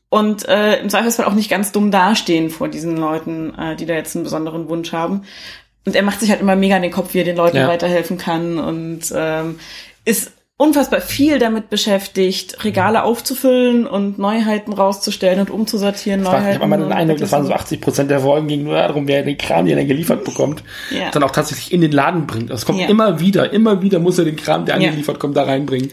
Und 0.08 0.48
äh, 0.48 0.80
im 0.80 0.88
Zweifelsfall 0.88 1.26
auch 1.26 1.34
nicht 1.34 1.50
ganz 1.50 1.72
dumm 1.72 1.90
dastehen 1.90 2.48
vor 2.50 2.68
diesen 2.68 2.96
Leuten, 2.96 3.54
äh, 3.58 3.76
die 3.76 3.86
da 3.86 3.94
jetzt 3.94 4.14
einen 4.16 4.24
besonderen 4.24 4.68
Wunsch 4.68 4.92
haben. 4.92 5.22
Und 5.84 5.94
er 5.94 6.02
macht 6.02 6.20
sich 6.20 6.30
halt 6.30 6.40
immer 6.40 6.56
mega 6.56 6.76
in 6.76 6.82
den 6.82 6.92
Kopf, 6.92 7.12
wie 7.12 7.18
er 7.18 7.24
den 7.24 7.36
Leuten 7.36 7.58
Ja. 7.58 7.68
weiterhelfen 7.68 8.16
kann 8.16 8.58
und 8.58 9.12
ähm, 9.14 9.58
ist 10.04 10.32
unfassbar 10.58 11.00
viel 11.02 11.38
damit 11.38 11.68
beschäftigt, 11.68 12.64
Regale 12.64 13.02
aufzufüllen 13.04 13.86
und 13.86 14.18
Neuheiten 14.18 14.72
rauszustellen 14.72 15.40
und 15.40 15.50
umzusortieren. 15.50 16.20
Ich, 16.22 16.26
war, 16.26 16.34
ich 16.34 16.40
Neuheiten 16.40 16.62
habe 16.62 16.74
immer 16.74 16.84
den 16.84 16.92
Eindruck, 16.92 17.18
das 17.18 17.32
waren 17.32 17.42
so 17.44 17.50
wegzusortieren. 17.50 17.76
80 17.76 17.80
Prozent 17.82 18.10
der 18.10 18.20
Folgen 18.20 18.48
ging 18.48 18.64
nur 18.64 18.74
darum, 18.74 19.06
wer 19.06 19.22
den 19.22 19.36
Kram, 19.36 19.66
den 19.66 19.76
er 19.76 19.84
geliefert 19.84 20.24
bekommt, 20.24 20.62
Ja. 20.90 21.10
dann 21.10 21.22
auch 21.22 21.30
tatsächlich 21.30 21.72
in 21.72 21.82
den 21.82 21.92
Laden 21.92 22.26
bringt. 22.26 22.48
Das 22.50 22.64
kommt 22.64 22.80
Ja. 22.80 22.88
immer 22.88 23.20
wieder, 23.20 23.52
immer 23.52 23.82
wieder 23.82 23.98
muss 23.98 24.18
er 24.18 24.24
den 24.24 24.36
Kram, 24.36 24.64
der 24.64 24.78
Ja. 24.80 24.86
angeliefert 24.88 25.18
kommt, 25.20 25.36
da 25.36 25.42
reinbringen. 25.44 25.90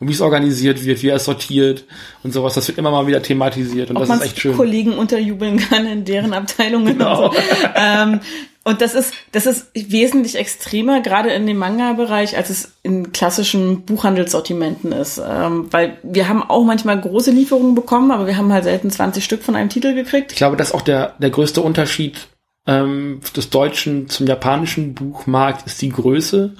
Und 0.00 0.08
wie 0.08 0.12
es 0.12 0.20
organisiert 0.20 0.84
wird, 0.84 1.02
wie 1.02 1.08
er 1.08 1.16
es 1.16 1.24
sortiert 1.24 1.84
und 2.24 2.32
sowas, 2.32 2.54
das 2.54 2.66
wird 2.68 2.78
immer 2.78 2.90
mal 2.90 3.06
wieder 3.06 3.22
thematisiert 3.22 3.90
und 3.90 3.96
ob 3.96 4.06
das 4.06 4.16
ist 4.18 4.24
echt 4.24 4.40
schön. 4.40 4.56
Kollegen 4.56 4.92
unterjubeln 4.92 5.58
kann 5.58 5.86
in 5.86 6.04
deren 6.04 6.32
Abteilungen 6.34 6.98
Genau. 6.98 7.28
und 7.30 7.34
so. 7.34 7.40
ähm, 7.76 8.20
und 8.64 8.80
das 8.80 8.94
ist, 8.94 9.12
das 9.32 9.44
ist 9.44 9.66
wesentlich 9.74 10.36
extremer, 10.36 11.02
gerade 11.02 11.30
in 11.30 11.46
dem 11.46 11.58
Manga-Bereich, 11.58 12.36
als 12.36 12.48
es 12.48 12.72
in 12.82 13.12
klassischen 13.12 13.82
Buchhandelssortimenten 13.82 14.92
ist. 14.92 15.18
Ähm, 15.18 15.68
weil 15.70 15.98
wir 16.02 16.28
haben 16.28 16.42
auch 16.42 16.64
manchmal 16.64 16.98
große 16.98 17.30
Lieferungen 17.30 17.74
bekommen, 17.74 18.10
aber 18.10 18.26
wir 18.26 18.38
haben 18.38 18.52
halt 18.52 18.64
selten 18.64 18.90
20 18.90 19.22
Stück 19.22 19.42
von 19.42 19.54
einem 19.54 19.68
Titel 19.68 19.94
gekriegt. 19.94 20.32
Ich 20.32 20.38
glaube, 20.38 20.56
das 20.56 20.68
ist 20.68 20.74
auch 20.74 20.82
der, 20.82 21.14
der 21.18 21.28
größte 21.28 21.60
Unterschied 21.60 22.28
ähm, 22.66 23.20
des 23.36 23.50
deutschen 23.50 24.08
zum 24.08 24.26
japanischen 24.26 24.94
Buchmarkt 24.94 25.66
ist 25.66 25.82
die 25.82 25.90
Größe. 25.90 26.54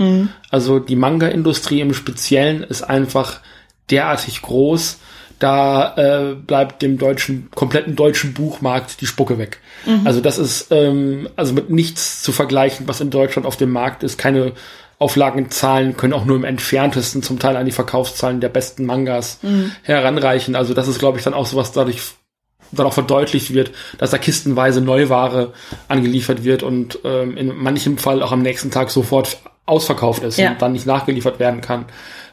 Also 0.51 0.79
die 0.79 0.97
Manga-Industrie 0.97 1.81
im 1.81 1.95
Speziellen 1.95 2.63
ist 2.63 2.83
einfach 2.83 3.41
derartig 3.91 4.43
groß, 4.43 4.99
da 5.39 5.95
äh, 5.97 6.35
bleibt 6.35 6.81
dem 6.83 6.99
deutschen, 6.99 7.49
kompletten 7.55 7.97
deutschen 7.97 8.35
Buchmarkt 8.35 9.01
die 9.01 9.07
Spucke 9.07 9.39
weg. 9.39 9.61
Also 10.05 10.21
das 10.21 10.39
ist 10.39 10.69
ähm, 10.71 11.29
also 11.37 11.53
mit 11.53 11.69
nichts 11.71 12.23
zu 12.23 12.33
vergleichen, 12.33 12.89
was 12.89 13.01
in 13.01 13.11
Deutschland 13.11 13.47
auf 13.47 13.57
dem 13.57 13.71
Markt 13.71 14.03
ist. 14.03 14.17
Keine 14.17 14.53
Auflagenzahlen 14.99 15.97
können 15.97 16.13
auch 16.13 16.25
nur 16.25 16.37
im 16.37 16.45
entferntesten 16.45 17.23
zum 17.23 17.39
Teil 17.39 17.57
an 17.57 17.67
die 17.67 17.73
Verkaufszahlen 17.73 18.41
der 18.41 18.49
besten 18.49 18.87
Mangas 18.87 19.39
Mhm. 19.43 19.73
heranreichen. 19.83 20.57
Also 20.57 20.73
das 20.75 20.89
ist, 20.89 20.99
glaube 20.99 21.19
ich, 21.19 21.25
dann 21.25 21.35
auch 21.35 21.47
sowas 21.47 21.73
dadurch 21.73 22.01
dann 22.73 22.87
auch 22.87 22.95
verdeutlicht 22.95 23.53
wird, 23.53 23.71
dass 23.99 24.11
da 24.11 24.19
kistenweise 24.19 24.81
Neuware 24.81 25.53
angeliefert 25.89 26.43
wird 26.43 26.63
und 26.63 26.99
ähm, 27.05 27.37
in 27.37 27.55
manchem 27.55 27.99
Fall 27.99 28.23
auch 28.23 28.33
am 28.33 28.43
nächsten 28.43 28.71
Tag 28.71 28.91
sofort 28.91 29.37
ausverkauft 29.67 30.23
ist 30.25 30.39
Ja. 30.39 30.53
und 30.53 30.63
dann 30.63 30.73
nicht 30.73 30.87
nachgeliefert 30.87 31.39
werden 31.39 31.61
kann, 31.61 31.85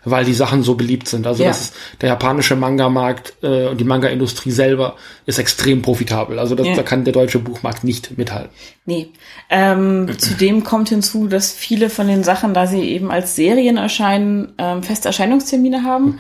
weil 0.04 0.26
die 0.26 0.34
Sachen 0.34 0.64
so 0.64 0.76
beliebt 0.76 1.08
sind. 1.08 1.28
Also 1.28 1.44
Ja. 1.44 1.50
das 1.50 1.62
ist 1.62 1.74
der 2.02 2.10
japanische 2.10 2.56
Manga-Markt 2.56 3.34
äh, 3.44 3.68
und 3.68 3.80
die 3.80 3.84
Manga-Industrie 3.84 4.52
selber 4.52 4.96
ist 5.26 5.40
extrem 5.40 5.82
profitabel. 5.82 6.40
Also 6.40 6.56
das, 6.56 6.68
Ja. 6.68 6.76
da 6.76 6.84
kann 6.84 7.04
der 7.04 7.14
deutsche 7.14 7.40
Buchmarkt 7.40 7.84
nicht 7.84 8.18
mithalten. 8.18 8.50
Nee. 8.86 9.10
Ähm, 9.50 10.08
zudem 10.18 10.64
kommt 10.64 10.90
hinzu, 10.90 11.28
dass 11.28 11.52
viele 11.52 11.90
von 11.90 12.08
den 12.08 12.24
Sachen, 12.24 12.54
da 12.54 12.68
sie 12.68 12.82
eben 12.82 13.12
als 13.12 13.36
Serien 13.36 13.78
erscheinen, 13.78 14.54
ähm, 14.58 14.82
feste 14.84 15.10
Erscheinungstermine 15.10 15.84
haben, 15.84 16.20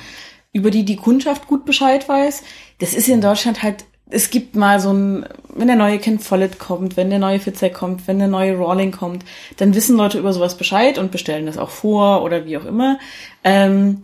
über 0.53 0.69
die 0.69 0.83
die 0.85 0.97
Kundschaft 0.97 1.47
gut 1.47 1.65
Bescheid 1.65 2.07
weiß. 2.07 2.43
Das 2.79 2.93
ist 2.93 3.07
in 3.07 3.21
Deutschland 3.21 3.63
halt, 3.63 3.85
es 4.11 4.29
gibt 4.29 4.55
mal 4.55 4.79
so 4.79 4.91
ein, 4.93 5.25
wenn 5.55 5.67
der 5.67 5.75
neue 5.75 5.97
Ken 5.97 6.19
Follett 6.19 6.59
kommt, 6.59 6.97
wenn 6.97 7.09
der 7.09 7.19
neue 7.19 7.39
Fitzek 7.39 7.73
kommt, 7.73 8.07
wenn 8.07 8.19
der 8.19 8.27
neue 8.27 8.57
Rawling 8.57 8.91
kommt, 8.91 9.25
dann 9.57 9.73
wissen 9.73 9.97
Leute 9.97 10.19
über 10.19 10.33
sowas 10.33 10.57
Bescheid 10.57 10.97
und 10.97 11.11
bestellen 11.11 11.45
das 11.45 11.57
auch 11.57 11.69
vor 11.69 12.23
oder 12.23 12.45
wie 12.45 12.57
auch 12.57 12.65
immer. 12.65 12.99
Ähm, 13.43 14.01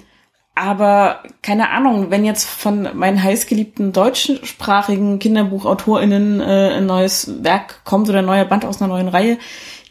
aber 0.56 1.22
keine 1.44 1.70
Ahnung, 1.70 2.10
wenn 2.10 2.26
jetzt 2.26 2.46
von 2.46 2.90
meinen 2.98 3.22
heißgeliebten 3.22 3.94
deutschsprachigen 3.94 5.20
KinderbuchautorInnen 5.20 6.42
äh, 6.42 6.78
ein 6.78 6.88
neues 6.88 7.44
Werk 7.44 7.82
kommt 7.84 8.10
oder 8.10 8.20
ein 8.20 8.26
neuer 8.26 8.46
Band 8.46 8.66
aus 8.66 8.82
einer 8.82 8.92
neuen 8.92 9.08
Reihe, 9.08 9.38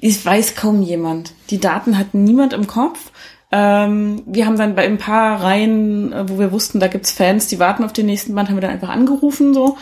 das 0.02 0.26
weiß 0.26 0.56
kaum 0.56 0.82
jemand. 0.82 1.34
Die 1.50 1.60
Daten 1.60 1.96
hat 1.96 2.14
niemand 2.14 2.52
im 2.52 2.66
Kopf. 2.66 3.12
Ähm, 3.52 4.22
wir 4.26 4.46
haben 4.46 4.58
dann 4.58 4.74
bei 4.74 4.84
ein 4.84 4.98
paar 4.98 5.42
Reihen, 5.42 6.12
äh, 6.12 6.28
wo 6.28 6.38
wir 6.38 6.52
wussten, 6.52 6.80
da 6.80 6.88
gibt's 6.88 7.12
Fans, 7.12 7.46
die 7.46 7.58
warten 7.58 7.84
auf 7.84 7.92
den 7.92 8.06
nächsten 8.06 8.34
Band, 8.34 8.48
haben 8.48 8.56
wir 8.56 8.62
dann 8.62 8.72
einfach 8.72 8.88
angerufen, 8.88 9.54
so. 9.54 9.78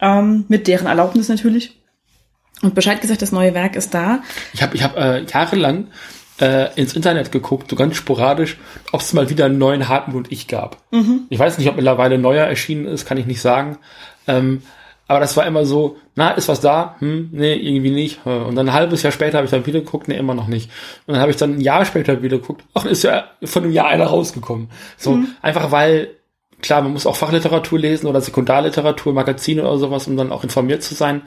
Ähm, 0.00 0.44
mit 0.48 0.66
deren 0.66 0.86
Erlaubnis 0.86 1.28
natürlich. 1.28 1.78
Und 2.62 2.74
Bescheid 2.74 3.00
gesagt, 3.00 3.22
das 3.22 3.32
neue 3.32 3.54
Werk 3.54 3.76
ist 3.76 3.94
da. 3.94 4.22
Ich 4.52 4.62
habe 4.62 4.74
ich 4.74 4.82
hab, 4.82 4.96
äh, 4.96 5.22
jahrelang 5.24 5.88
äh, 6.40 6.74
ins 6.74 6.94
Internet 6.94 7.32
geguckt, 7.32 7.70
so 7.70 7.76
ganz 7.76 7.96
sporadisch, 7.96 8.58
ob 8.92 9.00
es 9.00 9.12
mal 9.12 9.30
wieder 9.30 9.46
einen 9.46 9.58
neuen 9.58 9.88
Harten 9.88 10.12
und 10.14 10.32
ich 10.32 10.48
gab. 10.48 10.78
Ich 11.30 11.38
weiß 11.38 11.58
nicht, 11.58 11.68
ob 11.68 11.76
mittlerweile 11.76 12.18
neuer 12.18 12.46
erschienen 12.46 12.86
ist, 12.86 13.06
kann 13.06 13.18
ich 13.18 13.26
nicht 13.26 13.40
sagen. 13.40 13.78
Ähm, 14.26 14.62
aber 15.10 15.18
das 15.18 15.36
war 15.36 15.44
immer 15.44 15.64
so, 15.66 15.96
na, 16.14 16.30
ist 16.30 16.48
was 16.48 16.60
da? 16.60 16.94
Hm, 17.00 17.30
nee, 17.32 17.54
irgendwie 17.54 17.90
nicht. 17.90 18.24
Und 18.24 18.54
dann 18.54 18.68
ein 18.68 18.72
halbes 18.72 19.02
Jahr 19.02 19.10
später 19.10 19.38
habe 19.38 19.46
ich 19.46 19.50
dann 19.50 19.66
wieder 19.66 19.80
geguckt, 19.80 20.06
nee, 20.06 20.16
immer 20.16 20.34
noch 20.34 20.46
nicht. 20.46 20.70
Und 21.04 21.14
dann 21.14 21.20
habe 21.20 21.32
ich 21.32 21.36
dann 21.36 21.56
ein 21.56 21.60
Jahr 21.60 21.84
später 21.84 22.22
wieder 22.22 22.38
geguckt, 22.38 22.62
ach, 22.74 22.84
ist 22.84 23.02
ja 23.02 23.24
von 23.42 23.64
einem 23.64 23.72
Jahr 23.72 23.88
einer 23.88 24.06
rausgekommen. 24.06 24.68
So, 24.96 25.18
einfach 25.42 25.72
weil, 25.72 26.10
klar, 26.62 26.82
man 26.82 26.92
muss 26.92 27.06
auch 27.06 27.16
Fachliteratur 27.16 27.80
lesen 27.80 28.06
oder 28.06 28.20
Sekundarliteratur, 28.20 29.12
Magazine 29.12 29.62
oder 29.62 29.78
sowas, 29.78 30.06
um 30.06 30.16
dann 30.16 30.30
auch 30.30 30.44
informiert 30.44 30.84
zu 30.84 30.94
sein. 30.94 31.22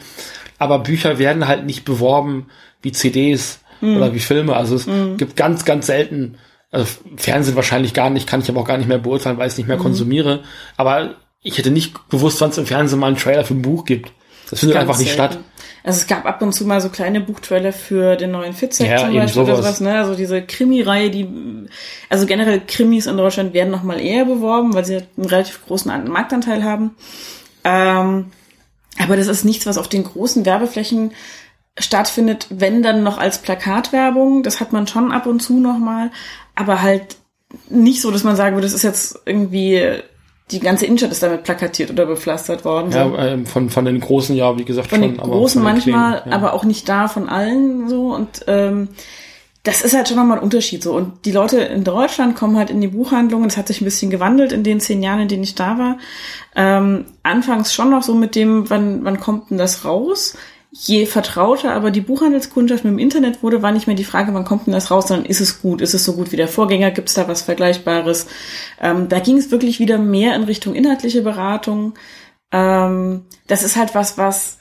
Aber 0.59 0.79
Bücher 0.79 1.19
werden 1.19 1.49
halt 1.49 1.65
nicht 1.65 1.83
beworben 1.83 2.45
wie 2.81 2.93
CDs 2.93 3.59
oder 3.81 4.13
wie 4.13 4.19
Filme. 4.19 4.55
Also 4.55 4.75
es 4.75 4.87
gibt 5.17 5.35
ganz, 5.35 5.65
ganz 5.65 5.87
selten, 5.87 6.37
also 6.71 6.85
Fernsehen 7.17 7.57
wahrscheinlich 7.57 7.93
gar 7.93 8.09
nicht, 8.09 8.27
kann 8.27 8.39
ich 8.39 8.47
aber 8.47 8.61
auch 8.61 8.67
gar 8.67 8.77
nicht 8.77 8.87
mehr 8.87 8.97
beurteilen, 8.97 9.37
weil 9.37 9.47
ich 9.47 9.53
es 9.53 9.57
nicht 9.57 9.67
mehr 9.67 9.75
konsumiere. 9.75 10.43
Aber 10.77 11.15
ich 11.43 11.57
hätte 11.57 11.71
nicht 11.71 12.09
gewusst, 12.09 12.41
wann 12.41 12.49
es 12.49 12.57
im 12.57 12.65
Fernsehen 12.65 12.99
mal 12.99 13.07
einen 13.07 13.17
Trailer 13.17 13.43
für 13.45 13.53
ein 13.53 13.61
Buch 13.61 13.85
gibt. 13.85 14.11
Das 14.49 14.59
findet 14.59 14.75
Ganz 14.75 14.87
einfach 14.89 14.99
nicht 14.99 15.13
selten. 15.15 15.33
statt. 15.35 15.43
Also 15.83 15.99
es 15.99 16.07
gab 16.07 16.25
ab 16.25 16.41
und 16.41 16.53
zu 16.53 16.65
mal 16.65 16.79
so 16.79 16.87
kleine 16.89 17.19
Buchtrailer 17.19 17.73
für 17.73 18.15
den 18.15 18.31
neuen 18.31 18.53
Fitzek 18.53 18.87
Ja, 18.89 18.97
zum 18.99 19.13
Beispiel 19.13 19.41
oder 19.41 19.55
sowas. 19.57 19.81
ne? 19.81 19.97
Also 19.97 20.15
diese 20.15 20.41
Krimi-Reihe, 20.41 21.09
die, 21.09 21.27
also 22.09 22.25
generell 22.25 22.61
Krimis 22.65 23.05
in 23.07 23.17
Deutschland 23.17 23.53
werden 23.53 23.71
noch 23.71 23.83
mal 23.83 23.99
eher 23.99 24.23
beworben, 24.25 24.73
weil 24.73 24.85
sie 24.85 24.97
einen 25.17 25.25
relativ 25.25 25.65
großen 25.65 25.91
An- 25.91 26.07
Marktanteil 26.07 26.63
haben. 26.63 26.91
Ähm, 27.65 28.27
aber 28.99 29.17
das 29.17 29.27
ist 29.27 29.43
nichts, 29.43 29.65
was 29.65 29.77
auf 29.77 29.89
den 29.89 30.03
großen 30.05 30.45
Werbeflächen 30.45 31.11
stattfindet, 31.77 32.47
wenn 32.49 32.83
dann 32.83 33.03
noch 33.03 33.17
als 33.17 33.39
Plakatwerbung. 33.41 34.43
Das 34.43 34.59
hat 34.61 34.71
man 34.71 34.87
schon 34.87 35.11
ab 35.11 35.25
und 35.25 35.41
zu 35.41 35.59
noch 35.59 35.79
mal, 35.79 36.11
aber 36.55 36.81
halt 36.81 37.17
nicht 37.69 38.01
so, 38.01 38.11
dass 38.11 38.23
man 38.23 38.35
sagen 38.35 38.55
würde, 38.55 38.67
das 38.67 38.75
ist 38.75 38.83
jetzt 38.83 39.19
irgendwie 39.25 39.81
die 40.53 40.59
ganze 40.59 40.85
Innenstadt 40.85 41.11
ist 41.11 41.23
damit 41.23 41.43
plakatiert 41.43 41.91
oder 41.91 42.05
bepflastert 42.05 42.63
worden. 42.63 42.91
so. 42.91 42.97
Ja, 42.97 43.27
ähm, 43.27 43.45
von, 43.45 43.69
von 43.69 43.85
den 43.85 43.99
großen, 43.99 44.35
ja, 44.35 44.57
wie 44.57 44.65
gesagt, 44.65 44.89
Von 44.89 44.99
schon. 44.99 45.11
den 45.13 45.19
aber 45.19 45.31
großen 45.31 45.61
von 45.61 45.69
den 45.69 45.75
manchmal, 45.75 46.11
Kleinen, 46.21 46.31
ja. 46.31 46.37
aber 46.37 46.53
auch 46.53 46.63
nicht 46.63 46.87
da 46.87 47.07
von 47.07 47.27
allen 47.27 47.89
so. 47.89 48.13
Und 48.13 48.45
ähm, 48.47 48.89
das 49.63 49.81
ist 49.81 49.95
halt 49.95 50.09
schon 50.09 50.17
nochmal 50.17 50.37
ein 50.37 50.43
Unterschied 50.43 50.83
so. 50.83 50.93
Und 50.93 51.25
die 51.25 51.31
Leute 51.31 51.59
in 51.59 51.83
Deutschland 51.83 52.35
kommen 52.35 52.57
halt 52.57 52.69
in 52.69 52.81
die 52.81 52.89
Buchhandlungen. 52.89 53.47
Das 53.47 53.57
hat 53.57 53.67
sich 53.67 53.81
ein 53.81 53.85
bisschen 53.85 54.11
gewandelt 54.11 54.51
in 54.51 54.63
den 54.63 54.79
zehn 54.79 55.01
Jahren, 55.01 55.21
in 55.21 55.27
denen 55.29 55.43
ich 55.43 55.55
da 55.55 55.77
war. 55.77 55.97
Ähm, 56.55 57.05
anfangs 57.23 57.73
schon 57.73 57.89
noch 57.89 58.03
so 58.03 58.13
mit 58.13 58.35
dem, 58.35 58.69
wann, 58.69 59.05
wann 59.05 59.19
kommt 59.19 59.49
denn 59.49 59.57
das 59.57 59.85
raus? 59.85 60.37
Je 60.75 61.05
vertrauter 61.05 61.71
aber 61.73 61.91
die 61.91 62.01
Buchhandelskundschaft 62.01 62.83
mit 62.83 62.93
dem 62.93 62.99
Internet 62.99 63.43
wurde, 63.43 63.61
war 63.61 63.71
nicht 63.71 63.85
mehr 63.85 63.95
die 63.95 64.03
Frage, 64.03 64.33
wann 64.33 64.43
kommt 64.43 64.65
denn 64.65 64.73
das 64.73 64.89
raus, 64.89 65.07
sondern 65.07 65.27
ist 65.27 65.39
es 65.39 65.61
gut? 65.61 65.81
Ist 65.81 65.93
es 65.93 66.03
so 66.03 66.13
gut 66.13 66.31
wie 66.31 66.35
der 66.35 66.47
Vorgänger? 66.47 66.89
Gibt 66.89 67.09
es 67.09 67.15
da 67.15 67.27
was 67.27 67.43
Vergleichbares? 67.43 68.25
Ähm, 68.81 69.07
da 69.07 69.19
ging 69.19 69.37
es 69.37 69.51
wirklich 69.51 69.79
wieder 69.79 69.99
mehr 69.99 70.35
in 70.35 70.43
Richtung 70.43 70.73
inhaltliche 70.73 71.21
Beratung. 71.21 71.93
Ähm, 72.51 73.21
das 73.45 73.61
ist 73.61 73.75
halt 73.75 73.93
was, 73.93 74.17
was 74.17 74.57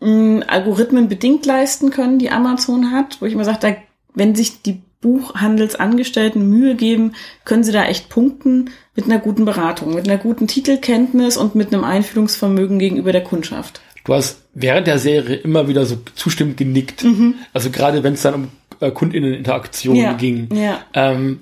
mh, 0.00 0.44
Algorithmen 0.46 1.08
bedingt 1.08 1.46
leisten 1.46 1.90
können, 1.90 2.18
die 2.18 2.30
Amazon 2.30 2.90
hat, 2.90 3.20
wo 3.20 3.26
ich 3.26 3.32
immer 3.32 3.44
sage, 3.44 3.58
da, 3.60 3.76
wenn 4.12 4.34
sich 4.34 4.62
die 4.62 4.82
Buchhandelsangestellten 5.00 6.48
Mühe 6.48 6.74
geben, 6.74 7.12
können 7.44 7.62
sie 7.62 7.72
da 7.72 7.84
echt 7.84 8.08
punkten 8.08 8.70
mit 8.96 9.04
einer 9.04 9.18
guten 9.20 9.44
Beratung, 9.44 9.94
mit 9.94 10.08
einer 10.08 10.18
guten 10.18 10.48
Titelkenntnis 10.48 11.36
und 11.36 11.54
mit 11.54 11.72
einem 11.72 11.84
Einfühlungsvermögen 11.84 12.80
gegenüber 12.80 13.12
der 13.12 13.22
Kundschaft. 13.22 13.82
Du 14.04 14.14
hast 14.14 14.43
während 14.54 14.86
der 14.86 14.98
Serie 14.98 15.36
immer 15.36 15.68
wieder 15.68 15.84
so 15.84 15.98
zustimmend 16.14 16.56
genickt. 16.56 17.04
Also 17.52 17.70
gerade 17.70 18.02
wenn 18.02 18.14
es 18.14 18.22
dann 18.22 18.34
um 18.34 18.48
äh, 18.80 18.90
Kundinneninteraktionen 18.90 20.02
Ja, 20.02 20.12
ging. 20.12 20.48
ja. 20.54 20.80
Ähm, 20.94 21.40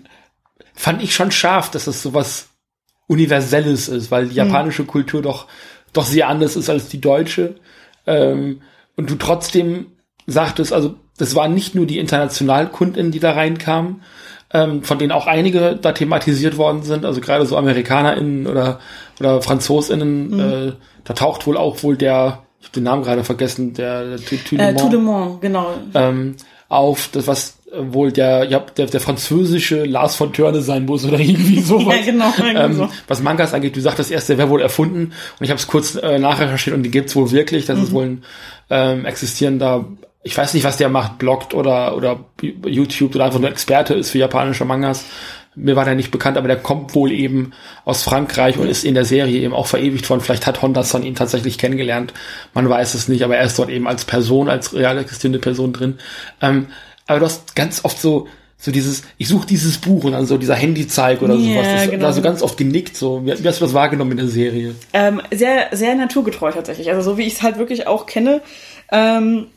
fand 0.75 1.03
ich 1.03 1.15
schon 1.15 1.31
scharf, 1.31 1.71
dass 1.71 1.87
es 1.87 2.03
sowas 2.03 2.49
Universelles 3.07 3.89
ist, 3.89 4.11
weil 4.11 4.29
die 4.29 4.37
japanische 4.37 4.85
Kultur 4.85 5.21
doch, 5.23 5.47
doch 5.93 6.05
sehr 6.07 6.29
anders 6.29 6.57
ist 6.57 6.71
als 6.71 6.89
die 6.89 7.01
deutsche. 7.01 7.57
Ähm, 8.07 8.63
und 8.97 9.11
du 9.11 9.17
trotzdem 9.17 9.87
sagtest, 10.27 10.73
also 10.73 10.95
das 11.19 11.35
waren 11.35 11.53
nicht 11.53 11.75
nur 11.75 11.87
die 11.87 11.99
internationalen 11.99 12.73
Kundinnen, 12.73 13.13
die 13.13 13.21
da 13.21 13.33
reinkamen, 13.33 14.03
ähm, 14.53 14.83
von 14.83 14.99
denen 14.99 15.13
auch 15.13 15.27
einige 15.27 15.77
da 15.81 15.93
thematisiert 15.93 16.57
worden 16.57 16.83
sind, 16.83 17.05
also 17.05 17.21
gerade 17.21 17.45
so 17.47 17.57
AmerikanerInnen 17.57 18.47
oder, 18.47 18.81
oder 19.21 19.43
FranzosInnen, 19.43 20.41
äh, 20.41 20.73
da 21.05 21.15
taucht 21.15 21.47
wohl 21.47 21.57
auch 21.57 21.83
wohl 21.83 21.97
der, 21.97 22.42
ich 22.63 22.69
habe 22.69 22.75
den 22.77 22.85
Namen 22.85 23.03
gerade 23.03 23.25
vergessen, 23.25 23.75
der, 23.75 24.17
der 24.17 24.19
Äh, 24.59 24.73
Monde, 24.73 25.39
genau. 25.41 25.75
ähm, 25.95 26.37
auf, 26.69 27.09
das 27.13 27.27
was 27.27 27.59
äh, 27.71 27.93
wohl 27.93 28.13
der, 28.13 28.45
ja, 28.45 28.61
der, 28.61 28.87
der 28.87 29.01
französische 29.01 29.85
Lars 29.85 30.15
von 30.17 30.33
Törne 30.33 30.63
sein 30.63 30.87
muss 30.87 31.05
oder 31.05 31.19
irgendwie 31.19 31.61
sowas. 31.61 31.97
Ja, 31.97 32.03
genau, 32.13 32.33
Ähm, 32.65 32.73
so. 32.75 32.89
Was 33.09 33.21
Mangas 33.23 33.53
angeht, 33.53 33.77
du 33.77 33.81
sagtest 33.81 34.11
erst, 34.11 34.29
der 34.31 34.39
wäre 34.39 34.49
wohl 34.49 34.63
erfunden 34.63 35.13
und 35.39 35.45
ich 35.45 35.51
habe 35.51 35.59
es 35.59 35.67
kurz 35.67 35.97
äh, 35.97 36.19
nachrecherchiert 36.19 36.75
und 36.75 36.83
die 36.85 36.91
gibt's 36.91 37.15
wohl 37.17 37.31
wirklich. 37.31 37.67
Das 37.67 37.79
ist 37.79 37.91
Mhm. 37.91 37.95
wohl 37.95 38.05
ein 38.05 38.25
ähm, 38.71 39.05
existierender, 39.05 39.85
ich 40.23 40.39
weiß 40.39 40.55
nicht, 40.55 40.65
was 40.65 40.77
der 40.79 40.89
macht, 40.89 41.19
bloggt 41.19 41.53
oder 41.53 41.97
oder 41.97 42.21
YouTube 42.65 43.15
oder 43.17 43.25
einfach 43.27 43.41
nur 43.41 43.51
Experte 43.51 43.95
ist 43.95 44.11
für 44.13 44.19
japanische 44.19 44.65
Mangas. 44.65 45.05
Mir 45.55 45.77
war 45.77 45.85
der 45.85 45.95
nicht 45.95 46.11
bekannt, 46.11 46.39
aber 46.39 46.49
der 46.49 46.57
kommt 46.57 46.95
wohl 46.95 47.13
eben 47.13 47.53
aus 47.85 48.03
Frankreich 48.03 48.57
und 48.57 48.69
ist 48.69 48.85
in 48.85 48.95
der 48.95 49.05
Serie 49.05 49.41
eben 49.41 49.53
auch 49.53 49.67
verewigt 49.67 50.09
worden. 50.09 50.23
Vielleicht 50.23 50.47
hat 50.47 50.63
Honda-san 50.63 51.03
ihn 51.03 51.15
tatsächlich 51.15 51.59
kennengelernt. 51.59 52.15
Man 52.55 52.69
weiß 52.69 52.95
es 52.95 53.09
nicht, 53.09 53.23
aber 53.23 53.37
er 53.37 53.45
ist 53.45 53.59
dort 53.59 53.69
eben 53.69 53.87
als 53.87 54.07
Person, 54.07 54.49
als 54.49 54.73
real 54.73 54.97
existierende 54.97 55.39
Person 55.39 55.75
drin. 55.75 55.99
Ähm, 56.41 56.69
aber 57.07 57.21
du 57.21 57.27
hast 57.27 57.55
ganz 57.55 57.85
oft 57.85 58.01
so, 58.01 58.29
so 58.57 58.71
dieses, 58.71 59.03
ich 59.19 59.29
suche 59.29 59.47
dieses 59.47 59.77
Buch 59.77 60.05
und 60.05 60.13
dann 60.13 60.25
so 60.25 60.39
dieser 60.39 60.55
Handyzeig 60.55 61.21
oder 61.21 61.35
Ja, 61.35 61.55
sowas. 61.55 61.67
Das, 61.75 61.91
genau. 61.91 62.07
Da 62.07 62.13
so 62.15 62.23
ganz 62.23 62.43
oft 62.43 62.57
genickt. 62.57 62.97
So. 62.97 63.27
Wie, 63.27 63.45
wie 63.45 63.49
hast 63.49 63.61
du 63.61 63.65
das 63.65 63.75
wahrgenommen 63.75 64.13
in 64.13 64.17
der 64.19 64.29
Serie? 64.29 64.75
Ähm, 64.95 65.21
sehr, 65.31 65.69
sehr 65.73 65.95
naturgetreu 65.97 66.53
tatsächlich. 66.53 66.89
Also 66.89 67.03
so 67.03 67.19
wie 67.19 67.25
ich 67.25 67.35
es 67.35 67.43
halt 67.43 67.59
wirklich 67.59 67.87
auch 67.87 68.07
kenne. 68.07 68.41
Ähm, 68.91 69.49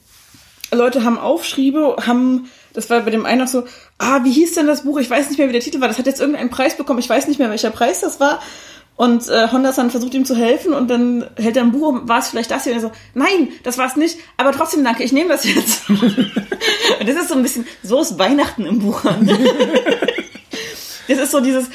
Leute 0.74 1.04
haben 1.04 1.18
Aufschriebe, 1.18 1.96
haben, 2.06 2.50
das 2.74 2.90
war 2.90 3.02
bei 3.02 3.12
dem 3.12 3.26
einen 3.26 3.44
auch 3.44 3.48
so, 3.48 3.64
ah, 3.98 4.24
wie 4.24 4.32
hieß 4.32 4.56
denn 4.56 4.68
das 4.68 4.84
Buch? 4.84 4.98
Ich 5.00 5.10
weiß 5.10 5.30
nicht 5.30 5.38
mehr, 5.38 5.48
wie 5.48 5.54
der 5.54 5.62
Titel 5.62 5.82
war. 5.82 5.88
Das 5.88 5.98
hat 5.98 6.06
jetzt 6.06 6.20
irgendeinen 6.20 6.50
Preis 6.50 6.78
bekommen. 6.78 7.00
Ich 7.00 7.10
weiß 7.10 7.28
nicht 7.28 7.40
mehr, 7.40 7.50
welcher 7.50 7.72
Preis 7.72 8.02
das 8.02 8.20
war. 8.20 8.42
Und 8.98 9.28
äh, 9.28 9.52
Honda-san 9.52 9.92
versucht 9.92 10.14
ihm 10.14 10.24
zu 10.24 10.36
helfen 10.36 10.74
und 10.74 10.90
dann 10.90 11.26
hält 11.36 11.58
er 11.58 11.64
ein 11.64 11.74
Buch, 11.74 11.94
war 12.04 12.20
es 12.20 12.30
vielleicht 12.30 12.50
das 12.50 12.64
hier? 12.64 12.72
Und 12.72 12.80
er 12.80 12.82
so, 12.82 12.92
nein, 13.14 13.50
das 13.64 13.78
war 13.78 13.88
es 13.88 13.98
nicht, 13.98 14.18
aber 14.38 14.54
trotzdem 14.54 14.86
danke, 14.86 15.04
ich 15.04 15.12
nehme 15.12 15.30
das 15.30 15.44
jetzt. 15.44 15.90
und 15.90 17.06
das 17.06 17.16
ist 17.16 17.28
so 17.28 17.36
ein 17.36 17.44
bisschen, 17.44 17.68
so 17.84 18.00
ist 18.00 18.18
Weihnachten 18.18 18.66
im 18.66 18.80
Buchhandel. 18.80 19.38
das 21.10 21.20
ist 21.20 21.32
so 21.32 21.42
dieses 21.42 21.70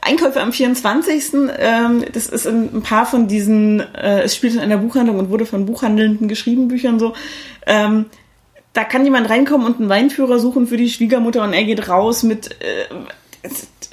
Einkäufe 0.00 0.40
am 0.40 0.54
24. 0.54 1.32
Ähm, 1.58 2.04
das 2.12 2.28
ist 2.28 2.46
in 2.46 2.76
ein 2.76 2.82
paar 2.82 3.04
von 3.04 3.28
diesen, 3.28 3.80
äh, 3.80 4.22
es 4.22 4.34
spielt 4.34 4.54
in 4.54 4.60
einer 4.60 4.78
Buchhandlung 4.78 5.18
und 5.18 5.28
wurde 5.28 5.44
von 5.44 5.66
Buchhandelnden 5.66 6.28
geschrieben, 6.28 6.68
Büchern 6.68 6.98
so. 6.98 7.12
Ähm, 7.66 8.06
da 8.74 8.84
kann 8.84 9.04
jemand 9.04 9.30
reinkommen 9.30 9.66
und 9.66 9.80
einen 9.80 9.88
Weinführer 9.88 10.38
suchen 10.38 10.66
für 10.66 10.76
die 10.76 10.90
Schwiegermutter 10.90 11.42
und 11.42 11.52
er 11.54 11.64
geht 11.64 11.88
raus 11.88 12.22
mit 12.22 12.50
äh, 12.60 13.48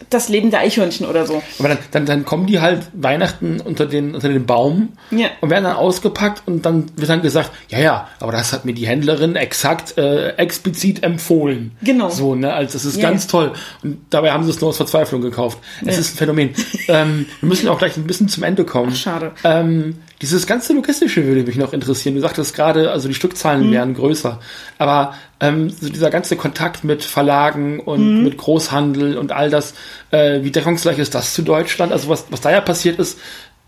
das 0.10 0.28
Leben 0.30 0.50
der 0.50 0.62
Eichhörnchen 0.62 1.06
oder 1.06 1.26
so. 1.26 1.42
Aber 1.60 1.68
dann, 1.70 1.78
dann, 1.92 2.06
dann 2.06 2.26
kommen 2.26 2.48
die 2.48 2.60
halt 2.60 2.88
Weihnachten 2.94 3.62
unter 3.62 3.86
den, 3.86 4.16
unter 4.16 4.28
den 4.30 4.46
Baum 4.46 4.90
Ja. 5.12 5.28
und 5.42 5.50
werden 5.50 5.66
dann 5.66 5.76
ausgepackt 5.76 6.44
und 6.48 6.66
dann 6.66 6.92
wird 6.96 7.10
dann 7.10 7.22
gesagt, 7.22 7.52
ja, 7.70 7.80
ja, 7.80 8.08
aber 8.20 8.32
das 8.32 8.52
hat 8.54 8.66
mir 8.66 8.74
die 8.74 8.88
Händlerin 8.88 9.36
exakt 9.36 9.98
äh, 9.98 10.30
explizit 10.38 11.04
empfohlen. 11.04 11.72
Genau. 11.84 12.10
So, 12.10 12.36
ne? 12.36 12.52
Also 12.54 12.74
das 12.74 12.86
ist 12.86 12.98
Ja. 12.98 13.10
ganz 13.10 13.28
toll. 13.28 13.54
Und 13.84 14.00
dabei 14.10 14.32
haben 14.32 14.44
sie 14.44 14.50
es 14.50 14.60
nur 14.60 14.70
aus 14.72 14.78
Verzweiflung 14.78 15.22
gekauft. 15.22 15.60
Es 15.86 15.98
ist 15.98 16.16
ein 16.16 16.18
Phänomen. 16.18 16.50
ähm, 16.88 17.28
wir 17.42 17.50
müssen 17.50 17.70
auch 17.70 17.78
gleich 17.78 17.96
ein 17.98 18.08
bisschen 18.08 18.28
zum 18.28 18.44
Ende 18.44 18.66
kommen. 18.66 18.94
Schade. 18.96 19.32
Ähm, 19.44 19.98
dieses 20.22 20.46
ganze 20.48 20.74
Logistische 20.74 21.26
würde 21.26 21.44
mich 21.44 21.56
noch 21.58 21.74
interessieren. 21.74 22.16
Du 22.16 22.22
sagtest 22.22 22.56
gerade, 22.56 22.92
also 22.92 23.08
die 23.08 23.14
Stückzahlen 23.16 23.68
Mhm. 23.68 23.72
wären 23.72 23.94
größer. 23.96 24.40
Aber 24.78 25.16
ähm, 25.40 25.70
so 25.70 25.90
dieser 25.90 26.10
ganze 26.12 26.36
Kontakt 26.36 26.84
mit 26.84 27.04
Verlagen 27.04 27.80
und 27.80 28.18
Mhm. 28.20 28.24
mit 28.24 28.38
Großhandel 28.38 29.18
und 29.18 29.32
all 29.32 29.50
das, 29.50 29.74
äh, 30.12 30.44
wie 30.44 30.52
deckungsgleich 30.52 31.00
ist 31.00 31.16
das 31.16 31.34
zu 31.34 31.42
Deutschland? 31.42 31.92
Also 31.92 32.08
was, 32.10 32.26
was 32.30 32.42
da 32.42 32.52
ja 32.52 32.62
passiert 32.62 33.00
ist, 33.00 33.18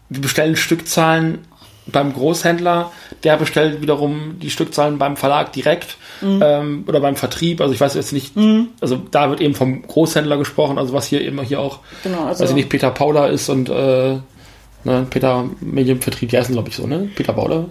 wir 0.10 0.22
bestellen 0.22 0.56
Stückzahlen 0.56 1.40
beim 1.88 2.14
Großhändler, 2.14 2.92
der 3.26 3.36
bestellt 3.36 3.82
wiederum 3.82 4.38
die 4.42 4.50
Stückzahlen 4.52 4.98
beim 4.98 5.18
Verlag 5.18 5.52
direkt 5.52 5.98
Mhm. 6.22 6.40
ähm, 6.42 6.84
oder 6.88 7.02
beim 7.02 7.16
Vertrieb. 7.18 7.60
Also 7.60 7.74
ich 7.74 7.82
weiß 7.82 7.96
jetzt 7.96 8.14
nicht, 8.14 8.34
also 8.80 9.02
da 9.12 9.30
wird 9.30 9.42
eben 9.42 9.54
vom 9.56 9.82
Großhändler 9.82 10.38
gesprochen, 10.38 10.78
also 10.78 10.94
was 10.94 11.08
hier 11.08 11.22
immer 11.26 11.42
hier 11.44 11.60
auch, 11.60 11.80
Genau, 12.04 12.26
also- 12.26 12.44
weiß 12.44 12.52
ich 12.52 12.56
nicht, 12.56 12.70
Peter 12.70 12.92
Paula 12.92 13.28
ist 13.28 13.50
und 13.50 13.68
äh, 13.70 14.18
ne, 14.84 15.06
Peter 15.10 15.50
Medienvertrieb, 15.62 16.30
die 16.30 16.38
heißen 16.38 16.54
glaube 16.54 16.70
ich 16.70 16.76
so, 16.76 16.88
ne? 16.88 17.10
Peter 17.16 17.34
Paula? 17.34 17.66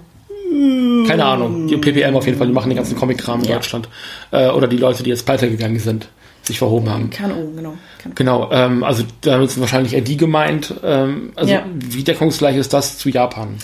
Keine 1.06 1.24
Ahnung. 1.24 1.66
Die 1.66 1.76
PPM 1.76 2.14
auf 2.14 2.26
jeden 2.26 2.38
Fall, 2.38 2.46
die 2.46 2.52
machen 2.52 2.68
den 2.68 2.76
ganzen 2.76 2.96
Comic-Kram 2.96 3.40
in 3.40 3.48
Ja. 3.48 3.54
Deutschland. 3.56 3.88
Äh, 4.30 4.48
oder 4.48 4.68
die 4.68 4.76
Leute, 4.76 5.02
die 5.02 5.10
jetzt 5.10 5.24
pleite 5.24 5.48
gegangen 5.50 5.78
sind, 5.78 6.08
sich 6.42 6.58
verhoben 6.58 6.90
haben. 6.90 7.10
Kann 7.10 7.32
oben, 7.32 7.56
genau. 7.56 7.74
Kann. 8.02 8.14
Genau, 8.14 8.50
ähm, 8.52 8.84
also 8.84 9.02
damit 9.22 9.50
sind 9.50 9.60
wahrscheinlich 9.62 9.94
eher 9.94 10.02
die 10.02 10.16
gemeint. 10.16 10.74
Ähm, 10.84 11.32
also 11.36 11.52
Ja. 11.52 11.64
wie 11.74 12.04
deckungsgleich 12.04 12.56
ist 12.56 12.72
das 12.72 12.98
zu 12.98 13.08
Japan? 13.08 13.56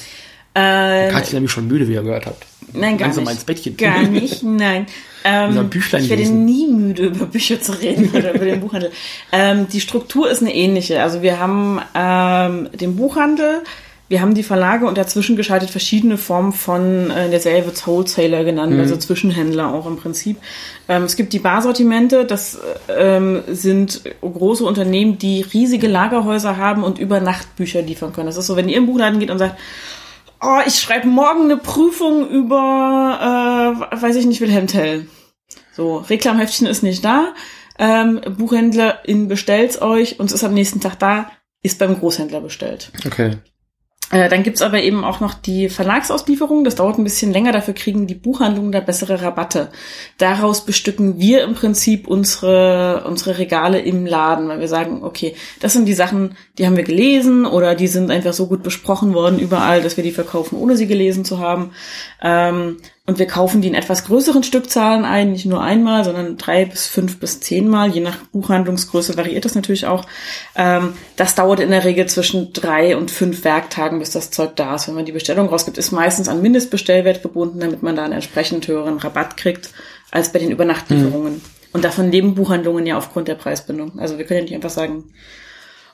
Äh, 0.55 1.09
Katja 1.11 1.19
ist 1.21 1.33
nämlich 1.35 1.53
schon 1.53 1.69
müde, 1.69 1.87
wie 1.89 1.93
ihr 1.95 2.03
gehört 2.03 2.27
habt. 2.27 2.47
nein, 2.73 2.97
gar 2.97 3.07
Langsam 3.09 3.23
nicht. 3.23 3.27
mal 3.27 3.33
ins 3.33 3.45
Bettchen. 3.45 3.77
Gar 3.77 4.03
nicht, 4.09 4.43
nein. 4.43 4.87
Ähm, 5.25 5.69
Büchlein 5.69 6.03
ich 6.05 6.11
werde 6.11 6.23
lesen. 6.23 6.45
nie 6.45 6.67
müde, 6.69 7.07
über 7.07 7.27
Bücher 7.27 7.61
zu 7.61 7.73
reden 7.73 8.11
oder 8.15 8.35
über 8.35 8.45
den 8.45 8.61
Buchhandel. 8.61 8.91
Ähm, 9.33 9.67
die 9.69 9.81
Struktur 9.81 10.31
ist 10.31 10.43
eine 10.43 10.55
ähnliche. 10.55 11.03
Also 11.03 11.23
wir 11.23 11.39
haben 11.39 11.81
ähm, 11.95 12.69
den 12.79 12.97
Buchhandel, 12.97 13.63
wir 14.11 14.23
haben 14.23 14.33
die 14.35 14.43
Verlage 14.43 14.87
und 14.87 14.97
dazwischen 14.97 15.37
geschaltet 15.37 15.69
verschiedene 15.69 16.17
Formen 16.17 16.53
von, 16.53 17.11
äh, 17.11 17.27
in 17.27 17.31
der 17.31 17.41
Serie 17.41 17.67
wird's 17.67 17.87
Wholesaler 17.87 18.43
genannt, 18.43 18.73
Mhm. 18.73 18.81
also 18.81 18.97
Zwischenhändler 18.97 19.75
auch 19.75 19.87
im 19.87 19.97
Prinzip. 19.97 20.39
Ähm, 20.89 21.03
es 21.03 21.15
gibt 21.17 21.33
die 21.35 21.41
Barsortimente, 21.41 22.25
das 22.25 22.59
ähm, 22.89 23.43
sind 23.49 24.03
große 24.23 24.65
Unternehmen, 24.65 25.19
die 25.19 25.43
riesige 25.43 25.89
Lagerhäuser 25.89 26.57
haben 26.57 26.85
und 26.85 26.99
über 26.99 27.21
Nacht 27.21 27.55
Bücher 27.57 27.83
liefern 27.83 28.15
können. 28.15 28.27
Das 28.29 28.39
ist 28.39 28.47
so, 28.47 28.57
wenn 28.57 28.71
ihr 28.71 28.79
im 28.79 28.87
Buchladen 28.87 29.19
geht 29.21 29.31
und 29.31 29.39
sagt, 29.39 29.59
oh, 30.41 30.61
ich 30.67 30.75
schreibe 30.77 31.09
morgen 31.09 31.45
eine 31.45 31.57
Prüfung 31.57 32.29
über, 32.29 33.89
äh, 33.93 34.03
weiß 34.03 34.17
ich 34.17 34.27
nicht, 34.27 34.41
Wilhelm 34.41 34.67
Tell. 34.67 35.07
So, 35.73 35.99
Reklamheftchen 35.99 36.67
ist 36.67 36.83
nicht 36.83 37.05
da. 37.05 37.35
Ähm, 37.79 38.21
Buchhändlerin 38.37 39.29
bestellt's 39.29 39.81
euch 39.81 40.19
und 40.19 40.27
es 40.27 40.33
ist 40.33 40.45
am 40.45 40.55
nächsten 40.55 40.81
Tag 40.81 40.99
da, 40.99 41.31
ist 41.63 41.79
beim 41.79 41.99
Großhändler 41.99 42.41
bestellt. 42.41 42.91
Okay. 43.07 43.39
Äh, 44.11 44.31
dann 44.31 44.43
gibt's 44.43 44.63
aber 44.63 44.81
eben 44.83 45.05
auch 45.05 45.21
noch 45.21 45.35
die 45.35 45.69
Verlagsauslieferung. 45.69 46.65
Das 46.65 46.77
dauert 46.77 46.99
ein 46.99 47.05
bisschen 47.05 47.33
länger. 47.33 47.53
Dafür 47.53 47.75
kriegen 47.75 48.07
die 48.07 48.15
Buchhandlungen 48.15 48.73
da 48.73 48.81
bessere 48.81 49.21
Rabatte. 49.23 49.69
Daraus 50.17 50.65
bestücken 50.65 51.19
wir 51.19 51.45
im 51.45 51.55
Prinzip 51.55 52.09
unsere, 52.09 53.05
unsere 53.07 53.39
Regale 53.39 53.81
im 53.81 54.07
Laden, 54.07 54.49
weil 54.49 54.61
wir 54.61 54.69
sagen, 54.69 55.05
okay, 55.05 55.35
das 55.61 55.75
sind 55.75 55.85
die 55.85 55.95
Sachen, 55.95 56.37
die 56.57 56.67
haben 56.67 56.77
wir 56.77 56.85
gelesen 56.85 57.45
oder 57.45 57.75
die 57.75 57.87
sind 57.87 58.11
einfach 58.11 58.33
so 58.33 58.47
gut 58.47 58.63
besprochen 58.63 59.13
worden 59.13 59.39
überall, 59.39 59.83
dass 59.83 59.97
wir 59.97 60.05
die 60.05 60.13
verkaufen, 60.13 60.57
ohne 60.57 60.77
sie 60.77 60.87
gelesen 60.87 61.25
zu 61.25 61.39
haben. 61.39 61.73
Ähm, 62.23 62.79
und 63.09 63.19
wir 63.19 63.27
kaufen 63.27 63.63
die 63.63 63.69
in 63.69 63.75
etwas 63.75 64.05
größeren 64.05 64.43
Stückzahlen 64.43 65.07
ein, 65.07 65.33
nicht 65.33 65.47
nur 65.47 65.63
einmal, 65.63 66.05
sondern 66.05 66.37
drei 66.37 66.67
bis 66.67 66.89
fünf 66.89 67.19
bis 67.19 67.41
zehnmal. 67.41 67.89
Je 67.89 68.03
nach 68.03 68.19
Buchhandlungsgröße 68.33 69.17
variiert 69.17 69.47
das 69.47 69.55
natürlich 69.55 69.87
auch. 69.87 70.05
Ähm, 70.55 70.93
das 71.17 71.35
dauert 71.35 71.61
in 71.61 71.71
der 71.71 71.87
Regel 71.87 72.05
zwischen 72.05 72.53
drei 72.53 72.99
und 72.99 73.11
fünf 73.11 73.45
Werktagen, 73.45 73.99
bis 73.99 74.11
das 74.11 74.31
Zeug 74.31 74.57
da 74.57 74.75
ist. 74.75 74.89
Wenn 74.89 74.95
man 74.95 75.07
die 75.07 75.13
Bestellung 75.13 75.49
rausgibt, 75.49 75.79
ist 75.79 75.91
meistens 75.91 76.29
an 76.29 76.43
Mindestbestellwert 76.43 77.23
gebunden, 77.23 77.61
damit 77.61 77.83
man 77.83 77.97
da 77.97 78.05
einen 78.05 78.13
entsprechend 78.13 78.69
höheren 78.69 78.99
Rabatt 78.99 79.39
kriegt 79.39 79.71
als 80.11 80.31
bei 80.31 80.39
den 80.39 80.51
Übernachtlieferungen. 80.51 81.41
Und 81.73 81.85
davon 81.85 82.13
leben 82.13 82.35
Buchhandlungen 82.35 82.85
ja 82.85 82.99
aufgrund 82.99 83.27
der 83.27 83.37
Preisbindung. 83.37 83.99
Also 83.99 84.19
wir 84.19 84.27
können 84.27 84.41
ja 84.41 84.45
nicht 84.45 84.55
einfach 84.55 84.69
sagen, 84.69 85.05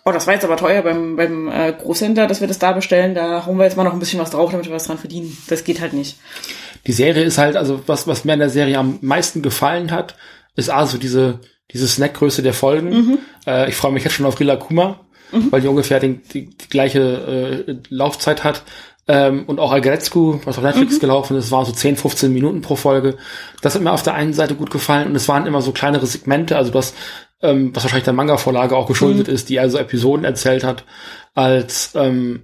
oh, 0.05 0.13
das 0.13 0.27
war 0.27 0.35
jetzt 0.35 0.45
aber 0.45 0.57
teuer 0.57 0.83
beim, 0.83 1.17
beim 1.17 1.49
äh, 1.49 1.73
Großhändler, 1.73 2.27
dass 2.27 2.41
wir 2.41 2.49
das 2.49 2.59
da 2.59 2.73
bestellen, 2.73 3.15
da 3.15 3.47
hauen 3.47 3.57
wir 3.57 3.65
jetzt 3.65 3.77
mal 3.77 3.85
noch 3.85 3.93
ein 3.93 3.99
bisschen 3.99 4.21
was 4.21 4.31
drauf, 4.31 4.51
damit 4.51 4.67
wir 4.67 4.75
was 4.75 4.87
dran 4.87 4.99
verdienen. 4.99 5.37
Das 5.49 5.65
geht 5.65 5.81
halt 5.81 5.93
nicht. 5.93 6.19
Die 6.87 6.93
Serie 6.93 7.25
ist 7.25 7.39
halt, 7.39 7.57
also 7.57 7.81
was, 7.87 8.07
was 8.07 8.25
mir 8.25 8.35
an 8.35 8.39
der 8.41 8.51
Serie 8.51 8.79
am 8.79 8.99
meisten 9.01 9.41
gefallen 9.43 9.91
hat, 9.91 10.17
ist 10.57 10.71
also 10.71 10.99
diese, 10.99 11.41
diese 11.73 11.89
Snackgröße 11.89 12.43
der 12.43 12.55
Folgen. 12.55 12.91
Mhm. 12.91 13.19
Äh, 13.47 13.69
ich 13.71 13.77
freue 13.77 13.93
mich 13.93 14.05
jetzt 14.05 14.13
schon 14.15 14.27
auf 14.27 14.39
Rila 14.39 14.57
Kuma, 14.57 15.01
weil 15.51 15.63
die 15.63 15.69
ungefähr 15.69 15.99
den, 16.01 16.23
die, 16.33 16.51
die 16.51 16.69
gleiche 16.69 17.65
äh, 17.67 17.77
Laufzeit 17.89 18.45
hat. 18.45 18.63
Ähm, 19.07 19.45
und 19.47 19.61
auch 19.61 19.73
Agretzku, 19.73 20.39
was 20.45 20.57
auf 20.57 20.63
Mhm. 20.63 20.71
Netflix 20.71 21.01
gelaufen 21.01 21.37
ist, 21.37 21.51
war 21.51 21.65
so 21.67 21.73
10, 21.73 21.97
15 21.97 22.33
Minuten 22.33 22.63
pro 22.63 22.77
Folge. 22.77 23.17
Das 23.61 23.75
hat 23.75 23.83
mir 23.83 23.93
auf 23.93 24.03
der 24.03 24.15
einen 24.15 24.33
Seite 24.33 24.55
gut 24.55 24.71
gefallen 24.71 25.09
und 25.09 25.17
es 25.17 25.29
waren 25.29 25.47
immer 25.47 25.61
so 25.61 25.73
kleinere 25.73 26.07
Segmente, 26.07 26.57
also 26.57 26.71
das, 26.71 26.95
ähm, 27.43 27.75
was 27.75 27.85
wahrscheinlich 27.85 28.05
der 28.05 28.13
Manga-Vorlage 28.15 28.77
auch 28.77 28.87
geschuldet 28.87 29.29
Mhm. 29.29 29.35
ist, 29.35 29.49
die 29.49 29.59
also 29.61 29.79
Episoden 29.79 30.25
erzählt 30.25 30.65
hat, 30.65 30.85
als 31.35 31.93
ähm, 31.95 32.43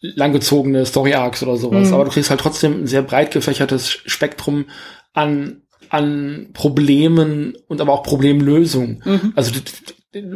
langgezogene 0.00 0.86
Story 0.86 1.14
Arcs 1.14 1.42
oder 1.42 1.56
sowas. 1.56 1.88
Mhm. 1.88 1.94
Aber 1.94 2.04
du 2.04 2.10
kriegst 2.10 2.30
halt 2.30 2.40
trotzdem 2.40 2.82
ein 2.82 2.86
sehr 2.86 3.02
breit 3.02 3.32
gefächertes 3.32 3.88
Spektrum 3.90 4.66
an, 5.12 5.62
an 5.90 6.50
Problemen 6.52 7.56
und 7.66 7.80
aber 7.80 7.92
auch 7.92 8.02
Problemlösungen. 8.02 9.02
Mhm. 9.04 9.32
Also 9.34 9.52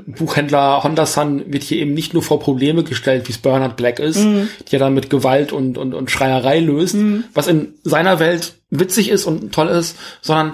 Buchhändler 0.07 0.83
Honda-san 0.85 1.51
wird 1.53 1.63
hier 1.63 1.79
eben 1.79 1.95
nicht 1.95 2.13
nur 2.13 2.23
vor 2.23 2.41
Probleme 2.41 2.85
gestellt, 2.85 3.27
wie 3.27 3.33
es 3.33 3.39
Bernard 3.39 3.77
Black 3.77 4.01
ist, 4.01 4.19
Mhm. 4.19 4.49
die 4.69 4.77
er 4.77 4.81
dann 4.81 4.95
mit 4.95 5.09
Gewalt 5.11 5.53
und, 5.53 5.79
und, 5.79 5.95
und 5.95 6.11
Schreierei 6.11 6.61
löst, 6.61 6.97
was 7.33 7.47
in 7.47 7.75
seiner 7.83 8.19
Welt 8.19 8.55
witzig 8.71 9.09
ist 9.09 9.25
und 9.25 9.53
toll 9.55 9.69
ist, 9.69 9.97
sondern 10.21 10.53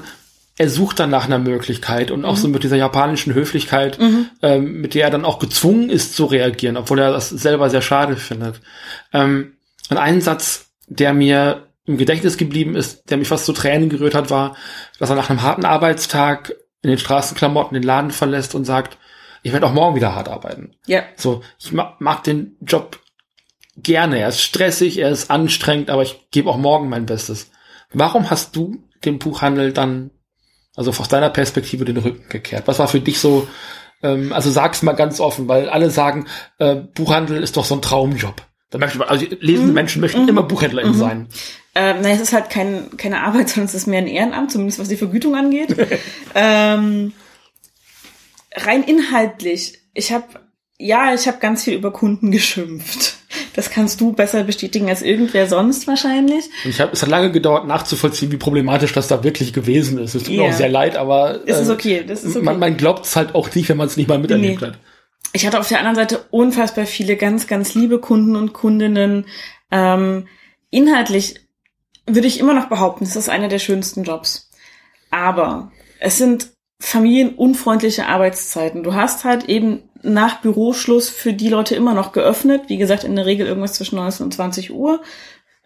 er 0.59 0.69
sucht 0.69 0.99
dann 0.99 1.11
nach 1.11 1.27
einer 1.27 1.39
Möglichkeit 1.39 2.11
und 2.11 2.25
auch 2.25 2.37
so 2.37 2.49
mit 2.49 2.65
dieser 2.65 2.77
japanischen 2.77 3.33
Höflichkeit, 3.33 3.99
ähm, 4.43 4.81
mit 4.81 4.95
der 4.95 5.05
er 5.05 5.11
dann 5.11 5.25
auch 5.25 5.39
gezwungen 5.39 5.89
ist 5.89 6.15
zu 6.15 6.25
reagieren, 6.27 6.77
obwohl 6.77 6.99
er 6.99 7.13
das 7.13 7.31
selber 7.31 7.71
sehr 7.71 7.83
schade 7.83 8.17
findet. 8.17 8.61
Ähm, 9.13 9.57
und 9.89 9.97
ein 9.97 10.21
Satz, 10.21 10.71
der 10.89 11.15
mir 11.15 11.69
im 11.87 11.97
Gedächtnis 11.97 12.37
geblieben 12.37 12.77
ist, 12.77 13.09
der 13.11 13.17
mich 13.17 13.29
fast 13.29 13.47
zu 13.47 13.53
Tränen 13.53 13.89
gerührt 13.89 14.15
hat, 14.15 14.31
war, 14.31 14.57
dass 14.99 15.11
er 15.11 15.17
nach 15.17 15.31
einem 15.31 15.43
harten 15.43 15.65
Arbeitstag 15.65 16.55
in 16.83 16.91
den 16.91 16.99
Straßenklamotten 16.99 17.75
den 17.75 17.83
Laden 17.83 18.11
verlässt 18.11 18.55
und 18.55 18.65
sagt, 18.65 18.99
ich 19.43 19.53
werde 19.53 19.67
auch 19.67 19.73
morgen 19.73 19.97
wieder 19.97 20.15
hart 20.15 20.29
arbeiten. 20.29 20.75
Ja. 20.87 21.05
So, 21.17 21.43
ich 21.59 21.73
ma 21.73 21.97
mag 22.01 22.25
den 22.25 22.57
Job 22.61 23.01
gerne. 23.77 24.19
Er 24.19 24.29
ist 24.29 24.43
stressig, 24.43 24.99
er 24.99 25.11
ist 25.11 25.31
anstrengend, 25.31 25.91
aber 25.91 26.03
ich 26.03 26.29
gebe 26.31 26.51
auch 26.51 26.57
morgen 26.57 26.89
mein 26.89 27.07
Bestes. 27.07 27.51
Warum 27.93 28.29
hast 28.29 28.57
du 28.57 28.83
dem 29.05 29.19
Buchhandel 29.19 29.73
dann, 29.73 30.11
also 30.79 30.93
aus 30.93 31.09
deiner 31.09 31.29
Perspektive, 31.29 31.85
den 31.85 31.97
Rücken 31.97 32.29
gekehrt? 32.29 32.69
Was 32.69 32.79
war 32.79 32.87
für 32.87 33.01
dich 33.01 33.19
so, 33.19 33.49
ähm, 34.01 34.33
also 34.33 34.49
sag's 34.49 34.83
mal 34.83 34.93
ganz 34.93 35.19
offen, 35.19 35.49
weil 35.49 35.69
alle 35.69 35.91
sagen, 35.91 36.27
äh, 36.59 36.77
Buchhandel 36.77 37.43
ist 37.43 37.57
doch 37.57 37.65
so 37.65 37.75
ein 37.75 37.83
Traumjob. 37.83 38.47
Da 38.71 38.79
möchte 38.79 38.99
man, 38.99 39.09
also 39.09 39.27
lesende 39.41 39.73
Menschen 39.73 40.01
möchten 40.01 40.29
immer 40.29 40.45
Buchhändlerin 40.45 40.95
sein. 40.95 41.27
Ähm, 41.75 42.01
naja, 42.03 42.15
es 42.15 42.21
ist 42.21 42.33
halt 42.33 42.49
kein, 42.51 42.97
keine 42.97 43.23
Arbeit, 43.23 43.49
sondern 43.49 43.67
es 43.67 43.75
ist 43.75 43.89
mehr 43.89 43.99
ein 43.99 44.07
Ehrenamt, 44.07 44.53
zumindest 44.53 44.79
was 44.79 44.89
die 44.89 44.97
Vergütung 44.97 45.35
angeht. 45.35 45.75
ähm, 46.37 47.13
rein 48.55 48.85
inhaltlich, 48.85 49.81
ich 49.95 50.13
habe, 50.13 50.27
ja, 50.79 51.13
ich 51.13 51.27
habe 51.27 51.39
ganz 51.39 51.65
viel 51.65 51.75
über 51.75 51.93
Kunden 51.93 52.31
geschimpft. 52.31 53.18
Das 53.59 53.71
kannst 53.71 54.01
du 54.01 54.13
besser 54.13 54.45
bestätigen 54.45 54.89
als 54.89 55.03
irgendwer 55.03 55.49
sonst 55.49 55.89
wahrscheinlich. 55.89 56.45
Und 56.65 56.71
ich 56.71 56.81
hab, 56.81 56.93
es 56.93 57.03
hat 57.03 57.09
lange 57.09 57.33
gedauert, 57.33 57.67
nachzuvollziehen, 57.67 58.31
wie 58.31 58.37
problematisch 58.37 58.93
das 58.93 59.09
da 59.09 59.25
wirklich 59.25 59.53
gewesen 59.53 59.99
ist. 59.99 60.15
Es 60.15 60.23
tut 60.23 60.37
mir 60.37 60.45
Ja. 60.45 60.51
auch 60.51 60.53
sehr 60.57 60.69
leid, 60.69 60.97
aber 60.97 61.41
Es 61.45 61.59
ist 61.59 61.69
äh, 61.69 61.73
okay, 61.73 62.05
das 62.07 62.23
ist 62.23 62.37
okay. 62.37 62.45
man, 62.45 62.61
man 62.61 62.77
glaubt 62.77 63.05
es 63.05 63.17
halt 63.17 63.35
auch 63.35 63.53
nicht, 63.57 63.69
wenn 63.69 63.77
man 63.77 63.89
es 63.89 63.97
nicht 63.97 64.09
mal 64.09 64.21
miterlebt 64.21 64.61
Nee. 64.61 64.67
hat. 64.69 64.79
ich 65.33 65.45
hatte 65.45 65.59
auf 65.59 65.67
der 65.67 65.79
anderen 65.81 65.97
Seite 65.97 66.25
unfassbar 66.31 66.87
viele 66.87 67.17
ganz, 67.17 67.49
ganz 67.49 67.75
liebe 67.75 67.99
Kunden 67.99 68.37
und 68.37 68.53
Kundinnen. 68.53 69.27
Ähm, 69.73 70.29
inhaltlich 70.71 71.41
würde 72.07 72.29
ich 72.29 72.39
immer 72.39 72.55
noch 72.55 72.69
behaupten, 72.69 73.03
es 73.03 73.17
ist 73.17 73.29
einer 73.29 73.49
der 73.49 73.59
schönsten 73.59 74.05
Jobs. 74.05 74.51
Aber 75.11 75.73
es 75.99 76.17
sind 76.17 76.51
familienunfreundliche 76.81 78.07
Arbeitszeiten. 78.07 78.83
Du 78.83 78.95
hast 78.95 79.25
halt 79.25 79.45
eben 79.45 79.83
nach 80.03 80.41
Büroschluss 80.41 81.09
für 81.09 81.33
die 81.33 81.49
Leute 81.49 81.75
immer 81.75 81.95
noch 81.95 82.13
geöffnet. 82.13 82.63
Wie 82.69 82.77
gesagt, 82.77 83.05
in 83.05 83.17
der 83.17 83.27
Regel 83.27 83.47
irgendwas 83.47 83.75
zwischen 83.75 83.97
19 83.97 84.25
und 84.25 84.35
20 84.35 84.73
Uhr. 84.73 85.03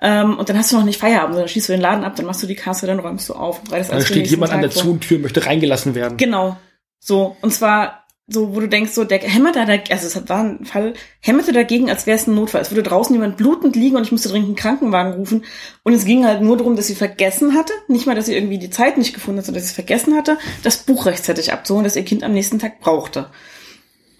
Ähm, 0.00 0.38
und 0.38 0.48
dann 0.48 0.58
hast 0.58 0.72
du 0.72 0.76
noch 0.76 0.84
nicht 0.84 0.98
Feierabend, 0.98 1.34
sondern 1.34 1.48
schließt 1.48 1.68
du 1.68 1.74
den 1.74 1.80
Laden 1.80 2.04
ab, 2.04 2.16
dann 2.16 2.26
machst 2.26 2.42
du 2.42 2.46
die 2.46 2.56
Kasse, 2.56 2.86
dann 2.86 2.98
räumst 2.98 3.28
du 3.28 3.34
auf. 3.34 3.62
Da 3.70 4.00
steht 4.00 4.26
jemand 4.26 4.52
an 4.52 4.60
der 4.60 4.70
Tag 4.70 4.82
Zu- 4.82 4.90
und 4.90 5.00
Tür 5.00 5.16
und 5.18 5.22
möchte 5.22 5.46
reingelassen 5.46 5.94
werden. 5.94 6.16
Genau. 6.16 6.56
So, 6.98 7.36
und 7.40 7.52
zwar 7.52 8.01
so, 8.28 8.54
wo 8.54 8.60
du 8.60 8.68
denkst, 8.68 8.92
so, 8.92 9.04
der 9.04 9.18
hämmert 9.18 9.56
da, 9.56 9.62
also 9.62 10.06
es 10.06 10.28
war 10.28 10.44
ein 10.44 10.64
Fall, 10.64 10.94
hämmerte 11.20 11.52
dagegen, 11.52 11.90
als 11.90 12.06
wäre 12.06 12.16
es 12.16 12.26
ein 12.26 12.34
Notfall. 12.34 12.62
Es 12.62 12.70
würde 12.70 12.82
draußen 12.84 13.14
jemand 13.14 13.36
blutend 13.36 13.74
liegen 13.74 13.96
und 13.96 14.04
ich 14.04 14.12
musste 14.12 14.28
dringend 14.28 14.48
einen 14.48 14.56
Krankenwagen 14.56 15.14
rufen. 15.14 15.44
Und 15.82 15.92
es 15.92 16.04
ging 16.04 16.24
halt 16.24 16.40
nur 16.40 16.56
darum, 16.56 16.76
dass 16.76 16.86
sie 16.86 16.94
vergessen 16.94 17.54
hatte, 17.54 17.72
nicht 17.88 18.06
mal, 18.06 18.14
dass 18.14 18.26
sie 18.26 18.34
irgendwie 18.34 18.58
die 18.58 18.70
Zeit 18.70 18.96
nicht 18.96 19.12
gefunden 19.12 19.38
hat, 19.38 19.46
sondern 19.46 19.60
dass 19.60 19.68
sie 19.68 19.72
es 19.72 19.74
vergessen 19.74 20.16
hatte, 20.16 20.38
das 20.62 20.78
Buch 20.78 21.06
rechtzeitig 21.06 21.52
abzuholen, 21.52 21.84
das 21.84 21.96
ihr 21.96 22.04
Kind 22.04 22.22
am 22.22 22.32
nächsten 22.32 22.58
Tag 22.58 22.80
brauchte. 22.80 23.26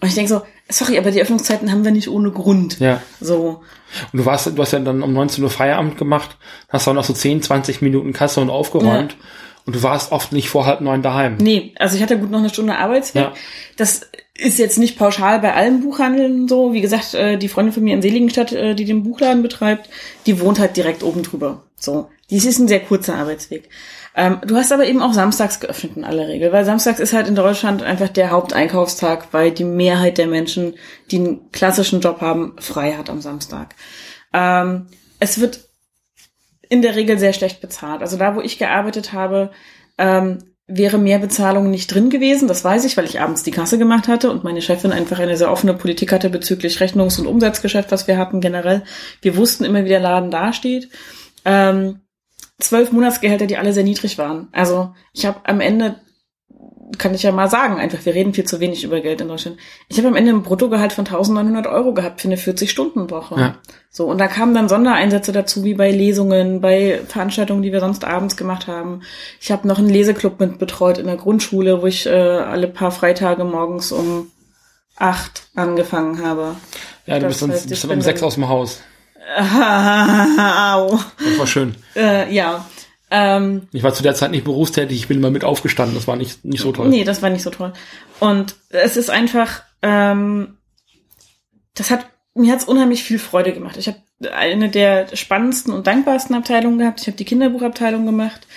Und 0.01 0.09
ich 0.09 0.15
denke 0.15 0.29
so, 0.29 0.41
sorry, 0.67 0.97
aber 0.97 1.11
die 1.11 1.21
Öffnungszeiten 1.21 1.71
haben 1.71 1.85
wir 1.85 1.91
nicht 1.91 2.09
ohne 2.09 2.29
Grund. 2.31 2.79
Ja. 2.81 3.01
So. 3.21 3.61
Und 4.11 4.19
du 4.19 4.25
warst, 4.25 4.47
du 4.47 4.61
hast 4.61 4.73
ja 4.73 4.79
dann 4.79 5.01
um 5.01 5.13
19 5.13 5.41
Uhr 5.41 5.49
Feierabend 5.49 5.97
gemacht, 5.97 6.37
hast 6.67 6.89
auch 6.89 6.93
noch 6.93 7.05
so 7.05 7.13
10, 7.13 7.41
20 7.41 7.81
Minuten 7.81 8.11
Kasse 8.11 8.41
und 8.41 8.49
aufgeräumt. 8.49 9.15
Und 9.65 9.75
du 9.75 9.83
warst 9.83 10.11
oft 10.11 10.33
nicht 10.33 10.49
vor 10.49 10.65
halb 10.65 10.81
neun 10.81 11.01
daheim. 11.01 11.37
Nee, 11.37 11.73
also 11.77 11.95
ich 11.95 12.01
hatte 12.01 12.19
gut 12.19 12.29
noch 12.29 12.39
eine 12.39 12.49
Stunde 12.49 12.75
Arbeitsweg. 12.75 13.23
Ja. 13.23 13.33
Das 13.77 14.01
ist 14.35 14.59
jetzt 14.59 14.77
nicht 14.77 14.97
pauschal 14.97 15.39
bei 15.39 15.53
allen 15.53 15.81
Buchhandeln 15.81 16.47
so. 16.47 16.73
Wie 16.73 16.81
gesagt, 16.81 17.13
äh, 17.13 17.37
die 17.37 17.47
Freundin 17.47 17.73
von 17.73 17.83
mir 17.83 17.93
in 17.93 18.01
Seligenstadt, 18.01 18.51
äh, 18.51 18.75
die 18.75 18.85
den 18.85 19.03
Buchladen 19.03 19.41
betreibt, 19.41 19.89
die 20.25 20.39
wohnt 20.39 20.59
halt 20.59 20.75
direkt 20.75 21.03
oben 21.03 21.23
drüber. 21.23 21.63
So. 21.77 22.09
Dies 22.29 22.45
ist 22.45 22.59
ein 22.59 22.67
sehr 22.67 22.81
kurzer 22.81 23.15
Arbeitsweg. 23.15 23.69
Ähm, 24.15 24.39
du 24.45 24.55
hast 24.55 24.71
aber 24.71 24.85
eben 24.85 25.01
auch 25.01 25.13
samstags 25.13 25.59
geöffnet 25.59 25.97
in 25.97 26.03
aller 26.03 26.27
Regel, 26.27 26.51
weil 26.51 26.65
samstags 26.65 26.99
ist 26.99 27.13
halt 27.13 27.27
in 27.27 27.35
Deutschland 27.35 27.81
einfach 27.81 28.09
der 28.09 28.31
Haupteinkaufstag, 28.31 29.29
weil 29.31 29.51
die 29.51 29.63
Mehrheit 29.63 30.17
der 30.17 30.27
Menschen, 30.27 30.75
die 31.09 31.17
einen 31.17 31.51
klassischen 31.51 32.01
Job 32.01 32.21
haben, 32.21 32.55
frei 32.59 32.93
hat 32.93 33.09
am 33.09 33.21
Samstag. 33.21 33.75
Ähm, 34.33 34.87
es 35.19 35.39
wird 35.39 35.61
in 36.73 36.81
der 36.81 36.95
Regel 36.95 37.19
sehr 37.19 37.33
schlecht 37.33 37.61
bezahlt. 37.61 38.01
Also 38.01 38.17
da, 38.17 38.35
wo 38.35 38.41
ich 38.41 38.57
gearbeitet 38.57 39.13
habe, 39.13 39.51
ähm, 39.99 40.39
wäre 40.65 40.97
mehr 40.97 41.19
Bezahlung 41.19 41.69
nicht 41.69 41.93
drin 41.93 42.09
gewesen. 42.09 42.47
Das 42.47 42.63
weiß 42.63 42.83
ich, 42.85 42.97
weil 42.97 43.05
ich 43.05 43.21
abends 43.21 43.43
die 43.43 43.51
Kasse 43.51 43.77
gemacht 43.77 44.07
hatte 44.07 44.31
und 44.31 44.43
meine 44.43 44.61
Chefin 44.61 44.91
einfach 44.91 45.19
eine 45.19 45.37
sehr 45.37 45.51
offene 45.51 45.75
Politik 45.75 46.11
hatte 46.11 46.31
bezüglich 46.31 46.79
Rechnungs- 46.79 47.19
und 47.19 47.27
Umsatzgeschäft, 47.27 47.91
was 47.91 48.07
wir 48.07 48.17
hatten 48.17 48.41
generell. 48.41 48.81
Wir 49.21 49.37
wussten 49.37 49.65
immer, 49.65 49.85
wie 49.85 49.89
der 49.89 49.99
Laden 49.99 50.31
dasteht. 50.31 50.89
Ähm, 51.45 51.99
zwölf 52.59 52.91
Monatsgehälter, 52.91 53.45
die 53.45 53.57
alle 53.57 53.73
sehr 53.73 53.83
niedrig 53.83 54.17
waren. 54.17 54.47
Also 54.51 54.95
ich 55.13 55.27
habe 55.27 55.41
am 55.43 55.61
Ende 55.61 56.01
kann 56.97 57.13
ich 57.13 57.23
ja 57.23 57.31
mal 57.31 57.49
sagen, 57.49 57.77
einfach, 57.77 58.05
wir 58.05 58.13
reden 58.13 58.33
viel 58.33 58.43
zu 58.43 58.59
wenig 58.59 58.83
über 58.83 58.99
Geld 58.99 59.21
in 59.21 59.27
Deutschland. 59.27 59.57
Ich 59.87 59.97
habe 59.97 60.07
am 60.07 60.15
Ende 60.15 60.31
ein 60.31 60.43
Bruttogehalt 60.43 60.93
von 60.93 61.05
1900 61.05 61.67
Euro 61.67 61.93
gehabt 61.93 62.21
für 62.21 62.27
eine 62.27 62.37
40-Stunden-Woche. 62.37 63.35
Ja. 63.39 63.55
So, 63.89 64.05
und 64.05 64.17
da 64.17 64.27
kamen 64.27 64.53
dann 64.53 64.69
Sondereinsätze 64.69 65.31
dazu, 65.31 65.63
wie 65.63 65.73
bei 65.75 65.91
Lesungen, 65.91 66.61
bei 66.61 67.01
Veranstaltungen, 67.07 67.61
die 67.61 67.71
wir 67.71 67.79
sonst 67.79 68.05
abends 68.05 68.37
gemacht 68.37 68.67
haben. 68.67 69.01
Ich 69.39 69.51
habe 69.51 69.67
noch 69.67 69.77
einen 69.77 69.89
Leseclub 69.89 70.39
mit 70.39 70.59
betreut 70.59 70.97
in 70.97 71.05
der 71.05 71.17
Grundschule, 71.17 71.81
wo 71.81 71.87
ich 71.87 72.05
äh, 72.05 72.11
alle 72.11 72.67
paar 72.67 72.91
Freitage 72.91 73.43
morgens 73.43 73.91
um 73.91 74.31
acht 74.97 75.47
angefangen 75.55 76.25
habe. 76.25 76.55
Ja, 77.05 77.15
du 77.15 77.21
Das 77.21 77.29
bist, 77.29 77.41
dann, 77.41 77.51
heißt, 77.51 77.69
bist 77.69 77.83
dann 77.83 77.91
um 77.91 78.01
sechs 78.01 78.23
aus 78.23 78.35
dem 78.35 78.47
Haus. 78.47 78.81
Au. 79.37 80.99
Das 81.19 81.39
war 81.39 81.47
schön. 81.47 81.75
Äh, 81.95 82.33
ja. 82.33 82.65
Ähm, 83.15 83.67
Ich 83.71 83.83
war 83.83 83.93
zu 83.93 84.01
der 84.01 84.15
Zeit 84.15 84.31
nicht 84.31 84.43
berufstätig, 84.43 84.97
ich 84.97 85.07
bin 85.07 85.19
immer 85.19 85.29
mit 85.29 85.43
aufgestanden. 85.43 85.95
Das 85.95 86.07
war 86.07 86.15
nicht, 86.15 86.43
nicht 86.43 86.61
so 86.61 86.71
toll. 86.71 86.89
Nee, 86.89 87.03
das 87.03 87.21
war 87.21 87.29
nicht 87.29 87.43
so 87.43 87.51
toll. 87.51 87.71
Und 88.19 88.55
es 88.69 88.97
ist 88.97 89.11
einfach, 89.11 89.61
ähm, 89.83 90.57
das 91.75 91.91
hat, 91.91 92.07
mir 92.33 92.51
hat's 92.51 92.65
unheimlich 92.65 93.03
viel 93.03 93.19
Freude 93.19 93.53
gemacht. 93.53 93.77
Ich 93.77 93.87
habe 93.87 93.99
eine 94.35 94.67
der 94.67 95.15
spannendsten 95.15 95.73
und 95.73 95.85
dankbarsten 95.85 96.35
Abteilungen 96.35 96.79
gehabt. 96.79 97.01
Ich 97.01 97.07
habe 97.07 97.17
die 97.17 97.25
Kinderbuchabteilung 97.25 98.03
gemacht, 98.07 98.47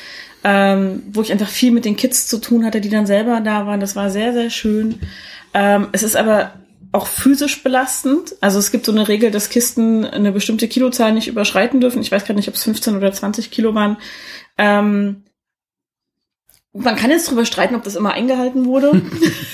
ähm, 0.43 1.03
wo 1.13 1.21
ich 1.21 1.33
einfach 1.33 1.49
viel 1.49 1.71
mit 1.71 1.85
den 1.85 1.97
Kids 1.97 2.27
zu 2.27 2.39
tun 2.39 2.65
hatte, 2.65 2.81
die 2.81 2.89
dann 2.89 3.07
selber 3.07 3.43
da 3.43 3.67
waren. 3.67 3.81
Das 3.81 3.95
war 3.95 4.09
sehr, 4.09 4.33
sehr 4.33 4.49
schön. 4.49 5.01
Ähm, 5.53 5.89
es 5.93 6.03
ist 6.03 6.17
aber 6.17 6.53
auch 6.97 7.07
physisch 7.07 7.63
belastend. 7.63 8.35
Also 8.41 8.59
es 8.59 8.73
gibt 8.73 8.87
so 8.87 8.93
eine 8.93 9.07
Regel, 9.07 9.31
dass 9.31 9.51
Kisten 9.51 10.05
eine 10.05 10.33
bestimmte 10.33 10.67
Kilozahl 10.67 11.13
nicht 11.13 11.29
überschreiten 11.29 11.81
dürfen. 11.81 12.01
Ich 12.01 12.11
weiß 12.11 12.25
gerade 12.25 12.39
nicht, 12.39 12.49
ob 12.49 12.55
es 12.55 12.65
15 12.65 12.97
oder 12.97 13.13
20 13.13 13.51
Kilo 13.51 13.75
waren. 13.75 13.99
Ähm, 14.57 15.25
man 16.73 16.97
kann 16.97 17.11
jetzt 17.11 17.31
drüber 17.31 17.45
streiten, 17.45 17.75
ob 17.75 17.85
das 17.85 17.97
immer 17.97 18.13
eingehalten 18.15 18.65
wurde. 18.65 19.03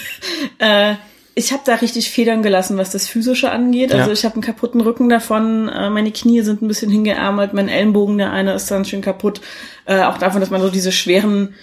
äh, 0.58 0.94
ich 1.34 1.52
habe 1.52 1.62
da 1.64 1.76
richtig 1.76 2.10
Federn 2.10 2.42
gelassen, 2.42 2.76
was 2.76 2.90
das 2.90 3.08
Physische 3.08 3.50
angeht. 3.50 3.92
Also 3.92 4.08
Ja. 4.10 4.12
ich 4.12 4.24
habe 4.24 4.34
einen 4.34 4.42
kaputten 4.42 4.80
Rücken 4.80 5.08
davon, 5.08 5.68
äh, 5.68 5.90
meine 5.90 6.12
Knie 6.12 6.42
sind 6.42 6.62
ein 6.62 6.68
bisschen 6.68 6.90
hingeärmelt, 6.90 7.54
mein 7.54 7.68
Ellenbogen, 7.68 8.18
der 8.18 8.32
eine 8.32 8.54
ist 8.54 8.70
dann 8.70 8.84
schön 8.84 9.00
kaputt. 9.02 9.40
Äh, 9.84 10.02
auch 10.02 10.18
davon, 10.18 10.40
dass 10.40 10.50
man 10.50 10.60
so 10.60 10.68
diese 10.68 10.92
schweren 10.92 11.54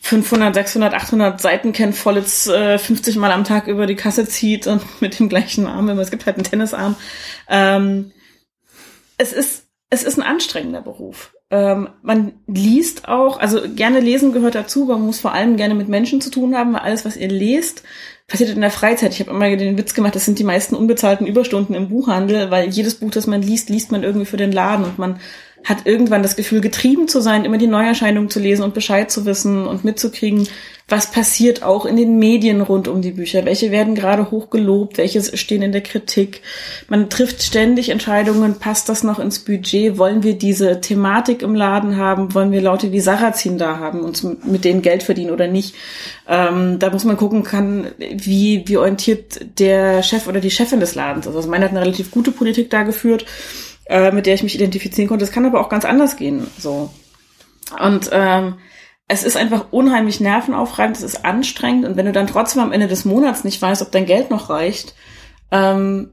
500, 0.00 0.54
600, 0.54 0.94
800 0.94 1.40
Seiten 1.40 1.72
kennt, 1.72 1.94
voll 1.94 2.16
jetzt 2.16 2.48
äh, 2.48 2.78
50 2.78 3.16
Mal 3.16 3.32
am 3.32 3.44
Tag 3.44 3.66
über 3.66 3.86
die 3.86 3.96
Kasse 3.96 4.26
zieht 4.26 4.66
und 4.66 4.82
mit 5.00 5.18
dem 5.18 5.28
gleichen 5.28 5.66
Arm. 5.66 5.88
immer. 5.88 6.02
Es 6.02 6.10
gibt 6.10 6.26
halt 6.26 6.36
einen 6.36 6.44
Tennisarm. 6.44 6.96
Ähm, 7.48 8.12
es 9.18 9.32
ist 9.32 9.64
es 9.90 10.04
ist 10.04 10.18
ein 10.18 10.22
anstrengender 10.22 10.80
Beruf. 10.80 11.34
Ähm, 11.50 11.88
man 12.02 12.34
liest 12.46 13.08
auch, 13.08 13.40
also 13.40 13.60
gerne 13.74 13.98
lesen 13.98 14.32
gehört 14.32 14.54
dazu, 14.54 14.84
aber 14.84 14.96
man 14.96 15.06
muss 15.06 15.18
vor 15.18 15.32
allem 15.32 15.56
gerne 15.56 15.74
mit 15.74 15.88
Menschen 15.88 16.20
zu 16.20 16.30
tun 16.30 16.54
haben, 16.54 16.72
weil 16.72 16.82
alles, 16.82 17.04
was 17.04 17.16
ihr 17.16 17.28
lest, 17.28 17.82
passiert 18.28 18.50
in 18.50 18.60
der 18.60 18.70
Freizeit. 18.70 19.12
Ich 19.12 19.18
habe 19.18 19.32
immer 19.32 19.56
den 19.56 19.76
Witz 19.76 19.92
gemacht, 19.92 20.14
das 20.14 20.24
sind 20.24 20.38
die 20.38 20.44
meisten 20.44 20.76
unbezahlten 20.76 21.26
Überstunden 21.26 21.74
im 21.74 21.88
Buchhandel, 21.88 22.52
weil 22.52 22.68
jedes 22.68 22.94
Buch, 22.94 23.10
das 23.10 23.26
man 23.26 23.42
liest, 23.42 23.68
liest 23.68 23.90
man 23.90 24.04
irgendwie 24.04 24.26
für 24.26 24.36
den 24.36 24.52
Laden 24.52 24.84
und 24.84 24.98
man 24.98 25.18
hat 25.64 25.86
irgendwann 25.86 26.22
das 26.22 26.36
Gefühl, 26.36 26.60
getrieben 26.60 27.06
zu 27.08 27.20
sein, 27.20 27.44
immer 27.44 27.58
die 27.58 27.66
Neuerscheinungen 27.66 28.30
zu 28.30 28.40
lesen 28.40 28.62
und 28.62 28.74
Bescheid 28.74 29.10
zu 29.10 29.26
wissen 29.26 29.66
und 29.66 29.84
mitzukriegen, 29.84 30.48
was 30.90 31.10
passiert 31.12 31.62
auch 31.62 31.86
in 31.86 31.96
den 31.96 32.18
Medien 32.18 32.60
rund 32.60 32.88
um 32.88 33.00
die 33.00 33.12
Bücher. 33.12 33.44
Welche 33.44 33.70
werden 33.70 33.94
gerade 33.94 34.30
hoch 34.32 34.50
gelobt, 34.50 34.98
welche 34.98 35.22
stehen 35.36 35.62
in 35.62 35.70
der 35.70 35.82
Kritik. 35.82 36.42
Man 36.88 37.08
trifft 37.08 37.42
ständig 37.42 37.90
Entscheidungen, 37.90 38.58
passt 38.58 38.88
das 38.88 39.04
noch 39.04 39.20
ins 39.20 39.38
Budget? 39.38 39.98
Wollen 39.98 40.24
wir 40.24 40.34
diese 40.34 40.80
Thematik 40.80 41.42
im 41.42 41.54
Laden 41.54 41.96
haben? 41.96 42.34
Wollen 42.34 42.50
wir 42.50 42.60
Leute 42.60 42.90
wie 42.90 43.00
Sarrazin 43.00 43.56
da 43.56 43.78
haben 43.78 44.00
und 44.00 44.44
mit 44.44 44.64
denen 44.64 44.82
Geld 44.82 45.04
verdienen 45.04 45.30
oder 45.30 45.46
nicht? 45.46 45.76
Ähm, 46.28 46.80
da 46.80 46.90
muss 46.90 47.04
man 47.04 47.16
gucken 47.16 47.44
kann, 47.44 47.86
wie, 47.98 48.64
wie 48.66 48.76
orientiert 48.76 49.60
der 49.60 50.02
Chef 50.02 50.26
oder 50.26 50.40
die 50.40 50.50
Chefin 50.50 50.80
des 50.80 50.96
Ladens. 50.96 51.26
ist. 51.26 51.36
Also 51.36 51.48
meine 51.48 51.66
hat 51.66 51.70
eine 51.70 51.82
relativ 51.82 52.10
gute 52.10 52.32
Politik 52.32 52.68
da 52.70 52.82
geführt 52.82 53.26
äh, 53.90 54.12
mit 54.12 54.24
der 54.24 54.34
ich 54.34 54.42
mich 54.42 54.54
identifizieren 54.54 55.08
konnte. 55.08 55.24
Es 55.24 55.32
kann 55.32 55.44
aber 55.44 55.60
auch 55.60 55.68
ganz 55.68 55.84
anders 55.84 56.16
gehen. 56.16 56.46
So. 56.56 56.90
Und 57.78 58.08
ähm, 58.12 58.54
es 59.08 59.24
ist 59.24 59.36
einfach 59.36 59.66
unheimlich 59.72 60.20
nervenaufreibend, 60.20 60.96
es 60.96 61.02
ist 61.02 61.24
anstrengend 61.24 61.84
und 61.84 61.96
wenn 61.96 62.06
du 62.06 62.12
dann 62.12 62.28
trotzdem 62.28 62.62
am 62.62 62.72
Ende 62.72 62.86
des 62.86 63.04
Monats 63.04 63.42
nicht 63.42 63.60
weißt, 63.60 63.82
ob 63.82 63.90
dein 63.90 64.06
Geld 64.06 64.30
noch 64.30 64.48
reicht, 64.48 64.94
ähm, 65.50 66.12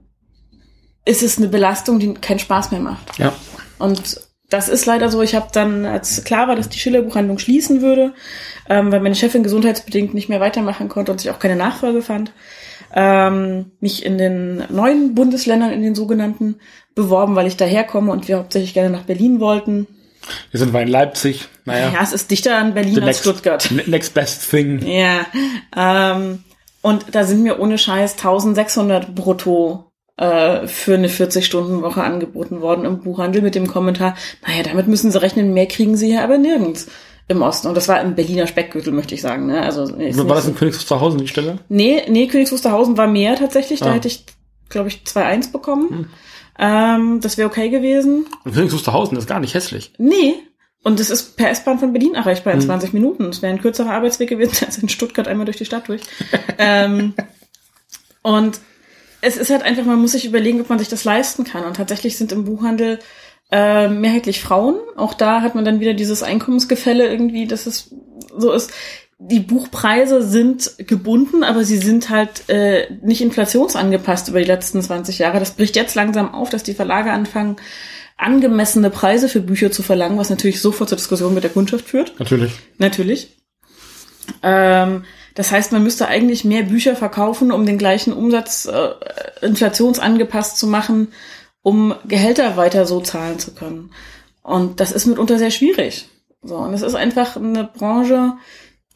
ist 1.05 1.21
es 1.21 1.37
eine 1.37 1.47
Belastung, 1.47 1.99
die 1.99 2.15
keinen 2.15 2.39
Spaß 2.39 2.71
mehr 2.71 2.81
macht. 2.81 3.19
Ja. 3.19 3.33
Und 3.77 4.19
das 4.49 4.67
ist 4.67 4.87
leider 4.87 5.11
so. 5.11 5.21
Ich 5.21 5.35
habe 5.35 5.49
dann, 5.53 5.85
als 5.85 6.23
klar 6.23 6.47
war, 6.47 6.55
dass 6.55 6.69
die 6.69 6.79
Schillerbuchhandlung 6.79 7.37
schließen 7.37 7.81
würde, 7.81 8.13
ähm, 8.67 8.91
weil 8.91 9.01
meine 9.01 9.15
Chefin 9.15 9.43
gesundheitsbedingt 9.43 10.15
nicht 10.15 10.29
mehr 10.29 10.39
weitermachen 10.39 10.89
konnte 10.89 11.11
und 11.11 11.21
sich 11.21 11.29
auch 11.29 11.39
keine 11.39 11.55
Nachfolge 11.55 12.01
fand, 12.01 12.31
ähm, 12.93 13.71
mich 13.79 14.05
in 14.05 14.17
den 14.17 14.63
neuen 14.69 15.15
Bundesländern, 15.15 15.71
in 15.71 15.81
den 15.81 15.95
sogenannten, 15.95 16.55
beworben, 16.95 17.35
weil 17.35 17.47
ich 17.47 17.57
daherkomme 17.57 18.11
und 18.11 18.27
wir 18.27 18.37
hauptsächlich 18.37 18.73
gerne 18.73 18.89
nach 18.89 19.03
Berlin 19.03 19.39
wollten. 19.39 19.87
Wir 20.51 20.59
sind 20.59 20.73
wir 20.73 20.81
in 20.81 20.87
Leipzig. 20.87 21.47
Naja. 21.65 21.91
Ja, 21.93 21.99
es 22.03 22.11
ist 22.11 22.31
dichter 22.31 22.57
an 22.57 22.73
Berlin 22.73 22.95
the 22.95 23.01
als 23.01 23.19
Stuttgart. 23.19 23.69
ne- 23.71 23.83
Next 23.85 24.13
best 24.13 24.49
thing. 24.49 24.81
Ja, 24.85 25.25
ähm, 25.75 26.39
und 26.81 27.05
da 27.13 27.23
sind 27.23 27.43
mir 27.43 27.59
ohne 27.59 27.77
Scheiß 27.77 28.13
1600 28.13 29.13
brutto 29.13 29.91
äh, 30.17 30.65
für 30.67 30.95
eine 30.95 31.07
40-Stunden-Woche 31.09 32.03
angeboten 32.03 32.61
worden 32.61 32.85
im 32.85 32.99
Buchhandel 33.01 33.41
mit 33.43 33.53
dem 33.55 33.67
Kommentar, 33.67 34.15
naja, 34.45 34.63
damit 34.63 34.87
müssen 34.87 35.11
sie 35.11 35.21
rechnen, 35.21 35.53
mehr 35.53 35.67
kriegen 35.67 35.95
sie 35.95 36.07
hier 36.07 36.23
aber 36.23 36.37
nirgends 36.39 36.87
im 37.27 37.41
Osten. 37.41 37.67
Und 37.67 37.75
das 37.75 37.87
war 37.87 38.01
im 38.01 38.15
Berliner 38.15 38.47
Speckgürtel, 38.47 38.93
möchte 38.93 39.13
ich 39.15 39.21
sagen. 39.21 39.47
Ne? 39.47 39.61
Also, 39.61 39.89
War 39.97 40.35
das 40.35 40.47
in 40.47 40.55
Königs 40.55 40.77
Wusterhausen 40.79 41.19
die 41.19 41.27
Stelle? 41.27 41.59
Nee, 41.69 42.03
nee, 42.07 42.27
Königs 42.27 42.51
Wusterhausen 42.51 42.97
war 42.97 43.07
mehr 43.07 43.35
tatsächlich. 43.35 43.79
Da 43.81 43.87
Ah. 43.87 43.93
hätte 43.93 44.07
ich, 44.07 44.25
glaube 44.69 44.87
ich, 44.89 45.01
2-1 45.05 45.51
bekommen. 45.51 46.09
Ähm, 46.59 47.19
das 47.21 47.37
wäre 47.37 47.47
okay 47.49 47.69
gewesen. 47.69 48.25
Und 48.45 48.53
Königs 48.53 48.73
Wusterhausen 48.73 49.17
ist 49.17 49.27
gar 49.27 49.39
nicht 49.39 49.53
hässlich. 49.53 49.93
Nee. 49.97 50.35
Und 50.83 50.99
es 51.01 51.09
ist 51.09 51.35
per 51.35 51.49
S-Bahn 51.49 51.79
von 51.79 51.91
Berlin 51.91 52.13
erreichbar 52.15 52.53
in 52.53 52.61
20 52.61 52.93
Minuten. 52.93 53.25
Es 53.25 53.41
wäre 53.41 53.51
ein 53.51 53.61
kürzerer 53.61 53.91
Arbeitsweg 53.91 54.29
gewesen 54.29 54.57
als 54.65 54.77
in 54.77 54.87
Stuttgart 54.87 55.27
einmal 55.27 55.45
durch 55.45 55.57
die 55.57 55.65
Stadt 55.65 55.89
durch. 55.89 56.01
ähm, 56.57 57.13
und 58.21 58.59
es 59.21 59.35
ist 59.35 59.49
halt 59.49 59.63
einfach, 59.63 59.83
man 59.83 59.99
muss 59.99 60.11
sich 60.13 60.25
überlegen, 60.25 60.61
ob 60.61 60.69
man 60.69 60.79
sich 60.79 60.87
das 60.87 61.03
leisten 61.03 61.43
kann. 61.43 61.65
Und 61.65 61.75
tatsächlich 61.75 62.17
sind 62.17 62.31
im 62.31 62.45
Buchhandel 62.45 62.99
äh, 63.51 63.87
mehrheitlich 63.87 64.41
Frauen. 64.41 64.75
Auch 64.95 65.13
da 65.13 65.41
hat 65.41 65.55
man 65.55 65.65
dann 65.65 65.79
wieder 65.79 65.93
dieses 65.93 66.23
Einkommensgefälle 66.23 67.07
irgendwie, 67.07 67.47
dass 67.47 67.65
es 67.65 67.93
so 68.37 68.51
ist. 68.51 68.71
die 69.19 69.39
Buchpreise 69.39 70.21
sind 70.21 70.75
gebunden, 70.77 71.43
aber 71.43 71.63
sie 71.63 71.77
sind 71.77 72.09
halt 72.09 72.49
äh, 72.49 72.87
nicht 73.01 73.21
inflationsangepasst 73.21 74.27
über 74.29 74.39
die 74.39 74.45
letzten 74.45 74.81
20 74.81 75.17
Jahre. 75.19 75.39
Das 75.39 75.51
bricht 75.51 75.75
jetzt 75.75 75.95
langsam 75.95 76.33
auf, 76.33 76.49
dass 76.49 76.63
die 76.63 76.75
Verlage 76.75 77.11
anfangen, 77.11 77.55
angemessene 78.17 78.89
Preise 78.89 79.29
für 79.29 79.41
Bücher 79.41 79.71
zu 79.71 79.83
verlangen, 79.83 80.17
was 80.17 80.29
natürlich 80.29 80.61
sofort 80.61 80.89
zur 80.89 80.97
Diskussion 80.97 81.33
mit 81.33 81.43
der 81.43 81.51
Kundschaft 81.51 81.87
führt. 81.87 82.19
Natürlich. 82.19 82.51
Natürlich. 82.77 83.37
Ähm, 84.43 85.03
das 85.35 85.51
heißt, 85.51 85.71
man 85.71 85.83
müsste 85.83 86.07
eigentlich 86.07 86.43
mehr 86.43 86.63
Bücher 86.63 86.95
verkaufen, 86.95 87.51
um 87.51 87.65
den 87.65 87.77
gleichen 87.77 88.11
Umsatz 88.11 88.65
äh, 88.65 89.45
inflationsangepasst 89.45 90.57
zu 90.57 90.67
machen, 90.67 91.09
um 91.61 91.95
Gehälter 92.07 92.57
weiter 92.57 92.85
so 92.85 93.01
zahlen 93.01 93.39
zu 93.39 93.53
können. 93.53 93.91
Und 94.43 94.79
das 94.79 94.91
ist 94.91 95.05
mitunter 95.05 95.37
sehr 95.37 95.51
schwierig. 95.51 96.07
So, 96.41 96.55
und 96.55 96.73
es 96.73 96.81
ist 96.81 96.95
einfach 96.95 97.35
eine 97.35 97.65
Branche, 97.65 98.37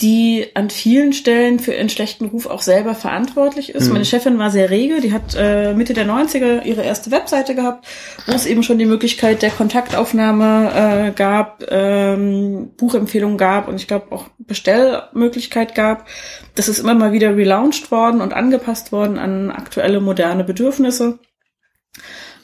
die 0.02 0.48
an 0.56 0.70
vielen 0.70 1.14
Stellen 1.14 1.60
für 1.60 1.74
ihren 1.74 1.90
schlechten 1.90 2.26
Ruf 2.26 2.48
auch 2.48 2.62
selber 2.62 2.96
verantwortlich 2.96 3.76
ist. 3.76 3.88
Mhm. 3.88 3.94
Meine 3.94 4.06
Chefin 4.06 4.40
war 4.40 4.50
sehr 4.50 4.70
rege, 4.70 5.00
die 5.00 5.14
hat 5.14 5.36
äh, 5.38 5.74
Mitte 5.74 5.94
der 5.94 6.08
90er 6.08 6.64
ihre 6.64 6.82
erste 6.82 7.12
Webseite 7.12 7.54
gehabt, 7.54 7.86
wo 8.26 8.32
es 8.32 8.48
eben 8.48 8.64
schon 8.64 8.80
die 8.80 8.86
Möglichkeit 8.86 9.42
der 9.44 9.52
Kontaktaufnahme 9.52 10.72
äh, 10.74 11.12
gab, 11.12 11.64
ähm, 11.70 12.72
Buchempfehlungen 12.78 13.38
gab 13.38 13.68
und 13.68 13.76
ich 13.76 13.88
glaube 13.88 14.12
auch 14.12 14.26
Bestellmöglichkeit 14.40 15.76
gab. 15.76 16.08
Das 16.56 16.68
ist 16.68 16.80
immer 16.80 16.96
mal 16.96 17.12
wieder 17.12 17.36
relaunched 17.36 17.92
worden 17.92 18.22
und 18.22 18.34
angepasst 18.34 18.92
worden 18.92 19.20
an 19.20 19.52
aktuelle 19.52 20.02
moderne 20.02 20.44
Bedürfnisse. 20.44 21.20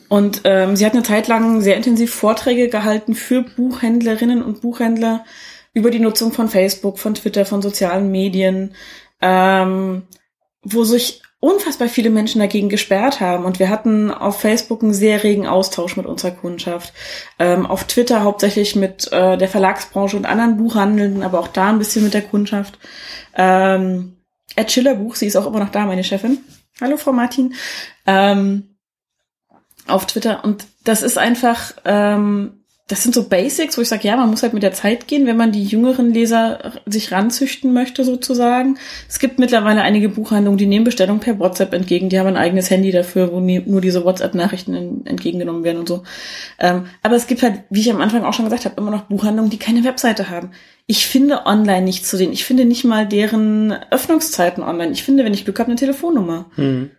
Und 0.09 0.41
ähm, 0.45 0.75
sie 0.75 0.85
hat 0.85 0.93
eine 0.93 1.03
Zeit 1.03 1.27
lang 1.27 1.61
sehr 1.61 1.75
intensiv 1.75 2.13
Vorträge 2.13 2.69
gehalten 2.69 3.13
für 3.13 3.41
Buchhändlerinnen 3.41 4.41
und 4.41 4.61
Buchhändler, 4.61 5.25
über 5.73 5.91
die 5.91 5.99
Nutzung 5.99 6.31
von 6.31 6.49
Facebook, 6.49 6.97
von 6.97 7.13
Twitter, 7.13 7.45
von 7.45 7.61
sozialen 7.61 8.09
Medien, 8.09 8.73
ähm, 9.21 10.03
wo 10.63 10.84
sich 10.84 11.21
unfassbar 11.39 11.88
viele 11.88 12.09
Menschen 12.09 12.39
dagegen 12.39 12.69
gesperrt 12.69 13.19
haben. 13.19 13.45
Und 13.45 13.59
wir 13.59 13.69
hatten 13.69 14.09
auf 14.09 14.39
Facebook 14.39 14.81
einen 14.81 14.93
sehr 14.93 15.23
regen 15.23 15.45
Austausch 15.45 15.95
mit 15.95 16.07
unserer 16.07 16.31
Kundschaft. 16.31 16.93
Ähm, 17.38 17.65
auf 17.65 17.84
Twitter 17.84 18.23
hauptsächlich 18.23 18.75
mit 18.75 19.11
äh, 19.11 19.38
der 19.38 19.47
Verlagsbranche 19.47 20.17
und 20.17 20.25
anderen 20.25 20.57
Buchhandeln, 20.57 21.21
aber 21.21 21.39
auch 21.39 21.47
da 21.47 21.69
ein 21.69 21.79
bisschen 21.79 22.03
mit 22.03 22.15
der 22.15 22.23
Kundschaft. 22.23 22.79
Ähm, 23.35 24.17
Ed 24.55 24.71
Schiller 24.71 24.95
Buch, 24.95 25.15
sie 25.15 25.27
ist 25.27 25.35
auch 25.35 25.45
immer 25.45 25.59
noch 25.59 25.69
da, 25.69 25.85
meine 25.85 26.03
Chefin. 26.03 26.39
Hallo, 26.81 26.97
Frau 26.97 27.11
Martin. 27.11 27.53
Ähm, 28.07 28.76
auf 29.88 30.05
Twitter. 30.05 30.43
Und 30.43 30.65
das 30.84 31.03
ist 31.03 31.18
einfach, 31.18 31.73
ähm, 31.85 32.57
das 32.88 33.03
sind 33.03 33.14
so 33.14 33.27
Basics, 33.27 33.77
wo 33.77 33.81
ich 33.81 33.89
sage, 33.89 34.07
ja, 34.07 34.15
man 34.15 34.30
muss 34.30 34.43
halt 34.43 34.53
mit 34.53 34.64
der 34.64 34.72
Zeit 34.72 35.07
gehen, 35.07 35.27
wenn 35.27 35.35
man 35.35 35.51
die 35.51 35.65
jüngeren 35.65 36.14
Leser 36.14 36.72
sich 36.85 37.11
ranzüchten 37.11 37.73
möchte, 37.73 38.05
sozusagen. 38.05 38.77
Es 39.09 39.19
gibt 39.19 39.39
mittlerweile 39.39 39.81
einige 39.81 40.07
Buchhandlungen, 40.07 40.57
die 40.57 40.68
nehmen 40.68 40.85
Bestellungen 40.85 41.19
per 41.19 41.38
WhatsApp 41.38 41.73
entgegen. 41.73 42.07
Die 42.07 42.18
haben 42.18 42.27
ein 42.27 42.38
eigenes 42.38 42.69
Handy 42.69 42.91
dafür, 42.91 43.34
wo 43.34 43.41
nur 43.41 43.81
diese 43.81 44.05
WhatsApp-Nachrichten 44.05 45.05
entgegengenommen 45.05 45.65
werden 45.65 45.80
und 45.80 45.89
so. 45.89 46.03
Ähm, 46.59 46.85
aber 47.03 47.18
es 47.18 47.27
gibt 47.27 47.43
halt, 47.43 47.64
wie 47.69 47.81
ich 47.81 47.91
am 47.91 47.99
Anfang 47.99 48.23
auch 48.23 48.34
schon 48.34 48.45
gesagt 48.45 48.64
habe, 48.64 48.80
immer 48.80 48.91
noch 48.91 49.03
Buchhandlungen, 49.03 49.51
die 49.51 49.59
keine 49.59 49.84
Webseite 49.84 50.30
haben. 50.30 50.51
Ich 50.85 51.07
finde 51.07 51.45
online 51.45 51.81
nichts 51.81 52.07
zu 52.07 52.15
denen. 52.15 52.31
Ich 52.31 52.45
finde 52.45 52.64
nicht 52.64 52.85
mal 52.85 53.05
deren 53.05 53.73
Öffnungszeiten 53.91 54.64
online. 54.64 54.93
Ich 54.93 55.03
finde, 55.03 55.26
wenn 55.26 55.34
ich 55.34 55.43
Glück 55.43 55.59
habe, 55.59 55.68
eine 55.68 55.76
Telefonnummer. 55.76 56.45
Mhm. 56.55 56.91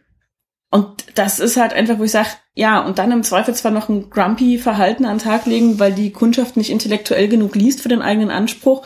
Und 0.70 1.06
das 1.14 1.40
ist 1.40 1.56
halt 1.56 1.72
einfach, 1.72 1.98
wo 1.98 2.04
ich 2.04 2.10
sage, 2.10 2.28
ja, 2.54 2.80
und 2.80 2.98
dann 2.98 3.12
im 3.12 3.22
Zweifel 3.22 3.54
zwar 3.54 3.70
noch 3.70 3.88
ein 3.88 4.10
grumpy 4.10 4.58
Verhalten 4.58 5.06
an 5.06 5.18
den 5.18 5.24
Tag 5.24 5.46
legen, 5.46 5.78
weil 5.78 5.92
die 5.92 6.12
Kundschaft 6.12 6.56
nicht 6.56 6.70
intellektuell 6.70 7.28
genug 7.28 7.54
liest 7.54 7.80
für 7.80 7.88
den 7.88 8.02
eigenen 8.02 8.30
Anspruch, 8.30 8.84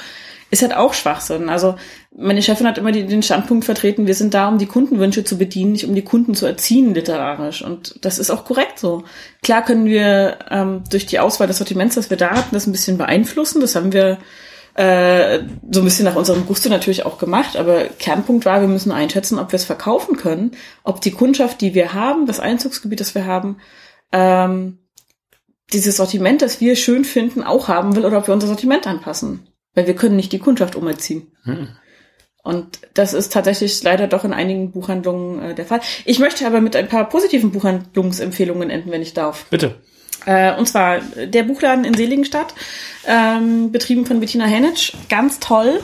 ist 0.52 0.62
halt 0.62 0.76
auch 0.76 0.92
Schwachsinn. 0.92 1.48
Also 1.48 1.76
meine 2.14 2.42
Chefin 2.42 2.66
hat 2.66 2.76
immer 2.76 2.92
die, 2.92 3.06
den 3.06 3.22
Standpunkt 3.22 3.64
vertreten, 3.64 4.06
wir 4.06 4.14
sind 4.14 4.34
da, 4.34 4.48
um 4.48 4.58
die 4.58 4.66
Kundenwünsche 4.66 5.24
zu 5.24 5.38
bedienen, 5.38 5.72
nicht 5.72 5.86
um 5.86 5.94
die 5.94 6.04
Kunden 6.04 6.34
zu 6.34 6.46
erziehen 6.46 6.94
literarisch. 6.94 7.62
Und 7.62 7.96
das 8.02 8.18
ist 8.18 8.30
auch 8.30 8.44
korrekt 8.44 8.78
so. 8.78 9.04
Klar 9.42 9.64
können 9.64 9.86
wir 9.86 10.38
ähm, 10.50 10.84
durch 10.90 11.06
die 11.06 11.18
Auswahl 11.18 11.46
des 11.46 11.56
Sortiments, 11.56 11.94
das 11.94 12.10
wir 12.10 12.18
da 12.18 12.30
hatten, 12.30 12.54
das 12.54 12.66
ein 12.66 12.72
bisschen 12.72 12.98
beeinflussen. 12.98 13.60
Das 13.60 13.74
haben 13.74 13.94
wir 13.94 14.18
äh, 14.74 15.40
so 15.70 15.80
ein 15.80 15.84
bisschen 15.84 16.04
nach 16.04 16.16
unserem 16.16 16.46
Gusto 16.46 16.68
natürlich 16.68 17.04
auch 17.04 17.18
gemacht, 17.18 17.56
aber 17.56 17.84
Kernpunkt 17.84 18.46
war, 18.46 18.60
wir 18.60 18.68
müssen 18.68 18.92
einschätzen, 18.92 19.38
ob 19.38 19.52
wir 19.52 19.56
es 19.56 19.64
verkaufen 19.64 20.16
können, 20.16 20.52
ob 20.82 21.00
die 21.00 21.10
Kundschaft, 21.10 21.60
die 21.60 21.74
wir 21.74 21.92
haben, 21.92 22.26
das 22.26 22.40
Einzugsgebiet, 22.40 23.00
das 23.00 23.14
wir 23.14 23.26
haben, 23.26 23.58
ähm, 24.12 24.78
dieses 25.72 25.96
Sortiment, 25.96 26.42
das 26.42 26.60
wir 26.60 26.76
schön 26.76 27.04
finden, 27.04 27.42
auch 27.42 27.68
haben 27.68 27.96
will 27.96 28.04
oder 28.04 28.18
ob 28.18 28.26
wir 28.26 28.34
unser 28.34 28.46
Sortiment 28.46 28.86
anpassen. 28.86 29.46
Weil 29.74 29.86
wir 29.86 29.94
können 29.94 30.16
nicht 30.16 30.32
die 30.32 30.38
Kundschaft 30.38 30.76
umerziehen. 30.76 31.32
Hm. 31.44 31.68
Und 32.42 32.80
das 32.94 33.14
ist 33.14 33.32
tatsächlich 33.32 33.82
leider 33.82 34.08
doch 34.08 34.24
in 34.24 34.32
einigen 34.32 34.72
Buchhandlungen 34.72 35.42
äh, 35.42 35.54
der 35.54 35.64
Fall. 35.64 35.80
Ich 36.04 36.18
möchte 36.18 36.46
aber 36.46 36.60
mit 36.60 36.76
ein 36.76 36.88
paar 36.88 37.08
positiven 37.08 37.52
Buchhandlungsempfehlungen 37.52 38.68
enden, 38.68 38.90
wenn 38.90 39.02
ich 39.02 39.14
darf. 39.14 39.46
Bitte. 39.48 39.76
Äh, 40.24 40.54
und 40.56 40.66
zwar 40.68 41.00
der 41.00 41.42
Buchladen 41.42 41.84
in 41.84 41.94
Seligenstadt, 41.94 42.54
ähm, 43.06 43.72
betrieben 43.72 44.06
von 44.06 44.20
Bettina 44.20 44.44
Henitsch. 44.44 44.92
Ganz 45.08 45.40
toll. 45.40 45.80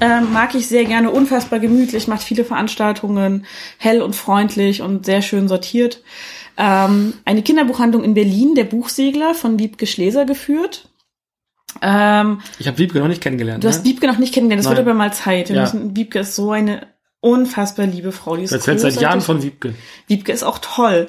Ähm, 0.00 0.32
mag 0.32 0.54
ich 0.54 0.66
sehr 0.66 0.84
gerne, 0.84 1.10
unfassbar 1.10 1.58
gemütlich, 1.58 2.08
macht 2.08 2.22
viele 2.22 2.44
Veranstaltungen, 2.44 3.46
hell 3.78 4.02
und 4.02 4.16
freundlich 4.16 4.82
und 4.82 5.04
sehr 5.04 5.22
schön 5.22 5.48
sortiert. 5.48 6.02
Ähm, 6.56 7.14
eine 7.24 7.42
Kinderbuchhandlung 7.42 8.04
in 8.04 8.14
Berlin, 8.14 8.54
der 8.54 8.64
Buchsegler 8.64 9.34
von 9.34 9.58
Wiebke 9.58 9.86
Schleser 9.86 10.24
geführt. 10.24 10.88
Ähm, 11.80 12.40
ich 12.58 12.66
habe 12.66 12.78
Wiebke 12.78 12.98
noch 12.98 13.08
nicht 13.08 13.22
kennengelernt. 13.22 13.64
Du 13.64 13.68
ne? 13.68 13.74
hast 13.74 13.84
Wiebke 13.84 14.06
noch 14.06 14.18
nicht 14.18 14.34
kennengelernt, 14.34 14.64
das 14.64 14.70
Nein. 14.70 14.76
wird 14.78 14.86
aber 14.86 14.96
mal 14.96 15.12
Zeit. 15.12 15.48
Wir 15.48 15.56
ja. 15.56 15.62
müssen, 15.62 15.96
Wiebke 15.96 16.20
ist 16.20 16.34
so 16.34 16.52
eine 16.52 16.86
unfassbar 17.20 17.86
liebe 17.86 18.12
Frau. 18.12 18.36
Die 18.36 18.44
ist 18.44 18.50
du 18.50 18.56
erzählst 18.56 18.82
seit 18.82 19.00
Jahren 19.00 19.20
von 19.20 19.42
Wiebke. 19.42 19.74
Wiebke 20.08 20.32
ist 20.32 20.42
auch 20.42 20.58
toll. 20.58 21.08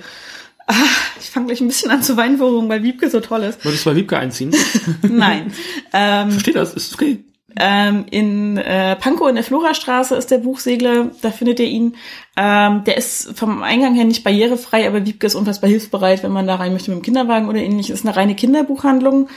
Ah, 0.67 0.73
ich 1.19 1.29
fange 1.29 1.47
gleich 1.47 1.61
ein 1.61 1.67
bisschen 1.67 1.91
an 1.91 2.03
zu 2.03 2.15
weinen, 2.15 2.39
warum, 2.39 2.69
weil 2.69 2.83
Wiebke 2.83 3.09
so 3.09 3.19
toll 3.19 3.43
ist. 3.43 3.63
Wolltest 3.65 3.85
du 3.85 3.89
bei 3.89 3.95
Wiebke 3.95 4.17
einziehen? 4.17 4.55
Nein. 5.01 5.53
Ähm, 5.91 6.31
Versteht 6.31 6.55
das, 6.55 6.73
ist 6.73 6.93
okay. 6.93 7.23
Ähm, 7.55 8.05
in 8.09 8.57
äh, 8.57 8.95
Pankow 8.95 9.29
in 9.29 9.35
der 9.35 9.43
Florastraße 9.43 10.15
ist 10.15 10.31
der 10.31 10.39
Buchsegler, 10.39 11.11
da 11.21 11.29
findet 11.29 11.59
ihr 11.59 11.67
ihn. 11.67 11.95
Ähm, 12.35 12.83
der 12.85 12.97
ist 12.97 13.37
vom 13.37 13.61
Eingang 13.61 13.93
her 13.93 14.05
nicht 14.05 14.23
barrierefrei, 14.23 14.87
aber 14.87 15.05
Wiebke 15.05 15.27
ist 15.27 15.35
unfassbar 15.35 15.69
hilfsbereit, 15.69 16.23
wenn 16.23 16.31
man 16.31 16.47
da 16.47 16.55
rein 16.55 16.73
möchte 16.73 16.89
mit 16.89 16.99
dem 16.99 17.03
Kinderwagen 17.03 17.47
oder 17.47 17.59
ähnlich. 17.59 17.91
Ist 17.91 18.05
eine 18.05 18.15
reine 18.15 18.35
Kinderbuchhandlung. 18.35 19.29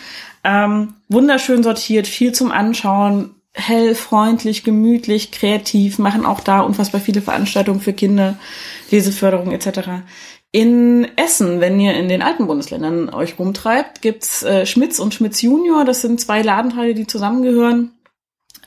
Ähm, 0.45 0.95
wunderschön 1.09 1.63
sortiert, 1.63 2.07
viel 2.07 2.33
zum 2.33 2.53
Anschauen, 2.53 3.35
hell, 3.53 3.95
freundlich, 3.95 4.65
gemütlich, 4.65 5.31
kreativ, 5.31 5.99
machen 5.99 6.25
auch 6.25 6.41
da 6.41 6.61
unfassbar 6.61 7.01
viele 7.01 7.21
Veranstaltungen 7.21 7.81
für 7.81 7.93
Kinder, 7.93 8.39
Leseförderung 8.91 9.53
etc. 9.53 10.05
In 10.53 11.07
Essen, 11.17 11.61
wenn 11.61 11.79
ihr 11.79 11.95
in 11.95 12.09
den 12.09 12.23
alten 12.23 12.47
Bundesländern 12.47 13.11
euch 13.11 13.39
rumtreibt, 13.39 14.01
gibt's 14.01 14.43
äh, 14.43 14.65
Schmitz 14.65 14.99
und 14.99 15.13
Schmitz 15.13 15.43
Junior. 15.43 15.85
Das 15.85 16.01
sind 16.01 16.21
zwei 16.21 16.41
Ladenteile, 16.43 16.95
die 16.95 17.07
zusammengehören. 17.07 17.93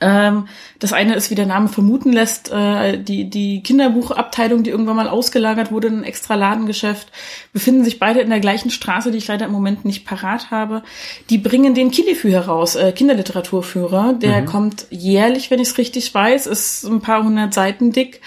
Ähm, 0.01 0.47
das 0.80 0.93
eine 0.93 1.15
ist, 1.15 1.30
wie 1.30 1.35
der 1.35 1.45
Name 1.45 1.68
vermuten 1.68 2.14
lässt, 2.14 2.51
äh, 2.51 3.01
die, 3.01 3.30
die 3.30 3.61
Kinderbuchabteilung, 3.64 4.64
die 4.64 4.69
irgendwann 4.69 4.95
mal 4.95 5.10
ausgelagert 5.10 5.72
wurde 5.72 5.88
in 5.88 5.99
ein 5.99 6.03
extra 6.03 6.35
Ladengeschäft, 6.35 7.11
befinden 7.51 7.84
sich 7.84 7.99
beide 7.99 8.22
in 8.22 8.30
der 8.30 8.39
gleichen 8.39 8.69
Straße, 8.69 9.11
die 9.11 9.18
ich 9.18 9.27
leider 9.27 9.45
im 9.45 9.51
Moment 9.51 9.84
nicht 9.85 10.06
parat 10.06 10.51
habe. 10.51 10.84
Die 11.30 11.38
bringen 11.38 11.73
den 11.73 11.91
Kilifü 11.91 12.31
heraus, 12.31 12.76
äh, 12.76 12.91
Kinderliteraturführer. 12.91 14.14
Der 14.14 14.41
mhm. 14.41 14.45
kommt 14.45 14.85
jährlich, 14.89 15.51
wenn 15.51 15.60
ich 15.60 15.69
es 15.69 15.77
richtig 15.77 16.14
weiß, 16.14 16.47
ist 16.47 16.85
ein 16.85 17.01
paar 17.01 17.23
hundert 17.23 17.53
Seiten 17.53 17.91
dick 17.91 18.22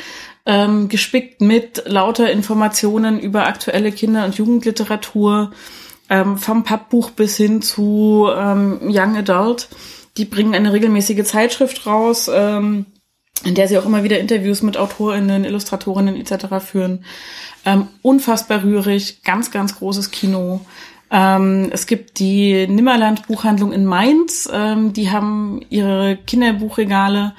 ähm, 0.47 0.89
gespickt 0.89 1.41
mit 1.41 1.83
lauter 1.87 2.31
Informationen 2.31 3.21
über 3.21 3.47
aktuelle 3.47 3.93
Kinder- 3.93 4.25
und 4.25 4.37
Jugendliteratur, 4.37 5.53
ähm, 6.11 6.37
vom 6.37 6.65
Pappbuch 6.65 7.11
bis 7.11 7.37
hin 7.37 7.63
zu 7.63 8.29
ähm, 8.35 8.81
Young 8.83 9.17
Adult. 9.17 9.69
Die 10.17 10.25
bringen 10.25 10.55
eine 10.55 10.73
regelmäßige 10.73 11.25
Zeitschrift 11.25 11.87
raus, 11.87 12.31
ähm, 12.33 12.87
in 13.45 13.55
der 13.55 13.67
sie 13.67 13.79
auch 13.79 13.87
immer 13.87 14.05
wieder 14.05 14.19
Interviews 14.19 14.63
mit 14.63 14.77
AutorInnen, 14.77 15.45
Illustratorinnen 15.45 16.17
etc. 16.17 16.65
führen. 16.65 17.05
Ähm, 17.65 17.89
unfassbar 18.03 18.63
rührig, 18.63 19.23
ganz, 19.23 19.51
ganz 19.51 19.77
großes 19.79 20.11
Kino. 20.11 20.61
Ähm, 21.11 21.71
es 21.73 21.87
gibt 21.87 22.19
die 22.19 22.67
Nimmerland 22.67 23.27
Buchhandlung 23.27 23.73
in 23.73 23.85
Mainz. 23.85 24.49
Ähm, 24.53 24.93
die 24.93 25.11
haben 25.11 25.61
ihre 25.71 26.17
Kinderbuchregale 26.17 27.35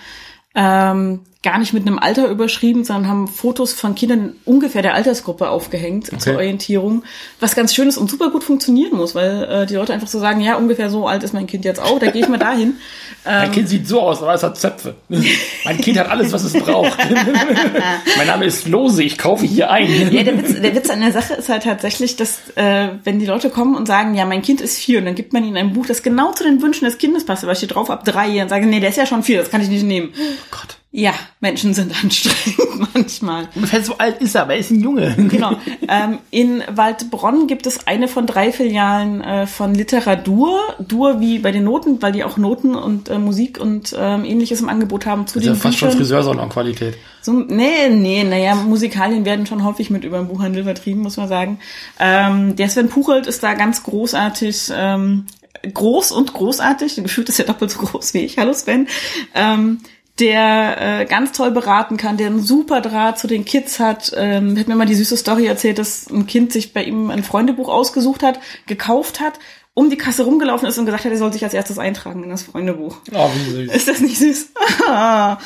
ähm, 0.55 1.21
gar 1.43 1.59
nicht 1.59 1.73
mit 1.73 1.85
einem 1.85 1.99
Alter 1.99 2.27
überschrieben, 2.29 2.85
sondern 2.85 3.09
haben 3.09 3.27
Fotos 3.27 3.73
von 3.73 3.95
Kindern 3.95 4.33
ungefähr 4.45 4.81
der 4.81 4.93
Altersgruppe 4.93 5.49
aufgehängt 5.49 6.07
Okay. 6.07 6.17
zur 6.19 6.35
Orientierung, 6.35 7.03
was 7.39 7.53
ganz 7.53 7.75
schön 7.75 7.89
ist 7.89 7.97
und 7.97 8.09
super 8.09 8.29
gut 8.31 8.43
funktionieren 8.43 8.95
muss, 8.95 9.13
weil 9.13 9.43
äh, 9.43 9.65
die 9.65 9.75
Leute 9.75 9.93
einfach 9.93 10.07
so 10.07 10.19
sagen, 10.19 10.39
ja, 10.41 10.55
ungefähr 10.55 10.89
so 10.89 11.05
alt 11.07 11.23
ist 11.23 11.33
mein 11.33 11.45
Kind 11.45 11.65
jetzt 11.65 11.81
auch, 11.81 11.99
da 11.99 12.09
gehe 12.09 12.21
ich 12.21 12.29
mal 12.29 12.39
dahin. 12.39 12.77
Mein 13.25 13.51
Kind 13.53 13.69
sieht 13.69 13.87
so 13.87 14.01
aus, 14.01 14.21
aber 14.21 14.33
es 14.33 14.43
hat 14.43 14.57
Zöpfe. 14.57 14.95
mein 15.63 15.77
Kind 15.77 15.97
hat 15.97 16.09
alles, 16.09 16.33
was 16.33 16.43
es 16.43 16.51
braucht. 16.51 16.97
mein 18.17 18.27
Name 18.27 18.43
ist 18.43 18.67
Lose, 18.67 19.01
ich 19.01 19.17
kaufe 19.17 19.45
hier 19.45 19.71
ein. 19.71 20.11
Ja, 20.11 20.23
der 20.23 20.37
Witz, 20.37 20.59
der 20.61 20.75
Witz 20.75 20.89
an 20.89 20.99
der 20.99 21.13
Sache 21.13 21.35
ist 21.35 21.47
halt 21.47 21.63
tatsächlich, 21.63 22.17
dass 22.17 22.41
äh, 22.55 22.89
wenn 23.05 23.19
die 23.19 23.25
Leute 23.25 23.49
kommen 23.49 23.75
und 23.75 23.87
sagen, 23.87 24.13
ja, 24.15 24.25
mein 24.25 24.41
Kind 24.41 24.59
ist 24.59 24.77
vier, 24.77 24.99
und 24.99 25.05
dann 25.05 25.15
gibt 25.15 25.31
man 25.31 25.45
ihnen 25.45 25.55
ein 25.55 25.71
Buch, 25.71 25.85
das 25.85 26.03
genau 26.03 26.33
zu 26.33 26.43
den 26.43 26.61
Wünschen 26.61 26.83
des 26.83 26.97
Kindes 26.97 27.25
passt, 27.25 27.45
aber 27.45 27.55
steht 27.55 27.75
drauf 27.75 27.89
ab 27.89 28.03
drei, 28.03 28.41
und 28.41 28.49
sagen, 28.49 28.69
nee, 28.69 28.81
der 28.81 28.89
ist 28.89 28.97
ja 28.97 29.05
schon 29.05 29.23
vier, 29.23 29.39
das 29.39 29.49
kann 29.49 29.61
ich 29.61 29.69
nicht 29.69 29.83
nehmen. 29.83 30.13
Gott. 30.51 30.77
Ja, 30.95 31.13
Menschen 31.39 31.73
sind 31.73 31.91
anstrengend 32.03 32.93
manchmal. 32.93 33.49
Ungefähr 33.55 33.83
so 33.83 33.97
alt 33.97 34.21
ist 34.21 34.35
er, 34.35 34.43
aber 34.43 34.53
er 34.53 34.59
ist 34.59 34.69
ein 34.69 34.79
Junge. 34.79 35.15
Genau. 35.17 35.57
Ähm, 35.87 36.19
in 36.29 36.63
Waldbronn 36.69 37.47
gibt 37.47 37.65
es 37.65 37.87
eine 37.87 38.07
von 38.07 38.27
drei 38.27 38.51
Filialen 38.51 39.21
äh, 39.21 39.47
von 39.47 39.73
Literatur. 39.73 40.59
Dur 40.79 41.19
wie 41.19 41.39
bei 41.39 41.51
den 41.51 41.63
Noten, 41.63 41.99
weil 41.99 42.11
die 42.11 42.23
auch 42.23 42.37
Noten 42.37 42.75
und 42.75 43.09
äh, 43.09 43.17
Musik 43.17 43.59
und 43.59 43.95
ähm, 43.97 44.23
ähnliches 44.23 44.61
im 44.61 44.69
Angebot 44.69 45.07
haben 45.07 45.25
zu 45.25 45.39
Das 45.39 45.43
ist 45.43 45.47
ja 45.47 45.53
den 45.53 45.59
fast 45.61 45.79
schon 45.79 45.87
Büchern. 45.89 46.01
Friseursalon-Qualität. 46.01 46.95
So, 47.23 47.31
nee, 47.31 47.89
nee, 47.89 48.23
naja, 48.23 48.53
Musikalien 48.53 49.25
werden 49.25 49.47
schon 49.47 49.63
häufig 49.63 49.89
mit 49.89 50.03
über 50.03 50.19
den 50.19 50.27
Buchhandel 50.27 50.63
vertrieben, 50.63 51.01
muss 51.01 51.17
man 51.17 51.27
sagen. 51.27 51.57
Ähm, 51.99 52.55
der 52.55 52.69
Sven 52.69 52.89
Puchelt 52.89 53.25
ist 53.25 53.41
da 53.41 53.55
ganz 53.55 53.81
großartig, 53.81 54.71
ähm, 54.75 55.25
groß 55.73 56.11
und 56.11 56.33
großartig, 56.33 56.97
gefühlt 56.97 57.29
ist 57.29 57.39
er 57.39 57.45
doppelt 57.45 57.71
so 57.71 57.79
groß 57.79 58.13
wie 58.13 58.19
ich, 58.19 58.37
hallo 58.37 58.53
Sven, 58.53 58.87
ähm, 59.33 59.79
der 60.19 61.01
äh, 61.01 61.05
ganz 61.05 61.31
toll 61.31 61.51
beraten 61.51 61.97
kann, 61.97 62.17
der 62.17 62.27
einen 62.27 62.41
super 62.41 62.81
Draht 62.81 63.17
zu 63.17 63.27
den 63.27 63.45
Kids 63.45 63.79
hat. 63.79 64.11
Ähm, 64.15 64.57
hat 64.59 64.67
mir 64.67 64.75
mal 64.75 64.85
die 64.85 64.95
süße 64.95 65.17
Story 65.17 65.47
erzählt, 65.47 65.79
dass 65.79 66.07
ein 66.09 66.27
Kind 66.27 66.53
sich 66.53 66.73
bei 66.73 66.83
ihm 66.83 67.09
ein 67.09 67.23
Freundebuch 67.23 67.67
ausgesucht 67.67 68.21
hat, 68.21 68.39
gekauft 68.67 69.19
hat, 69.19 69.39
um 69.73 69.89
die 69.89 69.97
Kasse 69.97 70.23
rumgelaufen 70.23 70.67
ist 70.67 70.77
und 70.77 70.85
gesagt 70.85 71.05
hat, 71.05 71.11
er 71.11 71.17
soll 71.17 71.33
sich 71.33 71.43
als 71.43 71.55
erstes 71.55 71.79
eintragen 71.79 72.23
in 72.23 72.29
das 72.29 72.43
Freundebuch. 72.43 72.97
Oh, 73.11 73.29
wie 73.33 73.65
süß. 73.65 73.75
Ist 73.75 73.87
das 73.87 74.01
nicht 74.01 74.19
süß? 74.19 74.51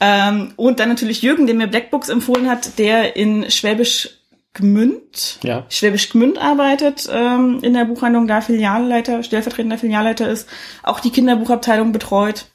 ähm, 0.00 0.52
und 0.56 0.80
dann 0.80 0.90
natürlich 0.90 1.22
Jürgen, 1.22 1.46
der 1.46 1.56
mir 1.56 1.66
Blackbooks 1.66 2.10
empfohlen 2.10 2.50
hat, 2.50 2.78
der 2.78 3.16
in 3.16 3.50
Schwäbisch 3.50 4.20
Gmünd, 4.52 5.38
Ja. 5.42 5.64
Schwäbisch 5.68 6.10
Gmünd 6.10 6.36
arbeitet, 6.36 7.08
ähm, 7.10 7.60
in 7.62 7.72
der 7.72 7.84
Buchhandlung, 7.84 8.26
da 8.26 8.40
Filialleiter, 8.40 9.22
stellvertretender 9.22 9.78
Filialleiter 9.78 10.28
ist, 10.28 10.48
auch 10.82 11.00
die 11.00 11.10
Kinderbuchabteilung 11.10 11.92
betreut. 11.92 12.46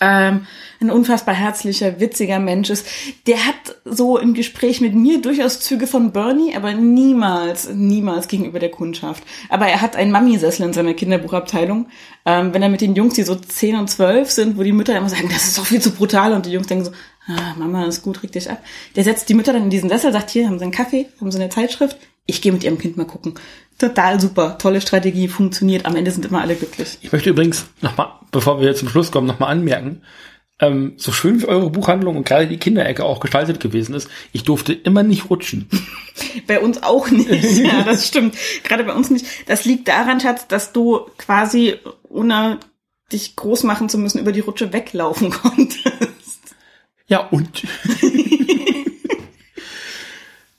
Ähm, 0.00 0.46
ein 0.80 0.90
unfassbar 0.90 1.34
herzlicher, 1.34 2.00
witziger 2.00 2.38
Mensch 2.38 2.68
ist. 2.70 2.86
Der 3.26 3.46
hat 3.46 3.76
so 3.84 4.18
im 4.18 4.34
Gespräch 4.34 4.80
mit 4.80 4.94
mir 4.94 5.22
durchaus 5.22 5.60
Züge 5.60 5.86
von 5.86 6.12
Bernie, 6.12 6.54
aber 6.54 6.74
niemals, 6.74 7.70
niemals 7.72 8.28
gegenüber 8.28 8.58
der 8.58 8.70
Kundschaft. 8.70 9.22
Aber 9.48 9.66
er 9.66 9.80
hat 9.80 9.96
einen 9.96 10.12
Mami-Sessel 10.12 10.66
in 10.66 10.72
seiner 10.72 10.94
Kinderbuchabteilung. 10.94 11.86
Ähm, 12.26 12.52
wenn 12.52 12.62
er 12.62 12.68
mit 12.68 12.82
den 12.82 12.94
Jungs, 12.94 13.14
die 13.14 13.22
so 13.22 13.34
10 13.34 13.76
und 13.76 13.88
12 13.88 14.30
sind, 14.30 14.58
wo 14.58 14.62
die 14.62 14.72
Mütter 14.72 14.96
immer 14.96 15.08
sagen, 15.08 15.28
das 15.32 15.46
ist 15.46 15.58
doch 15.58 15.66
viel 15.66 15.80
zu 15.80 15.92
brutal 15.92 16.32
und 16.32 16.46
die 16.46 16.52
Jungs 16.52 16.66
denken 16.66 16.84
so, 16.84 16.92
ah, 17.28 17.54
Mama 17.56 17.86
ist 17.86 18.02
gut, 18.02 18.22
reg 18.22 18.32
dich 18.32 18.50
ab. 18.50 18.62
Der 18.96 19.04
setzt 19.04 19.28
die 19.28 19.34
Mütter 19.34 19.52
dann 19.52 19.64
in 19.64 19.70
diesen 19.70 19.88
Sessel, 19.88 20.12
sagt, 20.12 20.30
hier 20.30 20.46
haben 20.46 20.58
sie 20.58 20.64
einen 20.64 20.72
Kaffee, 20.72 21.06
haben 21.20 21.30
sie 21.30 21.38
eine 21.38 21.48
Zeitschrift, 21.48 21.96
ich 22.26 22.42
gehe 22.42 22.52
mit 22.52 22.64
ihrem 22.64 22.78
Kind 22.78 22.96
mal 22.96 23.06
gucken. 23.06 23.34
Total 23.78 24.20
super, 24.20 24.56
tolle 24.58 24.80
Strategie, 24.80 25.28
funktioniert, 25.28 25.84
am 25.84 25.96
Ende 25.96 26.10
sind 26.10 26.24
immer 26.24 26.40
alle 26.40 26.54
glücklich. 26.54 26.98
Ich 27.02 27.12
möchte 27.12 27.30
übrigens 27.30 27.66
nochmal, 27.82 28.08
bevor 28.32 28.60
wir 28.60 28.74
zum 28.74 28.88
Schluss 28.88 29.10
kommen, 29.10 29.26
nochmal 29.26 29.50
anmerken, 29.50 30.02
ähm, 30.58 30.94
so 30.96 31.12
schön 31.12 31.42
wie 31.42 31.46
eure 31.46 31.68
Buchhandlung 31.68 32.16
und 32.16 32.26
gerade 32.26 32.46
die 32.46 32.56
Kinderecke 32.56 33.04
auch 33.04 33.20
gestaltet 33.20 33.60
gewesen 33.60 33.94
ist, 33.94 34.08
ich 34.32 34.44
durfte 34.44 34.72
immer 34.72 35.02
nicht 35.02 35.28
rutschen. 35.28 35.68
Bei 36.46 36.60
uns 36.60 36.82
auch 36.82 37.10
nicht. 37.10 37.28
Ja, 37.66 37.82
das 37.82 38.06
stimmt. 38.06 38.36
Gerade 38.64 38.84
bei 38.84 38.94
uns 38.94 39.10
nicht. 39.10 39.26
Das 39.46 39.64
liegt 39.64 39.88
daran, 39.88 40.20
Schatz, 40.20 40.46
dass 40.46 40.72
du 40.72 41.00
quasi, 41.18 41.74
ohne 42.04 42.58
dich 43.12 43.36
groß 43.36 43.64
machen 43.64 43.88
zu 43.88 43.98
müssen, 43.98 44.18
über 44.18 44.32
die 44.32 44.40
Rutsche 44.40 44.72
weglaufen 44.72 45.30
konntest. 45.42 46.54
Ja, 47.06 47.20
und? 47.28 47.62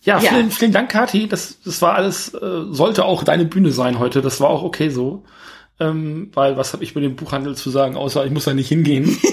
Ja, 0.07 0.19
Ja. 0.19 0.29
vielen, 0.31 0.49
vielen 0.51 0.71
Dank, 0.71 0.89
Kathi. 0.89 1.27
Das, 1.27 1.57
das 1.63 1.81
war 1.83 1.93
alles, 1.95 2.33
äh, 2.33 2.63
sollte 2.71 3.05
auch 3.05 3.23
deine 3.23 3.45
Bühne 3.45 3.71
sein 3.71 3.99
heute. 3.99 4.21
Das 4.21 4.41
war 4.41 4.49
auch 4.49 4.63
okay 4.63 4.89
so. 4.89 5.23
Ähm, 5.79 6.31
weil 6.33 6.57
was 6.57 6.73
habe 6.73 6.83
ich 6.83 6.95
mit 6.95 7.03
dem 7.03 7.15
Buchhandel 7.15 7.55
zu 7.55 7.69
sagen, 7.69 7.95
außer 7.95 8.25
ich 8.25 8.31
muss 8.31 8.45
da 8.45 8.53
nicht 8.53 8.69
hingehen. 8.69 9.17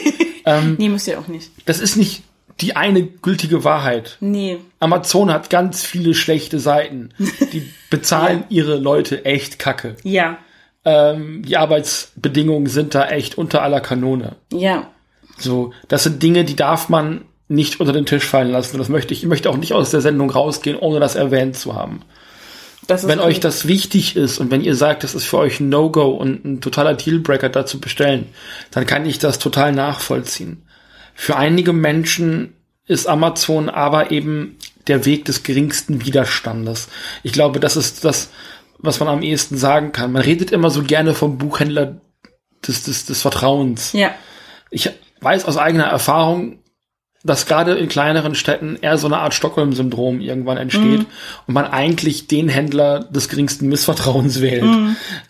Nee, 0.76 0.90
müsst 0.90 1.08
ihr 1.08 1.18
auch 1.18 1.26
nicht. 1.26 1.50
das 1.64 1.80
ist 1.80 1.96
nicht 1.96 2.22
die 2.60 2.76
eine 2.76 3.02
gültige 3.02 3.64
Wahrheit. 3.64 4.18
Nee. 4.20 4.58
Amazon 4.78 5.32
hat 5.32 5.48
ganz 5.48 5.82
viele 5.86 6.12
schlechte 6.12 6.58
Seiten. 6.60 7.08
Die 7.54 7.66
bezahlen 7.88 8.44
ihre 8.50 8.76
Leute 8.76 9.24
echt 9.24 9.58
kacke. 9.58 9.96
Ja. 10.02 10.36
Ähm, 10.84 11.42
die 11.46 11.56
Arbeitsbedingungen 11.56 12.66
sind 12.66 12.94
da 12.94 13.08
echt 13.08 13.38
unter 13.38 13.62
aller 13.62 13.80
Kanone. 13.80 14.36
Ja. 14.52 14.90
So, 15.38 15.72
das 15.88 16.02
sind 16.04 16.22
Dinge, 16.22 16.44
die 16.44 16.56
darf 16.56 16.90
man 16.90 17.22
nicht 17.54 17.80
unter 17.80 17.92
den 17.92 18.06
Tisch 18.06 18.24
fallen 18.24 18.50
lassen. 18.50 18.74
Und 18.74 18.78
das 18.78 18.88
möchte 18.88 19.14
ich, 19.14 19.22
ich 19.22 19.28
möchte 19.28 19.50
auch 19.50 19.56
nicht 19.56 19.72
aus 19.72 19.90
der 19.90 20.00
Sendung 20.00 20.30
rausgehen, 20.30 20.78
ohne 20.78 21.00
das 21.00 21.14
erwähnt 21.14 21.56
zu 21.56 21.74
haben. 21.74 22.00
Wenn 22.86 23.20
euch 23.20 23.40
das 23.40 23.66
wichtig 23.66 24.14
ist 24.14 24.38
und 24.38 24.50
wenn 24.50 24.62
ihr 24.62 24.74
sagt, 24.74 25.04
das 25.04 25.14
ist 25.14 25.24
für 25.24 25.38
euch 25.38 25.58
ein 25.58 25.70
No-Go 25.70 26.08
und 26.08 26.44
ein 26.44 26.60
totaler 26.60 26.94
Dealbreaker 26.94 27.48
da 27.48 27.64
zu 27.64 27.80
bestellen, 27.80 28.26
dann 28.70 28.86
kann 28.86 29.06
ich 29.06 29.18
das 29.18 29.38
total 29.38 29.72
nachvollziehen. 29.72 30.66
Für 31.14 31.36
einige 31.36 31.72
Menschen 31.72 32.52
ist 32.86 33.08
Amazon 33.08 33.70
aber 33.70 34.10
eben 34.10 34.58
der 34.86 35.06
Weg 35.06 35.24
des 35.24 35.42
geringsten 35.42 36.04
Widerstandes. 36.04 36.88
Ich 37.22 37.32
glaube, 37.32 37.58
das 37.58 37.76
ist 37.76 38.04
das, 38.04 38.30
was 38.78 39.00
man 39.00 39.08
am 39.08 39.22
ehesten 39.22 39.56
sagen 39.56 39.92
kann. 39.92 40.12
Man 40.12 40.22
redet 40.22 40.50
immer 40.50 40.68
so 40.68 40.82
gerne 40.82 41.14
vom 41.14 41.38
Buchhändler 41.38 42.00
des, 42.66 42.82
des, 42.82 43.06
des 43.06 43.22
Vertrauens. 43.22 43.92
Ja. 43.94 44.14
Ich 44.70 44.90
weiß 45.20 45.46
aus 45.46 45.56
eigener 45.56 45.84
Erfahrung, 45.84 46.58
dass 47.24 47.46
gerade 47.46 47.72
in 47.72 47.88
kleineren 47.88 48.34
Städten 48.34 48.76
eher 48.80 48.98
so 48.98 49.06
eine 49.06 49.18
Art 49.18 49.34
Stockholm-Syndrom 49.34 50.20
irgendwann 50.20 50.58
entsteht 50.58 51.06
und 51.46 51.54
man 51.54 51.64
eigentlich 51.64 52.28
den 52.28 52.48
Händler 52.48 53.00
des 53.00 53.28
geringsten 53.28 53.68
Missvertrauens 53.68 54.40
wählt, 54.42 54.70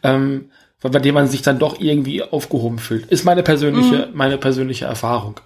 ähm, 0.03 0.47
weil 0.83 0.91
bei 0.91 0.99
dem 0.99 1.15
man 1.15 1.29
sich 1.29 1.43
dann 1.43 1.61
doch 1.61 1.81
irgendwie 1.81 2.23
aufgehoben 2.23 2.79
fühlt. 2.79 3.07
Ist 3.07 3.25
meine 3.25 3.45
persönliche, 3.45 4.11
meine 4.13 4.39
persönliche 4.39 4.87
Erfahrung. 4.87 5.41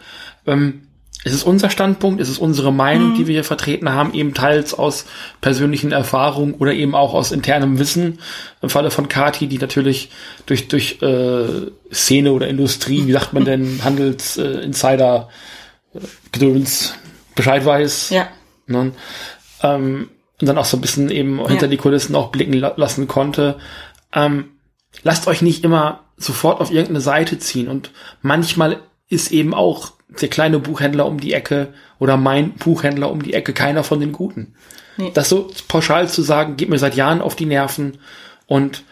Ähm, 0.46 0.82
es 1.24 1.34
ist 1.34 1.42
unser 1.42 1.68
Standpunkt, 1.68 2.20
es 2.20 2.28
ist 2.28 2.38
unsere 2.38 2.72
Meinung, 2.72 3.14
die 3.14 3.26
wir 3.26 3.34
hier 3.34 3.44
vertreten 3.44 3.90
haben, 3.90 4.14
eben 4.14 4.34
teils 4.34 4.72
aus 4.72 5.04
persönlichen 5.40 5.90
Erfahrungen 5.90 6.54
oder 6.54 6.72
eben 6.72 6.94
auch 6.94 7.12
aus 7.12 7.32
internem 7.32 7.78
Wissen. 7.78 8.20
Im 8.62 8.70
Falle 8.70 8.90
von 8.90 9.08
Kati, 9.08 9.48
die 9.48 9.58
natürlich 9.58 10.10
durch, 10.46 10.68
durch 10.68 11.02
äh, 11.02 11.70
Szene 11.92 12.32
oder 12.32 12.46
Industrie, 12.48 13.06
wie 13.06 13.12
sagt 13.12 13.32
man 13.32 13.44
denn, 13.44 13.80
Handelsinsider 13.84 14.62
Insider, 14.62 15.28
äh, 15.28 15.32
Gedöns 16.32 16.94
Bescheid 17.34 17.64
weiß. 17.64 18.10
Ja. 18.10 18.28
Ne? 18.66 18.92
Ähm, 19.62 20.10
und 20.40 20.46
dann 20.46 20.58
auch 20.58 20.64
so 20.64 20.76
ein 20.76 20.80
bisschen 20.80 21.10
eben 21.10 21.44
hinter 21.46 21.68
die 21.68 21.76
Kulissen 21.76 22.14
auch 22.14 22.30
blicken 22.30 22.52
la 22.52 22.74
lassen 22.76 23.08
konnte. 23.08 23.58
Ähm, 24.12 24.50
lasst 25.02 25.26
euch 25.26 25.42
nicht 25.42 25.64
immer 25.64 26.04
sofort 26.16 26.60
auf 26.60 26.70
irgendeine 26.70 27.00
Seite 27.00 27.38
ziehen. 27.38 27.68
Und 27.68 27.90
manchmal 28.22 28.80
ist 29.08 29.32
eben 29.32 29.54
auch 29.54 29.92
der 30.20 30.28
kleine 30.28 30.58
Buchhändler 30.58 31.06
um 31.06 31.20
die 31.20 31.32
Ecke 31.32 31.72
oder 31.98 32.16
mein 32.16 32.52
Buchhändler 32.52 33.10
um 33.10 33.22
die 33.22 33.34
Ecke 33.34 33.52
keiner 33.52 33.84
von 33.84 34.00
den 34.00 34.12
Guten. 34.12 34.54
Nee. 34.96 35.10
Das 35.14 35.28
so 35.28 35.50
pauschal 35.68 36.08
zu 36.08 36.22
sagen, 36.22 36.56
geht 36.56 36.68
mir 36.68 36.78
seit 36.78 36.96
Jahren 36.96 37.20
auf 37.20 37.36
die 37.36 37.46
Nerven 37.46 37.98
und 38.46 38.84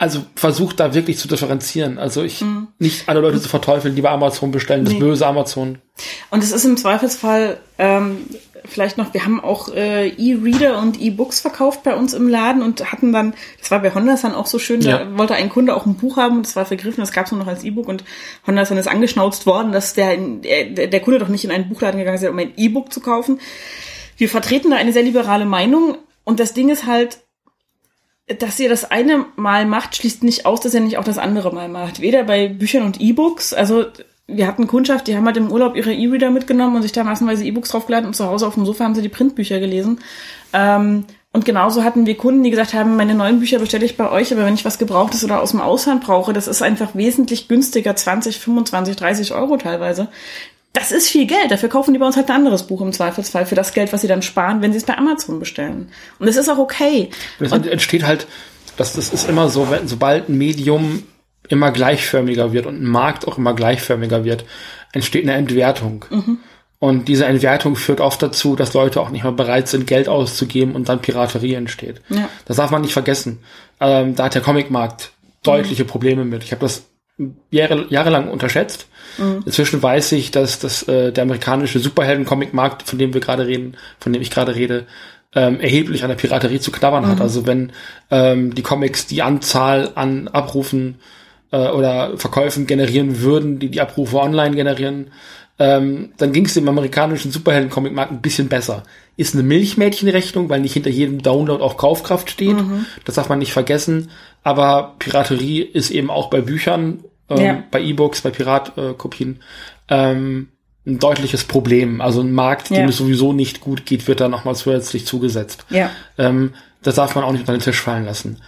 also 0.00 0.24
versucht 0.34 0.80
da 0.80 0.94
wirklich 0.94 1.18
zu 1.18 1.28
differenzieren. 1.28 1.98
Also 1.98 2.22
ich 2.22 2.42
nicht 2.78 3.08
alle 3.08 3.20
Leute 3.20 3.40
zu 3.40 3.48
verteufeln, 3.50 3.94
die 3.94 4.00
bei 4.02 4.08
Amazon 4.10 4.50
bestellen, 4.50 4.84
das 4.84 4.94
Nee. 4.94 4.98
böse 5.00 5.26
Amazon. 5.26 5.78
Und 6.30 6.42
es 6.42 6.52
ist 6.52 6.64
im 6.64 6.78
Zweifelsfall 6.78 7.58
ähm, 7.78 8.16
vielleicht 8.64 8.96
noch, 8.96 9.12
wir 9.12 9.24
haben 9.26 9.40
auch 9.44 9.68
äh, 9.74 10.08
E-Reader 10.08 10.78
und 10.78 10.98
E-Books 11.00 11.40
verkauft 11.40 11.82
bei 11.82 11.94
uns 11.94 12.14
im 12.14 12.28
Laden 12.28 12.62
und 12.62 12.90
hatten 12.90 13.12
dann, 13.12 13.34
das 13.60 13.70
war 13.70 13.80
bei 13.80 13.92
Hondasan 13.94 14.34
auch 14.34 14.46
so 14.46 14.58
schön, 14.58 14.80
Ja. 14.80 15.04
da 15.04 15.18
wollte 15.18 15.34
ein 15.34 15.50
Kunde 15.50 15.76
auch 15.76 15.84
ein 15.84 15.96
Buch 15.96 16.16
haben 16.16 16.38
und 16.38 16.46
das 16.46 16.56
war 16.56 16.64
vergriffen, 16.64 17.00
das 17.02 17.12
gab 17.12 17.26
es 17.26 17.32
nur 17.32 17.40
noch 17.40 17.46
als 17.46 17.62
E-Book 17.62 17.86
und 17.86 18.02
Hondasan 18.46 18.78
ist 18.78 18.88
angeschnauzt 18.88 19.44
worden, 19.44 19.70
dass 19.70 19.92
der, 19.92 20.14
in, 20.14 20.40
der, 20.40 20.86
der 20.86 21.00
Kunde 21.00 21.18
doch 21.20 21.28
nicht 21.28 21.44
in 21.44 21.50
einen 21.50 21.68
Buchladen 21.68 21.98
gegangen 21.98 22.16
ist, 22.16 22.26
um 22.26 22.38
ein 22.38 22.52
E-Book 22.56 22.90
zu 22.92 23.00
kaufen. 23.00 23.38
Wir 24.16 24.30
vertreten 24.30 24.70
da 24.70 24.76
eine 24.76 24.94
sehr 24.94 25.02
liberale 25.02 25.44
Meinung 25.44 25.98
und 26.24 26.40
das 26.40 26.54
Ding 26.54 26.70
ist 26.70 26.86
halt, 26.86 27.18
dass 28.38 28.60
ihr 28.60 28.68
das 28.68 28.90
eine 28.90 29.26
Mal 29.36 29.66
macht, 29.66 29.96
schließt 29.96 30.22
nicht 30.22 30.46
aus, 30.46 30.60
dass 30.60 30.74
ihr 30.74 30.80
nicht 30.80 30.98
auch 30.98 31.04
das 31.04 31.18
andere 31.18 31.52
Mal 31.54 31.68
macht. 31.68 32.00
Weder 32.00 32.24
bei 32.24 32.48
Büchern 32.48 32.84
und 32.84 33.00
E-Books, 33.00 33.52
also 33.52 33.86
wir 34.26 34.46
hatten 34.46 34.66
Kundschaft, 34.66 35.06
die 35.06 35.16
haben 35.16 35.26
halt 35.26 35.36
im 35.36 35.50
Urlaub 35.50 35.76
ihre 35.76 35.92
E-Reader 35.92 36.30
mitgenommen 36.30 36.76
und 36.76 36.82
sich 36.82 36.92
da 36.92 37.04
massenweise 37.04 37.44
E-Books 37.44 37.70
draufgeladen 37.70 38.06
und 38.06 38.14
zu 38.14 38.26
Hause 38.26 38.46
auf 38.46 38.54
dem 38.54 38.64
Sofa 38.64 38.84
haben 38.84 38.94
sie 38.94 39.02
die 39.02 39.08
Printbücher 39.08 39.58
gelesen. 39.58 40.00
Ähm, 40.52 41.04
und 41.32 41.44
genauso 41.44 41.84
hatten 41.84 42.06
wir 42.06 42.16
Kunden, 42.16 42.42
die 42.42 42.50
gesagt 42.50 42.74
haben, 42.74 42.96
meine 42.96 43.14
neuen 43.14 43.38
Bücher 43.38 43.60
bestelle 43.60 43.84
ich 43.84 43.96
bei 43.96 44.10
euch, 44.10 44.32
aber 44.32 44.44
wenn 44.44 44.54
ich 44.54 44.64
was 44.64 44.78
Gebrauchtes 44.78 45.24
oder 45.24 45.40
aus 45.40 45.52
dem 45.52 45.60
Ausland 45.60 46.04
brauche, 46.04 46.32
das 46.32 46.48
ist 46.48 46.60
einfach 46.60 46.94
wesentlich 46.94 47.46
günstiger, 47.46 47.94
20, 47.94 48.38
25, 48.38 48.96
30 48.96 49.32
Euro 49.34 49.56
teilweise. 49.56 50.08
Das 50.72 50.92
ist 50.92 51.08
viel 51.08 51.26
Geld. 51.26 51.50
Dafür 51.50 51.68
kaufen 51.68 51.92
die 51.92 51.98
bei 51.98 52.06
uns 52.06 52.16
halt 52.16 52.30
ein 52.30 52.36
anderes 52.36 52.64
Buch 52.64 52.80
im 52.80 52.92
Zweifelsfall 52.92 53.46
für 53.46 53.54
das 53.54 53.72
Geld, 53.72 53.92
was 53.92 54.02
sie 54.02 54.08
dann 54.08 54.22
sparen, 54.22 54.62
wenn 54.62 54.72
sie 54.72 54.78
es 54.78 54.84
bei 54.84 54.96
Amazon 54.96 55.40
bestellen. 55.40 55.90
Und 56.18 56.26
das 56.26 56.36
ist 56.36 56.48
auch 56.48 56.58
okay. 56.58 57.10
Und 57.38 57.46
es 57.46 57.52
entsteht 57.52 58.04
halt, 58.04 58.26
das, 58.76 58.94
das 58.94 59.12
ist 59.12 59.28
immer 59.28 59.48
so, 59.48 59.70
wenn, 59.70 59.88
sobald 59.88 60.28
ein 60.28 60.38
Medium 60.38 61.02
immer 61.48 61.72
gleichförmiger 61.72 62.52
wird 62.52 62.66
und 62.66 62.80
ein 62.80 62.86
Markt 62.86 63.26
auch 63.26 63.36
immer 63.36 63.54
gleichförmiger 63.54 64.24
wird, 64.24 64.44
entsteht 64.92 65.24
eine 65.24 65.34
Entwertung. 65.34 66.04
Und 66.78 67.08
diese 67.08 67.26
Entwertung 67.26 67.76
führt 67.76 68.00
oft 68.00 68.22
dazu, 68.22 68.56
dass 68.56 68.72
Leute 68.72 69.00
auch 69.00 69.10
nicht 69.10 69.24
mehr 69.24 69.32
bereit 69.32 69.68
sind, 69.68 69.86
Geld 69.86 70.08
auszugeben 70.08 70.74
und 70.74 70.88
dann 70.88 71.02
Piraterie 71.02 71.54
entsteht. 71.54 72.00
Ja. 72.08 72.28
Das 72.46 72.56
darf 72.56 72.70
man 72.70 72.82
nicht 72.82 72.94
vergessen. 72.94 73.40
Ähm, 73.80 74.14
da 74.14 74.24
hat 74.24 74.34
der 74.34 74.42
Comicmarkt 74.42 75.10
deutliche 75.42 75.84
Probleme 75.84 76.24
mit. 76.24 76.42
Ich 76.42 76.52
habe 76.52 76.62
das 76.62 76.84
Jahre, 77.50 77.86
jahrelang 77.90 78.28
unterschätzt. 78.28 78.86
Inzwischen 79.44 79.82
weiß 79.82 80.12
ich, 80.12 80.30
dass, 80.30 80.58
dass 80.58 80.84
äh, 80.88 81.12
der 81.12 81.22
amerikanische 81.22 81.78
Superhelden-Comic-Markt, 81.78 82.84
von 82.84 82.98
dem 82.98 83.12
wir 83.12 83.20
gerade 83.20 83.46
reden, 83.46 83.76
von 83.98 84.12
dem 84.12 84.22
ich 84.22 84.30
gerade 84.30 84.54
rede, 84.54 84.86
ähm, 85.34 85.60
erheblich 85.60 86.02
an 86.02 86.08
der 86.08 86.16
Piraterie 86.16 86.60
zu 86.60 86.72
knabbern 86.72 87.06
hat. 87.06 87.20
Also 87.20 87.46
wenn 87.46 87.72
ähm, 88.10 88.54
die 88.54 88.62
Comics 88.62 89.06
die 89.06 89.22
Anzahl 89.22 89.92
an 89.94 90.28
Abrufen 90.28 90.96
äh, 91.52 91.68
oder 91.68 92.16
Verkäufen 92.18 92.66
generieren 92.66 93.20
würden, 93.20 93.58
die 93.58 93.68
die 93.68 93.80
Abrufe 93.80 94.18
online 94.18 94.56
generieren, 94.56 95.10
ähm, 95.58 96.12
dann 96.16 96.32
ging 96.32 96.46
es 96.46 96.54
dem 96.54 96.68
amerikanischen 96.68 97.30
Superhelden-Comic-Markt 97.30 98.12
ein 98.12 98.22
bisschen 98.22 98.48
besser. 98.48 98.82
Ist 99.16 99.34
eine 99.34 99.42
Milchmädchenrechnung, 99.42 100.48
weil 100.48 100.60
nicht 100.60 100.72
hinter 100.72 100.90
jedem 100.90 101.22
Download 101.22 101.62
auch 101.62 101.76
Kaufkraft 101.76 102.30
steht. 102.30 102.56
Das 103.04 103.16
darf 103.16 103.28
man 103.28 103.38
nicht 103.38 103.52
vergessen. 103.52 104.08
Aber 104.42 104.94
Piraterie 104.98 105.60
ist 105.60 105.90
eben 105.90 106.10
auch 106.10 106.30
bei 106.30 106.40
Büchern, 106.40 107.04
ähm, 107.30 107.40
Ja. 107.40 107.62
bei 107.70 107.80
E-Books, 107.80 108.20
bei 108.22 108.30
Piratkopien 108.30 109.40
ähm, 109.88 110.48
ein 110.86 110.98
deutliches 110.98 111.44
Problem. 111.44 112.00
Also 112.00 112.20
ein 112.22 112.32
Markt, 112.32 112.70
dem 112.70 112.76
Ja. 112.76 112.88
es 112.88 112.96
sowieso 112.96 113.32
nicht 113.32 113.60
gut 113.60 113.86
geht, 113.86 114.06
wird 114.08 114.20
da 114.20 114.28
nochmal 114.28 114.54
zusätzlich 114.56 115.06
zugesetzt. 115.06 115.64
Ja. 115.70 115.90
Ähm, 116.18 116.54
das 116.82 116.94
darf 116.94 117.14
man 117.14 117.24
auch 117.24 117.32
nicht 117.32 117.40
unter 117.42 117.52
den 117.52 117.60
Tisch 117.60 117.80
fallen 117.80 118.04
lassen. 118.06 118.38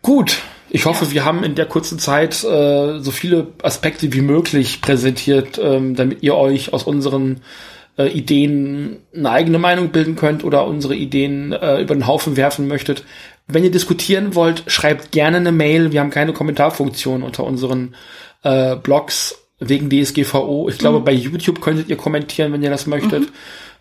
Gut, 0.00 0.38
ich 0.70 0.86
hoffe, 0.86 1.10
wir 1.12 1.24
haben 1.24 1.44
in 1.44 1.54
der 1.54 1.66
kurzen 1.66 1.98
Zeit 1.98 2.42
äh, 2.42 2.98
so 2.98 3.10
viele 3.10 3.48
Aspekte 3.62 4.12
wie 4.12 4.22
möglich 4.22 4.80
präsentiert, 4.80 5.60
ähm, 5.62 5.94
damit 5.94 6.22
ihr 6.22 6.34
euch 6.34 6.72
aus 6.72 6.84
unseren 6.84 7.42
äh, 7.98 8.08
Ideen 8.08 8.98
eine 9.14 9.30
eigene 9.30 9.58
Meinung 9.58 9.90
bilden 9.90 10.16
könnt 10.16 10.44
oder 10.44 10.66
unsere 10.66 10.94
Ideen 10.94 11.52
äh, 11.52 11.80
über 11.80 11.94
den 11.94 12.06
Haufen 12.06 12.36
werfen 12.36 12.68
möchtet. 12.68 13.04
Wenn 13.48 13.64
ihr 13.64 13.70
diskutieren 13.70 14.34
wollt, 14.34 14.64
schreibt 14.66 15.12
gerne 15.12 15.38
eine 15.38 15.52
Mail. 15.52 15.92
Wir 15.92 16.00
haben 16.00 16.10
keine 16.10 16.32
Kommentarfunktion 16.32 17.22
unter 17.22 17.44
unseren 17.44 17.94
äh, 18.42 18.76
Blogs 18.76 19.38
wegen 19.58 19.90
DSGVO. 19.90 20.68
Ich 20.68 20.78
glaube, 20.78 21.00
bei 21.00 21.12
YouTube 21.12 21.60
könntet 21.60 21.88
ihr 21.88 21.96
kommentieren, 21.96 22.52
wenn 22.52 22.62
ihr 22.62 22.70
das 22.70 22.86
möchtet. 22.86 23.28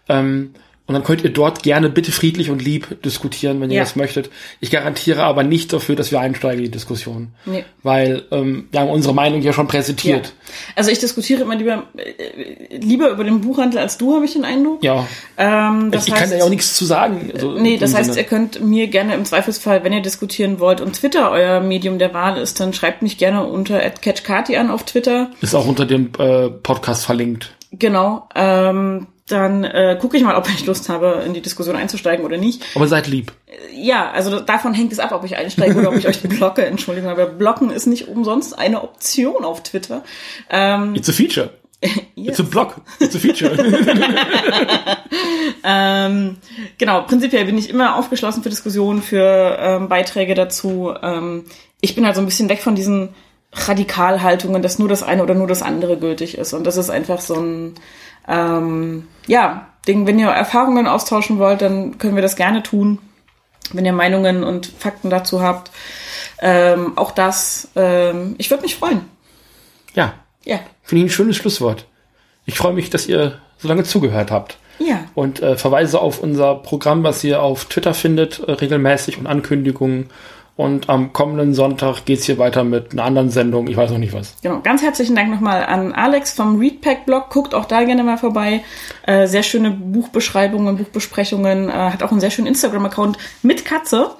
Ähm, 0.09 0.51
und 0.88 0.94
dann 0.95 1.03
könnt 1.03 1.24
ihr 1.24 1.30
dort 1.30 1.64
gerne 1.64 1.90
bitte 1.90 2.12
friedlich 2.12 2.49
und 2.49 2.62
lieb 2.62 3.02
diskutieren, 3.03 3.62
wenn 3.62 3.70
ihr 3.72 3.78
Ja. 3.78 3.84
das 3.84 3.95
möchtet. 3.95 4.30
Ich 4.60 4.72
garantiere 4.72 5.24
aber 5.24 5.44
nicht 5.44 5.72
dafür, 5.72 5.95
dass 5.95 6.12
wir 6.12 6.20
einsteigen 6.20 6.60
in 6.60 6.66
die 6.66 6.72
Diskussion. 6.72 7.30
Nee. 7.45 7.64
Weil 7.84 8.24
ähm, 8.32 8.68
wir 8.72 8.82
haben 8.82 8.90
unsere 8.90 9.14
Meinung 9.14 9.41
ja 9.41 9.53
schon 9.53 9.68
präsentiert. 9.68 10.26
Ja. 10.28 10.53
Also 10.76 10.91
ich 10.91 10.99
diskutiere 10.99 11.44
immer 11.44 11.56
lieber, 11.56 11.84
äh, 11.95 12.76
lieber 12.78 13.10
über 13.10 13.24
den 13.24 13.40
Buchhandel 13.41 13.80
als 13.80 13.98
du, 13.98 14.16
habe 14.16 14.26
ich 14.26 14.34
den 14.34 14.44
Eindruck. 14.44 14.84
Ja. 14.84 15.08
Ähm, 15.38 15.91
das 15.91 16.08
ich 16.08 16.12
heißt, 16.14 16.22
kann 16.24 16.30
da 16.32 16.38
ja 16.38 16.44
auch 16.44 16.49
nichts 16.49 16.76
zu 16.76 16.84
sagen. 16.86 17.32
Also 17.34 17.52
Nee, 17.53 17.76
in 17.76 17.80
das 17.80 17.94
heißt, 17.94 18.10
Sinne. 18.14 18.22
ihr 18.22 18.28
könnt 18.28 18.62
mir 18.62 18.88
gerne 18.88 19.14
im 19.16 19.24
Zweifelsfall, 19.24 19.84
wenn 19.86 19.94
ihr 19.94 20.02
diskutieren 20.02 20.60
wollt 20.60 20.82
und 20.82 20.94
Twitter 20.94 21.32
euer 21.32 21.62
Medium 21.62 21.99
der 21.99 22.14
Wahl 22.14 22.38
ist, 22.38 22.60
dann 22.60 22.74
schreibt 22.74 23.02
mich 23.02 23.18
gerne 23.18 23.45
unter 23.45 23.80
@catchkati 23.80 24.58
an 24.58 24.70
auf 24.70 24.84
Twitter. 24.84 25.30
ist 25.41 25.56
auch 25.56 25.68
unter 25.68 25.86
dem 25.86 26.10
äh, 26.20 26.49
Podcast 26.49 27.06
verlinkt. 27.06 27.56
Genau. 27.72 28.28
Ähm, 28.36 29.08
dann 29.32 29.64
äh, 29.64 29.98
gucke 29.99 30.18
ich 30.18 30.24
mal, 30.24 30.36
ob 30.36 30.48
ich 30.49 30.66
Lust 30.66 30.90
habe, 30.90 31.24
in 31.26 31.34
die 31.34 31.41
Diskussion 31.41 31.76
einzusteigen 31.76 32.26
oder 32.26 32.38
nicht. 32.38 32.64
Aber 32.76 32.88
seid 32.88 33.08
lieb. 33.08 33.32
Ja, 33.74 34.12
also 34.12 34.40
davon 34.40 34.74
hängt 34.74 34.91
es 34.91 34.99
ab, 34.99 35.12
ob 35.12 35.24
ich 35.24 35.38
einsteige 35.38 35.78
oder 35.80 35.90
ob 35.90 35.95
ich 35.95 36.08
euch 36.08 36.22
blocke. 36.22 36.66
Entschuldigung, 36.66 37.10
aber 37.10 37.26
blocken 37.26 37.70
ist 37.72 37.88
nicht 37.88 38.08
umsonst 38.08 38.58
eine 38.58 38.84
Option 38.84 39.44
auf 39.44 39.64
Twitter. 39.64 40.03
Ähm, 40.49 40.95
It's 40.95 41.10
a 41.10 41.14
feature. 41.14 41.49
yes. 41.82 41.98
It's 42.16 42.40
a 42.40 42.44
block. 42.44 42.82
It's 42.99 43.16
a 43.16 43.20
feature. 43.20 43.52
Ähm, 45.64 46.38
genau, 46.78 47.02
prinzipiell 47.03 47.45
bin 47.45 47.58
ich 47.58 47.70
immer 47.70 47.95
aufgeschlossen 47.95 48.44
für 48.44 48.49
Diskussionen, 48.49 49.02
für 49.02 49.58
ähm, 49.60 49.90
Beiträge 49.90 50.34
dazu. 50.34 50.94
Ähm, 51.02 51.45
ich 51.82 51.95
bin 51.95 52.06
halt 52.06 52.16
so 52.16 52.22
ein 52.22 52.26
bisschen 52.26 52.49
weg 52.49 52.62
von 52.62 52.76
diesen 52.76 53.10
Radikalhaltungen, 53.53 54.62
dass 54.62 54.80
nur 54.80 54.88
das 54.88 55.03
eine 55.03 55.24
oder 55.24 55.34
nur 55.34 55.48
das 55.48 55.62
andere 55.62 55.98
gültig 55.98 56.38
ist. 56.38 56.53
Und 56.53 56.66
das 56.66 56.78
ist 56.78 56.90
einfach 56.90 57.20
so 57.20 57.36
ein, 57.36 57.76
ähm, 58.27 59.07
ja, 59.27 59.68
Ding, 59.88 60.06
wenn 60.06 60.19
ihr 60.19 60.27
Erfahrungen 60.27 60.88
austauschen 60.88 61.39
wollt, 61.39 61.61
dann 61.61 61.98
können 61.98 62.15
wir 62.15 62.22
das 62.22 62.35
gerne 62.35 62.64
tun. 62.64 62.99
Wenn 63.73 63.85
ihr 63.85 63.93
Meinungen 63.93 64.43
und 64.43 64.68
Fakten 64.68 65.10
dazu 65.10 65.41
habt. 65.41 65.72
Ähm, 66.41 66.98
auch 66.98 67.11
das, 67.11 67.69
ähm, 67.76 68.35
ich 68.38 68.49
würde 68.49 68.64
mich 68.64 68.76
freuen. 68.76 69.02
ja. 69.93 70.14
Ja. 70.43 70.60
Finde 70.84 71.06
ich 71.06 71.11
ein 71.11 71.14
schönes 71.14 71.38
Schlusswort. 71.38 71.85
Ich 72.45 72.57
freue 72.57 72.73
mich, 72.73 72.89
dass 72.89 73.07
ihr 73.07 73.39
so 73.57 73.68
lange 73.68 73.84
zugehört 73.84 74.31
habt. 74.31 74.57
Ja. 74.80 75.06
Und 75.14 75.41
äh, 75.41 75.56
verweise 75.56 76.02
auf 76.02 76.19
unser 76.19 76.56
Programm, 76.56 77.03
was 77.03 77.23
ihr 77.23 77.41
auf 77.41 77.65
Twitter 77.65 77.93
findet, 77.93 78.39
äh, 78.39 78.52
regelmäßig 78.52 79.19
und 79.19 79.27
Ankündigungen. 79.27 80.10
Und 80.61 80.89
am 80.89 81.11
kommenden 81.11 81.53
Sonntag 81.55 82.05
geht's 82.05 82.25
hier 82.25 82.38
weiter 82.38 82.63
mit 82.63 82.91
einer 82.91 83.03
anderen 83.03 83.29
Sendung. 83.31 83.67
Ich 83.67 83.75
weiß 83.75 83.89
noch 83.89 83.97
nicht 83.97 84.13
was. 84.13 84.35
Genau, 84.43 84.59
ganz 84.61 84.83
herzlichen 84.83 85.15
Dank 85.15 85.31
nochmal 85.31 85.65
an 85.65 85.91
Alex 85.91 86.33
vom 86.33 86.59
Readpack-Blog. 86.59 87.29
Guckt 87.31 87.55
auch 87.55 87.65
da 87.65 87.83
gerne 87.83 88.03
mal 88.03 88.17
vorbei. 88.17 88.61
Äh, 89.07 89.25
sehr 89.25 89.41
schöne 89.43 89.71
Buchbeschreibungen, 89.71 90.77
Buchbesprechungen. 90.77 91.69
Äh, 91.69 91.71
hat 91.73 92.03
auch 92.03 92.11
einen 92.11 92.19
sehr 92.19 92.29
schönen 92.29 92.47
Instagram-Account 92.47 93.17
mit 93.41 93.65
Katze. 93.65 94.11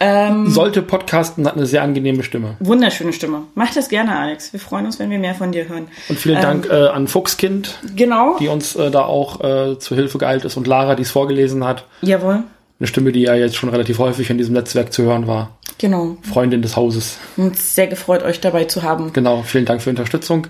Ähm, 0.00 0.48
Sollte 0.48 0.82
podcasten, 0.82 1.44
hat 1.44 1.56
eine 1.56 1.66
sehr 1.66 1.82
angenehme 1.82 2.22
Stimme. 2.22 2.54
wunderschöne 2.60 3.12
Stimme. 3.12 3.42
Macht 3.56 3.76
das 3.76 3.88
gerne, 3.88 4.16
Alex. 4.16 4.52
Wir 4.52 4.60
freuen 4.60 4.86
uns, 4.86 5.00
wenn 5.00 5.10
wir 5.10 5.18
mehr 5.18 5.34
von 5.34 5.50
dir 5.50 5.68
hören. 5.68 5.88
Und 6.08 6.20
vielen 6.20 6.40
Dank 6.40 6.68
äh, 6.70 6.86
an 6.86 7.08
Fuchskind, 7.08 7.80
Genau. 7.96 8.36
die 8.38 8.46
uns 8.46 8.76
äh, 8.76 8.92
da 8.92 9.02
auch 9.06 9.40
äh, 9.40 9.76
zu 9.80 9.96
Hilfe 9.96 10.18
geeilt 10.18 10.44
ist 10.44 10.56
und 10.56 10.68
Lara, 10.68 10.94
die 10.94 11.02
es 11.02 11.10
vorgelesen 11.10 11.64
hat. 11.64 11.84
Jawohl. 12.02 12.44
Eine 12.80 12.86
Stimme, 12.86 13.12
die 13.12 13.22
ja 13.22 13.34
jetzt 13.34 13.56
schon 13.56 13.68
relativ 13.68 13.98
häufig 13.98 14.30
in 14.30 14.38
diesem 14.38 14.54
Netzwerk 14.54 14.92
zu 14.92 15.02
hören 15.02 15.26
war. 15.26 15.58
Genau. 15.78 16.16
Freundin 16.22 16.62
des 16.62 16.76
Hauses. 16.76 17.18
Uns 17.36 17.74
sehr 17.74 17.88
gefreut, 17.88 18.22
euch 18.22 18.40
dabei 18.40 18.64
zu 18.64 18.82
haben. 18.82 19.12
Genau, 19.12 19.42
vielen 19.42 19.64
Dank 19.64 19.82
für 19.82 19.90
die 19.90 19.98
Unterstützung. 19.98 20.46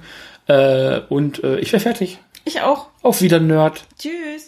Äh, 0.47 1.01
und 1.09 1.43
äh, 1.43 1.59
ich 1.59 1.73
wäre 1.73 1.81
fertig. 1.81 2.19
Ich 2.45 2.61
auch. 2.61 2.89
Auf 3.03 3.23
wieder, 3.23 3.41
Nerd. 3.41 3.85
Tschüss. 3.99 4.48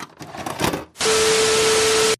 you 0.00 1.39